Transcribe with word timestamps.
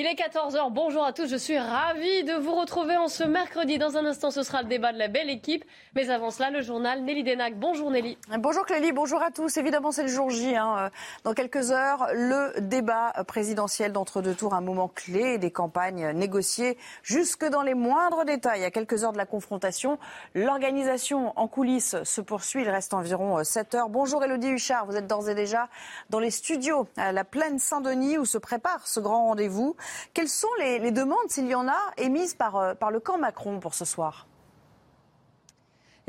Il 0.00 0.06
est 0.06 0.14
14h, 0.14 0.70
bonjour 0.70 1.04
à 1.04 1.12
tous, 1.12 1.26
je 1.26 1.34
suis 1.34 1.58
ravie 1.58 2.22
de 2.22 2.34
vous 2.34 2.54
retrouver 2.54 2.96
en 2.96 3.08
ce 3.08 3.24
mercredi. 3.24 3.78
Dans 3.78 3.96
un 3.96 4.06
instant, 4.06 4.30
ce 4.30 4.44
sera 4.44 4.62
le 4.62 4.68
débat 4.68 4.92
de 4.92 4.98
la 4.98 5.08
belle 5.08 5.28
équipe. 5.28 5.64
Mais 5.96 6.08
avant 6.08 6.30
cela, 6.30 6.50
le 6.50 6.62
journal 6.62 7.02
Nelly 7.02 7.24
Denac. 7.24 7.58
Bonjour 7.58 7.90
Nelly. 7.90 8.16
Bonjour 8.38 8.64
Clélie, 8.64 8.92
bonjour 8.92 9.20
à 9.20 9.32
tous. 9.32 9.56
Évidemment, 9.56 9.90
c'est 9.90 10.04
le 10.04 10.08
jour 10.08 10.30
J. 10.30 10.54
Hein. 10.54 10.92
Dans 11.24 11.34
quelques 11.34 11.72
heures, 11.72 12.06
le 12.14 12.60
débat 12.60 13.12
présidentiel 13.26 13.92
d'entre-deux 13.92 14.36
tours, 14.36 14.54
un 14.54 14.60
moment 14.60 14.86
clé 14.86 15.36
des 15.36 15.50
campagnes 15.50 16.12
négociées 16.12 16.78
jusque 17.02 17.44
dans 17.44 17.62
les 17.62 17.74
moindres 17.74 18.24
détails. 18.24 18.64
À 18.64 18.70
quelques 18.70 19.02
heures 19.02 19.12
de 19.12 19.18
la 19.18 19.26
confrontation, 19.26 19.98
l'organisation 20.36 21.32
en 21.34 21.48
coulisses 21.48 21.96
se 22.04 22.20
poursuit. 22.20 22.62
Il 22.62 22.70
reste 22.70 22.94
environ 22.94 23.42
7 23.42 23.74
heures. 23.74 23.88
Bonjour 23.88 24.22
Elodie 24.22 24.50
Huchard, 24.50 24.86
vous 24.86 24.94
êtes 24.94 25.08
d'ores 25.08 25.28
et 25.28 25.34
déjà 25.34 25.68
dans 26.08 26.20
les 26.20 26.30
studios 26.30 26.86
à 26.96 27.10
la 27.10 27.24
plaine 27.24 27.58
Saint-Denis 27.58 28.16
où 28.16 28.24
se 28.24 28.38
prépare 28.38 28.86
ce 28.86 29.00
grand 29.00 29.26
rendez-vous. 29.26 29.74
Quelles 30.14 30.28
sont 30.28 30.48
les, 30.58 30.90
demandes, 30.90 31.28
s'il 31.28 31.46
y 31.46 31.54
en 31.54 31.68
a, 31.68 31.78
émises 31.96 32.34
par, 32.34 32.56
euh, 32.56 32.74
le 32.90 33.00
camp 33.00 33.18
Macron 33.18 33.60
pour 33.60 33.74
ce 33.74 33.84
soir? 33.84 34.26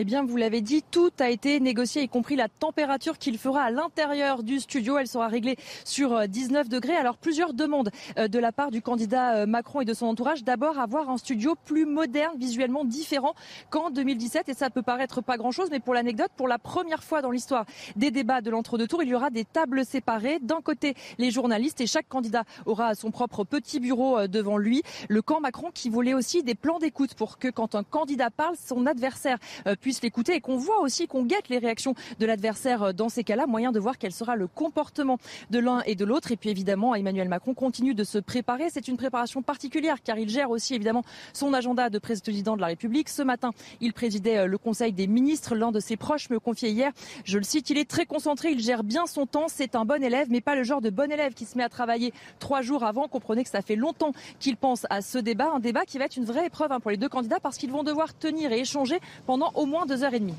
Eh 0.02 0.06
bien, 0.06 0.24
vous 0.24 0.38
l'avez 0.38 0.62
dit, 0.62 0.82
tout 0.82 1.12
a 1.20 1.30
été 1.30 1.60
négocié, 1.60 2.04
y 2.04 2.08
compris 2.08 2.38
la 2.38 2.48
température 2.48 3.18
qu'il 3.18 3.38
fera 3.38 3.64
à 3.64 3.70
l'intérieur 3.70 4.44
du 4.44 4.62
studio. 4.62 4.98
Elle 4.98 5.10
sera 5.10 5.28
réglée 5.28 5.58
sur 5.84 6.26
19 6.26 6.68
euh, 6.68 6.70
degrés. 6.70 6.96
Alors, 6.96 7.18
plusieurs 7.18 7.54
demandes 7.54 7.92
euh, 8.18 8.30
de 8.30 8.40
la 8.40 8.54
part 8.54 8.72
du 8.72 8.82
candidat 8.82 9.34
euh, 9.34 9.46
Macron 9.46 9.82
et 9.82 9.86
de 9.86 9.94
son 9.94 10.06
entourage. 10.06 10.46
D'abord, 10.46 10.80
avoir 10.80 11.10
un 11.10 11.18
studio 11.18 11.56
plus 11.66 11.86
moderne, 11.86 12.38
visuellement 12.38 12.86
différent 12.86 13.34
qu'en 13.72 13.90
2017. 13.90 14.48
Et 14.48 14.54
ça 14.54 14.70
peut 14.70 14.84
paraître 14.84 15.20
pas 15.20 15.36
grand-chose, 15.36 15.68
mais 15.70 15.82
pour 15.82 15.94
l'anecdote, 15.94 16.32
pour 16.38 16.48
la 16.48 16.60
première 16.60 17.04
fois 17.04 17.22
dans 17.22 17.32
l'histoire 17.32 17.66
des 17.98 18.10
débats 18.10 18.40
de 18.40 18.52
l'entre-deux 18.52 18.88
tours, 18.88 19.04
il 19.04 19.10
y 19.10 19.16
aura 19.16 19.32
des 19.32 19.44
tables 19.44 19.84
séparées. 19.84 20.40
D'un 20.42 20.62
côté, 20.62 20.96
les 21.18 21.30
journalistes 21.30 21.82
et 21.82 21.88
chaque 21.88 22.08
candidat 22.08 22.46
aura 22.66 22.96
son 22.96 23.12
propre 23.12 23.44
petit 23.44 23.82
bureau 23.82 24.28
devant 24.28 24.58
lui. 24.58 24.82
Le 25.10 25.22
camp 25.22 25.42
Macron 25.42 25.72
qui 25.74 25.90
voulait 25.90 26.14
aussi 26.14 26.42
des 26.42 26.56
plans 26.56 26.80
d'écoute 26.80 27.16
pour 27.16 27.38
que 27.38 27.50
quand 27.50 27.76
un 27.76 27.84
candidat 27.84 28.30
parle, 28.30 28.56
son 28.56 28.86
adversaire 28.86 29.40
puisse 29.82 29.89
puisse 29.90 30.04
l'écouter 30.04 30.36
et 30.36 30.40
qu'on 30.40 30.56
voit 30.56 30.82
aussi, 30.82 31.08
qu'on 31.08 31.24
guette 31.24 31.50
les 31.50 31.58
réactions 31.58 31.96
de 32.20 32.26
l'adversaire 32.28 32.84
euh, 32.84 32.94
dans 32.94 33.10
ces 33.10 33.24
cas-là, 33.24 33.48
moyen 33.48 33.72
de 33.72 33.80
voir 33.80 33.98
quel 33.98 34.12
sera 34.12 34.36
le 34.36 34.46
comportement 34.46 35.18
de 35.50 35.58
l'un 35.58 35.82
et 35.88 35.96
de 35.96 36.06
l'autre. 36.06 36.32
Et 36.32 36.38
puis 36.38 36.52
évidemment, 36.52 36.94
Emmanuel 36.94 37.28
Macron 37.28 37.56
continue 37.56 37.96
de 37.96 38.04
se 38.04 38.20
préparer. 38.20 38.70
C'est 38.70 38.88
une 38.88 38.98
préparation 38.98 39.42
particulière 39.42 40.04
car 40.04 40.20
il 40.20 40.30
gère 40.30 40.52
aussi 40.52 40.76
évidemment 40.76 41.04
son 41.34 41.56
agenda 41.56 41.90
de 41.90 41.98
président 41.98 42.56
de 42.56 42.62
la 42.62 42.68
République. 42.68 43.10
Ce 43.10 43.24
matin, 43.24 43.50
il 43.82 43.94
présidait 43.94 44.38
euh, 44.38 44.46
le 44.46 44.60
Conseil 44.60 44.94
des 44.94 45.08
ministres. 45.08 45.56
L'un 45.56 45.72
de 45.72 45.80
ses 45.80 45.98
proches 45.98 46.30
me 46.30 46.40
confiait 46.40 46.70
hier, 46.70 46.92
je 47.24 47.40
le 47.40 47.44
cite, 47.44 47.72
il 47.72 47.80
est 47.80 47.90
très 47.90 48.06
concentré, 48.06 48.52
il 48.52 48.60
gère 48.60 48.84
bien 48.84 49.08
son 49.08 49.26
temps, 49.26 49.48
c'est 49.48 49.74
un 49.74 49.86
bon 49.86 50.04
élève, 50.04 50.28
mais 50.30 50.40
pas 50.40 50.54
le 50.54 50.62
genre 50.62 50.82
de 50.82 50.92
bon 50.92 51.12
élève 51.12 51.34
qui 51.34 51.46
se 51.46 51.58
met 51.58 51.64
à 51.64 51.70
travailler 51.70 52.14
trois 52.38 52.62
jours 52.62 52.84
avant. 52.84 53.08
Comprenez 53.08 53.44
que 53.44 53.50
ça 53.50 53.64
fait 53.64 53.76
longtemps 53.76 54.12
qu'il 54.40 54.56
pense 54.56 54.86
à 54.92 55.02
ce 55.02 55.18
débat, 55.18 55.50
un 55.52 55.60
débat 55.60 55.86
qui 55.86 55.98
va 55.98 56.06
être 56.06 56.18
une 56.18 56.26
vraie 56.26 56.46
épreuve 56.46 56.72
hein, 56.72 56.80
pour 56.80 56.92
les 56.92 56.98
deux 56.98 57.10
candidats 57.10 57.40
parce 57.40 57.58
qu'ils 57.58 57.72
vont 57.72 57.82
devoir 57.82 58.14
tenir 58.14 58.52
et 58.52 58.60
échanger 58.60 59.00
pendant 59.26 59.52
au 59.56 59.66
moins 59.66 59.79
deux 59.86 60.04
heures 60.04 60.14
et 60.14 60.20
demie. 60.20 60.38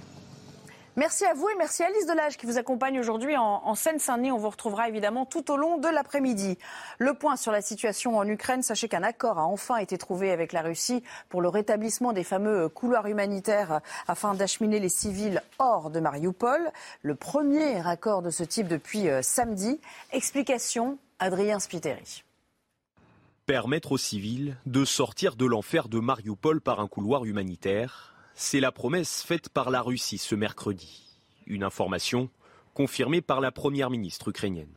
Merci 0.96 1.24
à 1.24 1.34
vous 1.34 1.48
et 1.48 1.54
merci 1.56 1.84
à 1.84 1.86
Alice 1.86 2.06
Delage 2.06 2.36
qui 2.36 2.46
vous 2.46 2.58
accompagne 2.58 2.98
aujourd'hui 2.98 3.36
en, 3.36 3.74
Seine-Saint-Denis. 3.76 4.32
On 4.32 4.38
vous 4.38 4.50
retrouvera 4.50 4.88
évidemment 4.88 5.24
tout 5.24 5.52
au 5.52 5.56
long 5.56 5.78
de 5.78 5.86
l'après-midi. 5.86 6.58
Le 6.98 7.14
point 7.14 7.36
sur 7.36 7.52
la 7.52 7.62
situation 7.62 8.18
en 8.18 8.26
Ukraine. 8.26 8.62
Sachez 8.62 8.88
qu'un 8.88 9.04
accord 9.04 9.38
a 9.38 9.44
enfin 9.44 9.76
été 9.76 9.96
trouvé 9.98 10.32
avec 10.32 10.52
la 10.52 10.62
Russie 10.62 11.04
pour 11.28 11.42
le 11.42 11.48
rétablissement 11.48 12.12
des 12.12 12.24
fameux 12.24 12.68
couloirs 12.68 13.06
humanitaires 13.06 13.80
afin 14.08 14.34
d'acheminer 14.34 14.80
les 14.80 14.88
civils 14.88 15.40
hors 15.60 15.90
de 15.90 16.00
Mariupol. 16.00 16.72
Le 17.02 17.14
premier 17.14 17.86
accord 17.86 18.20
de 18.20 18.30
ce 18.30 18.42
type 18.42 18.66
depuis 18.66 19.08
euh, 19.08 19.22
samedi. 19.22 19.80
Explication, 20.12 20.98
Adrien 21.20 21.60
Spiteri. 21.60 22.24
Permettre 23.46 23.92
aux 23.92 23.98
civils 23.98 24.56
de 24.66 24.84
sortir 24.84 25.36
de 25.36 25.46
l'enfer 25.46 25.88
de 25.88 26.00
Mariupol 26.00 26.60
par 26.60 26.80
un 26.80 26.88
couloir 26.88 27.24
humanitaire 27.24 28.10
c'est 28.40 28.58
la 28.58 28.72
promesse 28.72 29.22
faite 29.22 29.50
par 29.50 29.68
la 29.68 29.82
Russie 29.82 30.16
ce 30.16 30.34
mercredi. 30.34 31.02
Une 31.46 31.62
information 31.62 32.30
confirmée 32.72 33.20
par 33.20 33.42
la 33.42 33.52
première 33.52 33.90
ministre 33.90 34.28
ukrainienne. 34.28 34.72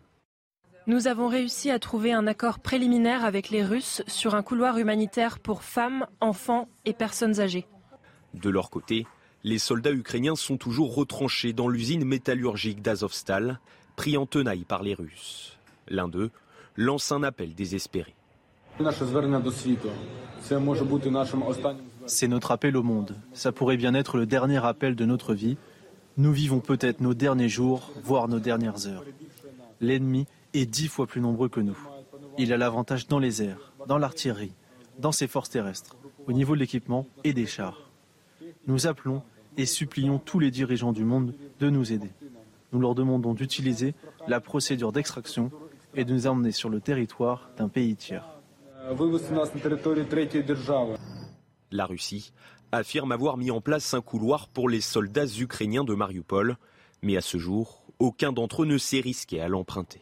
Nous 0.85 1.07
avons 1.07 1.29
réussi 1.29 1.71
à 1.71 1.79
trouver 1.79 2.11
un 2.11 2.27
accord 2.27 2.59
préliminaire 2.59 3.23
avec 3.23 3.49
les 3.51 3.63
Russes 3.63 4.03
sur 4.05 4.35
un 4.35 4.43
couloir 4.43 4.77
humanitaire 4.79 5.39
pour 5.39 5.63
femmes, 5.63 6.05
enfants 6.19 6.67
et 6.83 6.91
personnes 6.91 7.39
âgées. 7.39 7.65
De 8.33 8.49
leur 8.49 8.69
côté, 8.69 9.07
les 9.45 9.59
soldats 9.59 9.93
ukrainiens 9.93 10.35
sont 10.35 10.57
toujours 10.57 10.93
retranchés 10.93 11.53
dans 11.53 11.69
l'usine 11.69 12.03
métallurgique 12.03 12.81
d'Azovstal, 12.81 13.61
pris 13.95 14.17
en 14.17 14.25
tenaille 14.25 14.65
par 14.65 14.83
les 14.83 14.93
Russes. 14.93 15.57
L'un 15.87 16.09
d'eux 16.09 16.31
lance 16.75 17.13
un 17.13 17.23
appel 17.23 17.55
désespéré. 17.55 18.13
C'est 22.05 22.27
notre 22.27 22.51
appel 22.51 22.75
au 22.77 22.83
monde. 22.83 23.15
Ça 23.33 23.51
pourrait 23.51 23.77
bien 23.77 23.93
être 23.93 24.17
le 24.17 24.25
dernier 24.25 24.63
appel 24.65 24.95
de 24.95 25.05
notre 25.05 25.33
vie. 25.33 25.57
Nous 26.17 26.31
vivons 26.31 26.59
peut-être 26.59 27.01
nos 27.01 27.13
derniers 27.13 27.49
jours, 27.49 27.91
voire 28.03 28.27
nos 28.27 28.39
dernières 28.39 28.87
heures. 28.87 29.03
L'ennemi 29.81 30.25
est 30.53 30.65
dix 30.65 30.87
fois 30.87 31.07
plus 31.07 31.21
nombreux 31.21 31.49
que 31.49 31.59
nous. 31.59 31.77
Il 32.37 32.53
a 32.53 32.57
l'avantage 32.57 33.07
dans 33.07 33.19
les 33.19 33.41
airs, 33.43 33.73
dans 33.87 33.97
l'artillerie, 33.97 34.53
dans 34.99 35.11
ses 35.11 35.27
forces 35.27 35.49
terrestres, 35.49 35.95
au 36.27 36.33
niveau 36.33 36.55
de 36.55 36.59
l'équipement 36.59 37.07
et 37.23 37.33
des 37.33 37.45
chars. 37.45 37.89
Nous 38.67 38.87
appelons 38.87 39.21
et 39.57 39.65
supplions 39.65 40.19
tous 40.19 40.39
les 40.39 40.51
dirigeants 40.51 40.93
du 40.93 41.03
monde 41.03 41.33
de 41.59 41.69
nous 41.69 41.91
aider. 41.91 42.09
Nous 42.71 42.79
leur 42.79 42.95
demandons 42.95 43.33
d'utiliser 43.33 43.93
la 44.27 44.39
procédure 44.39 44.91
d'extraction 44.91 45.51
et 45.95 46.05
de 46.05 46.13
nous 46.13 46.27
emmener 46.27 46.51
sur 46.51 46.69
le 46.69 46.79
territoire 46.81 47.49
d'un 47.57 47.69
pays 47.69 47.95
tiers. 47.95 48.25
La 51.73 51.87
Russie 51.87 52.33
affirme 52.71 53.11
avoir 53.11 53.35
mis 53.35 53.49
en 53.49 53.59
place 53.59 53.95
un 53.95 54.01
couloir 54.01 54.47
pour 54.47 54.69
les 54.69 54.79
soldats 54.79 55.25
ukrainiens 55.39 55.83
de 55.83 55.95
Mariupol, 55.95 56.57
mais 57.01 57.17
à 57.17 57.21
ce 57.21 57.39
jour, 57.39 57.81
aucun 57.97 58.31
d'entre 58.31 58.61
eux 58.61 58.67
ne 58.67 58.77
s'est 58.77 58.99
risqué 58.99 59.41
à 59.41 59.47
l'emprunter. 59.47 60.01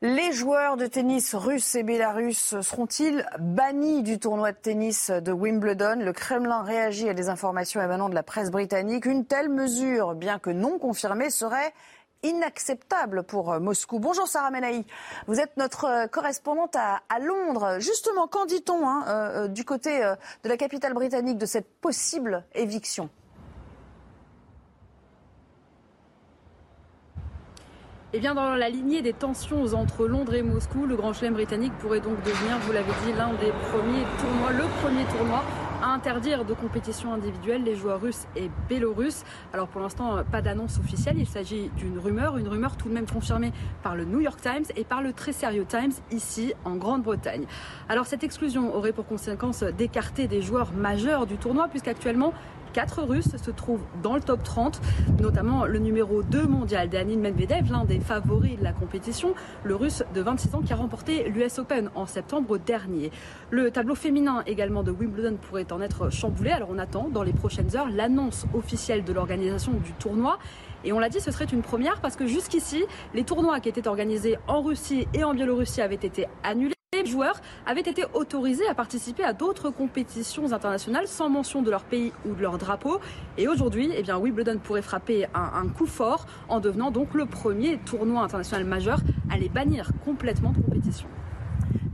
Les 0.00 0.32
joueurs 0.32 0.76
de 0.76 0.86
tennis 0.86 1.34
russes 1.34 1.74
et 1.74 1.82
bélarusses 1.82 2.60
seront-ils 2.60 3.26
bannis 3.40 4.04
du 4.04 4.20
tournoi 4.20 4.52
de 4.52 4.56
tennis 4.56 5.10
de 5.10 5.32
Wimbledon? 5.32 5.96
Le 5.98 6.12
Kremlin 6.12 6.62
réagit 6.62 7.08
à 7.08 7.14
des 7.14 7.28
informations 7.28 7.82
émanant 7.82 8.08
de 8.08 8.14
la 8.14 8.22
presse 8.22 8.52
britannique. 8.52 9.06
Une 9.06 9.26
telle 9.26 9.48
mesure, 9.48 10.14
bien 10.14 10.38
que 10.38 10.50
non 10.50 10.78
confirmée, 10.78 11.30
serait 11.30 11.74
inacceptable 12.22 13.22
pour 13.22 13.52
euh, 13.52 13.60
Moscou. 13.60 13.98
Bonjour 13.98 14.26
Sarah 14.26 14.50
Menaï, 14.50 14.84
vous 15.26 15.40
êtes 15.40 15.56
notre 15.56 15.84
euh, 15.84 16.06
correspondante 16.06 16.76
à, 16.76 17.18
Londres. 17.20 17.76
Justement, 17.78 18.26
qu'en 18.26 18.46
dit-on 18.46 18.88
hein, 18.88 19.04
euh, 19.08 19.48
du 19.48 19.64
côté 19.64 20.00
de 20.44 20.48
la 20.48 20.56
capitale 20.56 20.94
britannique 20.94 21.38
de 21.38 21.46
cette 21.46 21.68
possible 21.80 22.44
éviction? 22.54 23.08
Eh 28.14 28.20
bien, 28.20 28.34
dans 28.34 28.54
la 28.54 28.70
lignée 28.70 29.02
des 29.02 29.12
tensions 29.12 29.74
entre 29.74 30.06
Londres 30.06 30.34
et 30.34 30.42
Moscou, 30.42 30.86
le 30.86 30.96
Grand 30.96 31.12
Chelem 31.12 31.34
britannique 31.34 31.76
pourrait 31.78 32.00
donc 32.00 32.22
devenir, 32.22 32.58
vous 32.60 32.72
l'avez 32.72 32.92
dit, 33.04 33.12
l'un 33.12 33.34
des 33.34 33.52
premiers 33.70 34.04
tournois, 34.18 34.52
le 34.52 34.64
premier 34.80 35.04
tournoi 35.04 35.44
à 35.82 35.88
interdire 35.88 36.44
de 36.44 36.54
compétition 36.54 37.12
individuelle 37.12 37.62
les 37.64 37.76
joueurs 37.76 38.00
russes 38.00 38.26
et 38.36 38.50
bélorusses. 38.68 39.24
Alors 39.52 39.68
pour 39.68 39.80
l'instant, 39.80 40.24
pas 40.30 40.42
d'annonce 40.42 40.78
officielle, 40.78 41.18
il 41.18 41.26
s'agit 41.26 41.70
d'une 41.76 41.98
rumeur, 41.98 42.36
une 42.36 42.48
rumeur 42.48 42.76
tout 42.76 42.88
de 42.88 42.94
même 42.94 43.06
confirmée 43.06 43.52
par 43.82 43.96
le 43.96 44.04
New 44.04 44.20
York 44.20 44.40
Times 44.40 44.64
et 44.76 44.84
par 44.84 45.02
le 45.02 45.12
très 45.12 45.32
sérieux 45.32 45.66
Times 45.66 45.92
ici 46.10 46.52
en 46.64 46.76
Grande-Bretagne. 46.76 47.44
Alors 47.88 48.06
cette 48.06 48.24
exclusion 48.24 48.74
aurait 48.74 48.92
pour 48.92 49.06
conséquence 49.06 49.62
d'écarter 49.62 50.26
des 50.26 50.42
joueurs 50.42 50.72
majeurs 50.72 51.26
du 51.26 51.36
tournoi 51.36 51.68
puisqu'actuellement 51.68 52.32
Quatre 52.72 53.02
Russes 53.02 53.36
se 53.36 53.50
trouvent 53.50 53.82
dans 54.02 54.14
le 54.14 54.20
top 54.20 54.42
30, 54.42 54.80
notamment 55.20 55.64
le 55.64 55.78
numéro 55.78 56.22
2 56.22 56.46
mondial 56.46 56.88
Danil 56.88 57.18
Medvedev, 57.18 57.70
l'un 57.72 57.84
des 57.84 58.00
favoris 58.00 58.58
de 58.58 58.64
la 58.64 58.72
compétition, 58.72 59.34
le 59.64 59.74
Russe 59.74 60.04
de 60.14 60.20
26 60.20 60.54
ans 60.54 60.60
qui 60.60 60.72
a 60.72 60.76
remporté 60.76 61.28
l'US 61.28 61.58
Open 61.58 61.90
en 61.94 62.06
septembre 62.06 62.58
dernier. 62.58 63.10
Le 63.50 63.70
tableau 63.70 63.94
féminin 63.94 64.42
également 64.46 64.82
de 64.82 64.90
Wimbledon 64.90 65.36
pourrait 65.36 65.72
en 65.72 65.80
être 65.80 66.10
chamboulé, 66.10 66.50
alors 66.50 66.68
on 66.70 66.78
attend 66.78 67.08
dans 67.08 67.22
les 67.22 67.32
prochaines 67.32 67.76
heures 67.76 67.88
l'annonce 67.90 68.46
officielle 68.54 69.04
de 69.04 69.12
l'organisation 69.12 69.72
du 69.72 69.92
tournoi. 69.92 70.38
Et 70.84 70.92
on 70.92 70.98
l'a 70.98 71.08
dit, 71.08 71.20
ce 71.20 71.32
serait 71.32 71.46
une 71.46 71.62
première 71.62 72.00
parce 72.00 72.16
que 72.16 72.26
jusqu'ici, 72.26 72.84
les 73.14 73.24
tournois 73.24 73.60
qui 73.60 73.68
étaient 73.68 73.88
organisés 73.88 74.36
en 74.46 74.62
Russie 74.62 75.08
et 75.14 75.24
en 75.24 75.34
Biélorussie 75.34 75.80
avaient 75.80 75.96
été 75.96 76.26
annulés. 76.44 76.77
Les 76.98 77.06
joueurs 77.06 77.40
avaient 77.64 77.80
été 77.80 78.04
autorisés 78.12 78.66
à 78.66 78.74
participer 78.74 79.22
à 79.22 79.32
d'autres 79.32 79.70
compétitions 79.70 80.52
internationales 80.52 81.06
sans 81.06 81.28
mention 81.28 81.62
de 81.62 81.70
leur 81.70 81.84
pays 81.84 82.12
ou 82.26 82.34
de 82.34 82.42
leur 82.42 82.58
drapeau. 82.58 83.00
Et 83.36 83.46
aujourd'hui, 83.46 83.92
eh 83.94 84.02
bien, 84.02 84.18
Wimbledon 84.18 84.58
pourrait 84.58 84.82
frapper 84.82 85.26
un, 85.32 85.50
un, 85.62 85.68
coup 85.68 85.86
fort 85.86 86.26
en 86.48 86.58
devenant 86.58 86.90
donc 86.90 87.14
le 87.14 87.26
premier 87.26 87.78
tournoi 87.78 88.22
international 88.22 88.64
majeur 88.64 88.98
à 89.30 89.38
les 89.38 89.48
bannir 89.48 89.92
complètement 90.04 90.50
de 90.50 90.60
compétition. 90.60 91.08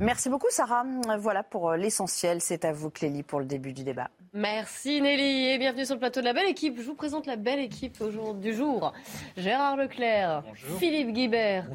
Merci 0.01 0.31
beaucoup 0.31 0.49
Sarah. 0.51 0.85
Voilà 1.19 1.43
pour 1.43 1.73
l'essentiel. 1.73 2.41
C'est 2.41 2.65
à 2.65 2.73
vous 2.73 2.91
Clélie 2.91 3.23
pour 3.23 3.41
le 3.41 3.47
début 3.47 3.75
du 3.75 3.85
débat. 3.85 4.09
Merci 4.36 5.00
Nelly 5.00 5.46
et 5.50 5.58
bienvenue 5.58 5.84
sur 5.86 5.94
le 5.94 6.00
plateau 6.00 6.19
de 6.19 6.25
la 6.25 6.32
belle 6.32 6.48
équipe. 6.48 6.76
Je 6.81 6.82
vous 6.82 6.96
présente 6.96 7.25
la 7.26 7.36
belle 7.36 7.60
équipe 7.60 8.02
du 8.40 8.52
jour. 8.52 8.92
Gérard 9.36 9.76
Leclerc, 9.76 10.42
Bonjour. 10.44 10.78
Philippe 10.81 11.12
Guibert, 11.12 11.66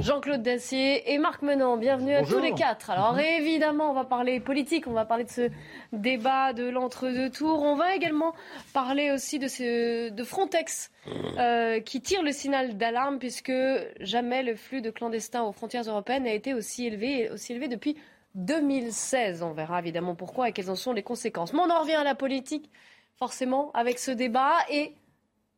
Jean-Claude 0.00 0.42
Dacier 0.42 1.12
et 1.12 1.18
Marc 1.18 1.42
Menant. 1.42 1.76
Bienvenue 1.76 2.16
Bonjour. 2.18 2.38
à 2.38 2.40
tous 2.40 2.44
les 2.44 2.54
quatre. 2.54 2.90
Alors 2.90 3.16
évidemment, 3.20 3.92
on 3.92 3.94
va 3.94 4.02
parler 4.02 4.40
politique, 4.40 4.88
on 4.88 4.94
va 4.94 5.04
parler 5.04 5.22
de 5.22 5.30
ce 5.30 5.48
débat 5.92 6.52
de 6.54 6.68
l'entre-deux 6.68 7.30
tours. 7.30 7.62
On 7.62 7.76
va 7.76 7.94
également 7.94 8.34
parler 8.72 9.12
aussi 9.12 9.38
de, 9.38 9.46
ce, 9.46 10.08
de 10.08 10.24
Frontex 10.24 10.90
euh, 11.38 11.78
qui 11.78 12.00
tire 12.00 12.24
le 12.24 12.32
signal 12.32 12.76
d'alarme 12.76 13.20
puisque 13.20 13.52
jamais 14.00 14.42
le 14.42 14.56
flux 14.56 14.82
de 14.82 14.90
clandestins 14.90 15.44
aux 15.44 15.52
frontières 15.52 15.84
européennes 15.84 16.24
n'a 16.24 16.34
été 16.34 16.52
aussi 16.52 16.84
élevé, 16.84 17.30
aussi 17.30 17.52
élevé 17.52 17.68
depuis 17.68 17.96
2016. 18.38 19.42
On 19.42 19.52
verra 19.52 19.80
évidemment 19.80 20.14
pourquoi 20.14 20.48
et 20.48 20.52
quelles 20.52 20.70
en 20.70 20.76
sont 20.76 20.92
les 20.92 21.02
conséquences. 21.02 21.52
Mais 21.52 21.60
on 21.60 21.70
en 21.70 21.80
revient 21.80 21.94
à 21.94 22.04
la 22.04 22.14
politique, 22.14 22.70
forcément, 23.16 23.70
avec 23.72 23.98
ce 23.98 24.10
débat 24.10 24.54
et 24.70 24.94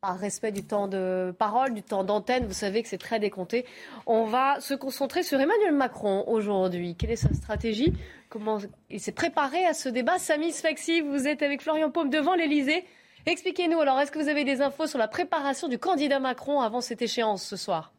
par 0.01 0.17
respect 0.17 0.51
du 0.51 0.63
temps 0.63 0.87
de 0.87 1.31
parole, 1.37 1.75
du 1.75 1.83
temps 1.83 2.03
d'antenne, 2.03 2.47
vous 2.47 2.53
savez 2.53 2.81
que 2.81 2.89
c'est 2.89 2.97
très 2.97 3.19
décompté. 3.19 3.67
On 4.07 4.23
va 4.25 4.59
se 4.59 4.73
concentrer 4.73 5.21
sur 5.21 5.39
Emmanuel 5.39 5.73
Macron 5.73 6.23
aujourd'hui. 6.25 6.95
Quelle 6.95 7.11
est 7.11 7.15
sa 7.15 7.31
stratégie? 7.35 7.93
Comment 8.27 8.57
il 8.89 8.99
s'est 8.99 9.11
préparé 9.11 9.63
à 9.63 9.75
ce 9.75 9.89
débat? 9.89 10.17
Samy 10.17 10.51
Sfaxi, 10.51 11.01
vous 11.01 11.27
êtes 11.27 11.43
avec 11.43 11.61
Florian 11.61 11.91
Paume 11.91 12.09
devant 12.09 12.33
l'Elysée. 12.33 12.83
Expliquez-nous 13.27 13.79
alors, 13.79 13.99
est-ce 13.99 14.11
que 14.11 14.17
vous 14.17 14.29
avez 14.29 14.43
des 14.43 14.63
infos 14.63 14.87
sur 14.87 14.97
la 14.97 15.07
préparation 15.07 15.67
du 15.67 15.77
candidat 15.77 16.19
Macron 16.19 16.61
avant 16.61 16.81
cette 16.81 17.03
échéance 17.03 17.43
ce 17.43 17.55
soir? 17.55 17.93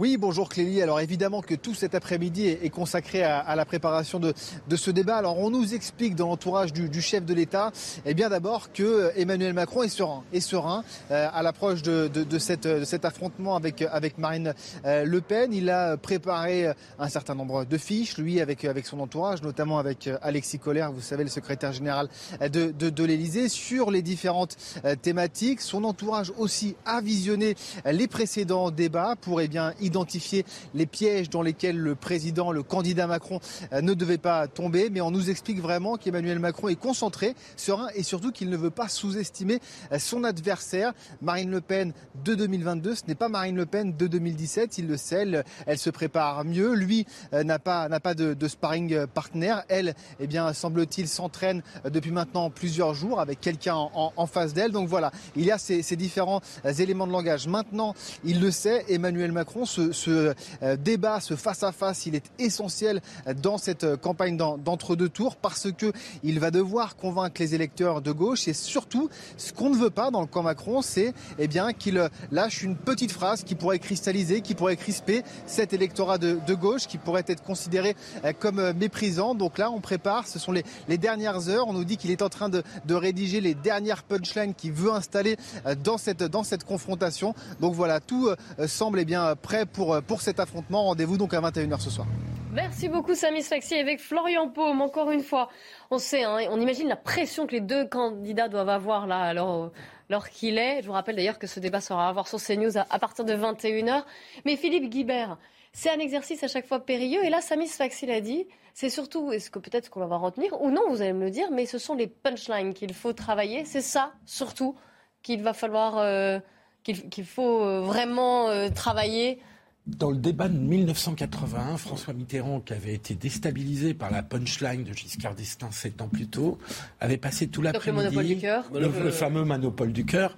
Oui, 0.00 0.16
bonjour 0.16 0.48
Clélie. 0.48 0.82
Alors 0.82 0.98
évidemment 0.98 1.40
que 1.40 1.54
tout 1.54 1.74
cet 1.74 1.94
après-midi 1.94 2.48
est 2.48 2.70
consacré 2.70 3.22
à, 3.22 3.54
la 3.54 3.64
préparation 3.64 4.18
de, 4.18 4.34
ce 4.74 4.90
débat. 4.90 5.16
Alors 5.16 5.38
on 5.38 5.50
nous 5.50 5.72
explique 5.72 6.16
dans 6.16 6.26
l'entourage 6.26 6.72
du, 6.72 7.00
chef 7.00 7.24
de 7.24 7.32
l'État, 7.32 7.70
eh 8.04 8.12
bien 8.12 8.28
d'abord 8.28 8.72
que 8.72 9.12
Emmanuel 9.14 9.52
Macron 9.52 9.84
est 9.84 9.88
serein, 9.88 10.24
est 10.32 10.40
serein 10.40 10.82
euh, 11.12 11.28
à 11.32 11.44
l'approche 11.44 11.82
de, 11.82 12.10
cet 12.38 13.04
affrontement 13.04 13.54
avec, 13.54 13.82
avec 13.82 14.18
Marine 14.18 14.54
euh, 14.84 15.04
Le 15.04 15.20
Pen. 15.20 15.52
Il 15.52 15.70
a 15.70 15.96
préparé 15.96 16.72
un 16.98 17.08
certain 17.08 17.36
nombre 17.36 17.64
de 17.64 17.78
fiches, 17.78 18.18
lui 18.18 18.40
avec, 18.40 18.66
son 18.84 18.98
entourage, 18.98 19.42
notamment 19.42 19.78
avec 19.78 20.08
euh, 20.08 20.18
Alexis 20.22 20.58
Collère, 20.58 20.90
vous 20.90 21.02
savez, 21.02 21.22
le 21.22 21.30
secrétaire 21.30 21.72
général 21.72 22.08
de, 22.40 22.70
de 22.72 23.04
l'Élysée, 23.04 23.48
sur 23.48 23.92
les 23.92 24.02
différentes 24.02 24.56
thématiques. 25.02 25.60
Son 25.60 25.84
entourage 25.84 26.32
aussi 26.36 26.74
a 26.84 27.00
visionné 27.00 27.54
les 27.84 28.08
précédents 28.08 28.72
débats 28.72 29.14
pour 29.20 29.40
eh 29.40 29.46
bien 29.46 29.72
identifier 29.84 30.44
les 30.74 30.86
pièges 30.86 31.30
dans 31.30 31.42
lesquels 31.42 31.78
le 31.78 31.94
président, 31.94 32.52
le 32.52 32.62
candidat 32.62 33.06
Macron 33.06 33.40
euh, 33.72 33.80
ne 33.80 33.94
devait 33.94 34.18
pas 34.18 34.48
tomber. 34.48 34.90
Mais 34.90 35.00
on 35.00 35.10
nous 35.10 35.30
explique 35.30 35.60
vraiment 35.60 35.96
qu'Emmanuel 35.96 36.38
Macron 36.38 36.68
est 36.68 36.74
concentré, 36.76 37.34
serein 37.56 37.88
et 37.94 38.02
surtout 38.02 38.32
qu'il 38.32 38.50
ne 38.50 38.56
veut 38.56 38.70
pas 38.70 38.88
sous-estimer 38.88 39.60
euh, 39.92 39.98
son 39.98 40.24
adversaire. 40.24 40.92
Marine 41.22 41.50
Le 41.50 41.60
Pen 41.60 41.92
de 42.24 42.34
2022, 42.34 42.94
ce 42.94 43.02
n'est 43.06 43.14
pas 43.14 43.28
Marine 43.28 43.56
Le 43.56 43.66
Pen 43.66 43.96
de 43.96 44.06
2017, 44.06 44.78
il 44.78 44.86
le 44.86 44.96
sait, 44.96 45.26
elle, 45.66 45.78
se 45.78 45.90
prépare 45.90 46.44
mieux. 46.44 46.74
Lui 46.74 47.06
euh, 47.32 47.44
n'a 47.44 47.58
pas, 47.58 47.88
de, 48.14 48.48
sparring 48.48 49.06
partner. 49.06 49.56
Elle, 49.68 49.94
eh 50.20 50.26
bien, 50.26 50.52
semble-t-il, 50.52 51.08
s'entraîne 51.08 51.62
depuis 51.84 52.10
maintenant 52.10 52.50
plusieurs 52.50 52.94
jours 52.94 53.20
avec 53.20 53.40
quelqu'un 53.40 53.74
en, 53.74 54.26
face 54.26 54.54
d'elle. 54.54 54.72
Donc 54.72 54.88
voilà, 54.88 55.12
il 55.36 55.44
y 55.44 55.50
a 55.50 55.58
ces 55.58 55.96
différents 55.96 56.40
éléments 56.78 57.06
de 57.06 57.12
langage. 57.12 57.46
Maintenant, 57.46 57.94
il 58.24 58.40
le 58.40 58.50
sait, 58.50 58.84
Emmanuel 58.88 59.32
Macron 59.32 59.66
ce, 59.74 60.34
euh, 60.62 60.76
débat, 60.76 61.20
ce 61.20 61.36
face-à-face, 61.36 62.06
il 62.06 62.14
est 62.14 62.30
essentiel 62.38 63.00
dans 63.42 63.58
cette 63.58 63.84
euh, 63.84 63.96
campagne 63.96 64.36
d'entre-deux 64.36 65.08
tours 65.08 65.36
parce 65.36 65.68
qu'il 65.72 66.40
va 66.40 66.50
devoir 66.50 66.96
convaincre 66.96 67.40
les 67.40 67.54
électeurs 67.54 68.02
de 68.02 68.12
gauche 68.12 68.48
et 68.48 68.52
surtout, 68.52 69.08
ce 69.36 69.52
qu'on 69.52 69.70
ne 69.70 69.76
veut 69.76 69.90
pas 69.90 70.10
dans 70.10 70.20
le 70.20 70.26
camp 70.26 70.42
Macron, 70.42 70.82
c'est 70.82 71.14
eh 71.38 71.48
bien 71.48 71.72
qu'il 71.72 72.08
lâche 72.30 72.62
une 72.62 72.76
petite 72.76 73.12
phrase 73.12 73.42
qui 73.42 73.54
pourrait 73.54 73.78
cristalliser, 73.78 74.40
qui 74.40 74.54
pourrait 74.54 74.76
crisper 74.76 75.22
cet 75.46 75.72
électorat 75.72 76.18
de, 76.18 76.54
gauche, 76.54 76.86
qui 76.86 76.98
pourrait 76.98 77.24
être 77.26 77.42
considéré 77.42 77.96
euh, 78.24 78.32
comme 78.38 78.72
méprisant. 78.72 79.34
Donc 79.34 79.58
là, 79.58 79.70
on 79.70 79.80
prépare, 79.80 80.26
ce 80.26 80.38
sont 80.38 80.52
les, 80.52 80.64
dernières 80.98 81.48
heures. 81.48 81.66
On 81.66 81.72
nous 81.72 81.84
dit 81.84 81.96
qu'il 81.96 82.10
est 82.10 82.22
en 82.22 82.28
train 82.28 82.48
de, 82.48 82.62
rédiger 82.94 83.40
les 83.40 83.54
dernières 83.54 84.04
punchlines 84.04 84.54
qu'il 84.54 84.72
veut 84.72 84.92
installer 84.92 85.36
dans 85.82 85.98
cette, 85.98 86.22
dans 86.22 86.44
cette 86.44 86.64
confrontation. 86.64 87.34
Donc 87.60 87.74
voilà, 87.74 87.98
tout 87.98 88.30
semble 88.68 89.00
eh 89.00 89.04
bien 89.04 89.34
prêt 89.34 89.63
pour, 89.66 89.94
euh, 89.94 90.00
pour 90.00 90.20
cet 90.20 90.40
affrontement. 90.40 90.84
Rendez-vous 90.84 91.16
donc 91.16 91.34
à 91.34 91.40
21h 91.40 91.80
ce 91.80 91.90
soir. 91.90 92.06
Merci 92.54 92.88
beaucoup 92.88 93.16
Samy 93.16 93.42
Sfaxi 93.42 93.74
avec 93.74 93.98
Florian 93.98 94.48
Paume. 94.48 94.80
Encore 94.80 95.10
une 95.10 95.24
fois, 95.24 95.48
on 95.90 95.98
sait, 95.98 96.22
hein, 96.22 96.38
on 96.50 96.60
imagine 96.60 96.86
la 96.86 96.94
pression 96.94 97.48
que 97.48 97.52
les 97.52 97.60
deux 97.60 97.84
candidats 97.84 98.46
doivent 98.46 98.68
avoir 98.68 99.08
là 99.08 99.18
alors, 99.18 99.72
alors 100.08 100.28
qu'il 100.28 100.56
est. 100.56 100.80
Je 100.80 100.86
vous 100.86 100.92
rappelle 100.92 101.16
d'ailleurs 101.16 101.40
que 101.40 101.48
ce 101.48 101.58
débat 101.58 101.80
sera 101.80 102.08
à 102.08 102.12
voir 102.12 102.28
sur 102.28 102.40
CNews 102.40 102.78
à, 102.78 102.98
partir 103.00 103.24
de 103.24 103.34
21h. 103.34 104.04
Mais 104.44 104.54
Philippe 104.54 104.88
Guibert, 104.88 105.36
c'est 105.72 105.90
un 105.90 105.98
exercice 105.98 106.44
à 106.44 106.48
chaque 106.48 106.68
fois 106.68 106.78
périlleux. 106.78 107.24
Et 107.24 107.28
là, 107.28 107.40
Samy 107.40 107.66
Sfaxi 107.66 108.06
l'a 108.06 108.20
dit, 108.20 108.46
c'est 108.72 108.88
surtout, 108.88 109.32
est-ce 109.32 109.50
que 109.50 109.58
peut-être 109.58 109.90
qu'on 109.90 110.06
va 110.06 110.16
retenir, 110.16 110.62
ou 110.62 110.70
non, 110.70 110.82
vous 110.90 111.02
allez 111.02 111.12
me 111.12 111.24
le 111.24 111.30
dire, 111.30 111.50
mais 111.50 111.66
ce 111.66 111.78
sont 111.78 111.96
les 111.96 112.06
punchlines 112.06 112.72
qu'il 112.72 112.94
faut 112.94 113.12
travailler. 113.12 113.64
C'est 113.64 113.80
ça, 113.80 114.12
surtout, 114.26 114.76
qu'il 115.24 115.42
va 115.42 115.54
falloir, 115.54 115.98
euh, 115.98 116.38
qu'il 116.84 117.26
faut 117.26 117.64
euh, 117.64 117.80
vraiment 117.80 118.46
travailler 118.70 119.40
dans 119.86 120.10
le 120.10 120.16
débat 120.16 120.48
de 120.48 120.56
1981, 120.56 121.76
François 121.76 122.14
Mitterrand, 122.14 122.60
qui 122.60 122.72
avait 122.72 122.94
été 122.94 123.14
déstabilisé 123.14 123.92
par 123.92 124.10
la 124.10 124.22
punchline 124.22 124.82
de 124.82 124.94
Giscard 124.94 125.34
d'Estaing 125.34 125.70
sept 125.72 126.00
ans 126.00 126.08
plus 126.08 126.26
tôt, 126.26 126.58
avait 127.00 127.18
passé 127.18 127.48
tout 127.48 127.60
l'après-midi, 127.60 128.40
le, 128.72 128.80
le, 128.80 129.10
fameux 129.10 129.44
monopole 129.44 129.92
du 129.92 130.06
cœur, 130.06 130.34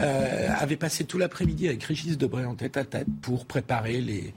euh, 0.00 0.48
avait 0.58 0.76
passé 0.76 1.04
tout 1.04 1.16
l'après-midi 1.16 1.68
avec 1.68 1.82
Régis 1.84 2.18
Debray 2.18 2.44
en 2.44 2.54
tête 2.54 2.76
à 2.76 2.84
tête 2.84 3.06
pour 3.22 3.46
préparer 3.46 4.02
les, 4.02 4.34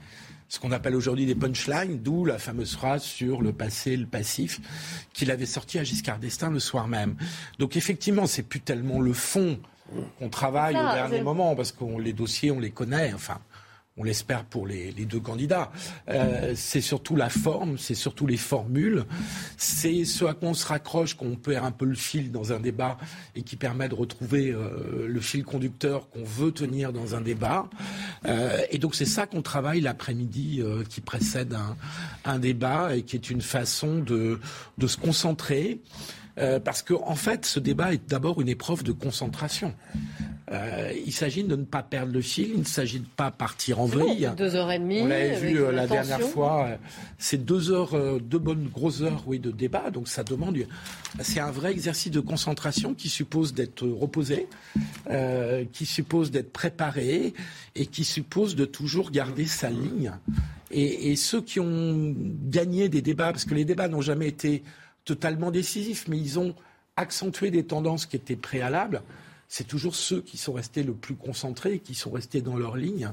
ce 0.48 0.58
qu'on 0.58 0.72
appelle 0.72 0.96
aujourd'hui 0.96 1.26
des 1.26 1.34
punchlines, 1.34 1.98
d'où 1.98 2.24
la 2.24 2.38
fameuse 2.38 2.72
phrase 2.72 3.02
sur 3.02 3.42
le 3.42 3.52
passé, 3.52 3.94
le 3.94 4.06
passif, 4.06 4.60
qu'il 5.12 5.30
avait 5.30 5.44
sorti 5.44 5.78
à 5.78 5.84
Giscard 5.84 6.18
d'Estaing 6.18 6.50
le 6.50 6.60
soir 6.60 6.88
même. 6.88 7.16
Donc 7.58 7.76
effectivement, 7.76 8.26
c'est 8.26 8.42
plus 8.42 8.60
tellement 8.60 9.00
le 9.00 9.12
fond 9.12 9.58
qu'on 10.18 10.30
travaille 10.30 10.76
au 10.76 10.94
dernier 10.94 11.20
moment, 11.20 11.54
parce 11.54 11.72
que 11.72 11.84
les 12.00 12.14
dossiers, 12.14 12.50
on 12.50 12.58
les 12.58 12.70
connaît, 12.70 13.12
enfin 13.12 13.38
on 13.96 14.04
l'espère 14.04 14.44
pour 14.44 14.66
les, 14.66 14.92
deux 14.92 15.20
candidats. 15.20 15.70
Euh, 16.08 16.52
c'est 16.54 16.80
surtout 16.80 17.16
la 17.16 17.30
forme, 17.30 17.78
c'est 17.78 17.94
surtout 17.94 18.26
les 18.26 18.36
formules, 18.36 19.04
c'est 19.56 20.04
ce 20.04 20.24
à 20.24 20.34
quoi 20.34 20.50
on 20.50 20.54
se 20.54 20.66
raccroche, 20.66 21.14
qu'on 21.14 21.36
perd 21.36 21.64
un 21.64 21.70
peu 21.70 21.86
le 21.86 21.94
fil 21.94 22.30
dans 22.30 22.52
un 22.52 22.60
débat 22.60 22.98
et 23.34 23.42
qui 23.42 23.56
permet 23.56 23.88
de 23.88 23.94
retrouver 23.94 24.50
euh, 24.50 25.06
le 25.08 25.20
fil 25.20 25.44
conducteur 25.44 26.10
qu'on 26.10 26.24
veut 26.24 26.52
tenir 26.52 26.92
dans 26.92 27.14
un 27.14 27.20
débat. 27.20 27.68
Euh, 28.26 28.60
et 28.70 28.78
donc 28.78 28.94
c'est 28.94 29.06
ça 29.06 29.26
qu'on 29.26 29.42
travaille 29.42 29.80
l'après-midi 29.80 30.62
qui 30.88 31.00
précède 31.00 31.54
un, 31.54 31.76
un, 32.24 32.38
débat 32.38 32.96
et 32.96 33.02
qui 33.02 33.16
est 33.16 33.30
une 33.30 33.40
façon 33.40 33.98
de, 33.98 34.40
de 34.76 34.86
se 34.86 34.96
concentrer. 34.96 35.80
Parce 36.64 36.82
que 36.82 36.94
en 36.94 37.14
fait, 37.14 37.46
ce 37.46 37.60
débat 37.60 37.94
est 37.94 38.08
d'abord 38.08 38.40
une 38.40 38.48
épreuve 38.48 38.82
de 38.82 38.92
concentration. 38.92 39.74
Euh, 40.52 40.92
il 41.04 41.12
s'agit 41.12 41.42
de 41.42 41.56
ne 41.56 41.64
pas 41.64 41.82
perdre 41.82 42.12
le 42.12 42.20
fil, 42.20 42.50
il 42.54 42.60
ne 42.60 42.64
s'agit 42.64 43.00
de 43.00 43.06
pas 43.16 43.32
partir 43.32 43.80
en 43.80 43.86
vrille. 43.86 44.30
deux 44.36 44.54
heures 44.54 44.70
et 44.70 44.78
demie. 44.78 45.00
On 45.02 45.08
l'avait 45.08 45.34
vu 45.40 45.60
euh, 45.60 45.72
la 45.72 45.88
dernière 45.88 46.20
fois. 46.20 46.66
Euh, 46.66 46.76
c'est 47.18 47.44
deux 47.44 47.72
heures, 47.72 48.20
deux 48.20 48.38
bonnes 48.38 48.68
grosses 48.68 49.02
heures, 49.02 49.24
oui, 49.26 49.40
de 49.40 49.50
débat. 49.50 49.90
Donc 49.90 50.06
ça 50.06 50.22
demande, 50.22 50.56
c'est 51.20 51.40
un 51.40 51.50
vrai 51.50 51.72
exercice 51.72 52.12
de 52.12 52.20
concentration 52.20 52.94
qui 52.94 53.08
suppose 53.08 53.54
d'être 53.54 53.86
reposé, 53.86 54.46
qui 55.72 55.86
suppose 55.86 56.30
d'être 56.30 56.52
préparé 56.52 57.34
et 57.74 57.86
qui 57.86 58.04
suppose 58.04 58.54
de 58.54 58.64
toujours 58.64 59.10
garder 59.10 59.46
sa 59.46 59.70
ligne. 59.70 60.12
Et, 60.70 61.10
et 61.12 61.16
ceux 61.16 61.40
qui 61.40 61.58
ont 61.58 62.14
gagné 62.16 62.88
des 62.88 63.02
débats, 63.02 63.32
parce 63.32 63.44
que 63.44 63.54
les 63.54 63.64
débats 63.64 63.88
n'ont 63.88 64.00
jamais 64.00 64.28
été 64.28 64.62
totalement 65.06 65.50
décisifs, 65.50 66.06
mais 66.08 66.18
ils 66.18 66.38
ont 66.38 66.54
accentué 66.96 67.50
des 67.50 67.64
tendances 67.64 68.04
qui 68.04 68.16
étaient 68.16 68.36
préalables 68.36 69.02
c'est 69.48 69.66
toujours 69.66 69.94
ceux 69.94 70.20
qui 70.20 70.36
sont 70.36 70.52
restés 70.52 70.82
le 70.82 70.94
plus 70.94 71.14
concentrés, 71.14 71.78
qui 71.78 71.94
sont 71.94 72.10
restés 72.10 72.40
dans 72.40 72.56
leur 72.56 72.76
ligne. 72.76 73.10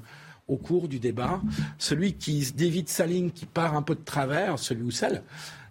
au 0.49 0.57
cours 0.57 0.89
du 0.89 0.99
débat. 0.99 1.39
Celui 1.77 2.15
qui 2.15 2.51
dévite 2.53 2.89
sa 2.89 3.05
ligne, 3.05 3.31
qui 3.31 3.45
part 3.45 3.77
un 3.77 3.81
peu 3.81 3.95
de 3.95 4.03
travers, 4.03 4.59
celui 4.59 4.83
ou 4.83 4.91
celle, 4.91 5.23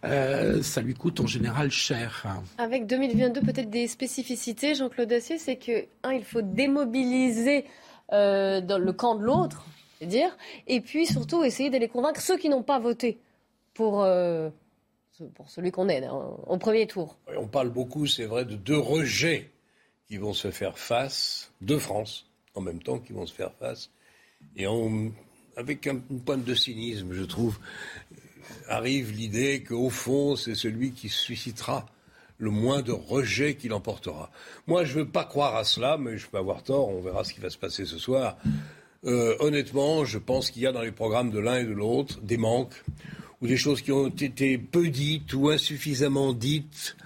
euh, 0.03 0.63
ça 0.63 0.81
lui 0.81 0.95
coûte 0.95 1.21
en 1.21 1.27
général 1.27 1.71
cher. 1.71 2.25
Avec 2.57 2.87
2022, 2.87 3.43
peut-être 3.43 3.69
des 3.69 3.87
spécificités, 3.87 4.75
Jean-Claude 4.75 5.11
Dacier, 5.11 5.37
c'est 5.37 5.57
que, 5.57 5.85
un, 6.05 6.13
il 6.13 6.25
faut 6.25 6.41
démobiliser 6.41 7.67
euh, 8.15 8.63
dans 8.63 8.79
le 8.79 8.93
camp 8.95 9.15
de 9.15 9.25
l'autre, 9.25 9.67
dire, 10.01 10.35
et 10.67 10.81
puis 10.81 11.05
surtout 11.05 11.45
essayer 11.45 11.69
d'aller 11.69 11.89
convaincre 11.89 12.23
ceux 12.23 12.39
qui 12.39 12.49
n'ont 12.49 12.63
pas 12.63 12.79
voté 12.79 13.19
pour, 13.75 14.03
euh, 14.03 14.49
pour 15.35 15.51
celui 15.51 15.71
qu'on 15.71 15.89
est 15.89 16.07
au 16.09 16.57
premier 16.57 16.87
tour. 16.87 17.19
On 17.37 17.47
parle 17.47 17.71
beaucoup, 17.71 18.07
c'est 18.07 18.25
vrai, 18.27 18.45
de 18.45 18.57
deux 18.57 18.79
rejets 18.79 19.51
qui 20.09 20.17
vont 20.17 20.33
se 20.33 20.51
faire 20.51 20.79
face, 20.79 21.53
de 21.61 21.79
France, 21.79 22.27
en 22.55 22.61
même 22.61 22.83
temps, 22.83 22.99
qui 22.99 23.13
vont 23.13 23.27
se 23.27 23.35
faire 23.35 23.53
face, 23.55 23.91
et 24.57 24.67
avec 25.57 25.87
un, 25.87 26.01
une 26.11 26.21
pointe 26.21 26.45
de 26.45 26.55
cynisme, 26.55 27.13
je 27.13 27.23
trouve 27.23 27.59
arrive 28.69 29.13
l'idée 29.13 29.63
qu'au 29.63 29.91
fond, 29.91 30.37
c'est 30.37 30.55
celui 30.55 30.93
qui 30.93 31.09
suscitera 31.09 31.87
le 32.39 32.51
moins 32.51 32.83
de 32.83 32.93
rejet 32.93 33.55
qu'il 33.55 33.73
emportera. 33.73 34.31
Moi, 34.67 34.85
je 34.85 34.99
ne 34.99 35.05
veux 35.05 35.09
pas 35.09 35.25
croire 35.25 35.55
à 35.57 35.65
cela, 35.65 35.97
mais 35.97 36.19
je 36.19 36.27
peux 36.27 36.39
avoir 36.39 36.63
tort. 36.63 36.89
On 36.89 37.01
verra 37.01 37.25
ce 37.25 37.33
qui 37.33 37.41
va 37.41 37.51
se 37.51 37.59
passer 37.59 37.85
ce 37.85 37.99
soir. 37.99 38.37
Euh, 39.05 39.37
honnêtement, 39.41 40.05
je 40.05 40.19
pense 40.19 40.51
qu'il 40.51 40.63
y 40.63 40.67
a 40.67 40.73
dans 40.73 40.83
les 40.83 40.93
programmes 40.93 41.31
de 41.31 41.39
l'un 41.39 41.59
et 41.59 41.65
de 41.65 41.73
l'autre 41.73 42.21
des 42.21 42.37
manques 42.37 42.83
ou 43.43 43.47
des 43.47 43.57
choses 43.57 43.83
qui 43.83 43.93
ont 43.93 44.09
été 44.09 44.57
peu 44.57 44.89
dites 44.89 45.35
ou 45.35 45.51
insuffisamment 45.51 46.33
dites. 46.33 46.97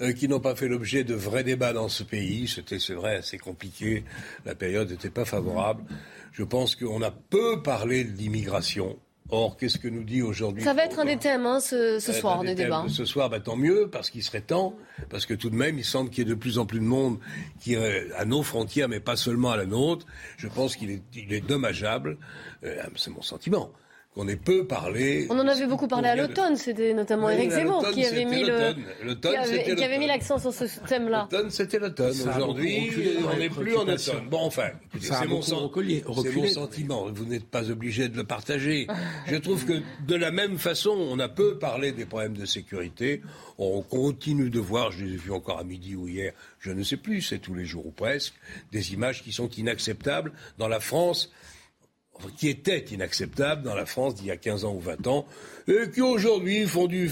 Euh, 0.00 0.12
qui 0.12 0.28
n'ont 0.28 0.38
pas 0.38 0.54
fait 0.54 0.68
l'objet 0.68 1.02
de 1.02 1.14
vrais 1.14 1.42
débats 1.42 1.72
dans 1.72 1.88
ce 1.88 2.04
pays. 2.04 2.46
C'était, 2.46 2.78
c'est 2.78 2.94
vrai, 2.94 3.16
assez 3.16 3.36
compliqué. 3.36 4.04
La 4.44 4.54
période 4.54 4.88
n'était 4.88 5.10
pas 5.10 5.24
favorable. 5.24 5.82
Je 6.30 6.44
pense 6.44 6.76
qu'on 6.76 7.02
a 7.02 7.10
peu 7.10 7.62
parlé 7.62 8.04
de 8.04 8.16
l'immigration. 8.16 8.96
Or, 9.30 9.56
qu'est-ce 9.56 9.76
que 9.76 9.88
nous 9.88 10.04
dit 10.04 10.22
aujourd'hui 10.22 10.62
Ça 10.62 10.72
va 10.72 10.84
être 10.84 11.00
un 11.00 11.04
des 11.04 11.18
thèmes 11.18 11.44
hein, 11.44 11.60
ce, 11.60 11.98
soir, 11.98 12.42
des 12.42 12.54
débats. 12.54 12.86
Ce 12.88 13.04
soir, 13.04 13.28
bah, 13.28 13.40
tant 13.40 13.56
mieux, 13.56 13.88
parce 13.90 14.08
qu'il 14.08 14.22
serait 14.22 14.40
temps, 14.40 14.74
parce 15.10 15.26
que 15.26 15.34
tout 15.34 15.50
de 15.50 15.54
même, 15.54 15.78
il 15.78 15.84
semble 15.84 16.08
qu'il 16.08 16.26
y 16.26 16.26
ait 16.26 16.30
de 16.30 16.38
plus 16.38 16.58
en 16.58 16.64
plus 16.64 16.78
de 16.78 16.84
monde 16.84 17.18
qui 17.60 17.74
est 17.74 18.12
à 18.16 18.24
nos 18.24 18.42
frontières, 18.42 18.88
mais 18.88 19.00
pas 19.00 19.16
seulement 19.16 19.50
à 19.50 19.56
la 19.58 19.66
nôtre. 19.66 20.06
Je 20.38 20.48
pense 20.48 20.76
qu'il 20.76 20.90
est, 20.90 21.02
il 21.14 21.32
est 21.34 21.46
dommageable, 21.46 22.16
euh, 22.64 22.82
c'est 22.96 23.10
mon 23.10 23.20
sentiment, 23.20 23.70
ait 24.26 24.36
peu 24.36 24.66
parlé. 24.66 25.26
On 25.30 25.38
en 25.38 25.46
avait 25.46 25.66
beaucoup 25.66 25.86
parlé 25.86 26.08
à 26.08 26.16
l'automne, 26.16 26.56
c'était 26.56 26.94
notamment 26.94 27.30
Éric 27.30 27.50
Zemmour 27.50 27.88
qui 27.90 28.04
avait 28.04 28.24
mis 28.24 28.42
le, 28.42 28.74
qui 29.14 29.28
avait, 29.28 29.76
qui 29.76 29.84
avait 29.84 29.98
mis 29.98 30.08
l'accent 30.08 30.38
sur 30.38 30.52
ce 30.52 30.64
thème-là. 30.88 31.28
L'automne, 31.30 31.50
c'était 31.50 31.78
l'automne. 31.78 32.14
Aujourd'hui, 32.28 32.90
on 33.32 33.36
n'est 33.36 33.48
plus 33.50 33.76
en 33.76 33.86
automne. 33.86 34.28
Bon, 34.28 34.40
enfin, 34.40 34.70
c'est 35.00 35.26
mon, 35.26 35.36
mon 35.36 36.46
sentiment. 36.48 37.06
Vous 37.12 37.26
n'êtes 37.26 37.46
pas 37.46 37.70
obligé 37.70 38.08
de 38.08 38.16
le 38.16 38.24
partager. 38.24 38.88
Je 39.26 39.36
trouve 39.36 39.64
que 39.64 39.80
de 40.06 40.14
la 40.14 40.30
même 40.30 40.58
façon, 40.58 40.90
on 40.90 41.18
a 41.18 41.28
peu 41.28 41.58
parlé 41.58 41.92
des 41.92 42.06
problèmes 42.06 42.36
de 42.36 42.46
sécurité. 42.46 43.22
On 43.58 43.82
continue 43.82 44.50
de 44.50 44.60
voir, 44.60 44.92
je 44.92 45.04
les 45.04 45.14
ai 45.14 45.16
vus 45.16 45.32
encore 45.32 45.58
à 45.58 45.64
midi 45.64 45.94
ou 45.96 46.08
hier, 46.08 46.32
je 46.60 46.70
ne 46.70 46.82
sais 46.82 46.96
plus, 46.96 47.22
c'est 47.22 47.38
tous 47.38 47.54
les 47.54 47.64
jours 47.64 47.86
ou 47.86 47.90
presque, 47.90 48.34
des 48.72 48.92
images 48.92 49.22
qui 49.22 49.32
sont 49.32 49.48
inacceptables 49.50 50.32
dans 50.58 50.68
la 50.68 50.80
France 50.80 51.30
qui 52.36 52.48
étaient 52.48 52.84
inacceptables 52.90 53.62
dans 53.62 53.74
la 53.74 53.86
France 53.86 54.14
d'il 54.14 54.26
y 54.26 54.30
a 54.30 54.36
15 54.36 54.64
ans 54.64 54.74
ou 54.74 54.80
20 54.80 55.06
ans, 55.06 55.26
et 55.66 55.90
qui 55.90 56.00
aujourd'hui 56.00 56.66
font 56.66 56.86
du 56.86 57.10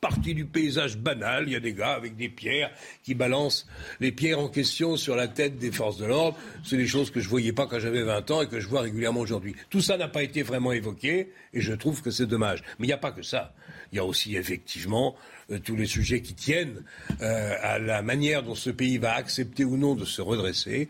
partie 0.00 0.34
du 0.34 0.44
paysage 0.44 0.98
banal. 0.98 1.44
Il 1.46 1.52
y 1.52 1.56
a 1.56 1.60
des 1.60 1.72
gars 1.72 1.92
avec 1.92 2.16
des 2.16 2.28
pierres 2.28 2.70
qui 3.02 3.14
balancent 3.14 3.66
les 4.00 4.12
pierres 4.12 4.40
en 4.40 4.48
question 4.48 4.96
sur 4.96 5.16
la 5.16 5.28
tête 5.28 5.58
des 5.58 5.72
forces 5.72 5.98
de 5.98 6.06
l'ordre. 6.06 6.38
C'est 6.64 6.76
des 6.76 6.86
choses 6.86 7.10
que 7.10 7.20
je 7.20 7.26
ne 7.26 7.30
voyais 7.30 7.52
pas 7.52 7.66
quand 7.66 7.78
j'avais 7.78 8.02
20 8.02 8.30
ans 8.30 8.42
et 8.42 8.48
que 8.48 8.60
je 8.60 8.68
vois 8.68 8.82
régulièrement 8.82 9.20
aujourd'hui. 9.20 9.54
Tout 9.70 9.80
ça 9.80 9.96
n'a 9.96 10.08
pas 10.08 10.22
été 10.22 10.42
vraiment 10.42 10.72
évoqué 10.72 11.30
et 11.52 11.60
je 11.60 11.72
trouve 11.72 12.02
que 12.02 12.10
c'est 12.10 12.26
dommage. 12.26 12.62
Mais 12.78 12.86
il 12.86 12.88
n'y 12.88 12.94
a 12.94 12.98
pas 12.98 13.12
que 13.12 13.22
ça. 13.22 13.54
Il 13.92 13.96
y 13.96 13.98
a 13.98 14.04
aussi 14.04 14.36
effectivement 14.36 15.14
euh, 15.50 15.58
tous 15.58 15.76
les 15.76 15.86
sujets 15.86 16.20
qui 16.20 16.34
tiennent 16.34 16.82
euh, 17.20 17.54
à 17.62 17.78
la 17.78 18.02
manière 18.02 18.42
dont 18.42 18.54
ce 18.54 18.70
pays 18.70 18.98
va 18.98 19.14
accepter 19.14 19.64
ou 19.64 19.76
non 19.76 19.94
de 19.94 20.04
se 20.04 20.20
redresser, 20.20 20.88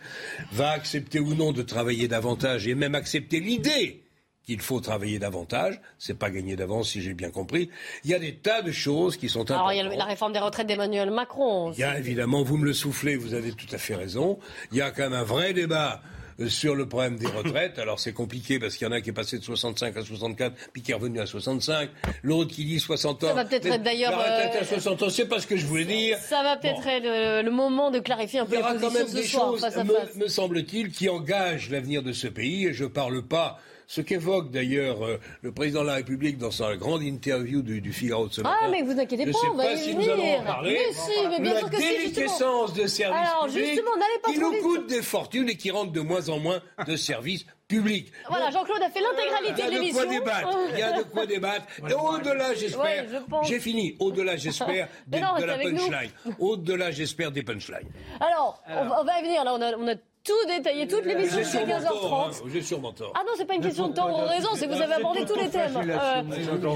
va 0.53 0.71
accepter 0.71 1.21
ou 1.21 1.35
non 1.35 1.53
de 1.53 1.63
travailler 1.63 2.09
davantage 2.09 2.67
et 2.67 2.75
même 2.75 2.95
accepter 2.95 3.41
l'idée 3.41 4.06
qu'il 4.47 4.61
faut 4.61 4.81
travailler 4.81 5.19
davantage. 5.19 5.81
C'est 5.99 6.19
pas 6.19 6.31
gagné 6.31 6.57
d'avance, 6.57 6.91
si 6.91 7.03
j'ai 7.03 7.15
bien 7.15 7.31
compris. 7.31 7.69
Il 8.05 8.11
y 8.11 8.15
a 8.15 8.19
des 8.19 8.37
tas 8.37 8.63
de 8.63 8.71
choses 8.71 9.17
qui 9.17 9.29
sont 9.29 9.41
importantes. 9.41 9.59
Alors, 9.59 9.73
il 9.73 9.77
y 9.77 9.95
a 9.95 9.97
la 9.97 10.05
réforme 10.05 10.33
des 10.33 10.39
retraites 10.39 10.67
d'Emmanuel 10.67 11.11
Macron. 11.11 11.73
Il 11.73 11.81
y 11.81 11.85
a 11.85 11.99
évidemment, 11.99 12.43
vous 12.43 12.57
me 12.57 12.65
le 12.65 12.73
soufflez, 12.73 13.17
vous 13.17 13.35
avez 13.35 13.53
tout 13.53 13.67
à 13.73 13.79
fait 13.79 13.97
raison. 13.97 14.39
Il 14.71 14.79
y 14.79 14.83
a 14.83 14.91
quand 14.91 15.03
même 15.03 15.15
un 15.15 15.25
vrai 15.25 15.53
débat 15.53 16.01
euh, 16.39 16.49
sur 16.49 16.75
le 16.77 16.87
problème 16.87 17.17
des 17.17 17.27
retraites. 17.27 17.79
Alors 17.79 17.99
c'est 17.99 18.13
compliqué 18.13 18.59
parce 18.59 18.77
qu'il 18.77 18.87
y 18.87 18.91
en 18.91 18.93
a 18.93 19.01
qui 19.01 19.11
est 19.11 19.15
passé 19.15 19.39
de 19.39 19.45
65 19.45 19.97
à 19.97 20.03
64 20.03 20.55
puis 20.73 20.83
qui 20.83 20.93
est 20.93 20.95
revenu 20.95 21.19
à 21.19 21.27
65. 21.27 21.91
L'autre 22.23 22.55
qui 22.55 22.65
dit 22.65 22.79
60 22.79 23.25
ans. 23.25 23.29
Ça 23.29 23.35
va 23.35 23.45
peut-être 23.45 23.67
être 23.67 23.83
d'ailleurs. 23.83 24.13
La 24.13 24.19
retraite 24.19 24.63
à 24.63 24.65
60 24.65 25.03
euh, 25.03 25.07
ans, 25.07 25.11
c'est 25.11 25.27
pas 25.27 25.41
ce 25.41 25.47
que 25.47 25.57
je 25.57 25.67
voulais 25.67 25.87
dire. 25.87 26.19
Ça 26.19 26.43
va 26.43 26.57
peut-être 26.57 26.87
être 26.87 27.43
le, 27.43 27.51
moment 27.51 27.91
de 27.91 27.99
clarifier 27.99 28.41
un 28.41 28.47
peu 28.47 28.57
les 28.57 28.63
positions 28.63 28.79
Il 28.79 28.85
y 28.85 28.87
aura 28.87 28.93
quand 28.93 29.07
même 29.07 29.13
des 29.13 29.27
choses, 29.27 29.61
face 29.61 29.75
face. 29.75 30.17
me 30.17 30.29
semble-t-il, 30.29 30.91
qui 30.91 31.09
engagent 31.09 31.71
l'avenir 31.71 32.03
de 32.03 32.13
ce 32.13 32.29
pays. 32.29 32.67
Et 32.67 32.75
je 32.75 32.85
parle 32.85 33.23
pas 33.23 33.59
ce 33.87 34.01
qu'évoque 34.01 34.51
d'ailleurs 34.51 35.05
euh, 35.05 35.19
le 35.43 35.53
président 35.53 35.83
de 35.83 35.87
la 35.87 35.95
République 35.95 36.39
dans 36.39 36.51
sa 36.51 36.77
grande 36.77 37.03
interview 37.03 37.63
du, 37.63 37.81
du 37.81 37.93
Figaro 37.93 38.29
de 38.29 38.33
ce 38.33 38.41
matin. 38.41 38.57
Ah, 38.63 38.69
mais 38.71 38.83
vous 38.83 38.99
inquiétez 38.99 39.31
pas, 39.31 39.39
on 39.51 39.55
va 39.55 39.73
y 39.73 39.79
si 39.79 39.93
venir. 39.93 40.17
Nous 40.17 40.23
allons 40.23 40.41
en 40.41 40.45
parler. 40.45 40.79
Mais 40.87 40.93
si, 40.93 41.29
mais 41.29 41.41
bien 41.41 41.55
la 41.55 41.61
sûr 41.61 41.71
que 41.71 41.77
si, 41.77 41.89
déliquescence 41.89 42.75
de 42.75 42.87
services 42.87 43.29
Alors, 43.29 43.47
publics 43.47 43.67
justement, 43.67 43.91
pas 44.23 44.33
qui 44.33 44.39
nous 44.39 44.53
coûte 44.63 44.87
des 44.89 45.03
fortunes 45.03 45.49
et 45.49 45.57
qui 45.57 45.71
rendent 45.71 45.93
de 45.93 46.01
moins 46.01 46.29
en 46.29 46.39
moins 46.39 46.61
de 46.87 46.97
services 46.97 47.47
publics. 47.69 48.13
Voilà, 48.29 48.51
Jean-Claude 48.51 48.83
a 48.83 48.91
fait 48.91 49.01
l'intégralité 49.01 49.67
de 49.67 49.71
l'émission. 49.71 50.03
Il 50.09 50.13
y 50.13 50.17
a 50.17 50.23
de 50.23 50.23
quoi 50.23 50.37
débattre. 50.47 50.59
Il 50.73 50.79
y 50.79 50.83
a 50.83 50.99
de 50.99 51.03
quoi 51.03 51.27
débattre. 51.27 51.67
Et 51.89 51.95
au-delà, 51.95 52.55
j'espère. 52.55 53.05
J'ai 53.43 53.61
fini. 53.61 53.97
Au-delà, 53.99 54.37
j'espère, 54.37 54.89
de, 55.07 55.19
la 55.19 55.59
punchline. 55.59 56.11
Au-delà, 56.39 56.91
j'espère 56.91 57.33
des 57.33 57.43
punchlines. 57.43 57.91
Alors, 58.21 58.63
on, 58.69 59.05
va 59.05 59.19
y 59.21 59.23
venir. 59.23 59.45
Là, 59.45 59.55
on 59.55 59.63
a, 59.63 59.77
on 59.77 59.89
a 59.89 59.95
tout 60.27 60.47
détaillé, 60.49 60.89
toute 60.89 61.05
l'émission 61.05 61.39
jusqu'à 61.39 61.65
15h30. 61.65 62.13
Hein, 62.13 62.31
j'ai 62.53 62.63
sûrement 62.63 62.93
tort. 62.93 63.13
Ah 63.15 63.23
non, 63.25 63.33
c'est 63.37 63.45
pas 63.45 63.55
une 63.55 63.63
question 63.63 63.89
de 63.89 63.95
temps 63.95 64.11
ou 64.11 64.27
raison, 64.27 64.49
c'est 64.55 64.67
que 64.67 64.75
vous 64.75 64.83
avez 64.83 64.95
abordé 64.95 65.25
tous 65.25 65.37
les 65.37 65.49
thèmes. 65.49 65.77
Euh... 65.77 66.23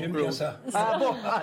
J'aime 0.00 0.12
bien 0.12 0.30
ça. 0.30 0.60
Ah 0.72 0.96
bon 0.98 1.14
ah, 1.24 1.42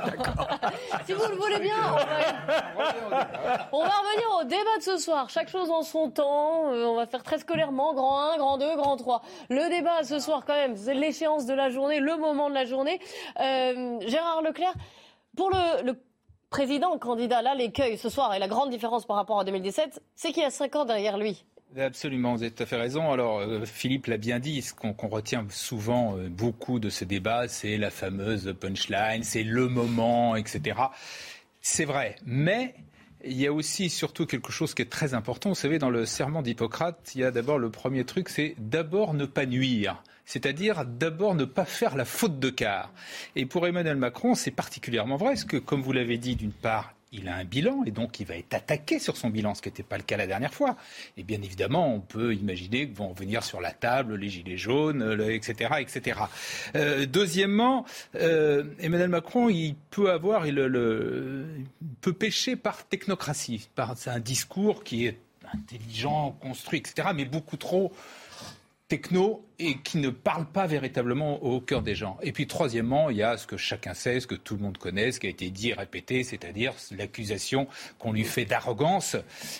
Si 1.05 1.11
vous 1.11 1.27
le 1.27 1.35
voulez 1.35 1.59
bien, 1.59 1.75
on 1.85 1.95
va... 1.97 3.67
on 3.73 3.79
va 3.79 3.89
revenir 3.89 4.39
au 4.39 4.43
débat 4.45 4.77
de 4.77 4.83
ce 4.83 4.97
soir. 4.97 5.29
Chaque 5.29 5.49
chose 5.49 5.69
en 5.69 5.81
son 5.81 6.09
temps. 6.09 6.71
Euh, 6.71 6.85
on 6.85 6.95
va 6.95 7.05
faire 7.05 7.23
très 7.23 7.39
scolairement, 7.39 7.93
grand 7.93 8.31
1, 8.31 8.37
grand 8.37 8.57
2, 8.57 8.75
grand 8.77 8.95
3. 8.95 9.21
Le 9.49 9.69
débat 9.69 10.03
ce 10.03 10.19
soir 10.19 10.45
quand 10.45 10.55
même, 10.55 10.77
c'est 10.77 10.93
l'échéance 10.93 11.45
de 11.45 11.53
la 11.53 11.69
journée, 11.69 11.99
le 11.99 12.15
moment 12.15 12.49
de 12.49 12.55
la 12.55 12.63
journée. 12.63 12.99
Euh, 13.41 13.99
Gérard 14.07 14.41
Leclerc, 14.43 14.73
pour 15.35 15.49
le, 15.49 15.83
le 15.83 15.93
président 16.49 16.97
candidat, 16.97 17.41
là, 17.41 17.53
l'écueil 17.53 17.97
ce 17.97 18.07
soir 18.07 18.33
et 18.33 18.39
la 18.39 18.47
grande 18.47 18.69
différence 18.69 19.05
par 19.05 19.17
rapport 19.17 19.41
à 19.41 19.43
2017, 19.43 20.01
c'est 20.15 20.31
qu'il 20.31 20.43
y 20.43 20.45
a 20.45 20.49
5 20.49 20.75
ans 20.77 20.85
derrière 20.85 21.17
lui. 21.17 21.45
Absolument, 21.75 22.35
vous 22.35 22.43
avez 22.43 22.51
tout 22.51 22.63
à 22.63 22.65
fait 22.65 22.77
raison. 22.77 23.11
Alors, 23.11 23.39
euh, 23.39 23.65
Philippe 23.65 24.07
l'a 24.07 24.17
bien 24.17 24.39
dit, 24.39 24.61
ce 24.61 24.73
qu'on 24.73 24.93
retient 25.07 25.45
souvent 25.49 26.17
euh, 26.17 26.29
beaucoup 26.29 26.79
de 26.79 26.89
ce 26.89 27.03
débat, 27.03 27.47
c'est 27.47 27.77
la 27.77 27.89
fameuse 27.89 28.55
punchline, 28.59 29.23
c'est 29.23 29.43
le 29.43 29.67
moment, 29.67 30.35
etc. 30.35 30.79
C'est 31.61 31.85
vrai, 31.85 32.15
mais 32.25 32.73
il 33.25 33.39
y 33.39 33.45
a 33.47 33.53
aussi 33.53 33.89
surtout 33.89 34.25
quelque 34.25 34.51
chose 34.51 34.73
qui 34.73 34.81
est 34.81 34.89
très 34.89 35.13
important. 35.13 35.49
Vous 35.49 35.55
savez, 35.55 35.77
dans 35.77 35.89
le 35.89 36.05
serment 36.05 36.41
d'Hippocrate, 36.41 37.11
il 37.15 37.21
y 37.21 37.23
a 37.25 37.31
d'abord 37.31 37.59
le 37.59 37.69
premier 37.69 38.05
truc, 38.05 38.29
c'est 38.29 38.55
d'abord 38.57 39.13
ne 39.13 39.25
pas 39.25 39.45
nuire 39.45 40.01
c'est-à-dire 40.27 40.85
d'abord 40.85 41.35
ne 41.35 41.45
pas 41.45 41.65
faire 41.65 41.95
la 41.95 42.05
faute 42.05 42.37
de 42.37 42.49
quart. 42.49 42.91
Et 43.35 43.45
pour 43.45 43.65
Emmanuel 43.65 43.95
Macron, 43.95 44.35
c'est 44.35 44.51
particulièrement 44.51 45.15
vrai, 45.15 45.29
parce 45.29 45.45
que, 45.45 45.55
comme 45.55 45.81
vous 45.81 45.93
l'avez 45.93 46.17
dit, 46.17 46.35
d'une 46.35 46.51
part, 46.51 46.93
il 47.11 47.29
a 47.29 47.35
un 47.35 47.45
bilan 47.45 47.83
et 47.85 47.91
donc 47.91 48.19
il 48.19 48.25
va 48.25 48.35
être 48.35 48.53
attaqué 48.53 48.99
sur 48.99 49.17
son 49.17 49.29
bilan, 49.29 49.55
ce 49.55 49.61
qui 49.61 49.69
n'était 49.69 49.83
pas 49.83 49.97
le 49.97 50.03
cas 50.03 50.17
la 50.17 50.27
dernière 50.27 50.53
fois. 50.53 50.75
Et 51.15 51.23
bien 51.23 51.41
évidemment, 51.41 51.93
on 51.93 51.99
peut 51.99 52.33
imaginer 52.33 52.89
que 52.89 52.95
vont 52.95 53.13
venir 53.13 53.43
sur 53.43 53.61
la 53.61 53.71
table 53.71 54.15
les 54.15 54.29
gilets 54.29 54.57
jaunes, 54.57 55.17
etc., 55.29 55.75
etc. 55.79 56.19
Euh, 56.75 57.05
deuxiement, 57.05 57.85
euh, 58.15 58.63
Emmanuel 58.79 59.09
Macron, 59.09 59.49
il 59.49 59.75
peut 59.89 60.11
avoir, 60.11 60.47
il, 60.47 60.55
le, 60.55 61.45
peut 62.01 62.13
pêcher 62.13 62.55
par 62.55 62.85
technocratie, 62.85 63.69
par 63.75 63.95
un 64.07 64.19
discours 64.19 64.83
qui 64.83 65.05
est 65.05 65.17
intelligent, 65.53 66.37
construit, 66.41 66.79
etc., 66.79 67.09
mais 67.15 67.25
beaucoup 67.25 67.57
trop 67.57 67.93
techno 68.89 69.46
et 69.59 69.77
qui 69.79 69.97
ne 69.97 70.09
parle 70.09 70.45
pas 70.45 70.67
véritablement 70.67 71.41
au 71.43 71.59
cœur 71.59 71.81
des 71.81 71.95
gens. 71.95 72.17
Et 72.21 72.31
puis 72.31 72.45
troisièmement, 72.45 73.09
il 73.09 73.17
y 73.17 73.23
a 73.23 73.37
ce 73.37 73.47
que 73.47 73.57
chacun 73.57 73.95
sait, 73.95 74.19
ce 74.19 74.27
que 74.27 74.35
tout 74.35 74.55
le 74.55 74.61
monde 74.61 74.77
connaît, 74.77 75.11
ce 75.11 75.19
qui 75.19 75.25
a 75.25 75.31
été 75.31 75.49
dit 75.49 75.69
et 75.69 75.73
répété, 75.73 76.23
c'est-à-dire 76.23 76.73
l'accusation 76.95 77.67
qu'on 77.97 78.13
lui 78.13 78.23
fait 78.23 78.45
d'arrogance. 78.45 79.15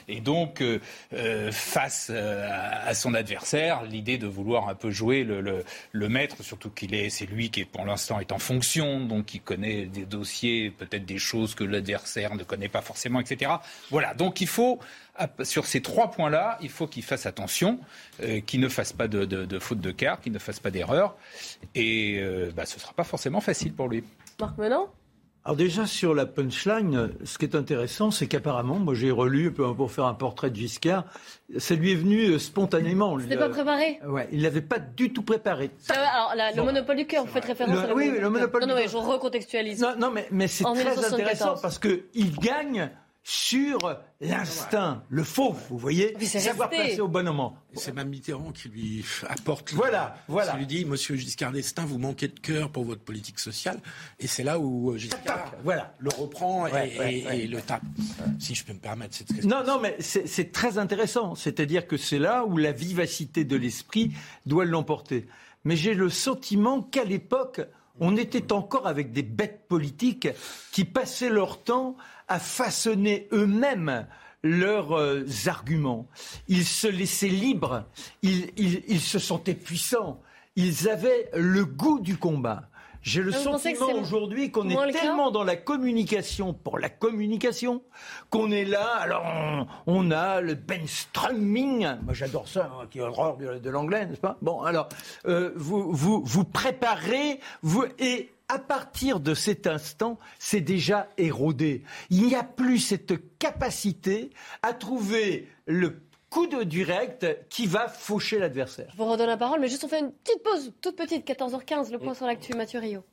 Et 0.07 0.21
donc, 0.21 0.61
euh, 0.61 0.79
euh, 1.13 1.51
face 1.51 2.11
euh, 2.11 2.47
à 2.85 2.93
son 2.93 3.15
adversaire, 3.15 3.83
l'idée 3.83 4.19
de 4.19 4.27
vouloir 4.27 4.69
un 4.69 4.75
peu 4.75 4.91
jouer 4.91 5.23
le, 5.23 6.09
maître, 6.09 6.43
surtout 6.43 6.69
qu'il 6.69 6.93
est, 6.93 7.09
c'est 7.09 7.25
lui 7.25 7.49
qui 7.49 7.65
pour 7.65 7.83
l'instant 7.83 8.19
est 8.19 8.31
en 8.31 8.39
fonction, 8.39 9.01
donc 9.01 9.33
il 9.33 9.41
connaît 9.41 9.85
des 9.85 10.05
dossiers, 10.05 10.69
peut-être 10.69 11.05
des 11.05 11.17
choses 11.17 11.55
que 11.55 11.63
l'adversaire 11.63 12.35
ne 12.35 12.43
connaît 12.43 12.69
pas 12.69 12.81
forcément, 12.81 13.19
etc. 13.19 13.51
Voilà, 13.89 14.13
donc 14.13 14.41
il 14.41 14.47
faut 14.47 14.79
sur 15.41 15.65
ces 15.65 15.81
trois 15.81 16.11
points-là, 16.11 16.59
il 16.61 16.69
faut 16.69 16.85
qu'il 16.85 17.01
fasse 17.01 17.25
attention, 17.25 17.79
qu'il 18.45 18.59
ne 18.59 18.69
fasse 18.69 18.93
pas 18.93 19.07
de, 19.07 19.25
de 19.25 19.59
faute 19.59 19.81
de 19.81 19.87
de 19.88 19.91
cartes, 19.91 20.24
qu'il 20.24 20.34
ne 20.34 20.39
fasse 20.39 20.60
pas 20.60 20.72
d'erreur. 20.72 21.15
Et 21.75 22.22
bah, 22.56 22.65
ce 22.65 22.75
ne 22.75 22.79
sera 22.79 22.94
pas 22.94 23.03
forcément 23.03 23.41
facile 23.41 23.74
pour 23.74 23.88
lui. 23.88 24.03
Marc 24.39 24.58
Menon? 24.58 24.88
Alors 25.48 25.56
déjà 25.56 25.86
sur 25.86 26.13
la 26.13 26.25
punchline, 26.25 27.10
ce 27.24 27.38
qui 27.38 27.46
est 27.46 27.56
intéressant, 27.56 28.12
c'est 28.12 28.27
qu'apparemment, 28.27 28.79
moi 28.79 28.94
j'ai 28.94 29.12
relu 29.12 29.53
pour 29.53 29.89
faire 29.89 30.03
un 30.03 30.13
portrait 30.13 30.50
de 30.50 30.58
Giscard, 30.58 31.06
ça 31.58 31.74
lui 31.75 31.94
est 31.94 31.96
venu 31.96 32.32
euh, 32.32 32.38
spontanément. 32.38 33.17
C'était 33.17 33.38
pas 33.38 33.48
préparé? 33.48 33.98
Ouais, 34.06 34.27
il 34.34 34.41
l'avait 34.41 34.60
pas 34.60 34.79
du 34.79 35.13
tout 35.13 35.22
préparé. 35.22 35.72
alors 35.88 36.34
le 36.53 36.63
monopole 36.63 36.98
du 36.98 37.08
cœur, 37.08 37.24
vous 37.24 37.32
faites 37.32 37.46
référence 37.46 37.77
à 37.77 37.94
Oui, 37.96 38.12
le 38.20 38.29
monopole 38.29 38.63
non, 38.63 38.67
non, 38.67 38.75
mais 38.75 38.89
je 38.89 38.98
recontextualise. 38.98 39.79
Non, 39.79 39.96
non, 39.98 40.12
mais, 40.12 40.27
mais 40.32 40.50
c'est 40.50 40.65
très 40.65 41.06
intéressant 41.13 41.56
parce 41.62 41.79
qu'il 41.79 42.36
gagne 42.41 42.91
sur 43.29 44.00
l'instinct, 44.22 45.03
le 45.10 45.22
faux, 45.22 45.53
vous 45.69 45.77
voyez, 45.77 46.17
savoir 46.25 46.69
placer 46.69 47.01
au 47.01 47.10
bon 47.10 47.25
moment. 47.25 47.57
C'est 47.74 47.93
même 47.93 48.07
Mitterrand 48.07 48.53
qui 48.53 48.69
lui 48.69 49.05
apporte. 49.27 49.74
Voilà, 49.74 50.15
voilà. 50.29 50.53
Qui 50.53 50.60
lui 50.60 50.65
dit, 50.65 50.86
Monsieur 50.86 51.17
Giscard 51.17 51.51
d'Estaing, 51.51 51.86
vous 51.86 51.98
manquez 51.98 52.29
de 52.29 52.39
cœur 52.39 52.72
pour 52.72 52.86
votre 52.86 53.01
politique 53.01 53.39
sociale, 53.39 53.81
et 54.17 54.27
c'est 54.27 54.43
là 54.43 54.60
où 54.60 54.91
euh, 54.91 54.98
Giscard 54.98 55.53
voilà. 55.62 55.93
le 56.00 56.10
reprend 56.10 56.67
et, 56.67 57.48
le 57.48 57.62
tape, 57.62 57.84
si 58.39 58.55
je 58.55 58.63
peux 58.63 58.72
me 58.72 58.79
permettre 58.79 59.13
cette 59.13 59.27
question. 59.27 59.50
Non, 59.50 59.62
non, 59.65 59.81
mais 59.81 59.98
c'est 60.00 60.53
très 60.53 60.77
intéressant. 60.77 61.36
C'est-à-dire 61.36 61.86
que 61.86 61.98
c'est 61.98 62.19
là 62.19 62.46
où 62.46 62.55
la 62.55 62.72
vivacité 62.72 63.43
de 63.43 63.57
l'esprit 63.57 64.13
doit 64.46 64.63
l'emporter. 64.63 65.27
Mais 65.65 65.75
j'ai 65.75 65.96
le 65.96 66.10
sentiment 66.10 66.81
qu'à 66.81 67.03
l'époque, 67.03 67.60
on 68.00 68.15
était 68.15 68.53
encore 68.53 68.88
avec 68.88 69.12
des 69.12 69.24
bêtes 69.24 69.67
politiques 69.67 70.29
qui 70.72 70.86
passaient 70.86 71.29
leur 71.29 71.62
temps 71.62 71.98
à 72.27 72.39
façonner 72.39 73.27
eux-mêmes 73.31 74.07
leurs 74.43 74.98
euh, 74.98 75.25
arguments. 75.48 76.07
Ils 76.48 76.65
se 76.65 76.88
laissaient 76.88 77.27
libres, 77.27 77.86
ils, 78.22 79.01
se 79.01 79.19
sentaient 79.19 79.55
puissants, 79.55 80.22
ils 80.55 80.89
avaient 80.89 81.29
le 81.34 81.65
goût 81.65 82.00
du 82.00 82.17
combat. 82.17 82.69
J'ai 83.03 83.22
le 83.22 83.31
sentiment 83.31 83.93
aujourd'hui 83.93 84.51
qu'on 84.51 84.69
est 84.69 84.91
tellement 84.91 85.31
dans 85.31 85.46
la 85.46 85.55
communication 85.55 86.53
pour 86.53 86.77
la 86.77 86.89
communication 86.89 87.81
qu'on 88.29 88.51
est 88.51 88.65
là. 88.65 88.98
Alors 88.98 89.67
on, 89.86 90.12
a 90.12 90.41
le 90.41 90.55
benstrumming. 90.55 91.88
Moi 92.03 92.13
j'adore 92.13 92.50
ça, 92.50 92.69
hein, 92.74 92.88
qui 92.91 93.00
est 93.00 93.01
horreur 93.01 93.38
de, 93.38 93.69
l'anglais, 93.69 94.07
n'est-ce 94.07 94.19
pas? 94.19 94.38
Bon 94.41 94.62
alors 94.62 94.89
euh, 95.25 95.51
vous 95.55 95.93
vous 95.93 96.22
vous 96.25 96.43
préparez 96.43 97.39
vous 97.62 97.86
et 97.98 98.29
à 98.49 98.59
partir 98.59 99.19
de 99.19 99.33
cet 99.33 99.67
instant, 99.67 100.17
c'est 100.39 100.61
déjà 100.61 101.09
érodé. 101.17 101.83
Il 102.09 102.23
n'y 102.23 102.35
a 102.35 102.43
plus 102.43 102.79
cette 102.79 103.37
capacité 103.37 104.29
à 104.63 104.73
trouver 104.73 105.47
le 105.65 106.01
coup 106.29 106.47
de 106.47 106.63
direct 106.63 107.25
qui 107.49 107.67
va 107.67 107.87
faucher 107.87 108.39
l'adversaire. 108.39 108.89
Je 108.91 108.97
vous 108.97 109.05
redonne 109.05 109.27
la 109.27 109.37
parole, 109.37 109.59
mais 109.59 109.67
juste 109.67 109.83
on 109.83 109.87
fait 109.87 109.99
une 109.99 110.11
petite 110.11 110.43
pause, 110.43 110.73
toute 110.81 110.95
petite, 110.95 111.27
14h15, 111.27 111.91
le 111.91 111.99
point 111.99 112.13
sur 112.13 112.25
l'actu, 112.25 112.53
Mathieu 112.53 112.79
Rio. 112.79 113.03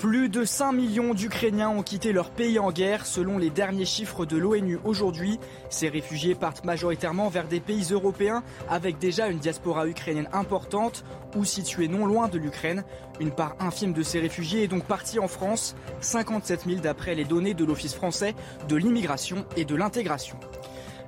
Plus 0.00 0.30
de 0.30 0.46
5 0.46 0.72
millions 0.72 1.12
d'Ukrainiens 1.12 1.68
ont 1.68 1.82
quitté 1.82 2.14
leur 2.14 2.30
pays 2.30 2.58
en 2.58 2.72
guerre 2.72 3.04
selon 3.04 3.36
les 3.36 3.50
derniers 3.50 3.84
chiffres 3.84 4.24
de 4.24 4.38
l'ONU 4.38 4.78
aujourd'hui. 4.82 5.38
Ces 5.68 5.90
réfugiés 5.90 6.34
partent 6.34 6.64
majoritairement 6.64 7.28
vers 7.28 7.46
des 7.46 7.60
pays 7.60 7.88
européens 7.90 8.42
avec 8.70 8.96
déjà 8.96 9.28
une 9.28 9.40
diaspora 9.40 9.86
ukrainienne 9.86 10.30
importante 10.32 11.04
ou 11.36 11.44
située 11.44 11.86
non 11.86 12.06
loin 12.06 12.28
de 12.28 12.38
l'Ukraine. 12.38 12.82
Une 13.20 13.30
part 13.30 13.56
infime 13.60 13.92
de 13.92 14.02
ces 14.02 14.20
réfugiés 14.20 14.62
est 14.62 14.68
donc 14.68 14.84
partie 14.84 15.18
en 15.18 15.28
France, 15.28 15.76
57 16.00 16.64
000 16.64 16.80
d'après 16.80 17.14
les 17.14 17.24
données 17.24 17.52
de 17.52 17.66
l'Office 17.66 17.94
français 17.94 18.34
de 18.70 18.76
l'immigration 18.76 19.44
et 19.58 19.66
de 19.66 19.76
l'intégration. 19.76 20.38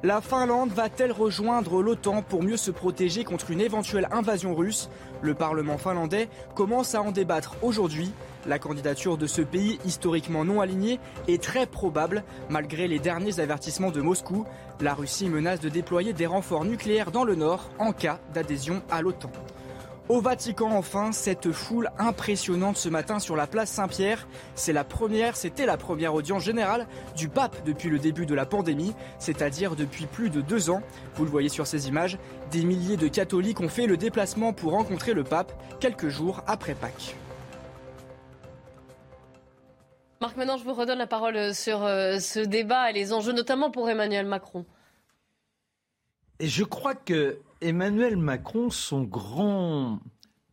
La 0.05 0.21
Finlande 0.21 0.73
va-t-elle 0.73 1.13
rejoindre 1.13 1.81
l'OTAN 1.81 2.23
pour 2.23 2.43
mieux 2.43 2.59
se 2.59 2.71
protéger 2.71 3.25
contre 3.25 3.53
une 3.53 3.61
éventuelle 3.63 4.09
invasion 4.11 4.55
russe? 4.55 4.91
Le 5.23 5.33
Parlement 5.33 5.79
finlandais 5.79 6.29
commence 6.55 6.95
à 6.95 7.01
en 7.01 7.11
débattre 7.11 7.57
aujourd'hui. 7.63 8.13
La 8.47 8.59
candidature 8.59 9.17
de 9.17 9.27
ce 9.27 9.41
pays 9.41 9.79
historiquement 9.85 10.45
non 10.45 10.61
aligné 10.61 10.99
est 11.29 11.43
très 11.43 11.67
probable 11.67 12.25
malgré 12.49 12.89
les 12.89 12.99
derniers 12.99 13.39
avertissements 13.39 13.91
de 13.93 14.01
Moscou. 14.01 14.45
La 14.81 14.95
Russie 14.95 15.29
menace 15.29 15.61
de 15.61 15.69
déployer 15.69 16.13
des 16.13 16.27
renforts 16.27 16.65
nucléaires 16.65 17.13
dans 17.13 17.25
le 17.25 17.37
nord 17.37 17.71
en 17.79 17.93
cas 17.93 18.19
d'adhésion 18.35 18.83
à 18.91 19.01
l'OTAN. 19.01 19.31
Au 20.09 20.21
Vatican, 20.21 20.73
enfin, 20.73 21.13
cette 21.13 21.53
foule 21.53 21.91
impressionnante 21.97 22.77
ce 22.77 22.89
matin 22.89 23.21
sur 23.21 23.37
la 23.37 23.47
place 23.47 23.71
Saint-Pierre. 23.71 24.27
C'est 24.57 24.73
la 24.73 24.83
première, 24.83 25.37
c'était 25.37 25.65
la 25.65 25.77
première 25.77 26.13
audience 26.13 26.43
générale 26.43 26.89
du 27.17 27.29
pape 27.29 27.65
depuis 27.65 27.89
le 27.89 28.01
début 28.01 28.27
de 28.27 28.35
la 28.35 28.45
pandémie, 28.45 28.95
c'est-à-dire 29.21 29.77
depuis 29.77 30.07
plus 30.07 30.29
de 30.29 30.41
deux 30.41 30.71
ans. 30.71 30.83
Vous 31.15 31.25
le 31.25 31.31
voyez 31.31 31.49
sur 31.49 31.69
ces 31.69 31.87
images, 31.87 32.19
des 32.51 32.65
milliers 32.65 32.97
de 32.97 33.07
catholiques 33.07 33.61
ont 33.61 33.69
fait 33.69 33.87
le 33.87 33.97
déplacement 33.97 34.53
pour 34.53 34.73
rencontrer 34.73 35.15
le 35.15 35.23
pape 35.23 35.53
quelques 35.79 36.09
jours 36.09 36.43
après 36.49 36.75
Pâques. 36.75 37.15
Marc, 40.23 40.37
maintenant 40.37 40.57
je 40.57 40.63
vous 40.63 40.73
redonne 40.73 40.99
la 40.99 41.09
parole 41.09 41.53
sur 41.53 41.83
euh, 41.83 42.21
ce 42.21 42.39
débat 42.39 42.89
et 42.89 42.93
les 42.93 43.13
enjeux, 43.13 43.33
notamment 43.33 43.73
pour 43.73 43.91
Emmanuel 43.91 44.25
Macron. 44.25 44.65
Et 46.39 46.47
je 46.47 46.63
crois 46.63 46.95
que 46.95 47.41
Emmanuel 47.61 48.17
Macron, 48.17 48.71
son 48.71 49.03
grand 49.03 49.99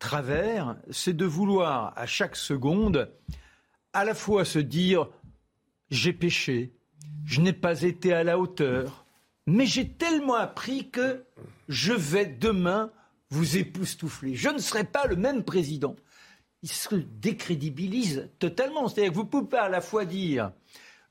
travers, 0.00 0.74
c'est 0.90 1.16
de 1.16 1.24
vouloir 1.24 1.92
à 1.94 2.04
chaque 2.06 2.34
seconde 2.34 3.12
à 3.92 4.04
la 4.04 4.14
fois 4.14 4.44
se 4.44 4.58
dire 4.58 5.06
j'ai 5.88 6.12
péché, 6.12 6.72
je 7.24 7.40
n'ai 7.40 7.52
pas 7.52 7.82
été 7.82 8.12
à 8.12 8.24
la 8.24 8.40
hauteur, 8.40 9.06
mais 9.46 9.66
j'ai 9.66 9.88
tellement 9.88 10.34
appris 10.34 10.90
que 10.90 11.22
je 11.68 11.92
vais 11.92 12.26
demain 12.26 12.90
vous 13.28 13.56
époustoufler. 13.56 14.34
Je 14.34 14.48
ne 14.48 14.58
serai 14.58 14.82
pas 14.82 15.06
le 15.06 15.14
même 15.14 15.44
président. 15.44 15.94
Il 16.62 16.70
se 16.70 16.94
décrédibilise 16.94 18.28
totalement. 18.38 18.88
C'est-à-dire 18.88 19.12
que 19.12 19.16
vous 19.16 19.24
pouvez 19.24 19.48
pas 19.48 19.62
à 19.62 19.68
la 19.68 19.80
fois 19.80 20.04
dire 20.04 20.52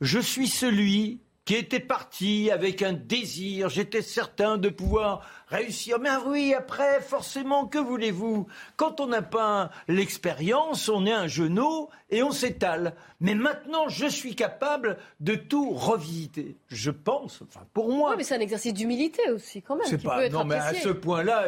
je 0.01 0.19
suis 0.19 0.47
celui 0.47 1.21
qui 1.49 1.55
était 1.55 1.79
parti 1.79 2.51
avec 2.51 2.83
un 2.83 2.93
désir, 2.93 3.69
j'étais 3.69 4.03
certain 4.03 4.59
de 4.59 4.69
pouvoir 4.69 5.27
réussir. 5.47 5.97
Mais 5.97 6.11
oui, 6.27 6.53
après, 6.53 7.01
forcément, 7.01 7.65
que 7.65 7.79
voulez-vous? 7.79 8.45
Quand 8.75 8.99
on 8.99 9.07
n'a 9.07 9.23
pas 9.23 9.71
l'expérience, 9.87 10.89
on 10.89 11.07
est 11.07 11.11
un 11.11 11.25
genou 11.25 11.89
et 12.11 12.21
on 12.21 12.29
s'étale. 12.29 12.93
Mais 13.19 13.33
maintenant, 13.33 13.89
je 13.89 14.05
suis 14.05 14.35
capable 14.35 14.99
de 15.21 15.33
tout 15.33 15.71
revisiter. 15.71 16.55
Je 16.67 16.91
pense, 16.91 17.41
enfin, 17.41 17.65
pour 17.73 17.89
moi. 17.89 18.11
Oui, 18.11 18.17
mais 18.19 18.23
c'est 18.25 18.35
un 18.35 18.41
exercice 18.41 18.75
d'humilité 18.75 19.31
aussi, 19.31 19.63
quand 19.63 19.75
même. 19.75 19.87
C'est 19.87 20.03
pas, 20.03 20.29
non, 20.29 20.45
mais 20.45 20.53
à 20.53 20.75
ce 20.75 20.89
point-là, 20.89 21.47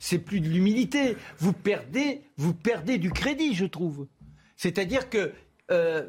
c'est 0.00 0.18
plus 0.18 0.40
de 0.40 0.48
l'humilité. 0.48 1.16
Vous 1.38 1.52
perdez, 1.52 2.22
vous 2.38 2.54
perdez 2.54 2.98
du 2.98 3.12
crédit, 3.12 3.54
je 3.54 3.66
trouve. 3.66 4.08
C'est-à-dire 4.56 5.08
que 5.08 5.32
euh, 5.70 6.08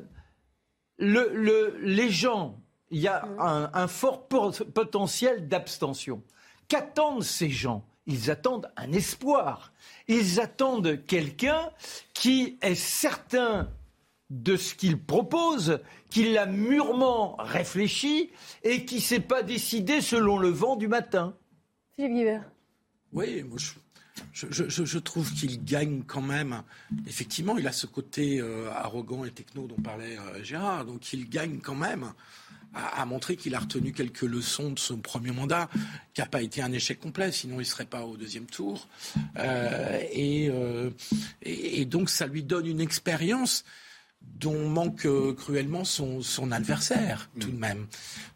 le, 0.97 1.77
les 1.79 2.09
gens 2.09 2.59
il 2.93 3.01
y 3.01 3.07
a 3.07 3.25
un, 3.73 3.87
fort 3.87 4.27
potentiel 4.27 5.47
d'abstention. 5.47 6.21
Qu'attendent 6.67 7.23
ces 7.23 7.49
gens? 7.49 7.83
Ils 8.05 8.29
attendent 8.29 8.71
un 8.77 8.91
espoir. 8.91 9.73
Ils 10.07 10.39
attendent 10.39 11.03
quelqu'un 11.07 11.71
qui 12.13 12.59
est 12.61 12.75
certain 12.75 13.67
de 14.29 14.55
ce 14.55 14.75
qu'il 14.75 14.99
propose, 14.99 15.79
qui 16.11 16.31
l'a 16.31 16.45
mûrement 16.45 17.35
réfléchi 17.39 18.29
et 18.61 18.85
qui 18.85 18.95
ne 18.95 19.01
s'est 19.01 19.19
pas 19.19 19.41
décidé 19.41 19.99
selon 19.99 20.37
le 20.37 20.49
vent 20.49 20.75
du 20.75 20.87
matin. 20.87 21.35
Philippe 21.95 22.13
Guibert. 22.13 22.43
Oui, 23.11 23.43
moi 23.43 23.57
je, 24.33 24.97
trouve 24.99 25.33
qu'il 25.33 25.63
gagne 25.63 26.03
quand 26.05 26.21
même. 26.21 26.61
Effectivement, 27.07 27.57
il 27.57 27.67
a 27.67 27.71
ce 27.71 27.87
côté 27.87 28.39
euh, 28.39 28.69
arrogant 28.71 29.25
et 29.25 29.31
techno 29.31 29.65
dont 29.65 29.81
parlait 29.81 30.17
euh, 30.17 30.43
Gérard, 30.43 30.85
donc 30.85 31.11
il 31.13 31.27
gagne 31.27 31.59
quand 31.59 31.75
même 31.75 32.13
a, 32.73 33.05
montré 33.05 33.35
qu'il 33.35 33.55
a 33.55 33.59
retenu 33.59 33.91
quelques 33.91 34.21
leçons 34.21 34.71
de 34.71 34.79
son 34.79 34.97
premier 34.97 35.31
mandat, 35.31 35.69
qui 36.13 36.21
n'a 36.21 36.27
pas 36.27 36.41
été 36.41 36.61
un 36.61 36.71
échec 36.71 36.99
complet, 36.99 37.31
sinon 37.31 37.55
il 37.55 37.59
ne 37.59 37.63
serait 37.63 37.85
pas 37.85 38.03
au 38.03 38.17
deuxième 38.17 38.45
tour. 38.45 38.87
Euh, 39.37 40.01
euh, 40.17 40.89
et, 41.41 41.85
donc 41.85 42.09
ça 42.09 42.27
lui 42.27 42.43
donne 42.43 42.67
une 42.67 42.81
expérience 42.81 43.63
dont 44.21 44.69
manque 44.69 45.05
euh, 45.05 45.33
cruellement 45.33 45.83
son, 45.83 46.21
adversaire, 46.51 47.29
tout 47.39 47.51
de 47.51 47.57
même. 47.57 47.87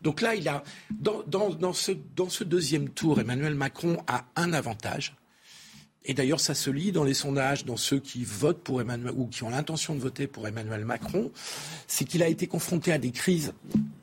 Donc 0.01 0.21
là, 0.21 0.35
il 0.35 0.47
a, 0.47 0.63
dans, 0.91 1.73
ce, 1.73 1.93
dans 2.15 2.29
ce 2.29 2.43
deuxième 2.43 2.89
tour, 2.89 3.19
Emmanuel 3.19 3.55
Macron 3.55 4.03
a 4.07 4.25
un 4.35 4.53
avantage 4.53 5.15
et 6.07 6.13
d'ailleurs, 6.13 6.39
ça 6.39 6.55
se 6.55 6.69
lit 6.69 6.93
dans 6.93 7.03
les 7.03 7.13
sondages, 7.13 7.65
dans 7.65 7.75
ceux 7.75 7.99
qui 7.99 8.23
votent 8.23 8.63
pour 8.63 8.79
Emmanuel 8.79 9.13
ou 9.15 9.27
qui 9.27 9.43
ont 9.43 9.49
l'intention 9.49 9.93
de 9.93 9.99
voter 9.99 10.25
pour 10.25 10.47
Emmanuel 10.47 10.85
Macron, 10.85 11.31
c'est 11.85 12.05
qu'il 12.05 12.23
a 12.23 12.29
été 12.29 12.47
confronté 12.47 12.93
à 12.93 12.97
des 12.97 13.11
crises 13.11 13.53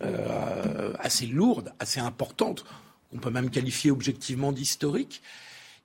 euh, 0.02 0.92
assez 0.98 1.26
lourdes, 1.26 1.72
assez 1.78 2.00
importantes, 2.00 2.66
qu'on 3.10 3.18
peut 3.18 3.30
même 3.30 3.48
qualifier 3.48 3.90
objectivement 3.90 4.52
d'historiques, 4.52 5.22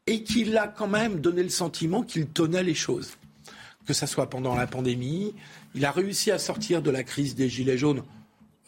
et 0.08 0.23
qu'il 0.23 0.58
a 0.58 0.67
quand 0.67 0.88
même 0.88 1.21
donné 1.21 1.41
le 1.41 1.49
sentiment 1.49 2.03
qu'il 2.03 2.27
tenait 2.27 2.63
les 2.63 2.75
choses. 2.75 3.12
Que 3.86 3.93
ça 3.93 4.05
soit 4.05 4.29
pendant 4.29 4.55
la 4.55 4.67
pandémie, 4.67 5.34
il 5.73 5.86
a 5.86 5.91
réussi 5.91 6.32
à 6.32 6.38
sortir 6.38 6.82
de 6.82 6.91
la 6.91 7.03
crise 7.03 7.34
des 7.36 7.47
gilets 7.47 7.77
jaunes 7.77 8.03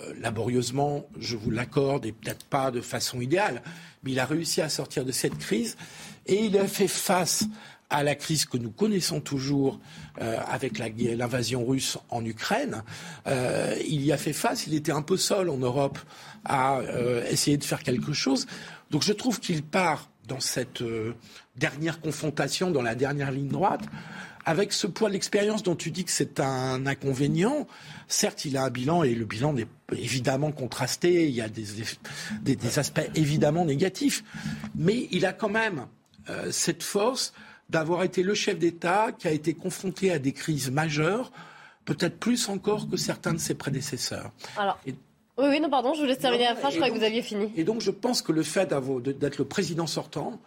euh, 0.02 0.14
laborieusement, 0.22 1.06
je 1.20 1.36
vous 1.36 1.52
l'accorde, 1.52 2.06
et 2.06 2.14
peut-être 2.14 2.46
pas 2.46 2.72
de 2.72 2.80
façon 2.80 3.20
idéale, 3.20 3.62
mais 4.04 4.12
il 4.12 4.20
a 4.20 4.26
réussi 4.26 4.62
à 4.62 4.70
sortir 4.70 5.04
de 5.04 5.12
cette 5.12 5.38
crise 5.38 5.76
et 6.32 6.46
il 6.46 6.58
a 6.58 6.67
fait 6.67 6.88
face 6.88 7.46
à 7.89 8.04
la 8.04 8.15
crise 8.15 8.46
que 8.46 8.58
nous 8.58 8.72
connaissons 8.72 9.20
toujours 9.20 9.80
euh, 10.22 10.38
avec 10.48 10.80
l'invasion 10.80 11.65
russe 11.65 11.98
en 12.10 12.24
Ukraine. 12.24 12.84
Euh, 13.28 13.76
il 13.86 14.02
y 14.02 14.13
a 14.13 14.17
fait 14.17 14.32
face, 14.32 14.65
il 14.65 14.74
était 14.74 14.94
un 14.94 15.02
peu 15.02 15.17
seul 15.17 15.50
en 15.50 15.58
Europe 15.58 16.00
à 16.46 16.78
euh, 16.78 17.22
essayer 17.30 17.58
de 17.58 17.65
faire 17.65 17.84
quelque 17.84 18.13
chose. 18.13 18.48
Donc 18.91 19.04
je 19.04 19.12
trouve 19.12 19.41
qu'il 19.41 19.62
part 19.62 20.10
dans 20.28 20.39
cette 20.39 20.82
dernière 21.58 22.00
confrontation, 22.00 22.72
dans 22.72 22.82
la 22.82 22.96
dernière 22.96 23.32
ligne 23.32 23.50
droite, 23.50 23.82
avec 24.46 24.72
ce 24.72 24.88
poids 24.88 25.10
de 25.10 25.13
l'expérience 25.13 25.62
dont 25.62 25.76
tu 25.76 25.91
dis 25.91 26.06
que 26.06 26.12
c'est 26.12 26.39
un 26.39 26.86
inconvénient. 26.86 27.67
Certes, 28.08 28.46
il 28.46 28.56
a 28.56 28.63
un 28.63 28.70
bilan 28.70 29.04
et 29.04 29.13
le 29.13 29.26
bilan 29.26 29.58
est 29.58 29.67
évidemment 29.91 30.54
contrasté, 30.54 31.28
il 31.28 31.36
y 31.36 31.41
a 31.41 31.50
des 31.50 32.80
aspects 32.80 33.02
évidemment 33.15 33.65
négatifs, 33.65 34.24
mais 34.76 35.10
il 35.12 35.26
a 35.26 35.34
quand 35.34 35.50
même 35.50 35.88
cette 36.52 36.84
force 36.84 37.34
d'avoir 37.70 38.04
été 38.04 38.22
le 38.22 38.34
chef 38.34 38.60
d'État 38.60 39.12
qui 39.18 39.28
a 39.28 39.32
été 39.32 39.54
confronté 39.54 40.12
à 40.12 40.20
des 40.20 40.34
crises 40.34 40.70
majeures, 40.70 41.32
peut-être 41.86 42.18
plus 42.20 42.50
encore 42.50 42.90
que 42.90 42.98
certains 42.98 43.34
de 43.34 43.40
ses 43.40 43.56
prédécesseurs. 43.56 44.32
Alors. 44.58 44.80
Oui, 45.38 45.48
oui, 45.50 45.60
non, 45.60 45.70
pardon, 45.70 45.94
je 45.94 46.02
vous 46.02 46.06
laisse 46.06 46.20
terminer 46.20 46.44
la 46.44 46.56
phrase, 46.56 46.74
je 46.74 46.78
croyais 46.78 46.94
que 46.94 47.00
vous 47.00 47.06
aviez 47.06 47.22
fini. 47.22 47.52
Et 47.56 47.64
donc, 47.64 47.82
je 47.82 47.90
pense 47.90 48.22
que 48.22 48.32
le 48.32 48.44
fait 48.44 48.70
d'être 48.70 49.38
le 49.38 49.46
président 49.46 49.88
sortant 49.88 50.40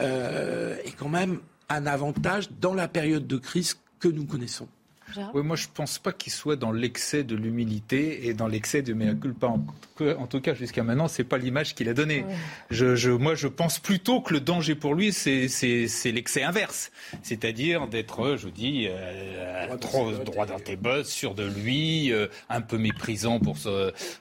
euh, 0.00 0.76
est 0.84 0.90
quand 0.96 1.08
même 1.08 1.40
un 1.68 1.86
avantage 1.86 2.50
dans 2.60 2.74
la 2.74 2.88
période 2.88 3.26
de 3.26 3.36
crise 3.38 3.76
que 4.00 4.08
nous 4.08 4.26
connaissons. 4.26 4.68
Oui, 5.34 5.42
moi 5.42 5.56
je 5.56 5.66
ne 5.66 5.72
pense 5.72 5.98
pas 5.98 6.12
qu'il 6.12 6.32
soit 6.32 6.56
dans 6.56 6.72
l'excès 6.72 7.24
de 7.24 7.36
l'humilité 7.36 8.26
et 8.26 8.34
dans 8.34 8.46
l'excès 8.46 8.82
de 8.82 8.94
mea 8.94 9.14
culpa. 9.14 9.48
En, 9.48 9.64
en 10.18 10.26
tout 10.26 10.40
cas, 10.40 10.54
jusqu'à 10.54 10.82
maintenant, 10.82 11.08
c'est 11.08 11.24
pas 11.24 11.38
l'image 11.38 11.74
qu'il 11.74 11.88
a 11.88 11.94
donnée. 11.94 12.24
Je, 12.70 13.10
moi, 13.10 13.34
je 13.34 13.46
pense 13.46 13.78
plutôt 13.78 14.20
que 14.20 14.34
le 14.34 14.40
danger 14.40 14.74
pour 14.74 14.94
lui, 14.94 15.12
c'est 15.12 16.12
l'excès 16.12 16.42
inverse. 16.42 16.90
C'est-à-dire 17.22 17.86
d'être, 17.88 18.36
je 18.36 18.48
dis, 18.48 18.88
euh, 18.88 19.76
trop 19.76 20.12
droit 20.12 20.46
dans 20.46 20.58
tes 20.58 20.76
bosses, 20.76 21.08
sûr 21.08 21.34
de 21.34 21.44
lui, 21.44 22.12
euh, 22.12 22.26
un 22.48 22.60
peu 22.60 22.78
méprisant 22.78 23.38
pour, 23.38 23.56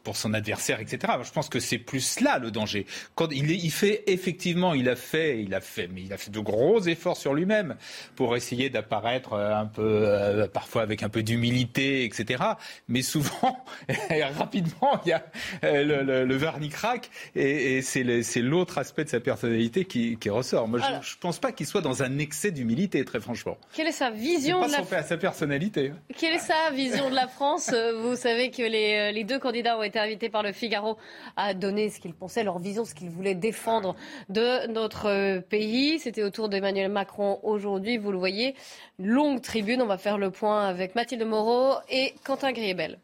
pour 0.03 0.17
son 0.17 0.33
adversaire, 0.33 0.79
etc. 0.79 1.13
Je 1.23 1.31
pense 1.31 1.49
que 1.49 1.59
c'est 1.59 1.77
plus 1.77 2.19
là 2.19 2.39
le 2.39 2.51
danger. 2.51 2.85
Quand 3.15 3.31
il, 3.31 3.51
il 3.51 3.71
fait 3.71 4.03
effectivement, 4.07 4.73
il 4.73 4.89
a 4.89 4.95
fait, 4.95 5.41
il 5.41 5.53
a 5.53 5.61
fait, 5.61 5.89
mais 5.93 6.01
il 6.03 6.13
a 6.13 6.17
fait 6.17 6.31
de 6.31 6.39
gros 6.39 6.81
efforts 6.81 7.17
sur 7.17 7.33
lui-même 7.33 7.75
pour 8.15 8.35
essayer 8.35 8.69
d'apparaître 8.69 9.33
un 9.33 9.65
peu 9.65 9.81
euh, 10.05 10.47
parfois 10.47 10.80
avec 10.81 11.03
un 11.03 11.09
peu 11.09 11.23
d'humilité, 11.23 12.03
etc. 12.05 12.43
Mais 12.87 13.01
souvent, 13.01 13.63
rapidement, 14.37 14.99
il 15.05 15.09
y 15.09 15.13
a 15.13 15.23
euh, 15.63 16.03
le, 16.03 16.25
le, 16.25 16.35
vernis 16.35 16.69
craque 16.69 17.09
et, 17.35 17.81
c'est 17.81 18.03
l'autre 18.41 18.77
aspect 18.77 19.03
de 19.03 19.09
sa 19.09 19.19
personnalité 19.19 19.85
qui, 19.85 20.17
ressort. 20.29 20.67
Moi, 20.67 20.79
je 20.79 21.15
ne 21.15 21.19
pense 21.19 21.39
pas 21.39 21.51
qu'il 21.51 21.65
soit 21.65 21.81
dans 21.81 22.03
un 22.03 22.17
excès 22.17 22.51
d'humilité, 22.51 23.03
très 23.03 23.19
franchement. 23.19 23.57
Quelle 23.73 23.87
est 23.87 23.91
sa 23.91 24.09
vision 24.09 24.61
pas 24.61 24.67
de 24.67 24.71
la... 24.71 24.97
à 24.97 25.03
sa 25.03 25.17
personnalité. 25.17 25.91
Quelle 26.17 26.35
est 26.35 26.39
sa 26.39 26.71
vision 26.71 27.09
de 27.09 27.15
la 27.15 27.27
France? 27.27 27.71
Euh, 27.73 27.99
Vous 28.01 28.15
savez 28.15 28.51
que 28.51 28.61
les, 28.61 29.09
euh, 29.09 29.11
les, 29.11 29.23
deux 29.23 29.39
candidats 29.39 29.77
ont 29.77 29.83
été 29.83 29.99
invités 29.99 30.29
par 30.29 30.43
le 30.43 30.51
Figaro 30.51 30.97
à 31.35 31.53
donner 31.53 31.89
ce 31.89 31.99
qu'ils 31.99 32.13
pensaient, 32.13 32.43
leur 32.43 32.59
vision, 32.59 32.85
ce 32.85 32.95
qu'ils 32.95 33.09
voulaient 33.09 33.35
défendre 33.35 33.95
de 34.29 34.67
notre 34.67 35.39
pays. 35.41 35.99
C'était 35.99 36.23
autour 36.23 36.49
d'Emmanuel 36.49 36.89
Macron 36.89 37.39
aujourd'hui, 37.43 37.97
vous 37.97 38.11
le 38.11 38.17
voyez. 38.17 38.55
Longue 38.99 39.41
tribune, 39.41 39.81
on 39.81 39.87
va 39.87 39.97
faire 39.97 40.17
le 40.17 40.31
point 40.31 40.70
avec 40.71 40.95
Mathilde 40.95 41.25
Moreau 41.25 41.75
et 41.89 42.13
Quentin 42.23 42.53
Griebel. 42.53 42.97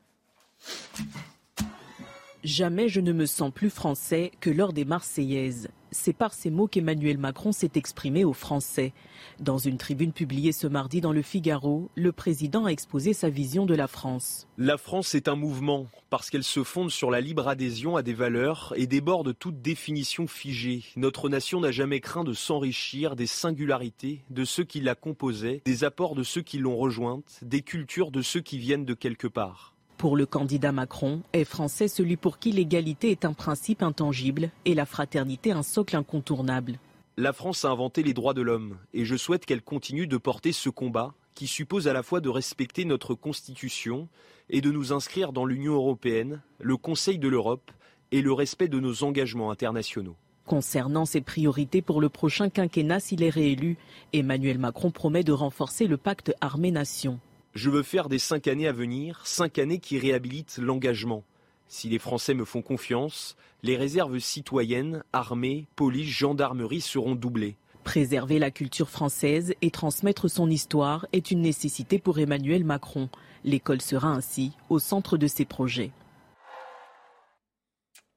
Jamais 2.44 2.88
je 2.88 3.02
ne 3.02 3.12
me 3.12 3.26
sens 3.26 3.52
plus 3.54 3.70
français 3.70 4.32
que 4.40 4.50
lors 4.50 4.72
des 4.72 4.86
Marseillaises. 4.86 5.68
C'est 5.92 6.14
par 6.14 6.34
ces 6.34 6.50
mots 6.50 6.68
qu'Emmanuel 6.68 7.18
Macron 7.18 7.52
s'est 7.52 7.72
exprimé 7.76 8.26
aux 8.26 8.34
Français. 8.34 8.94
Dans 9.40 9.58
une 9.58 9.78
tribune 9.78 10.12
publiée 10.12 10.52
ce 10.52 10.68
mardi 10.68 11.02
dans 11.02 11.14
le 11.14 11.22
Figaro, 11.22 11.90
le 11.96 12.12
président 12.12 12.66
a 12.66 12.70
exposé 12.70 13.14
sa 13.14 13.30
vision 13.30 13.66
de 13.66 13.76
la 13.76 13.88
France. 13.88 14.48
La 14.58 14.78
France 14.78 15.16
est 15.16 15.28
un 15.28 15.36
mouvement 15.36 15.88
parce 16.10 16.30
qu'elle 16.30 16.44
se 16.44 16.64
fonde 16.64 16.92
sur 16.92 17.12
la 17.12 17.22
libre 17.22 17.48
adhésion 17.48 17.96
à 17.96 18.04
des 18.04 18.14
valeurs 18.14 18.74
et 18.76 18.88
déborde 18.88 19.38
toute 19.38 19.62
définition 19.62 20.28
figée. 20.28 20.84
Notre 20.96 21.30
nation 21.30 21.60
n'a 21.60 21.72
jamais 21.72 22.00
craint 22.00 22.24
de 22.24 22.34
s'enrichir 22.34 23.16
des 23.16 23.28
singularités 23.28 24.24
de 24.30 24.46
ceux 24.46 24.64
qui 24.64 24.82
la 24.82 24.96
composaient, 24.96 25.62
des 25.66 25.84
apports 25.84 26.16
de 26.16 26.24
ceux 26.24 26.42
qui 26.42 26.58
l'ont 26.58 26.78
rejointe, 26.78 27.40
des 27.42 27.62
cultures 27.62 28.12
de 28.12 28.22
ceux 28.22 28.42
qui 28.42 28.58
viennent 28.58 28.86
de 28.86 28.94
quelque 28.94 29.28
part. 29.28 29.77
Pour 29.98 30.16
le 30.16 30.28
candidat 30.28 30.72
Macron, 30.72 31.24
est 31.34 31.44
français 31.44 31.88
celui 31.88 32.18
pour 32.18 32.38
qui 32.38 32.52
l'égalité 32.52 33.10
est 33.10 33.26
un 33.26 33.34
principe 33.34 33.82
intangible 33.82 34.52
et 34.66 34.76
la 34.76 34.86
fraternité 34.86 35.52
un 35.52 35.64
socle 35.64 35.96
incontournable. 35.96 36.78
La 37.18 37.34
France 37.34 37.66
a 37.66 37.72
inventé 37.72 38.04
les 38.04 38.14
droits 38.14 38.36
de 38.36 38.44
l'homme 38.44 38.78
et 38.94 39.06
je 39.06 39.16
souhaite 39.16 39.48
qu'elle 39.48 39.64
continue 39.64 40.06
de 40.06 40.18
porter 40.18 40.52
ce 40.52 40.70
combat 40.70 41.16
qui 41.34 41.48
suppose 41.48 41.88
à 41.88 41.94
la 41.94 42.04
fois 42.04 42.22
de 42.22 42.30
respecter 42.30 42.86
notre 42.86 43.16
Constitution 43.16 44.08
et 44.52 44.62
de 44.62 44.72
nous 44.72 44.94
inscrire 44.94 45.34
dans 45.34 45.46
l'Union 45.46 45.74
européenne, 45.74 46.42
le 46.60 46.78
Conseil 46.78 47.18
de 47.18 47.28
l'Europe 47.28 47.72
et 48.12 48.22
le 48.22 48.34
respect 48.34 48.68
de 48.68 48.80
nos 48.80 49.04
engagements 49.04 49.50
internationaux. 49.50 50.16
Concernant 50.46 51.06
ses 51.06 51.22
priorités 51.22 51.82
pour 51.82 52.02
le 52.02 52.10
prochain 52.10 52.50
quinquennat 52.50 53.00
s'il 53.00 53.24
est 53.24 53.30
réélu, 53.30 53.78
Emmanuel 54.14 54.60
Macron 54.60 54.92
promet 54.92 55.24
de 55.24 55.32
renforcer 55.32 55.88
le 55.88 55.98
pacte 55.98 56.34
armée-nation. 56.40 57.20
Je 57.58 57.72
veux 57.72 57.82
faire 57.82 58.08
des 58.08 58.20
cinq 58.20 58.48
années 58.48 58.68
à 58.68 58.72
venir, 58.72 59.22
cinq 59.26 59.58
années 59.58 59.80
qui 59.80 59.98
réhabilitent 59.98 60.60
l'engagement. 60.60 61.24
Si 61.68 61.90
les 61.90 61.98
Français 61.98 62.36
me 62.36 62.46
font 62.46 62.62
confiance, 62.62 63.36
les 63.64 63.76
réserves 63.76 64.20
citoyennes, 64.20 65.04
armées, 65.12 65.66
police, 65.76 66.08
gendarmerie 66.08 66.82
seront 66.82 67.16
doublées. 67.16 67.56
Préserver 67.84 68.38
la 68.38 68.52
culture 68.52 68.92
française 68.92 69.56
et 69.64 69.72
transmettre 69.72 70.30
son 70.30 70.52
histoire 70.52 71.08
est 71.14 71.32
une 71.32 71.42
nécessité 71.42 71.98
pour 71.98 72.20
Emmanuel 72.20 72.64
Macron. 72.64 73.10
L'école 73.44 73.82
sera 73.82 74.10
ainsi 74.10 74.52
au 74.70 74.78
centre 74.78 75.18
de 75.18 75.26
ses 75.26 75.46
projets. 75.46 75.90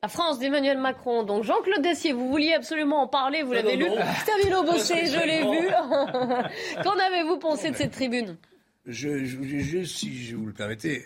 La 0.02 0.10
France 0.10 0.38
d'Emmanuel 0.38 0.76
Macron. 0.76 1.22
Donc 1.22 1.44
Jean-Claude 1.44 1.80
Dessier, 1.80 2.12
vous 2.12 2.28
vouliez 2.28 2.52
absolument 2.52 3.04
en 3.04 3.08
parler, 3.08 3.42
vous 3.42 3.54
l'avez 3.54 3.76
lu. 3.76 3.86
Stabilo 4.20 4.64
Bossé, 4.64 5.06
je 5.06 5.26
l'ai 5.26 5.40
vu. 5.40 5.68
Qu'en 6.84 6.98
avez-vous 6.98 7.38
pensé 7.38 7.70
de 7.70 7.76
cette 7.76 7.92
tribune? 7.92 8.36
Je, 8.86 9.24
je, 9.24 9.84
si 9.84 10.24
je 10.24 10.36
vous 10.36 10.46
le 10.46 10.52
permettez, 10.52 11.04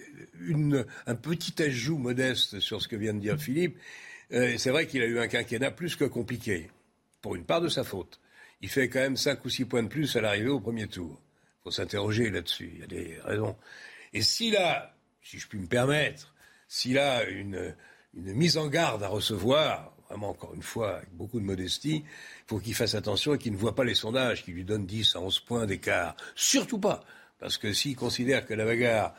un 1.06 1.14
petit 1.14 1.62
ajout 1.62 1.98
modeste 1.98 2.60
sur 2.60 2.80
ce 2.80 2.88
que 2.88 2.96
vient 2.96 3.14
de 3.14 3.20
dire 3.20 3.38
Philippe. 3.38 3.78
Euh, 4.32 4.54
c'est 4.58 4.70
vrai 4.70 4.86
qu'il 4.86 5.02
a 5.02 5.06
eu 5.06 5.18
un 5.18 5.28
quinquennat 5.28 5.70
plus 5.70 5.96
que 5.96 6.04
compliqué, 6.04 6.70
pour 7.20 7.34
une 7.34 7.44
part 7.44 7.60
de 7.60 7.68
sa 7.68 7.84
faute. 7.84 8.20
Il 8.60 8.68
fait 8.68 8.88
quand 8.88 9.00
même 9.00 9.16
5 9.16 9.44
ou 9.44 9.48
6 9.48 9.66
points 9.66 9.82
de 9.82 9.88
plus 9.88 10.16
à 10.16 10.20
l'arrivée 10.20 10.48
au 10.48 10.60
premier 10.60 10.86
tour. 10.86 11.20
Il 11.60 11.62
faut 11.64 11.70
s'interroger 11.70 12.30
là-dessus, 12.30 12.70
il 12.74 12.80
y 12.80 12.82
a 12.82 12.86
des 12.86 13.18
raisons. 13.24 13.56
Et 14.12 14.22
s'il 14.22 14.56
a, 14.56 14.94
si 15.22 15.38
je 15.38 15.46
puis 15.46 15.58
me 15.58 15.66
permettre, 15.66 16.34
s'il 16.68 16.98
a 16.98 17.24
une, 17.24 17.74
une 18.14 18.32
mise 18.32 18.56
en 18.56 18.68
garde 18.68 19.02
à 19.02 19.08
recevoir, 19.08 19.94
vraiment 20.08 20.30
encore 20.30 20.54
une 20.54 20.62
fois, 20.62 20.98
avec 20.98 21.12
beaucoup 21.12 21.40
de 21.40 21.44
modestie, 21.44 22.04
il 22.04 22.48
faut 22.48 22.58
qu'il 22.58 22.74
fasse 22.74 22.94
attention 22.94 23.34
et 23.34 23.38
qu'il 23.38 23.52
ne 23.52 23.58
voit 23.58 23.74
pas 23.74 23.84
les 23.84 23.94
sondages 23.94 24.44
qui 24.44 24.52
lui 24.52 24.64
donnent 24.64 24.86
10 24.86 25.16
à 25.16 25.20
11 25.20 25.40
points 25.40 25.66
d'écart. 25.66 26.16
Surtout 26.34 26.78
pas. 26.78 27.04
Parce 27.38 27.58
que 27.58 27.72
s'il 27.72 27.96
considère 27.96 28.46
que 28.46 28.54
la 28.54 28.64
bagarre, 28.64 29.14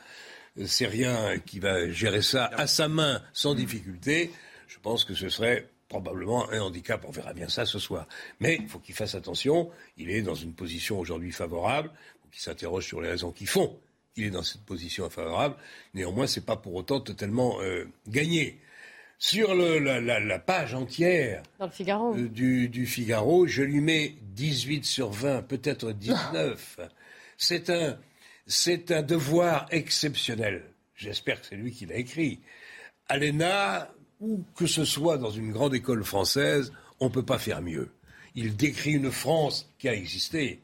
euh, 0.58 0.66
c'est 0.66 0.88
rien, 0.88 1.38
qui 1.40 1.60
va 1.60 1.90
gérer 1.90 2.22
ça 2.22 2.46
à 2.56 2.68
sa 2.68 2.88
main 2.88 3.22
sans 3.34 3.56
difficulté, 3.56 4.32
je 4.68 4.80
pense 4.80 5.06
que 5.06 5.14
ce 5.14 5.30
serait 5.30 5.70
probablement 5.90 6.50
un 6.52 6.62
handicap. 6.62 7.06
On 7.08 7.12
verra 7.12 7.34
bien 7.34 7.50
ça 7.50 7.66
ce 7.66 7.80
soir. 7.80 8.08
Mais 8.40 8.58
il 8.60 8.68
faut 8.68 8.80
qu'il 8.80 8.96
fasse 8.96 9.16
attention. 9.16 9.70
Il 9.98 10.10
est 10.10 10.22
dans 10.22 10.36
une 10.36 10.54
position 10.54 11.00
aujourd'hui 11.00 11.32
favorable. 11.32 11.92
Il 11.94 12.22
faut 12.22 12.28
qu'il 12.32 12.42
s'interroge 12.42 12.86
sur 12.86 13.02
les 13.02 13.10
raisons 13.10 13.32
qui 13.32 13.46
font 13.46 13.78
qu'il 14.16 14.26
est 14.26 14.32
dans 14.32 14.44
cette 14.44 14.64
position 14.64 15.10
favorable. 15.10 15.56
Néanmoins, 15.94 16.26
ce 16.26 16.40
n'est 16.40 16.46
pas 16.46 16.56
pour 16.56 16.74
autant 16.74 17.02
totalement 17.02 17.62
euh, 17.62 17.86
gagné. 18.08 18.60
Sur 19.18 19.56
la, 19.56 20.40
page 20.40 20.74
entière 20.74 21.42
euh, 21.62 22.28
du, 22.28 22.68
du, 22.68 22.86
Figaro, 22.86 23.48
je 23.48 23.64
lui 23.64 23.80
mets 23.80 24.16
18 24.34 24.84
sur 24.84 25.10
20, 25.10 25.44
peut-être 25.44 25.92
19. 25.94 26.80
C'est 27.38 27.70
un, 27.70 27.98
c'est 28.48 28.92
un 28.92 29.02
devoir 29.02 29.68
exceptionnel. 29.72 30.64
J'espère 30.96 31.42
que 31.42 31.48
c'est 31.48 31.56
lui 31.56 31.72
qui 31.72 31.86
l'a 31.86 31.96
écrit. 31.96 32.40
À 33.10 33.18
l'ENA, 33.18 33.90
ou 34.20 34.44
que 34.56 34.66
ce 34.66 34.86
soit 34.86 35.18
dans 35.18 35.32
une 35.32 35.52
grande 35.52 35.76
école 35.76 36.04
française, 36.04 36.72
on 37.00 37.06
ne 37.06 37.12
peut 37.12 37.26
pas 37.26 37.38
faire 37.38 37.62
mieux. 37.62 37.92
Il 38.36 38.56
décrit 38.56 38.94
une 38.94 39.12
France 39.12 39.70
qui 39.78 39.88
a 39.90 39.94
existé, 39.94 40.62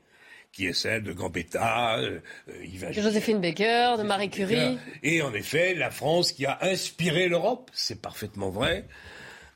qui 0.51 0.65
est 0.65 0.73
celle 0.73 1.03
de 1.03 1.13
Gambetta, 1.13 1.97
euh, 1.99 2.19
de 2.47 2.91
Joséphine 2.91 3.39
Baker, 3.39 3.95
de 3.97 4.03
Marie 4.03 4.29
Curie. 4.29 4.77
Et 5.03 5.21
en 5.21 5.33
effet, 5.33 5.73
la 5.75 5.91
France 5.91 6.31
qui 6.31 6.45
a 6.45 6.57
inspiré 6.61 7.27
l'Europe, 7.27 7.69
c'est 7.73 8.01
parfaitement 8.01 8.49
vrai. 8.49 8.85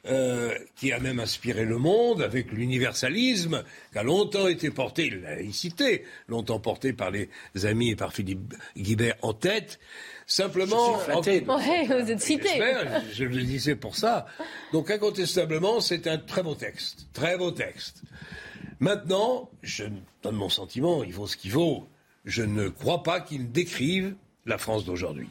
Euh, 0.07 0.53
qui 0.75 0.91
a 0.91 0.99
même 0.99 1.19
inspiré 1.19 1.65
le 1.65 1.77
monde 1.77 2.21
avec 2.21 2.51
l'universalisme, 2.51 3.63
qui 3.91 3.97
a 3.97 4.03
longtemps 4.03 4.47
été 4.47 4.69
porté, 4.69 5.09
la 5.09 5.35
laïcité, 5.35 6.03
longtemps 6.27 6.59
porté 6.59 6.93
par 6.93 7.11
les 7.11 7.29
amis 7.63 7.89
et 7.89 7.95
par 7.95 8.13
Philippe 8.13 8.53
Guibert 8.77 9.15
en 9.21 9.33
tête. 9.33 9.79
Simplement, 10.27 10.99
je 10.99 11.21
suis 11.21 11.39
vous 11.85 12.11
êtes 12.11 12.21
cité. 12.21 12.49
Je, 13.09 13.13
je 13.13 13.23
le 13.25 13.43
disais 13.43 13.75
pour 13.75 13.95
ça. 13.95 14.25
Donc 14.73 14.91
incontestablement, 14.91 15.81
c'est 15.81 16.07
un 16.07 16.17
très 16.17 16.43
beau 16.43 16.55
texte, 16.55 17.07
très 17.13 17.37
beau 17.37 17.51
texte. 17.51 18.03
Maintenant, 18.79 19.49
je 19.63 19.85
donne 20.21 20.35
mon 20.35 20.49
sentiment, 20.49 21.03
il 21.03 21.13
vaut 21.13 21.27
ce 21.27 21.37
qu'il 21.37 21.51
vaut. 21.51 21.87
Je 22.25 22.43
ne 22.43 22.69
crois 22.69 23.03
pas 23.03 23.21
qu'il 23.21 23.51
décrive 23.51 24.15
la 24.45 24.57
France 24.57 24.85
d'aujourd'hui. 24.85 25.29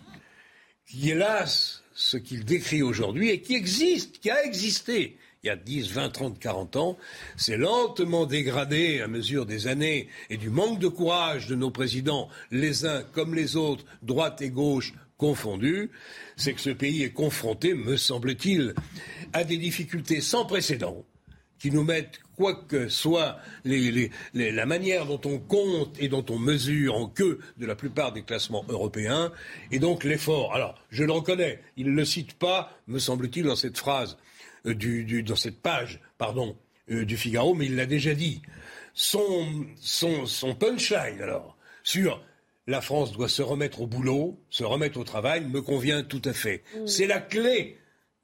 Hélas, 1.03 1.84
ce 1.95 2.17
qu'il 2.17 2.45
décrit 2.45 2.83
aujourd'hui 2.83 3.31
et 3.31 3.41
qui 3.41 3.55
existe, 3.55 4.19
qui 4.19 4.31
a 4.31 4.45
existé 4.45 5.17
il 5.45 5.49
y 5.49 5.51
a 5.51 5.57
10, 5.57 5.93
20, 5.93 6.09
30, 6.09 6.39
40 6.39 6.77
ans, 6.77 6.97
s'est 7.37 7.59
lentement 7.59 8.25
dégradé 8.25 9.03
à 9.03 9.09
mesure 9.09 9.45
des 9.45 9.67
années 9.67 10.09
et 10.31 10.39
du 10.39 10.49
manque 10.49 10.79
de 10.79 10.89
courage 10.89 11.49
de 11.49 11.55
nos 11.55 11.71
présidents, 11.71 12.31
les 12.51 12.87
uns 12.87 13.03
comme 13.13 13.35
les 13.35 13.55
autres, 13.55 13.85
droite 14.03 14.41
et 14.41 14.49
gauche 14.49 14.95
confondus, 15.19 15.91
c'est 16.37 16.55
que 16.55 16.63
ce 16.63 16.71
pays 16.71 17.03
est 17.03 17.13
confronté, 17.13 17.75
me 17.75 17.99
semble-t-il, 17.99 18.75
à 19.35 19.45
des 19.45 19.59
difficultés 19.59 20.23
sans 20.23 20.47
précédent 20.47 21.05
qui 21.59 21.71
nous 21.71 21.85
mettent, 21.85 22.21
quoi 22.37 22.55
que 22.55 22.89
soit 22.89 23.39
la 23.65 24.67
manière 24.67 25.07
dont 25.07 25.21
on 25.25 25.39
compte 25.39 25.97
et 26.01 26.09
dont 26.09 26.25
on 26.29 26.39
mesure 26.39 26.97
en 26.97 27.09
queue 27.09 27.41
de 27.57 27.67
la 27.67 27.75
plupart 27.75 28.13
des 28.13 28.23
classements 28.23 28.65
européens, 28.69 29.33
et 29.71 29.79
donc 29.79 30.05
l'effort. 30.05 30.55
Alors, 30.55 30.75
je 30.91 31.05
le 31.05 31.13
reconnais, 31.13 31.61
il 31.77 31.87
ne 31.87 31.97
le 31.97 32.05
cite 32.05 32.35
pas, 32.35 32.77
me 32.87 32.99
semble-t-il, 32.99 33.47
dans 33.47 33.57
cette 33.57 33.79
phrase, 33.79 34.19
euh, 34.67 35.23
dans 35.23 35.37
cette 35.37 35.61
page, 35.61 36.01
pardon, 36.19 36.57
euh, 36.91 37.05
du 37.05 37.17
Figaro, 37.17 37.55
mais 37.55 37.67
il 37.67 37.77
l'a 37.77 37.87
déjà 37.87 38.15
dit. 38.15 38.43
Son, 38.95 39.67
son 39.81 40.55
punchline, 40.55 41.21
alors, 41.21 41.57
sur 41.83 42.23
la 42.67 42.81
France 42.81 43.13
doit 43.13 43.29
se 43.29 43.43
remettre 43.43 43.83
au 43.83 43.87
boulot, 43.87 44.39
se 44.51 44.65
remettre 44.65 44.99
au 44.99 45.05
travail, 45.05 45.45
me 45.45 45.61
convient 45.61 46.03
tout 46.03 46.23
à 46.25 46.33
fait. 46.33 46.63
C'est 46.87 47.07
la 47.07 47.21
clé 47.21 47.79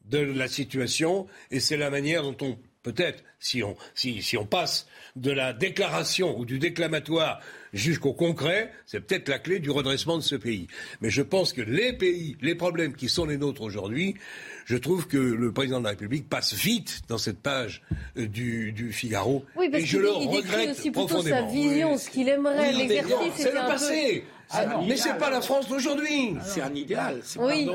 de 0.07 0.19
la 0.19 0.49
situation 0.49 1.27
et 1.51 1.61
c'est 1.61 1.77
la 1.77 1.91
manière 1.91 2.23
dont 2.23 2.37
on 2.41 2.59
peut-être, 2.83 3.23
si 3.39 3.63
on, 3.63 3.77
si, 3.95 4.23
si 4.23 4.37
on 4.37 4.47
passe 4.47 4.87
de 5.17 5.31
la 5.31 5.53
déclaration 5.53 6.39
ou 6.39 6.45
du 6.45 6.59
déclamatoire 6.59 7.41
jusqu'au 7.73 8.13
concret, 8.13 8.73
c'est 8.87 9.01
peut-être 9.01 9.29
la 9.29 9.39
clé 9.39 9.59
du 9.59 9.71
redressement 9.71 10.17
de 10.17 10.23
ce 10.23 10.37
pays. 10.37 10.67
Mais 11.01 11.11
je 11.11 11.23
pense 11.23 11.53
que 11.53 11.61
les 11.61 11.93
pays, 11.93 12.37
les 12.41 12.55
problèmes 12.55 12.95
qui 12.95 13.09
sont 13.09 13.27
les 13.27 13.37
nôtres 13.37 13.63
aujourd'hui, 13.63 14.15
je 14.65 14.77
trouve 14.77 15.07
que 15.07 15.19
le 15.19 15.53
président 15.53 15.79
de 15.79 15.85
la 15.85 15.91
République 15.91 16.29
passe 16.29 16.55
vite 16.55 17.03
dans 17.09 17.19
cette 17.19 17.41
page 17.41 17.83
euh, 18.17 18.27
du, 18.27 18.73
du, 18.73 18.93
Figaro. 18.93 19.45
Oui, 19.57 19.69
parce 19.71 19.83
et 19.83 19.87
je 19.87 19.99
le 19.99 20.11
regrette 20.11 20.71
aussi 20.71 20.91
plutôt 20.91 21.23
sa 21.23 21.43
vision, 21.43 21.97
ce 21.99 22.11
qu'il 22.11 22.29
aimerait, 22.29 22.73
l'exercice. 22.73 23.35
C'est 23.37 23.53
le 23.53 23.67
passé. 23.67 24.25
Ah, 24.53 24.81
mais 24.87 24.97
c'est 24.97 25.17
pas 25.19 25.31
la 25.31 25.41
France 25.41 25.69
d'aujourd'hui. 25.69 26.37
C'est 26.45 26.61
un 26.61 26.75
idéal. 26.75 27.21
Oui. 27.39 27.69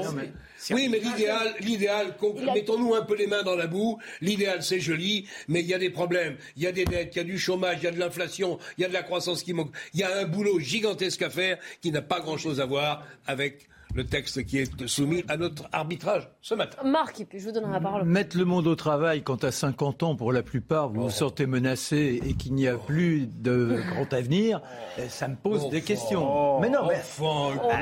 Oui, 0.71 0.89
mais 0.89 0.99
l'idéal, 0.99 1.53
l'idéal, 1.59 2.15
mettons-nous 2.53 2.95
un 2.95 3.03
peu 3.03 3.15
les 3.15 3.27
mains 3.27 3.43
dans 3.43 3.55
la 3.55 3.67
boue. 3.67 3.99
L'idéal, 4.21 4.63
c'est 4.63 4.79
joli, 4.79 5.27
mais 5.47 5.61
il 5.61 5.67
y 5.67 5.73
a 5.73 5.77
des 5.77 5.91
problèmes. 5.91 6.37
Il 6.57 6.63
y 6.63 6.67
a 6.67 6.71
des 6.71 6.85
dettes, 6.85 7.11
il 7.15 7.17
y 7.17 7.21
a 7.21 7.23
du 7.23 7.37
chômage, 7.37 7.77
il 7.81 7.83
y 7.83 7.87
a 7.87 7.91
de 7.91 7.99
l'inflation, 7.99 8.57
il 8.77 8.81
y 8.81 8.85
a 8.85 8.87
de 8.87 8.93
la 8.93 9.03
croissance 9.03 9.43
qui 9.43 9.53
manque. 9.53 9.71
Il 9.93 9.99
y 9.99 10.03
a 10.03 10.17
un 10.17 10.25
boulot 10.25 10.59
gigantesque 10.59 11.21
à 11.21 11.29
faire 11.29 11.59
qui 11.81 11.91
n'a 11.91 12.01
pas 12.01 12.19
grand-chose 12.19 12.59
à 12.59 12.65
voir 12.65 13.05
avec 13.27 13.67
le 13.95 14.05
texte 14.05 14.45
qui 14.45 14.59
est 14.59 14.87
soumis 14.87 15.23
à 15.29 15.37
notre 15.37 15.63
arbitrage 15.71 16.29
ce 16.41 16.53
matin. 16.53 16.77
Marc, 16.83 17.21
et 17.21 17.25
puis 17.25 17.39
je 17.39 17.45
vous 17.45 17.51
donnerai 17.53 17.71
la 17.71 17.79
parole. 17.79 18.03
Mettre 18.03 18.37
le 18.37 18.45
monde 18.45 18.67
au 18.67 18.75
travail 18.75 19.23
quand 19.23 19.43
à 19.43 19.51
50 19.51 20.03
ans, 20.03 20.15
pour 20.15 20.33
la 20.33 20.43
plupart, 20.43 20.89
vous 20.89 21.01
vous 21.01 21.07
oh. 21.07 21.09
sentez 21.09 21.45
menacé 21.45 22.19
et 22.25 22.33
qu'il 22.33 22.53
n'y 22.53 22.67
a 22.67 22.75
plus 22.75 23.27
de 23.27 23.79
grand 23.89 24.11
avenir, 24.13 24.61
eh, 24.97 25.07
ça 25.07 25.27
me 25.27 25.35
pose 25.35 25.69
des 25.69 25.81
questions. 25.81 26.25
Oh. 26.27 26.59
mais 26.61 26.69
non, 26.69 26.87
mais... 26.87 27.01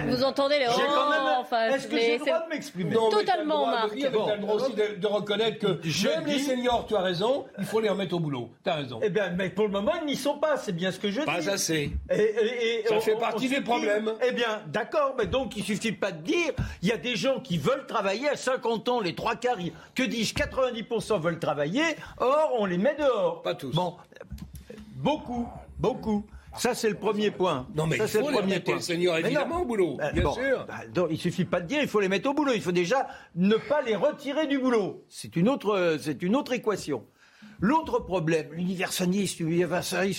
vous 0.07 0.23
entendez 0.23 0.59
les... 0.59 0.65
Est-ce 0.65 1.87
que 1.87 1.97
j'ai 1.97 2.17
le 2.17 2.25
droit 2.25 2.45
de 2.45 2.49
m'exprimer 2.49 2.93
Totalement, 2.93 3.65
Marc. 3.65 3.95
Tu 3.95 4.05
as 4.05 4.09
le 4.09 4.41
droit 4.41 4.55
aussi 4.55 4.73
de, 4.73 5.07
reconnaître 5.07 5.59
que 5.59 5.79
je 5.83 6.07
même 6.07 6.25
les 6.25 6.39
seniors, 6.39 6.85
tu 6.87 6.95
as 6.95 7.01
raison, 7.01 7.45
il 7.57 7.65
faut 7.65 7.79
les 7.79 7.89
remettre 7.89 8.15
au 8.15 8.19
boulot. 8.19 8.49
Tu 8.63 8.69
as 8.69 8.75
raison. 8.75 8.99
Eh 9.03 9.09
bien, 9.09 9.29
mais 9.31 9.49
pour 9.49 9.65
le 9.65 9.71
moment, 9.71 9.93
ils 10.01 10.05
n'y 10.05 10.15
sont 10.15 10.37
pas, 10.37 10.57
c'est 10.57 10.73
bien 10.73 10.91
ce 10.91 10.99
que 10.99 11.09
je 11.09 11.21
dis. 11.21 11.25
Pas 11.25 11.49
assez. 11.49 11.91
Et, 12.11 12.83
ça 12.87 12.99
fait 12.99 13.15
partie 13.15 13.49
des 13.49 13.61
problèmes. 13.61 14.11
Eh 14.27 14.31
bien, 14.31 14.61
d'accord, 14.67 15.15
mais 15.17 15.25
donc 15.25 15.57
il 15.57 15.63
suffit 15.63 15.91
pas 16.03 16.11
de 16.11 16.21
dire, 16.21 16.51
il 16.81 16.89
y 16.89 16.91
a 16.91 16.97
des 16.97 17.15
gens 17.15 17.39
qui 17.39 17.57
veulent 17.57 17.87
travailler 17.87 18.27
à 18.27 18.35
50 18.35 18.89
ans, 18.89 18.99
les 18.99 19.15
trois 19.15 19.37
quarts, 19.37 19.57
que 19.95 20.03
dis-je, 20.03 20.33
90% 20.33 21.21
veulent 21.21 21.39
travailler, 21.39 21.83
or 22.17 22.57
on 22.59 22.65
les 22.65 22.77
met 22.77 22.95
dehors. 22.95 23.41
Pas 23.41 23.55
tous. 23.55 23.73
Bon, 23.73 23.95
beaucoup, 24.97 25.47
beaucoup. 25.79 26.25
Ça, 26.57 26.75
c'est 26.75 26.89
le 26.89 26.95
premier 26.95 27.31
point. 27.31 27.67
Non, 27.73 27.87
mais 27.87 27.97
ça, 28.05 28.19
il 28.19 28.25
faut 28.25 28.41
les 28.41 28.41
mettre, 28.45 28.81
seniors, 28.81 29.17
évidemment, 29.17 29.61
au 29.61 29.65
boulot, 29.65 29.95
bah, 29.97 30.11
bien 30.11 30.29
sûr. 30.33 30.65
Bah, 30.67 31.05
il 31.09 31.17
suffit 31.17 31.45
pas 31.45 31.61
de 31.61 31.67
dire, 31.67 31.81
il 31.81 31.87
faut 31.87 32.01
les 32.01 32.09
mettre 32.09 32.29
au 32.29 32.33
boulot. 32.33 32.51
Il 32.53 32.61
faut 32.61 32.73
déjà 32.73 33.07
ne 33.35 33.55
pas 33.55 33.81
les 33.81 33.95
retirer 33.95 34.45
du 34.45 34.59
boulot. 34.59 35.05
C'est 35.07 35.37
une 35.37 35.47
autre, 35.47 35.97
c'est 36.01 36.21
une 36.21 36.35
autre 36.35 36.51
équation. 36.51 37.05
L'autre 37.59 37.99
problème, 37.99 38.51
l'universalisme, 38.51 39.45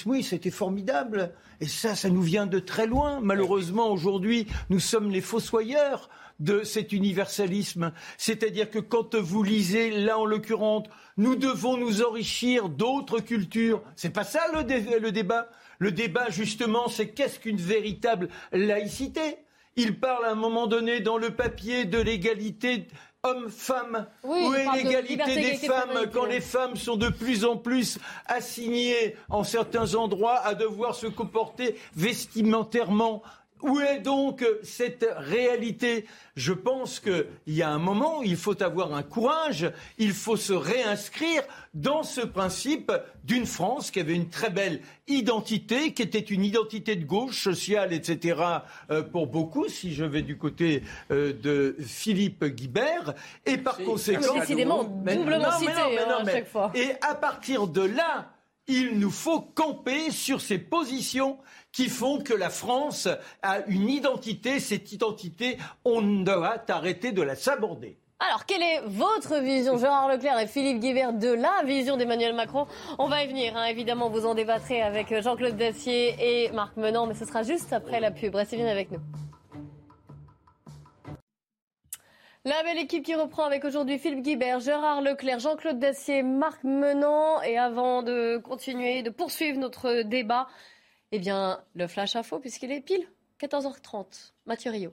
oui, 0.07 0.23
c'était 0.23 0.51
formidable. 0.51 1.33
Et 1.61 1.67
ça, 1.67 1.95
ça 1.95 2.09
nous 2.09 2.23
vient 2.23 2.47
de 2.47 2.59
très 2.59 2.87
loin. 2.87 3.21
Malheureusement, 3.23 3.91
aujourd'hui, 3.91 4.47
nous 4.71 4.81
sommes 4.81 5.11
les 5.11 5.21
fossoyeurs 5.21 6.09
de 6.41 6.63
cet 6.65 6.93
universalisme. 6.93 7.93
C'est-à-dire 8.19 8.71
que 8.71 8.79
quand 8.79 9.15
vous 9.15 9.43
lisez, 9.43 9.91
là 9.91 10.19
en 10.19 10.25
l'occurrence, 10.25 10.87
nous 11.17 11.37
devons 11.37 11.77
nous 11.77 12.03
enrichir 12.03 12.69
d'autres 12.69 13.21
cultures. 13.21 13.83
C'est 13.95 14.11
pas 14.11 14.25
ça 14.25 14.41
le 14.53 15.13
débat. 15.13 15.49
Le 15.79 15.93
débat, 15.93 16.31
justement, 16.31 16.89
c'est 16.89 17.11
qu'est-ce 17.11 17.39
qu'une 17.39 17.57
véritable 17.57 18.29
laïcité? 18.53 19.39
Il 19.77 19.99
parle 19.99 20.25
à 20.25 20.31
un 20.31 20.37
moment 20.37 20.67
donné 20.67 21.01
dans 21.01 21.19
le 21.19 21.31
papier 21.31 21.85
de 21.85 21.99
l'égalité 21.99 22.87
homme-femme 23.25 24.07
oui, 24.23 24.47
Où 24.47 24.55
est 24.55 24.77
l'égalité 24.77 25.35
des 25.35 25.57
femmes 25.57 26.09
quand 26.13 26.27
les 26.27 26.41
femmes 26.41 26.77
sont 26.77 26.97
de 26.97 27.09
plus 27.09 27.45
en 27.45 27.57
plus 27.57 27.99
assignées 28.27 29.17
en 29.29 29.43
certains 29.43 29.95
endroits 29.95 30.39
à 30.39 30.55
devoir 30.55 30.95
se 30.95 31.07
comporter 31.07 31.77
vestimentairement 31.97 33.23
où 33.65 33.81
est 33.81 34.01
donc 34.01 34.45
cette 34.63 35.07
réalité? 35.17 36.05
Je 36.37 36.53
pense 36.53 37.01
qu'il 37.01 37.25
y 37.47 37.63
a 37.63 37.71
un 37.71 37.79
moment 37.79 38.19
où 38.19 38.23
il 38.23 38.37
faut 38.37 38.63
avoir 38.63 38.95
un 38.95 39.03
courage, 39.03 39.71
il 39.99 40.13
faut 40.13 40.37
se 40.37 40.53
réinscrire 40.53 41.43
dans 41.73 42.03
ce 42.03 42.21
principe 42.21 42.93
d'une 43.25 43.47
France 43.47 43.91
qui 43.91 44.01
avait 44.01 44.15
une 44.15 44.29
très 44.29 44.51
belle 44.51 44.81
identité, 45.09 45.95
qui 45.95 46.03
était 46.03 46.19
une 46.19 46.45
identité 46.45 46.95
de 46.95 47.05
gauche, 47.05 47.43
sociale, 47.43 47.93
etc. 47.93 48.43
Euh, 48.91 49.03
pour 49.03 49.27
beaucoup, 49.29 49.69
si 49.69 49.95
je 49.95 50.05
vais 50.05 50.23
du 50.23 50.37
côté 50.37 50.83
euh, 51.11 51.33
de 51.33 51.77
Philippe 51.81 52.45
Guibert, 52.45 53.15
et 53.47 53.57
par 53.57 53.79
conséquent... 53.79 54.39
Décidément, 54.41 54.85
doublement 54.85 55.53
cité 55.59 55.73
à 55.73 56.25
chaque 56.25 56.49
fois. 56.49 56.71
Et 56.75 56.91
à 57.01 57.15
partir 57.15 57.67
de 57.67 57.83
là, 57.83 58.34
il 58.67 58.99
nous 58.99 59.11
faut 59.11 59.41
camper 59.41 60.11
sur 60.11 60.41
ces 60.41 60.59
positions 60.59 61.39
qui 61.73 61.89
font 61.89 62.21
que 62.21 62.35
la 62.35 62.51
France 62.51 63.09
a 63.43 63.61
une 63.67 63.89
identité. 63.89 64.61
Cette 64.61 64.93
identité, 64.93 65.59
on 65.85 66.01
doit 66.23 66.63
arrêter 66.69 67.13
de 67.13 67.23
la 67.23 67.35
saborder. 67.35 67.99
Alors, 68.21 68.47
quelle 68.47 68.63
est 68.63 68.81
votre 68.87 69.41
vision, 69.41 69.77
Gérard 69.77 70.09
Leclerc 70.09 70.39
et 70.39 70.47
Philippe 70.47 70.81
Guibert, 70.81 71.13
de 71.13 71.29
la 71.29 71.63
vision 71.67 71.97
d'Emmanuel 71.97 72.35
Macron? 72.35 72.67
On 72.99 73.09
va 73.09 73.25
y 73.25 73.27
venir, 73.27 73.57
hein. 73.57 73.65
évidemment, 73.65 74.09
vous 74.09 74.25
en 74.25 74.35
débattrez 74.35 74.81
avec 74.81 75.21
Jean-Claude 75.21 75.57
Dacier 75.57 76.15
et 76.19 76.51
Marc 76.53 76.77
Menant, 76.77 77.07
mais 77.07 77.15
ce 77.15 77.27
sera 77.27 77.43
juste 77.43 77.73
après 77.73 78.01
la 78.01 78.13
pub. 78.13 78.35
Restez 78.35 78.57
bien 78.57 78.69
avec 78.69 78.91
nous. 78.93 79.01
La 82.47 82.63
belle 82.63 82.77
équipe 82.77 83.03
qui 83.03 83.15
reprend 83.15 83.45
avec 83.45 83.65
aujourd'hui 83.65 83.99
Philippe 83.99 84.21
Guibert, 84.21 84.61
Gérard 84.61 85.01
Leclerc, 85.01 85.39
Jean-Claude 85.39 85.79
Dacier, 85.79 86.23
Marc 86.23 86.63
Menant. 86.63 87.41
Et 87.41 87.57
avant 87.57 88.03
de 88.03 88.37
continuer, 88.37 89.03
de 89.03 89.09
poursuivre 89.09 89.59
notre 89.59 90.03
débat, 90.03 90.47
eh 91.11 91.19
bien, 91.19 91.63
le 91.75 91.87
flash 91.87 92.17
info, 92.17 92.41
puisqu'il 92.41 92.71
est 92.71 92.83
pile 92.83 93.09
14h30. 93.41 94.33
Mathieu 94.45 94.73
Rio. 94.73 94.93